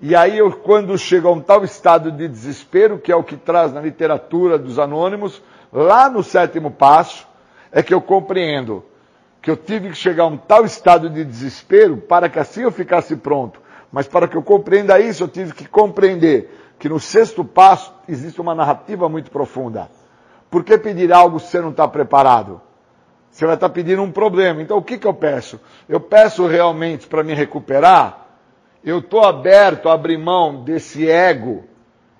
E 0.00 0.16
aí, 0.16 0.38
eu, 0.38 0.50
quando 0.50 0.96
chego 0.98 1.28
a 1.28 1.32
um 1.32 1.40
tal 1.40 1.62
estado 1.62 2.10
de 2.10 2.26
desespero, 2.26 2.98
que 2.98 3.12
é 3.12 3.16
o 3.16 3.22
que 3.22 3.36
traz 3.36 3.72
na 3.72 3.80
literatura 3.80 4.58
dos 4.58 4.78
anônimos, 4.78 5.42
lá 5.72 6.08
no 6.08 6.24
sétimo 6.24 6.70
passo, 6.70 7.26
é 7.70 7.82
que 7.82 7.94
eu 7.94 8.00
compreendo 8.00 8.84
que 9.40 9.50
eu 9.50 9.56
tive 9.56 9.90
que 9.90 9.96
chegar 9.96 10.24
a 10.24 10.26
um 10.28 10.36
tal 10.36 10.64
estado 10.64 11.10
de 11.10 11.24
desespero 11.24 11.96
para 11.96 12.28
que 12.28 12.38
assim 12.38 12.62
eu 12.62 12.70
ficasse 12.70 13.16
pronto. 13.16 13.60
Mas 13.92 14.06
para 14.06 14.26
que 14.26 14.36
eu 14.36 14.42
compreenda 14.42 14.98
isso, 14.98 15.24
eu 15.24 15.28
tive 15.28 15.52
que 15.52 15.68
compreender 15.68 16.74
que 16.78 16.88
no 16.88 16.98
sexto 16.98 17.44
passo 17.44 17.92
existe 18.08 18.40
uma 18.40 18.54
narrativa 18.54 19.08
muito 19.08 19.30
profunda. 19.30 19.90
Por 20.52 20.62
que 20.62 20.76
pedir 20.76 21.10
algo 21.10 21.40
se 21.40 21.46
você 21.46 21.62
não 21.62 21.70
está 21.70 21.88
preparado? 21.88 22.60
Você 23.30 23.46
vai 23.46 23.54
estar 23.54 23.70
tá 23.70 23.74
pedindo 23.74 24.02
um 24.02 24.12
problema. 24.12 24.60
Então 24.60 24.76
o 24.76 24.82
que, 24.82 24.98
que 24.98 25.06
eu 25.06 25.14
peço? 25.14 25.58
Eu 25.88 25.98
peço 25.98 26.46
realmente 26.46 27.06
para 27.06 27.24
me 27.24 27.32
recuperar? 27.32 28.26
Eu 28.84 28.98
estou 28.98 29.24
aberto 29.24 29.88
a 29.88 29.94
abrir 29.94 30.18
mão 30.18 30.62
desse 30.62 31.08
ego 31.08 31.64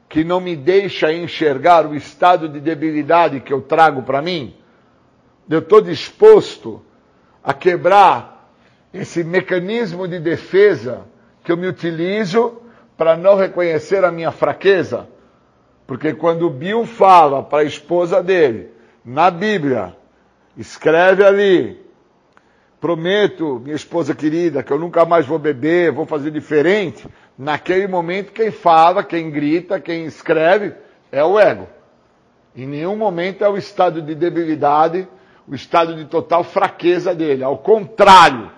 que 0.08 0.24
não 0.24 0.40
me 0.40 0.56
deixa 0.56 1.12
enxergar 1.12 1.86
o 1.86 1.94
estado 1.94 2.48
de 2.48 2.58
debilidade 2.58 3.38
que 3.38 3.52
eu 3.52 3.60
trago 3.60 4.02
para 4.02 4.22
mim? 4.22 4.56
Eu 5.50 5.58
estou 5.58 5.82
disposto 5.82 6.82
a 7.44 7.52
quebrar 7.52 8.50
esse 8.94 9.22
mecanismo 9.22 10.08
de 10.08 10.18
defesa 10.18 11.02
que 11.44 11.52
eu 11.52 11.56
me 11.58 11.66
utilizo 11.66 12.62
para 12.96 13.14
não 13.14 13.36
reconhecer 13.36 14.06
a 14.06 14.10
minha 14.10 14.30
fraqueza? 14.30 15.06
Porque 15.86 16.14
quando 16.14 16.48
Bill 16.48 16.86
fala 16.86 17.42
para 17.42 17.62
a 17.62 17.64
esposa 17.64 18.22
dele, 18.22 18.70
na 19.04 19.30
Bíblia, 19.30 19.96
escreve 20.56 21.24
ali, 21.24 21.80
prometo, 22.80 23.60
minha 23.62 23.76
esposa 23.76 24.14
querida, 24.14 24.62
que 24.62 24.72
eu 24.72 24.78
nunca 24.78 25.04
mais 25.04 25.26
vou 25.26 25.38
beber, 25.38 25.92
vou 25.92 26.06
fazer 26.06 26.30
diferente. 26.30 27.06
Naquele 27.36 27.86
momento, 27.86 28.32
quem 28.32 28.50
fala, 28.50 29.04
quem 29.04 29.30
grita, 29.30 29.80
quem 29.80 30.04
escreve 30.04 30.74
é 31.10 31.24
o 31.24 31.38
ego. 31.38 31.68
Em 32.54 32.66
nenhum 32.66 32.96
momento 32.96 33.44
é 33.44 33.48
o 33.48 33.56
estado 33.56 34.02
de 34.02 34.14
debilidade, 34.14 35.08
o 35.48 35.54
estado 35.54 35.94
de 35.96 36.04
total 36.04 36.44
fraqueza 36.44 37.14
dele. 37.14 37.42
Ao 37.42 37.58
contrário, 37.58 38.50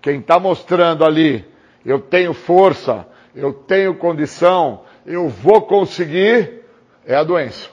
quem 0.00 0.20
está 0.20 0.38
mostrando 0.38 1.04
ali, 1.04 1.44
eu 1.84 2.00
tenho 2.00 2.34
força, 2.34 3.06
eu 3.34 3.52
tenho 3.52 3.94
condição, 3.94 4.82
eu 5.08 5.26
vou 5.28 5.62
conseguir, 5.62 6.62
é 7.06 7.16
a 7.16 7.24
doença. 7.24 7.70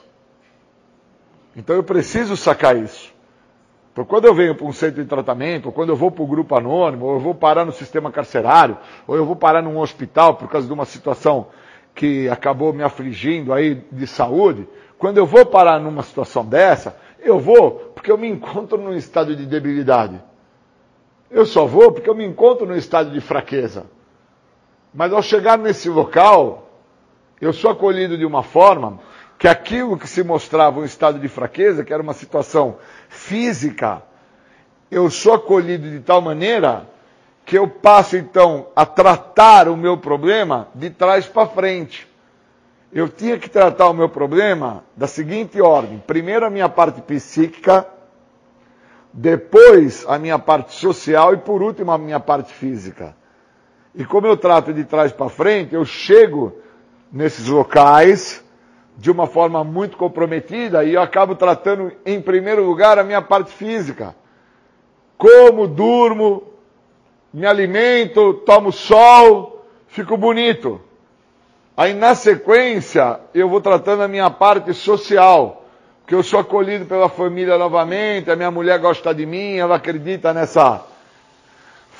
Então 1.54 1.76
eu 1.76 1.84
preciso 1.84 2.34
sacar 2.36 2.76
isso. 2.76 3.14
Porque 3.94 4.08
quando 4.08 4.24
eu 4.24 4.34
venho 4.34 4.54
para 4.54 4.66
um 4.66 4.72
centro 4.72 5.02
de 5.02 5.08
tratamento, 5.08 5.66
ou 5.66 5.72
quando 5.72 5.90
eu 5.90 5.96
vou 5.96 6.10
para 6.10 6.22
o 6.22 6.26
grupo 6.26 6.54
anônimo, 6.54 7.04
ou 7.04 7.14
eu 7.14 7.20
vou 7.20 7.34
parar 7.34 7.64
no 7.64 7.72
sistema 7.72 8.10
carcerário, 8.10 8.78
ou 9.06 9.16
eu 9.16 9.24
vou 9.24 9.36
parar 9.36 9.62
num 9.62 9.78
hospital 9.78 10.34
por 10.34 10.48
causa 10.48 10.66
de 10.66 10.72
uma 10.72 10.86
situação 10.86 11.48
que 11.94 12.28
acabou 12.28 12.72
me 12.72 12.82
afligindo 12.82 13.52
aí 13.52 13.74
de 13.90 14.06
saúde, 14.06 14.66
quando 14.98 15.18
eu 15.18 15.26
vou 15.26 15.44
parar 15.44 15.78
numa 15.78 16.02
situação 16.02 16.44
dessa, 16.44 16.96
eu 17.20 17.38
vou 17.38 17.92
porque 17.94 18.10
eu 18.10 18.18
me 18.18 18.28
encontro 18.28 18.78
num 18.78 18.94
estado 18.94 19.36
de 19.36 19.44
debilidade. 19.44 20.22
Eu 21.30 21.44
só 21.44 21.66
vou 21.66 21.92
porque 21.92 22.08
eu 22.08 22.14
me 22.14 22.24
encontro 22.24 22.66
num 22.66 22.76
estado 22.76 23.10
de 23.10 23.20
fraqueza. 23.20 23.86
Mas 24.92 25.12
ao 25.12 25.22
chegar 25.22 25.58
nesse 25.58 25.90
local, 25.90 26.65
eu 27.40 27.52
sou 27.52 27.70
acolhido 27.70 28.16
de 28.16 28.24
uma 28.24 28.42
forma 28.42 28.98
que 29.38 29.46
aquilo 29.46 29.98
que 29.98 30.08
se 30.08 30.22
mostrava 30.22 30.80
um 30.80 30.84
estado 30.84 31.18
de 31.18 31.28
fraqueza, 31.28 31.84
que 31.84 31.92
era 31.92 32.02
uma 32.02 32.14
situação 32.14 32.78
física, 33.08 34.02
eu 34.90 35.10
sou 35.10 35.34
acolhido 35.34 35.90
de 35.90 36.00
tal 36.00 36.20
maneira 36.20 36.88
que 37.44 37.58
eu 37.58 37.68
passo 37.68 38.16
então 38.16 38.68
a 38.74 38.86
tratar 38.86 39.68
o 39.68 39.76
meu 39.76 39.98
problema 39.98 40.68
de 40.74 40.90
trás 40.90 41.26
para 41.26 41.46
frente. 41.46 42.08
Eu 42.92 43.08
tinha 43.08 43.38
que 43.38 43.50
tratar 43.50 43.88
o 43.88 43.94
meu 43.94 44.08
problema 44.08 44.84
da 44.96 45.06
seguinte 45.06 45.60
ordem: 45.60 46.02
primeiro 46.06 46.46
a 46.46 46.50
minha 46.50 46.68
parte 46.68 47.02
psíquica, 47.02 47.86
depois 49.12 50.04
a 50.08 50.18
minha 50.18 50.38
parte 50.38 50.72
social 50.72 51.34
e 51.34 51.36
por 51.36 51.62
último 51.62 51.92
a 51.92 51.98
minha 51.98 52.18
parte 52.18 52.52
física. 52.52 53.14
E 53.94 54.04
como 54.04 54.26
eu 54.26 54.36
trato 54.36 54.72
de 54.72 54.84
trás 54.84 55.12
para 55.12 55.28
frente, 55.28 55.74
eu 55.74 55.84
chego 55.84 56.58
nesses 57.12 57.46
locais 57.48 58.44
de 58.96 59.10
uma 59.10 59.26
forma 59.26 59.62
muito 59.62 59.96
comprometida 59.96 60.84
e 60.84 60.94
eu 60.94 61.02
acabo 61.02 61.34
tratando 61.34 61.92
em 62.04 62.20
primeiro 62.20 62.64
lugar 62.64 62.98
a 62.98 63.04
minha 63.04 63.20
parte 63.20 63.52
física. 63.52 64.14
Como, 65.18 65.66
durmo, 65.66 66.42
me 67.32 67.46
alimento, 67.46 68.34
tomo 68.46 68.72
sol, 68.72 69.66
fico 69.88 70.16
bonito. 70.16 70.80
Aí 71.76 71.92
na 71.92 72.14
sequência 72.14 73.20
eu 73.34 73.48
vou 73.48 73.60
tratando 73.60 74.02
a 74.02 74.08
minha 74.08 74.30
parte 74.30 74.72
social, 74.72 75.64
que 76.06 76.14
eu 76.14 76.22
sou 76.22 76.40
acolhido 76.40 76.86
pela 76.86 77.08
família 77.08 77.58
novamente, 77.58 78.30
a 78.30 78.36
minha 78.36 78.50
mulher 78.50 78.78
gosta 78.78 79.14
de 79.14 79.26
mim, 79.26 79.56
ela 79.56 79.76
acredita 79.76 80.32
nessa 80.32 80.82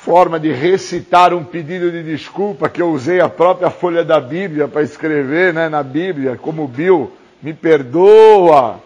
forma 0.07 0.39
de 0.39 0.53
recitar 0.53 1.33
um 1.33 1.43
pedido 1.43 1.91
de 1.91 2.01
desculpa 2.01 2.69
que 2.69 2.81
eu 2.81 2.91
usei 2.91 3.19
a 3.19 3.27
própria 3.27 3.69
folha 3.69 4.05
da 4.05 4.21
Bíblia 4.21 4.65
para 4.65 4.81
escrever, 4.81 5.53
né, 5.53 5.67
na 5.67 5.83
Bíblia, 5.83 6.39
como 6.41 6.65
Bill, 6.65 7.11
me 7.43 7.53
perdoa. 7.53 8.79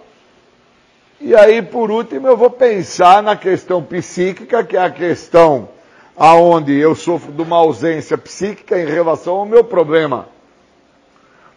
E 1.19 1.35
aí, 1.35 1.61
por 1.61 1.91
último, 1.91 2.27
eu 2.27 2.35
vou 2.35 2.49
pensar 2.49 3.22
na 3.22 3.35
questão 3.35 3.84
psíquica, 3.84 4.64
que 4.64 4.76
é 4.76 4.81
a 4.81 4.89
questão 4.89 5.69
aonde 6.18 6.76
eu 6.76 6.95
sofro 6.95 7.31
de 7.31 7.43
uma 7.43 7.57
ausência 7.57 8.18
psíquica 8.18 8.81
em 8.81 8.88
relação 8.88 9.35
ao 9.35 9.45
meu 9.45 9.64
problema. 9.64 10.27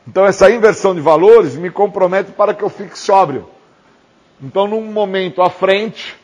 Então, 0.07 0.27
essa 0.27 0.51
inversão 0.51 0.95
de 0.95 1.01
valores 1.01 1.57
me 1.57 1.71
compromete 1.71 2.33
para 2.33 2.53
que 2.53 2.63
eu 2.63 2.69
fique 2.69 2.99
sóbrio. 2.99 3.49
Então, 4.43 4.69
num 4.69 4.83
momento 4.83 5.41
à 5.41 5.49
frente, 5.49 6.23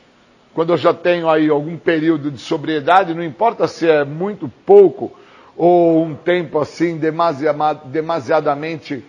quando 0.54 0.72
eu 0.72 0.76
já 0.76 0.92
tenho 0.92 1.28
aí 1.28 1.48
algum 1.48 1.76
período 1.76 2.30
de 2.30 2.38
sobriedade, 2.38 3.14
não 3.14 3.22
importa 3.22 3.68
se 3.68 3.88
é 3.88 4.04
muito 4.04 4.48
pouco 4.66 5.12
ou 5.56 6.02
um 6.02 6.14
tempo 6.14 6.58
assim 6.58 6.98
demasiadamente 6.98 9.04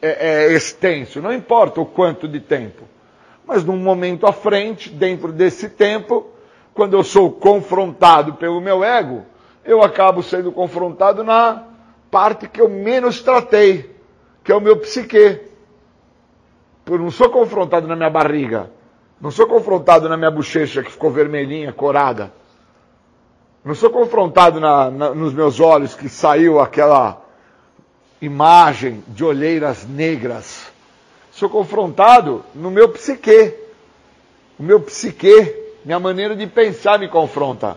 é, 0.00 0.46
é, 0.46 0.52
extenso, 0.52 1.20
não 1.20 1.32
importa 1.32 1.80
o 1.80 1.86
quanto 1.86 2.26
de 2.26 2.40
tempo. 2.40 2.84
Mas 3.46 3.64
num 3.64 3.76
momento 3.76 4.26
à 4.26 4.32
frente, 4.32 4.88
dentro 4.88 5.32
desse 5.32 5.68
tempo, 5.68 6.28
quando 6.72 6.96
eu 6.96 7.02
sou 7.02 7.30
confrontado 7.30 8.34
pelo 8.34 8.60
meu 8.60 8.84
ego, 8.84 9.24
eu 9.64 9.82
acabo 9.82 10.22
sendo 10.22 10.52
confrontado 10.52 11.22
na 11.22 11.64
parte 12.10 12.48
que 12.48 12.60
eu 12.60 12.68
menos 12.68 13.20
tratei, 13.20 13.94
que 14.42 14.52
é 14.52 14.54
o 14.54 14.60
meu 14.60 14.76
psique. 14.78 15.40
Eu 16.86 16.98
não 16.98 17.10
sou 17.10 17.28
confrontado 17.28 17.86
na 17.86 17.94
minha 17.94 18.10
barriga, 18.10 18.70
não 19.20 19.30
sou 19.30 19.46
confrontado 19.46 20.08
na 20.08 20.16
minha 20.16 20.30
bochecha 20.30 20.82
que 20.82 20.90
ficou 20.90 21.10
vermelhinha, 21.10 21.72
corada. 21.72 22.32
Não 23.62 23.74
sou 23.74 23.90
confrontado 23.90 24.58
na, 24.58 24.90
na, 24.90 25.14
nos 25.14 25.34
meus 25.34 25.60
olhos 25.60 25.94
que 25.94 26.08
saiu 26.08 26.58
aquela 26.58 27.22
imagem 28.22 29.04
de 29.08 29.22
olheiras 29.22 29.86
negras. 29.86 30.72
Sou 31.30 31.50
confrontado 31.50 32.42
no 32.54 32.70
meu 32.70 32.88
psique. 32.88 33.54
O 34.58 34.62
meu 34.62 34.80
psique, 34.80 35.54
minha 35.84 36.00
maneira 36.00 36.34
de 36.34 36.46
pensar 36.46 36.98
me 36.98 37.08
confronta. 37.08 37.76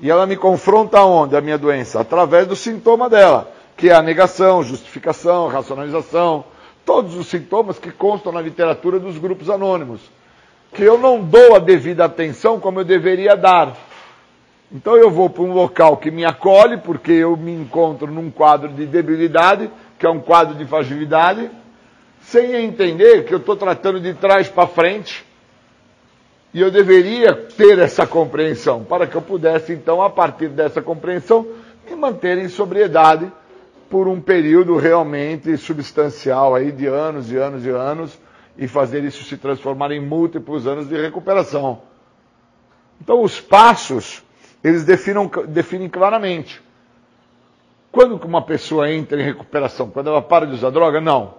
E 0.00 0.10
ela 0.10 0.26
me 0.26 0.36
confronta 0.36 1.00
onde? 1.02 1.36
A 1.36 1.40
minha 1.40 1.56
doença? 1.56 2.00
Através 2.00 2.46
do 2.46 2.56
sintoma 2.56 3.08
dela, 3.08 3.52
que 3.76 3.88
é 3.88 3.94
a 3.94 4.02
negação, 4.02 4.64
justificação, 4.64 5.46
racionalização, 5.46 6.44
todos 6.84 7.14
os 7.14 7.28
sintomas 7.28 7.78
que 7.78 7.92
constam 7.92 8.32
na 8.32 8.40
literatura 8.40 8.98
dos 8.98 9.16
grupos 9.16 9.48
anônimos, 9.48 10.00
que 10.72 10.82
eu 10.82 10.98
não 10.98 11.22
dou 11.22 11.56
a 11.56 11.58
devida 11.58 12.04
atenção 12.04 12.60
como 12.60 12.80
eu 12.80 12.84
deveria 12.84 13.36
dar. 13.36 13.76
Então 14.70 14.96
eu 14.96 15.10
vou 15.10 15.30
para 15.30 15.42
um 15.42 15.52
local 15.52 15.96
que 15.96 16.10
me 16.10 16.24
acolhe, 16.24 16.76
porque 16.78 17.12
eu 17.12 17.36
me 17.36 17.52
encontro 17.52 18.10
num 18.10 18.30
quadro 18.30 18.68
de 18.68 18.86
debilidade, 18.86 19.70
que 19.98 20.04
é 20.04 20.10
um 20.10 20.20
quadro 20.20 20.54
de 20.54 20.64
fragilidade, 20.64 21.50
sem 22.20 22.54
entender 22.64 23.24
que 23.24 23.32
eu 23.32 23.38
estou 23.38 23.56
tratando 23.56 24.00
de 24.00 24.12
trás 24.14 24.48
para 24.48 24.66
frente, 24.66 25.24
e 26.52 26.60
eu 26.60 26.70
deveria 26.70 27.34
ter 27.34 27.78
essa 27.78 28.06
compreensão, 28.06 28.82
para 28.82 29.06
que 29.06 29.14
eu 29.14 29.22
pudesse, 29.22 29.72
então, 29.72 30.02
a 30.02 30.10
partir 30.10 30.48
dessa 30.48 30.82
compreensão, 30.82 31.46
me 31.88 31.94
manter 31.94 32.38
em 32.38 32.48
sobriedade 32.48 33.30
por 33.88 34.08
um 34.08 34.20
período 34.20 34.76
realmente 34.76 35.56
substancial 35.56 36.54
aí 36.54 36.72
de 36.72 36.86
anos 36.86 37.30
e 37.30 37.36
anos 37.36 37.64
e 37.64 37.70
anos, 37.70 38.18
e 38.58 38.66
fazer 38.66 39.04
isso 39.04 39.24
se 39.24 39.36
transformar 39.36 39.90
em 39.92 40.00
múltiplos 40.00 40.66
anos 40.66 40.88
de 40.88 41.00
recuperação. 41.00 41.82
Então, 43.00 43.22
os 43.22 43.40
passos 43.40 44.22
eles 44.66 44.84
definam, 44.84 45.30
definem 45.46 45.88
claramente. 45.88 46.60
Quando 47.92 48.16
uma 48.24 48.42
pessoa 48.42 48.90
entra 48.90 49.20
em 49.20 49.24
recuperação? 49.24 49.90
Quando 49.90 50.08
ela 50.08 50.20
para 50.20 50.46
de 50.46 50.54
usar 50.54 50.70
droga? 50.70 51.00
Não. 51.00 51.34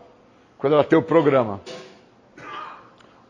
Quando 0.57 0.73
ela 0.73 0.83
tem 0.83 0.97
o 0.97 1.03
programa. 1.03 1.59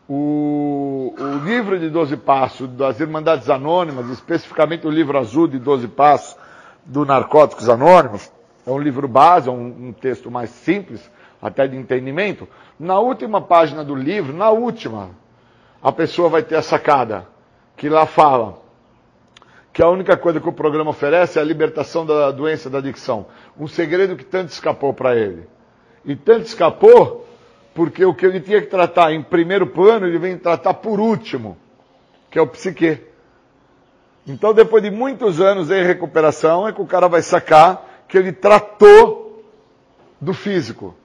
O, 0.08 1.14
o 1.18 1.44
livro 1.44 1.80
de 1.80 1.90
12 1.90 2.16
Passos 2.18 2.70
das 2.70 3.00
Irmandades 3.00 3.50
Anônimas, 3.50 4.10
especificamente 4.10 4.88
o 4.88 4.90
livro 4.90 5.18
azul 5.18 5.48
de 5.48 5.60
12 5.60 5.88
Passos 5.90 6.38
do 6.86 7.04
Narcóticos 7.04 7.68
Anônimos, 7.68 8.32
é 8.66 8.72
um 8.72 8.80
livro 8.80 9.08
base, 9.08 9.50
é 9.50 9.52
um, 9.52 9.88
um 9.88 9.94
texto 9.94 10.30
mais 10.32 10.50
simples, 10.50 11.02
até 11.42 11.68
de 11.68 11.76
entendimento. 11.76 12.48
Na 12.80 13.00
última 13.00 13.42
página 13.42 13.84
do 13.84 13.96
livro, 13.96 14.34
na 14.34 14.50
última, 14.50 15.10
a 15.82 15.92
pessoa 15.92 16.30
vai 16.30 16.44
ter 16.44 16.56
a 16.56 16.62
sacada, 16.62 17.28
que 17.76 17.90
lá 17.90 18.06
fala 18.06 18.60
que 19.78 19.84
a 19.84 19.90
única 19.90 20.18
coisa 20.18 20.40
que 20.40 20.50
o 20.50 20.54
programa 20.54 20.90
oferece 20.90 21.38
é 21.38 21.42
a 21.42 21.46
libertação 21.46 22.04
da 22.04 22.32
doença 22.32 22.68
da 22.68 22.80
adicção. 22.80 23.28
Um 23.60 23.68
segredo 23.68 24.16
que 24.16 24.26
tanto 24.26 24.50
escapou 24.50 24.92
para 24.92 25.16
ele. 25.16 25.48
E 26.04 26.16
tanto 26.16 26.48
escapou 26.48 27.28
porque 27.76 28.04
o 28.04 28.12
que 28.12 28.26
ele 28.26 28.40
tinha 28.40 28.60
que 28.60 28.66
tratar 28.66 29.14
em 29.14 29.22
primeiro 29.22 29.68
plano, 29.68 30.08
ele 30.08 30.18
vem 30.18 30.36
tratar 30.36 30.74
por 30.74 31.00
último, 31.00 31.56
que 32.32 32.40
é 32.40 32.42
o 32.42 32.48
psique. 32.48 33.00
Então, 34.26 34.52
depois 34.52 34.82
de 34.82 34.90
muitos 34.90 35.40
anos 35.40 35.70
em 35.70 35.84
recuperação, 35.84 36.68
é 36.68 36.74
que 36.74 36.82
o 36.82 36.88
cara 36.88 37.08
vai 37.08 37.22
sacar 37.22 38.04
que 38.08 38.18
ele 38.18 38.32
tratou 38.32 39.46
do 40.20 40.34
físico. 40.34 40.96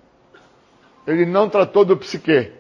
Ele 1.07 1.27
não 1.27 1.49
tratou 1.49 1.85
do 1.85 1.97
psique. 1.97 2.53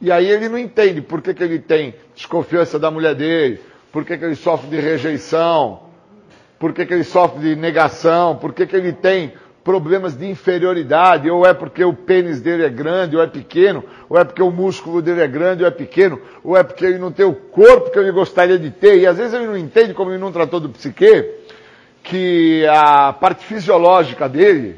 E 0.00 0.10
aí 0.10 0.30
ele 0.30 0.48
não 0.48 0.58
entende 0.58 1.02
por 1.02 1.20
que, 1.20 1.34
que 1.34 1.42
ele 1.42 1.58
tem 1.58 1.94
desconfiança 2.14 2.78
da 2.78 2.90
mulher 2.90 3.14
dele, 3.14 3.60
por 3.92 4.04
que, 4.04 4.16
que 4.16 4.24
ele 4.24 4.36
sofre 4.36 4.70
de 4.70 4.80
rejeição, 4.80 5.80
por 6.58 6.72
que, 6.72 6.86
que 6.86 6.94
ele 6.94 7.04
sofre 7.04 7.40
de 7.40 7.56
negação, 7.56 8.36
por 8.36 8.52
que, 8.54 8.66
que 8.66 8.76
ele 8.76 8.92
tem 8.92 9.32
problemas 9.62 10.16
de 10.16 10.26
inferioridade, 10.26 11.30
ou 11.30 11.46
é 11.46 11.52
porque 11.52 11.84
o 11.84 11.92
pênis 11.92 12.40
dele 12.40 12.64
é 12.64 12.70
grande 12.70 13.14
ou 13.14 13.22
é 13.22 13.26
pequeno, 13.26 13.84
ou 14.08 14.18
é 14.18 14.24
porque 14.24 14.42
o 14.42 14.50
músculo 14.50 15.02
dele 15.02 15.20
é 15.20 15.28
grande 15.28 15.62
ou 15.62 15.68
é 15.68 15.70
pequeno, 15.70 16.20
ou 16.42 16.56
é 16.56 16.62
porque 16.62 16.84
ele 16.84 16.98
não 16.98 17.12
tem 17.12 17.26
o 17.26 17.34
corpo 17.34 17.90
que 17.90 17.98
ele 17.98 18.10
gostaria 18.10 18.58
de 18.58 18.70
ter, 18.70 18.98
e 18.98 19.06
às 19.06 19.18
vezes 19.18 19.34
ele 19.34 19.46
não 19.46 19.56
entende, 19.56 19.92
como 19.92 20.10
ele 20.10 20.18
não 20.18 20.32
tratou 20.32 20.60
do 20.60 20.70
psique, 20.70 21.30
que 22.02 22.66
a 22.66 23.12
parte 23.12 23.44
fisiológica 23.44 24.28
dele, 24.28 24.76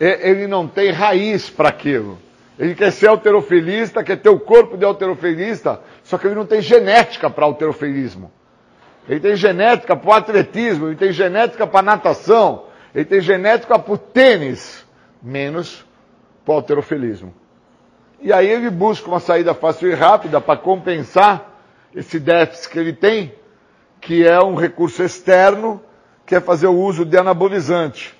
ele 0.00 0.46
não 0.46 0.66
tem 0.66 0.90
raiz 0.90 1.50
para 1.50 1.68
aquilo. 1.68 2.18
Ele 2.58 2.74
quer 2.74 2.90
ser 2.90 3.08
alterofilista, 3.08 4.02
quer 4.02 4.16
ter 4.16 4.28
o 4.28 4.38
corpo 4.40 4.76
de 4.76 4.84
alterofilista, 4.84 5.80
só 6.02 6.18
que 6.18 6.26
ele 6.26 6.34
não 6.34 6.46
tem 6.46 6.60
genética 6.60 7.30
para 7.30 7.44
alterofilismo. 7.44 8.32
Ele 9.08 9.20
tem 9.20 9.36
genética 9.36 9.96
para 9.96 10.10
o 10.10 10.12
atletismo, 10.12 10.88
ele 10.88 10.96
tem 10.96 11.12
genética 11.12 11.66
para 11.66 11.82
natação, 11.82 12.64
ele 12.94 13.04
tem 13.04 13.20
genética 13.20 13.78
para 13.78 13.94
o 13.94 13.96
tênis, 13.96 14.84
menos 15.22 15.84
para 16.44 16.52
o 16.52 16.56
alterofilismo. 16.56 17.32
E 18.20 18.32
aí 18.32 18.48
ele 18.48 18.70
busca 18.70 19.08
uma 19.08 19.20
saída 19.20 19.54
fácil 19.54 19.88
e 19.88 19.94
rápida 19.94 20.40
para 20.40 20.58
compensar 20.58 21.60
esse 21.94 22.18
déficit 22.18 22.70
que 22.70 22.78
ele 22.78 22.92
tem, 22.92 23.32
que 24.00 24.26
é 24.26 24.40
um 24.40 24.56
recurso 24.56 25.02
externo, 25.02 25.80
que 26.26 26.34
é 26.34 26.40
fazer 26.40 26.66
o 26.66 26.76
uso 26.76 27.04
de 27.04 27.16
anabolizante. 27.16 28.17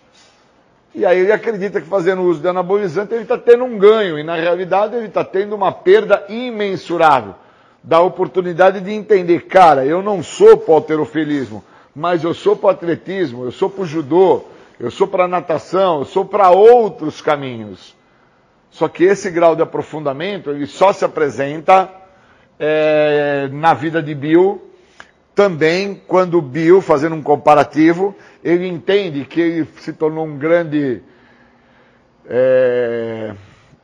E 0.95 1.05
aí 1.05 1.19
ele 1.21 1.33
acredita 1.33 1.81
que 1.81 1.87
fazendo 1.87 2.23
uso 2.23 2.41
de 2.41 2.49
anabolizante 2.49 3.15
ele 3.15 3.23
está 3.23 3.37
tendo 3.37 3.65
um 3.65 3.79
ganho, 3.79 4.19
e 4.19 4.23
na 4.23 4.35
realidade 4.35 4.97
ele 4.97 5.07
está 5.07 5.23
tendo 5.25 5.55
uma 5.55 5.71
perda 5.71 6.25
imensurável 6.29 7.35
da 7.83 8.01
oportunidade 8.01 8.81
de 8.81 8.93
entender, 8.93 9.47
cara, 9.47 9.85
eu 9.85 10.03
não 10.03 10.23
sou 10.23 10.57
para 10.57 10.73
o 10.73 10.75
alterofilismo, 10.75 11.63
mas 11.95 12.25
eu 12.25 12.35
sou 12.35 12.57
para 12.57 12.67
o 12.67 12.71
atletismo, 12.71 13.45
eu 13.45 13.53
sou 13.53 13.71
para 13.71 13.83
o 13.83 13.87
judô, 13.87 14.45
eu 14.79 14.91
sou 14.91 15.07
para 15.07 15.25
a 15.25 15.29
natação, 15.29 16.01
eu 16.01 16.05
sou 16.05 16.25
para 16.25 16.51
outros 16.51 17.21
caminhos. 17.21 17.97
Só 18.71 18.89
que 18.89 19.05
esse 19.05 19.31
grau 19.31 19.57
de 19.57 19.63
aprofundamento, 19.63 20.51
ele 20.51 20.67
só 20.67 20.93
se 20.93 21.05
apresenta 21.05 21.91
é, 22.59 23.49
na 23.53 23.75
vida 23.75 24.03
de 24.03 24.15
Bill 24.15 24.68
também 25.39 26.03
quando 26.09 26.43
Bill, 26.43 26.81
fazendo 26.83 27.15
um 27.15 27.23
comparativo, 27.23 28.13
ele 28.43 28.67
entende 28.67 29.25
que 29.25 29.41
ele 29.41 29.69
se 29.77 29.93
tornou 29.93 30.27
um 30.27 30.37
grande 30.37 31.01
é, 32.29 33.37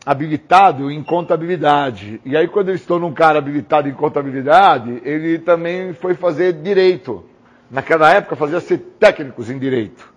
habilitado 0.05 0.91
em 0.91 1.01
contabilidade. 1.01 2.21
E 2.25 2.37
aí, 2.37 2.49
quando 2.49 2.71
ele 2.71 2.79
se 2.79 2.87
tornou 2.89 3.09
um 3.09 3.15
cara 3.15 3.39
habilitado 3.39 3.89
em 3.89 3.95
contabilidade, 3.95 5.01
ele 5.05 5.39
também 5.39 5.93
foi 5.93 6.15
fazer 6.15 6.55
direito. 6.55 7.25
Naquela 7.71 8.13
época, 8.13 8.35
fazia-se 8.35 8.77
técnicos 8.77 9.49
em 9.49 9.57
direito. 9.57 10.13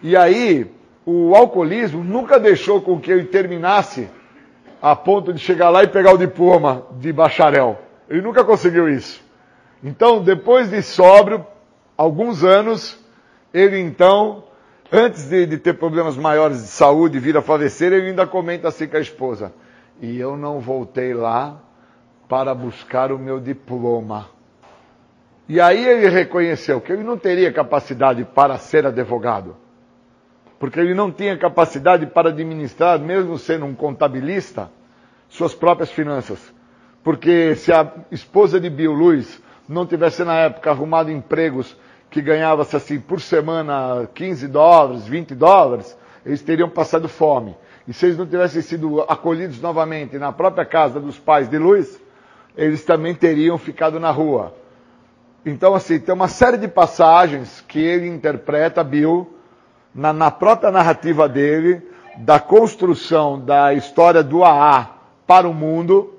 E 0.00 0.16
aí, 0.16 0.70
o 1.04 1.34
alcoolismo 1.34 2.04
nunca 2.04 2.38
deixou 2.38 2.80
com 2.80 3.00
que 3.00 3.10
ele 3.10 3.24
terminasse 3.24 4.08
a 4.80 4.94
ponto 4.94 5.32
de 5.32 5.40
chegar 5.40 5.68
lá 5.68 5.82
e 5.82 5.88
pegar 5.88 6.14
o 6.14 6.18
diploma 6.18 6.86
de 6.92 7.12
bacharel. 7.12 7.76
Ele 8.08 8.22
nunca 8.22 8.44
conseguiu 8.44 8.88
isso. 8.88 9.29
Então, 9.82 10.22
depois 10.22 10.70
de 10.70 10.82
sóbrio, 10.82 11.46
alguns 11.96 12.44
anos, 12.44 12.98
ele 13.52 13.78
então, 13.78 14.44
antes 14.92 15.28
de, 15.28 15.46
de 15.46 15.58
ter 15.58 15.74
problemas 15.74 16.16
maiores 16.16 16.58
de 16.58 16.68
saúde 16.68 17.16
e 17.16 17.20
vir 17.20 17.36
a 17.36 17.42
falecer, 17.42 17.92
ele 17.92 18.08
ainda 18.08 18.26
comenta 18.26 18.68
assim 18.68 18.86
com 18.86 18.96
a 18.96 19.00
esposa: 19.00 19.52
E 20.00 20.18
eu 20.18 20.36
não 20.36 20.60
voltei 20.60 21.14
lá 21.14 21.60
para 22.28 22.54
buscar 22.54 23.10
o 23.10 23.18
meu 23.18 23.40
diploma. 23.40 24.28
E 25.48 25.60
aí 25.60 25.84
ele 25.84 26.08
reconheceu 26.08 26.80
que 26.80 26.92
ele 26.92 27.02
não 27.02 27.18
teria 27.18 27.52
capacidade 27.52 28.24
para 28.24 28.56
ser 28.56 28.86
advogado, 28.86 29.56
porque 30.60 30.78
ele 30.78 30.94
não 30.94 31.10
tinha 31.10 31.36
capacidade 31.36 32.06
para 32.06 32.28
administrar, 32.28 33.00
mesmo 33.00 33.36
sendo 33.36 33.64
um 33.64 33.74
contabilista, 33.74 34.70
suas 35.28 35.54
próprias 35.54 35.90
finanças. 35.90 36.54
Porque 37.02 37.56
se 37.56 37.72
a 37.72 37.90
esposa 38.12 38.60
de 38.60 38.70
Bill 38.70 38.92
Luiz 38.92 39.42
não 39.70 39.86
tivesse 39.86 40.24
na 40.24 40.34
época 40.34 40.68
arrumado 40.68 41.12
empregos 41.12 41.76
que 42.10 42.20
ganhava-se 42.20 42.74
assim 42.74 42.98
por 42.98 43.20
semana 43.20 44.08
15 44.12 44.48
dólares, 44.48 45.06
20 45.06 45.32
dólares, 45.36 45.96
eles 46.26 46.42
teriam 46.42 46.68
passado 46.68 47.08
fome. 47.08 47.56
E 47.86 47.92
se 47.92 48.06
eles 48.06 48.18
não 48.18 48.26
tivessem 48.26 48.62
sido 48.62 49.00
acolhidos 49.02 49.60
novamente 49.60 50.18
na 50.18 50.32
própria 50.32 50.64
casa 50.64 50.98
dos 50.98 51.20
pais 51.20 51.48
de 51.48 51.56
Luiz, 51.56 52.00
eles 52.56 52.84
também 52.84 53.14
teriam 53.14 53.56
ficado 53.56 54.00
na 54.00 54.10
rua. 54.10 54.52
Então, 55.46 55.72
assim, 55.72 56.00
tem 56.00 56.12
uma 56.12 56.28
série 56.28 56.56
de 56.58 56.66
passagens 56.66 57.64
que 57.68 57.78
ele 57.78 58.08
interpreta, 58.08 58.82
Bill, 58.82 59.32
na, 59.94 60.12
na 60.12 60.32
própria 60.32 60.72
narrativa 60.72 61.28
dele, 61.28 61.80
da 62.18 62.40
construção 62.40 63.38
da 63.38 63.72
história 63.72 64.22
do 64.22 64.42
AA 64.44 64.90
para 65.28 65.48
o 65.48 65.54
mundo, 65.54 66.12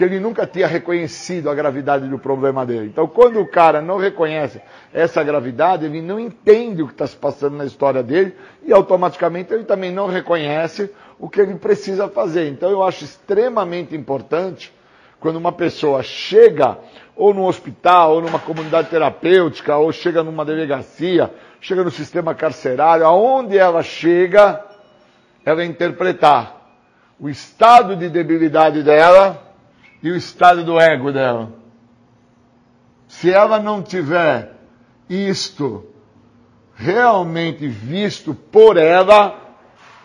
que 0.00 0.04
ele 0.04 0.18
nunca 0.18 0.46
tinha 0.46 0.66
reconhecido 0.66 1.50
a 1.50 1.54
gravidade 1.54 2.08
do 2.08 2.18
problema 2.18 2.64
dele. 2.64 2.86
Então, 2.86 3.06
quando 3.06 3.38
o 3.38 3.46
cara 3.46 3.82
não 3.82 3.98
reconhece 3.98 4.58
essa 4.94 5.22
gravidade, 5.22 5.84
ele 5.84 6.00
não 6.00 6.18
entende 6.18 6.82
o 6.82 6.86
que 6.86 6.94
está 6.94 7.06
se 7.06 7.14
passando 7.14 7.58
na 7.58 7.66
história 7.66 8.02
dele 8.02 8.34
e 8.62 8.72
automaticamente 8.72 9.52
ele 9.52 9.64
também 9.64 9.92
não 9.92 10.06
reconhece 10.06 10.90
o 11.18 11.28
que 11.28 11.38
ele 11.38 11.54
precisa 11.56 12.08
fazer. 12.08 12.48
Então, 12.48 12.70
eu 12.70 12.82
acho 12.82 13.04
extremamente 13.04 13.94
importante 13.94 14.72
quando 15.20 15.36
uma 15.36 15.52
pessoa 15.52 16.02
chega 16.02 16.78
ou 17.14 17.34
no 17.34 17.44
hospital, 17.46 18.14
ou 18.14 18.22
numa 18.22 18.38
comunidade 18.38 18.88
terapêutica, 18.88 19.76
ou 19.76 19.92
chega 19.92 20.22
numa 20.22 20.46
delegacia, 20.46 21.30
chega 21.60 21.84
no 21.84 21.90
sistema 21.90 22.34
carcerário, 22.34 23.04
aonde 23.04 23.58
ela 23.58 23.82
chega, 23.82 24.64
ela 25.44 25.62
interpretar 25.62 26.58
o 27.20 27.28
estado 27.28 27.94
de 27.94 28.08
debilidade 28.08 28.82
dela 28.82 29.49
e 30.02 30.10
o 30.10 30.16
estado 30.16 30.64
do 30.64 30.80
ego 30.80 31.12
dela. 31.12 31.52
Se 33.06 33.32
ela 33.32 33.58
não 33.58 33.82
tiver 33.82 34.54
isto 35.08 35.86
realmente 36.74 37.66
visto 37.66 38.34
por 38.34 38.76
ela, 38.76 39.36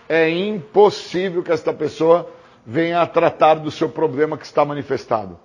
é 0.09 0.29
impossível 0.29 1.41
que 1.41 1.51
esta 1.51 1.71
pessoa 1.71 2.29
venha 2.65 3.01
a 3.01 3.07
tratar 3.07 3.55
do 3.55 3.71
seu 3.71 3.89
problema 3.89 4.37
que 4.37 4.45
está 4.45 4.65
manifestado. 4.65 5.39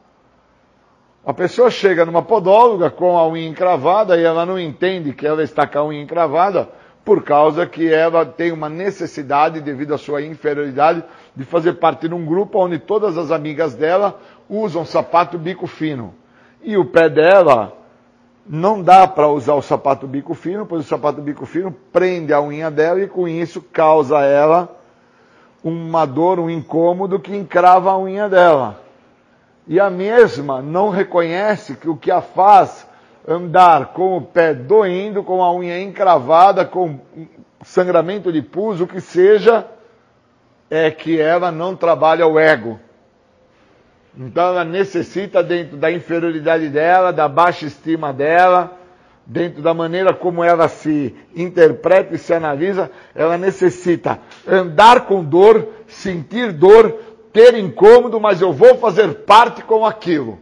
A 1.24 1.34
pessoa 1.34 1.70
chega 1.70 2.06
numa 2.06 2.22
podóloga 2.22 2.90
com 2.90 3.18
a 3.18 3.28
unha 3.28 3.46
encravada 3.46 4.16
e 4.16 4.24
ela 4.24 4.46
não 4.46 4.58
entende 4.58 5.12
que 5.12 5.26
ela 5.26 5.42
está 5.42 5.66
com 5.66 5.78
a 5.78 5.84
unha 5.84 6.02
encravada 6.02 6.70
por 7.04 7.22
causa 7.22 7.66
que 7.66 7.92
ela 7.92 8.26
tem 8.26 8.52
uma 8.52 8.68
necessidade, 8.68 9.60
devido 9.60 9.94
à 9.94 9.98
sua 9.98 10.22
inferioridade, 10.22 11.02
de 11.34 11.44
fazer 11.44 11.74
parte 11.74 12.08
de 12.08 12.14
um 12.14 12.24
grupo 12.24 12.58
onde 12.58 12.78
todas 12.78 13.16
as 13.16 13.30
amigas 13.30 13.74
dela 13.74 14.20
usam 14.48 14.84
sapato 14.84 15.38
bico 15.38 15.66
fino. 15.66 16.14
E 16.62 16.76
o 16.76 16.84
pé 16.84 17.08
dela 17.08 17.72
não 18.46 18.82
dá 18.82 19.06
para 19.06 19.28
usar 19.28 19.54
o 19.54 19.62
sapato 19.62 20.06
bico 20.06 20.34
fino, 20.34 20.66
pois 20.66 20.84
o 20.84 20.88
sapato 20.88 21.22
bico 21.22 21.46
fino 21.46 21.72
prende 21.92 22.32
a 22.32 22.40
unha 22.40 22.70
dela 22.70 23.00
e 23.00 23.08
com 23.08 23.26
isso 23.28 23.62
causa 23.62 24.18
a 24.18 24.24
ela 24.24 24.76
uma 25.62 26.06
dor, 26.06 26.38
um 26.38 26.50
incômodo 26.50 27.20
que 27.20 27.36
encrava 27.36 27.90
a 27.90 27.98
unha 27.98 28.28
dela. 28.28 28.80
E 29.66 29.78
a 29.78 29.88
mesma 29.88 30.60
não 30.60 30.88
reconhece 30.88 31.76
que 31.76 31.88
o 31.88 31.96
que 31.96 32.10
a 32.10 32.20
faz 32.20 32.86
andar 33.26 33.92
com 33.92 34.16
o 34.16 34.22
pé 34.22 34.54
doendo, 34.54 35.22
com 35.22 35.42
a 35.42 35.54
unha 35.54 35.80
encravada, 35.80 36.64
com 36.64 37.00
sangramento 37.62 38.32
de 38.32 38.42
pus, 38.42 38.80
o 38.80 38.86
que 38.86 39.00
seja, 39.00 39.66
é 40.70 40.90
que 40.90 41.20
ela 41.20 41.50
não 41.50 41.76
trabalha 41.76 42.26
o 42.26 42.38
ego. 42.38 42.78
Então 44.16 44.48
ela 44.48 44.64
necessita, 44.64 45.42
dentro 45.42 45.76
da 45.76 45.90
inferioridade 45.90 46.68
dela, 46.68 47.12
da 47.12 47.28
baixa 47.28 47.66
estima 47.66 48.12
dela, 48.12 48.76
dentro 49.24 49.62
da 49.62 49.72
maneira 49.72 50.12
como 50.12 50.42
ela 50.42 50.66
se 50.68 51.14
interpreta 51.34 52.14
e 52.14 52.18
se 52.18 52.34
analisa, 52.34 52.90
ela 53.14 53.38
necessita 53.38 54.18
andar 54.46 55.06
com 55.06 55.22
dor, 55.22 55.68
sentir 55.86 56.52
dor, 56.52 56.98
ter 57.32 57.56
incômodo, 57.56 58.20
mas 58.20 58.40
eu 58.40 58.52
vou 58.52 58.76
fazer 58.78 59.14
parte 59.24 59.62
com 59.62 59.86
aquilo. 59.86 60.38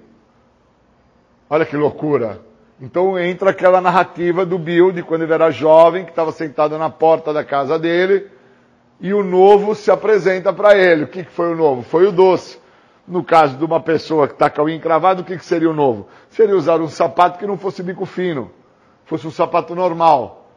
Olha 1.51 1.67
que 1.67 1.77
loucura. 1.77 2.48
Então 2.81 3.19
entra 3.19 3.51
aquela 3.51 3.81
narrativa 3.81 4.47
do 4.47 4.59
Bill 4.59 4.93
de 4.93 5.03
quando 5.03 5.23
ele 5.23 5.33
era 5.33 5.51
jovem, 5.51 6.05
que 6.05 6.11
estava 6.11 6.31
sentado 6.31 6.79
na 6.79 6.89
porta 6.89 7.33
da 7.33 7.45
casa 7.45 7.77
dele, 7.79 8.29
e 9.01 9.13
o 9.13 9.25
novo 9.25 9.75
se 9.75 9.91
apresenta 9.91 10.53
para 10.53 10.77
ele. 10.77 11.05
O 11.05 11.09
que, 11.09 11.25
que 11.25 11.31
foi 11.31 11.53
o 11.53 11.57
novo? 11.57 11.83
Foi 11.83 12.07
o 12.07 12.13
doce. 12.13 12.59
No 13.07 13.25
caso 13.25 13.57
de 13.57 13.65
uma 13.65 13.81
pessoa 13.81 14.29
que 14.29 14.35
está 14.35 14.51
com 14.51 14.61
a 14.61 14.65
unha 14.65 14.77
encravada, 14.77 15.23
o 15.23 15.25
que, 15.25 15.37
que 15.37 15.45
seria 15.45 15.71
o 15.71 15.75
novo? 15.75 16.09
Seria 16.31 16.55
usar 16.55 16.81
um 16.81 16.89
sapato 16.89 17.39
que 17.39 17.47
não 17.47 17.57
fosse 17.57 17.83
bico 17.83 18.05
fino, 18.05 18.51
fosse 19.07 19.27
um 19.27 19.31
sapato 19.31 19.75
normal. 19.75 20.51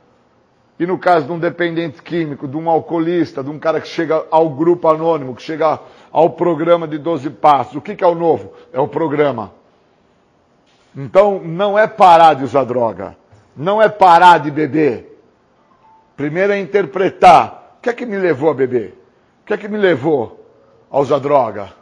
E 0.77 0.85
no 0.85 0.97
caso 0.97 1.27
de 1.27 1.31
um 1.31 1.39
dependente 1.39 2.01
químico, 2.01 2.47
de 2.47 2.57
um 2.57 2.69
alcoolista, 2.69 3.43
de 3.43 3.49
um 3.49 3.57
cara 3.57 3.79
que 3.79 3.87
chega 3.87 4.25
ao 4.29 4.49
grupo 4.49 4.87
anônimo, 4.87 5.35
que 5.35 5.41
chega 5.41 5.79
ao 6.11 6.31
programa 6.31 6.87
de 6.87 6.97
12 6.97 7.29
passos, 7.29 7.75
o 7.75 7.81
que, 7.81 7.95
que 7.95 8.03
é 8.03 8.07
o 8.07 8.15
novo? 8.15 8.53
É 8.73 8.79
o 8.79 8.87
programa. 8.87 9.53
Então, 10.95 11.39
não 11.39 11.77
é 11.77 11.87
parar 11.87 12.33
de 12.33 12.43
usar 12.43 12.63
droga. 12.63 13.15
Não 13.55 13.81
é 13.81 13.89
parar 13.89 14.39
de 14.39 14.51
beber. 14.51 15.19
Primeiro 16.15 16.53
é 16.53 16.59
interpretar. 16.59 17.75
O 17.77 17.81
que 17.81 17.89
é 17.89 17.93
que 17.93 18.05
me 18.05 18.17
levou 18.17 18.49
a 18.49 18.53
beber? 18.53 18.97
O 19.41 19.45
que 19.45 19.53
é 19.53 19.57
que 19.57 19.67
me 19.67 19.77
levou 19.77 20.45
a 20.89 20.99
usar 20.99 21.19
droga? 21.19 21.73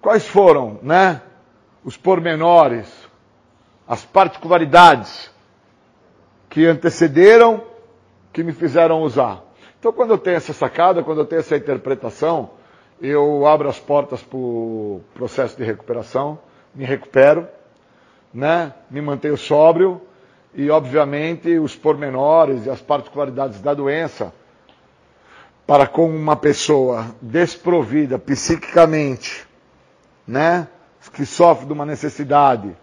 Quais 0.00 0.26
foram, 0.26 0.78
né? 0.82 1.22
Os 1.84 1.96
pormenores, 1.96 2.92
as 3.86 4.04
particularidades 4.04 5.30
que 6.48 6.66
antecederam, 6.66 7.62
que 8.32 8.42
me 8.42 8.52
fizeram 8.52 9.02
usar. 9.02 9.42
Então, 9.78 9.92
quando 9.92 10.10
eu 10.10 10.18
tenho 10.18 10.36
essa 10.36 10.52
sacada, 10.52 11.02
quando 11.02 11.18
eu 11.18 11.26
tenho 11.26 11.40
essa 11.40 11.56
interpretação, 11.56 12.50
eu 13.00 13.46
abro 13.46 13.68
as 13.68 13.78
portas 13.78 14.22
para 14.22 14.36
o 14.36 15.00
processo 15.14 15.56
de 15.56 15.64
recuperação, 15.64 16.38
me 16.74 16.84
recupero, 16.84 17.46
né? 18.32 18.72
me 18.90 19.00
mantenho 19.00 19.36
sóbrio 19.36 20.00
e, 20.54 20.70
obviamente, 20.70 21.58
os 21.58 21.74
pormenores 21.74 22.66
e 22.66 22.70
as 22.70 22.80
particularidades 22.80 23.60
da 23.60 23.74
doença 23.74 24.32
para 25.66 25.86
com 25.86 26.08
uma 26.08 26.34
pessoa 26.34 27.14
desprovida 27.20 28.18
psiquicamente, 28.18 29.46
né? 30.26 30.66
que 31.12 31.26
sofre 31.26 31.66
de 31.66 31.72
uma 31.72 31.84
necessidade, 31.84 32.74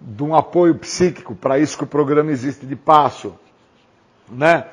de 0.00 0.22
um 0.22 0.34
apoio 0.34 0.74
psíquico, 0.76 1.34
para 1.34 1.58
isso 1.58 1.76
que 1.76 1.84
o 1.84 1.86
programa 1.86 2.30
existe 2.30 2.66
de 2.66 2.76
passo, 2.76 3.34
né? 4.28 4.66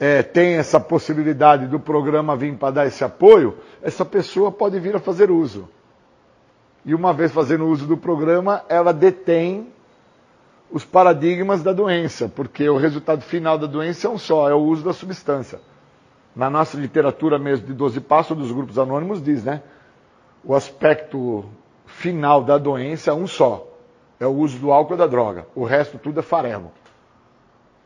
É, 0.00 0.22
tem 0.22 0.54
essa 0.54 0.80
possibilidade 0.80 1.66
do 1.66 1.78
programa 1.78 2.36
vir 2.36 2.56
para 2.56 2.70
dar 2.72 2.86
esse 2.86 3.04
apoio, 3.04 3.56
essa 3.80 4.04
pessoa 4.04 4.50
pode 4.50 4.78
vir 4.80 4.96
a 4.96 4.98
fazer 4.98 5.30
uso. 5.30 5.68
E 6.84 6.94
uma 6.94 7.12
vez 7.12 7.32
fazendo 7.32 7.66
uso 7.66 7.86
do 7.86 7.96
programa, 7.96 8.62
ela 8.68 8.92
detém 8.92 9.72
os 10.70 10.84
paradigmas 10.84 11.62
da 11.62 11.72
doença, 11.72 12.28
porque 12.28 12.68
o 12.68 12.76
resultado 12.76 13.22
final 13.22 13.56
da 13.56 13.66
doença 13.66 14.06
é 14.06 14.10
um 14.10 14.18
só, 14.18 14.50
é 14.50 14.54
o 14.54 14.58
uso 14.58 14.84
da 14.84 14.92
substância. 14.92 15.60
Na 16.34 16.50
nossa 16.50 16.76
literatura 16.76 17.38
mesmo 17.38 17.66
de 17.66 17.72
12 17.72 18.00
passos 18.00 18.36
dos 18.36 18.50
grupos 18.50 18.78
anônimos 18.78 19.22
diz, 19.22 19.44
né? 19.44 19.62
O 20.42 20.54
aspecto 20.54 21.44
final 21.86 22.42
da 22.42 22.58
doença 22.58 23.10
é 23.10 23.14
um 23.14 23.26
só, 23.26 23.66
é 24.18 24.26
o 24.26 24.32
uso 24.32 24.58
do 24.58 24.72
álcool 24.72 24.94
e 24.94 24.98
da 24.98 25.06
droga. 25.06 25.46
O 25.54 25.64
resto 25.64 25.96
tudo 25.96 26.20
é 26.20 26.22
farelo. 26.22 26.72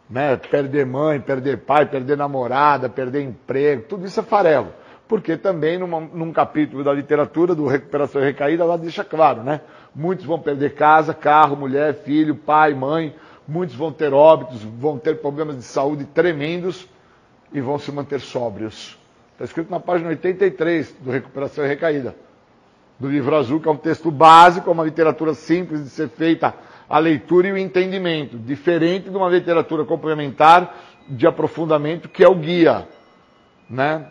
Né? 0.08 0.36
Perder 0.36 0.86
mãe, 0.86 1.20
perder 1.20 1.58
pai, 1.58 1.84
perder 1.86 2.16
namorada, 2.16 2.88
perder 2.88 3.22
emprego, 3.22 3.82
tudo 3.82 4.06
isso 4.06 4.18
é 4.18 4.22
farelo. 4.22 4.72
Porque 5.08 5.36
também 5.36 5.78
numa, 5.78 6.00
num 6.00 6.32
capítulo 6.32 6.84
da 6.84 6.92
literatura 6.92 7.54
do 7.54 7.66
Recuperação 7.66 8.20
e 8.20 8.24
Recaída, 8.24 8.62
ela 8.62 8.76
deixa 8.76 9.02
claro, 9.02 9.42
né? 9.42 9.62
Muitos 9.94 10.26
vão 10.26 10.38
perder 10.38 10.74
casa, 10.74 11.14
carro, 11.14 11.56
mulher, 11.56 11.94
filho, 11.94 12.34
pai, 12.34 12.74
mãe, 12.74 13.14
muitos 13.46 13.74
vão 13.74 13.90
ter 13.90 14.12
óbitos, 14.12 14.62
vão 14.62 14.98
ter 14.98 15.18
problemas 15.20 15.56
de 15.56 15.62
saúde 15.62 16.04
tremendos 16.04 16.86
e 17.52 17.60
vão 17.60 17.78
se 17.78 17.90
manter 17.90 18.20
sóbrios. 18.20 18.98
Está 19.32 19.44
escrito 19.44 19.70
na 19.70 19.80
página 19.80 20.10
83 20.10 20.92
do 21.00 21.10
Recuperação 21.10 21.64
e 21.64 21.68
Recaída 21.68 22.14
do 22.98 23.08
livro 23.08 23.34
azul, 23.36 23.60
que 23.60 23.68
é 23.68 23.70
um 23.70 23.76
texto 23.76 24.10
básico, 24.10 24.68
é 24.68 24.72
uma 24.72 24.84
literatura 24.84 25.32
simples 25.32 25.84
de 25.84 25.90
ser 25.90 26.08
feita 26.08 26.54
a 26.88 26.98
leitura 26.98 27.48
e 27.48 27.52
o 27.52 27.58
entendimento, 27.58 28.36
diferente 28.36 29.10
de 29.10 29.16
uma 29.16 29.28
literatura 29.28 29.84
complementar 29.84 30.74
de 31.08 31.26
aprofundamento, 31.26 32.08
que 32.08 32.24
é 32.24 32.28
o 32.28 32.34
guia. 32.34 32.88
Né? 33.68 34.06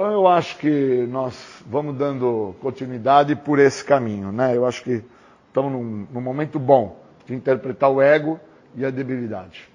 Então 0.00 0.12
eu 0.12 0.26
acho 0.26 0.56
que 0.56 1.06
nós 1.10 1.62
vamos 1.66 1.94
dando 1.94 2.54
continuidade 2.62 3.36
por 3.36 3.58
esse 3.58 3.84
caminho. 3.84 4.32
Né? 4.32 4.56
Eu 4.56 4.64
acho 4.64 4.82
que 4.82 5.04
estamos 5.46 5.70
num, 5.70 6.06
num 6.10 6.22
momento 6.22 6.58
bom 6.58 6.98
de 7.26 7.34
interpretar 7.34 7.90
o 7.90 8.00
ego 8.00 8.40
e 8.74 8.82
a 8.82 8.88
debilidade. 8.88 9.68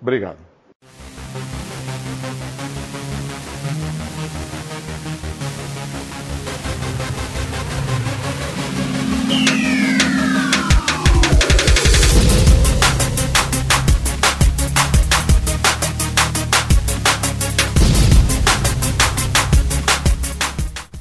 Obrigado. 0.00 0.51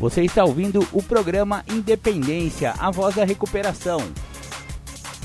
Você 0.01 0.23
está 0.23 0.43
ouvindo 0.43 0.85
o 0.91 1.03
programa 1.03 1.63
Independência, 1.71 2.73
a 2.79 2.89
voz 2.89 3.13
da 3.13 3.23
recuperação. 3.23 4.01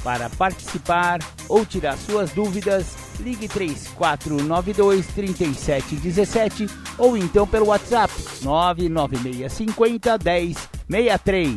Para 0.05 0.28
participar 0.28 1.20
ou 1.48 1.65
tirar 1.65 1.97
suas 1.97 2.31
dúvidas, 2.32 2.94
ligue 3.19 3.48
3492 3.48 5.07
3717 5.07 6.66
ou 6.98 7.16
então 7.16 7.47
pelo 7.47 7.69
WhatsApp 7.69 8.12
99650 8.43 10.19
1063. 10.86 11.57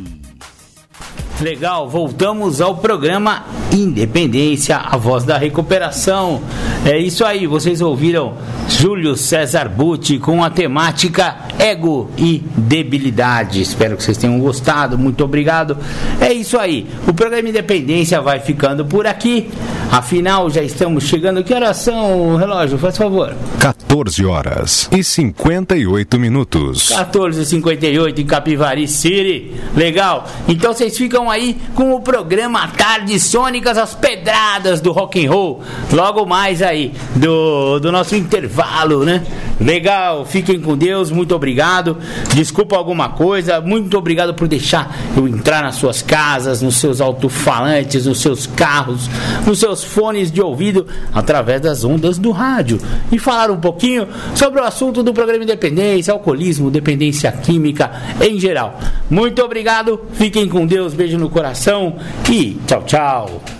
Legal, 1.42 1.90
voltamos 1.90 2.62
ao 2.62 2.78
programa 2.78 3.44
Independência, 3.70 4.78
a 4.78 4.96
voz 4.96 5.24
da 5.24 5.36
recuperação. 5.36 6.40
É 6.86 6.98
isso 6.98 7.22
aí, 7.22 7.46
vocês 7.46 7.82
ouviram 7.82 8.38
Júlio 8.78 9.16
César 9.16 9.68
Butti 9.68 10.18
com 10.18 10.42
a 10.42 10.48
temática 10.48 11.36
ego 11.58 12.10
e 12.16 12.42
debilidade. 12.56 13.60
Espero 13.60 13.96
que 13.96 14.02
vocês 14.02 14.16
tenham 14.16 14.38
gostado, 14.38 14.96
muito 14.96 15.24
obrigado. 15.24 15.76
É 16.20 16.32
isso 16.32 16.58
aí, 16.58 16.86
o 17.06 17.12
programa 17.12 17.48
Independência 17.48 18.20
vai 18.20 18.40
ficando 18.40 18.84
por 18.84 19.06
aqui. 19.06 19.50
Afinal, 19.90 20.48
já 20.48 20.62
estamos 20.62 21.04
chegando. 21.04 21.42
Que 21.42 21.52
horas 21.52 21.78
são, 21.78 22.36
relógio? 22.36 22.78
Faz 22.78 22.96
favor. 22.96 23.34
14 23.58 24.24
horas 24.24 24.88
e 24.92 25.02
58 25.02 26.18
minutos. 26.18 26.90
14h58 26.90 28.18
em 28.20 28.24
Capivari 28.24 28.86
City. 28.86 29.52
Legal. 29.74 30.28
Então 30.46 30.72
vocês 30.72 30.96
ficam 30.96 31.28
aí 31.28 31.58
com 31.74 31.92
o 31.92 32.00
programa 32.00 32.68
Tardes 32.68 33.24
Sônicas, 33.24 33.76
as 33.76 33.94
pedradas 33.94 34.80
do 34.80 34.92
rock 34.92 35.26
and 35.26 35.30
roll. 35.30 35.62
Logo 35.92 36.24
mais 36.24 36.62
aí 36.62 36.92
do, 37.16 37.80
do 37.80 37.90
nosso 37.90 38.14
intervalo, 38.14 38.59
né? 39.04 39.22
Legal. 39.60 40.24
Fiquem 40.24 40.60
com 40.60 40.76
Deus. 40.76 41.10
Muito 41.10 41.34
obrigado. 41.34 41.96
Desculpa 42.34 42.76
alguma 42.76 43.10
coisa. 43.10 43.60
Muito 43.60 43.96
obrigado 43.96 44.34
por 44.34 44.48
deixar 44.48 44.96
eu 45.16 45.28
entrar 45.28 45.62
nas 45.62 45.76
suas 45.76 46.02
casas, 46.02 46.62
nos 46.62 46.76
seus 46.76 47.00
alto-falantes, 47.00 48.06
nos 48.06 48.20
seus 48.20 48.46
carros, 48.46 49.08
nos 49.46 49.58
seus 49.58 49.84
fones 49.84 50.30
de 50.30 50.40
ouvido 50.40 50.86
através 51.12 51.60
das 51.60 51.84
ondas 51.84 52.18
do 52.18 52.30
rádio 52.30 52.80
e 53.10 53.18
falar 53.18 53.50
um 53.50 53.60
pouquinho 53.60 54.08
sobre 54.34 54.60
o 54.60 54.64
assunto 54.64 55.02
do 55.02 55.12
programa 55.12 55.44
Independência, 55.44 56.12
alcoolismo, 56.12 56.70
dependência 56.70 57.30
química 57.32 57.90
em 58.20 58.38
geral. 58.38 58.78
Muito 59.08 59.42
obrigado, 59.42 60.00
fiquem 60.12 60.48
com 60.48 60.66
Deus, 60.66 60.94
beijo 60.94 61.18
no 61.18 61.28
coração 61.28 61.96
e 62.30 62.56
tchau, 62.66 62.82
tchau. 62.84 63.59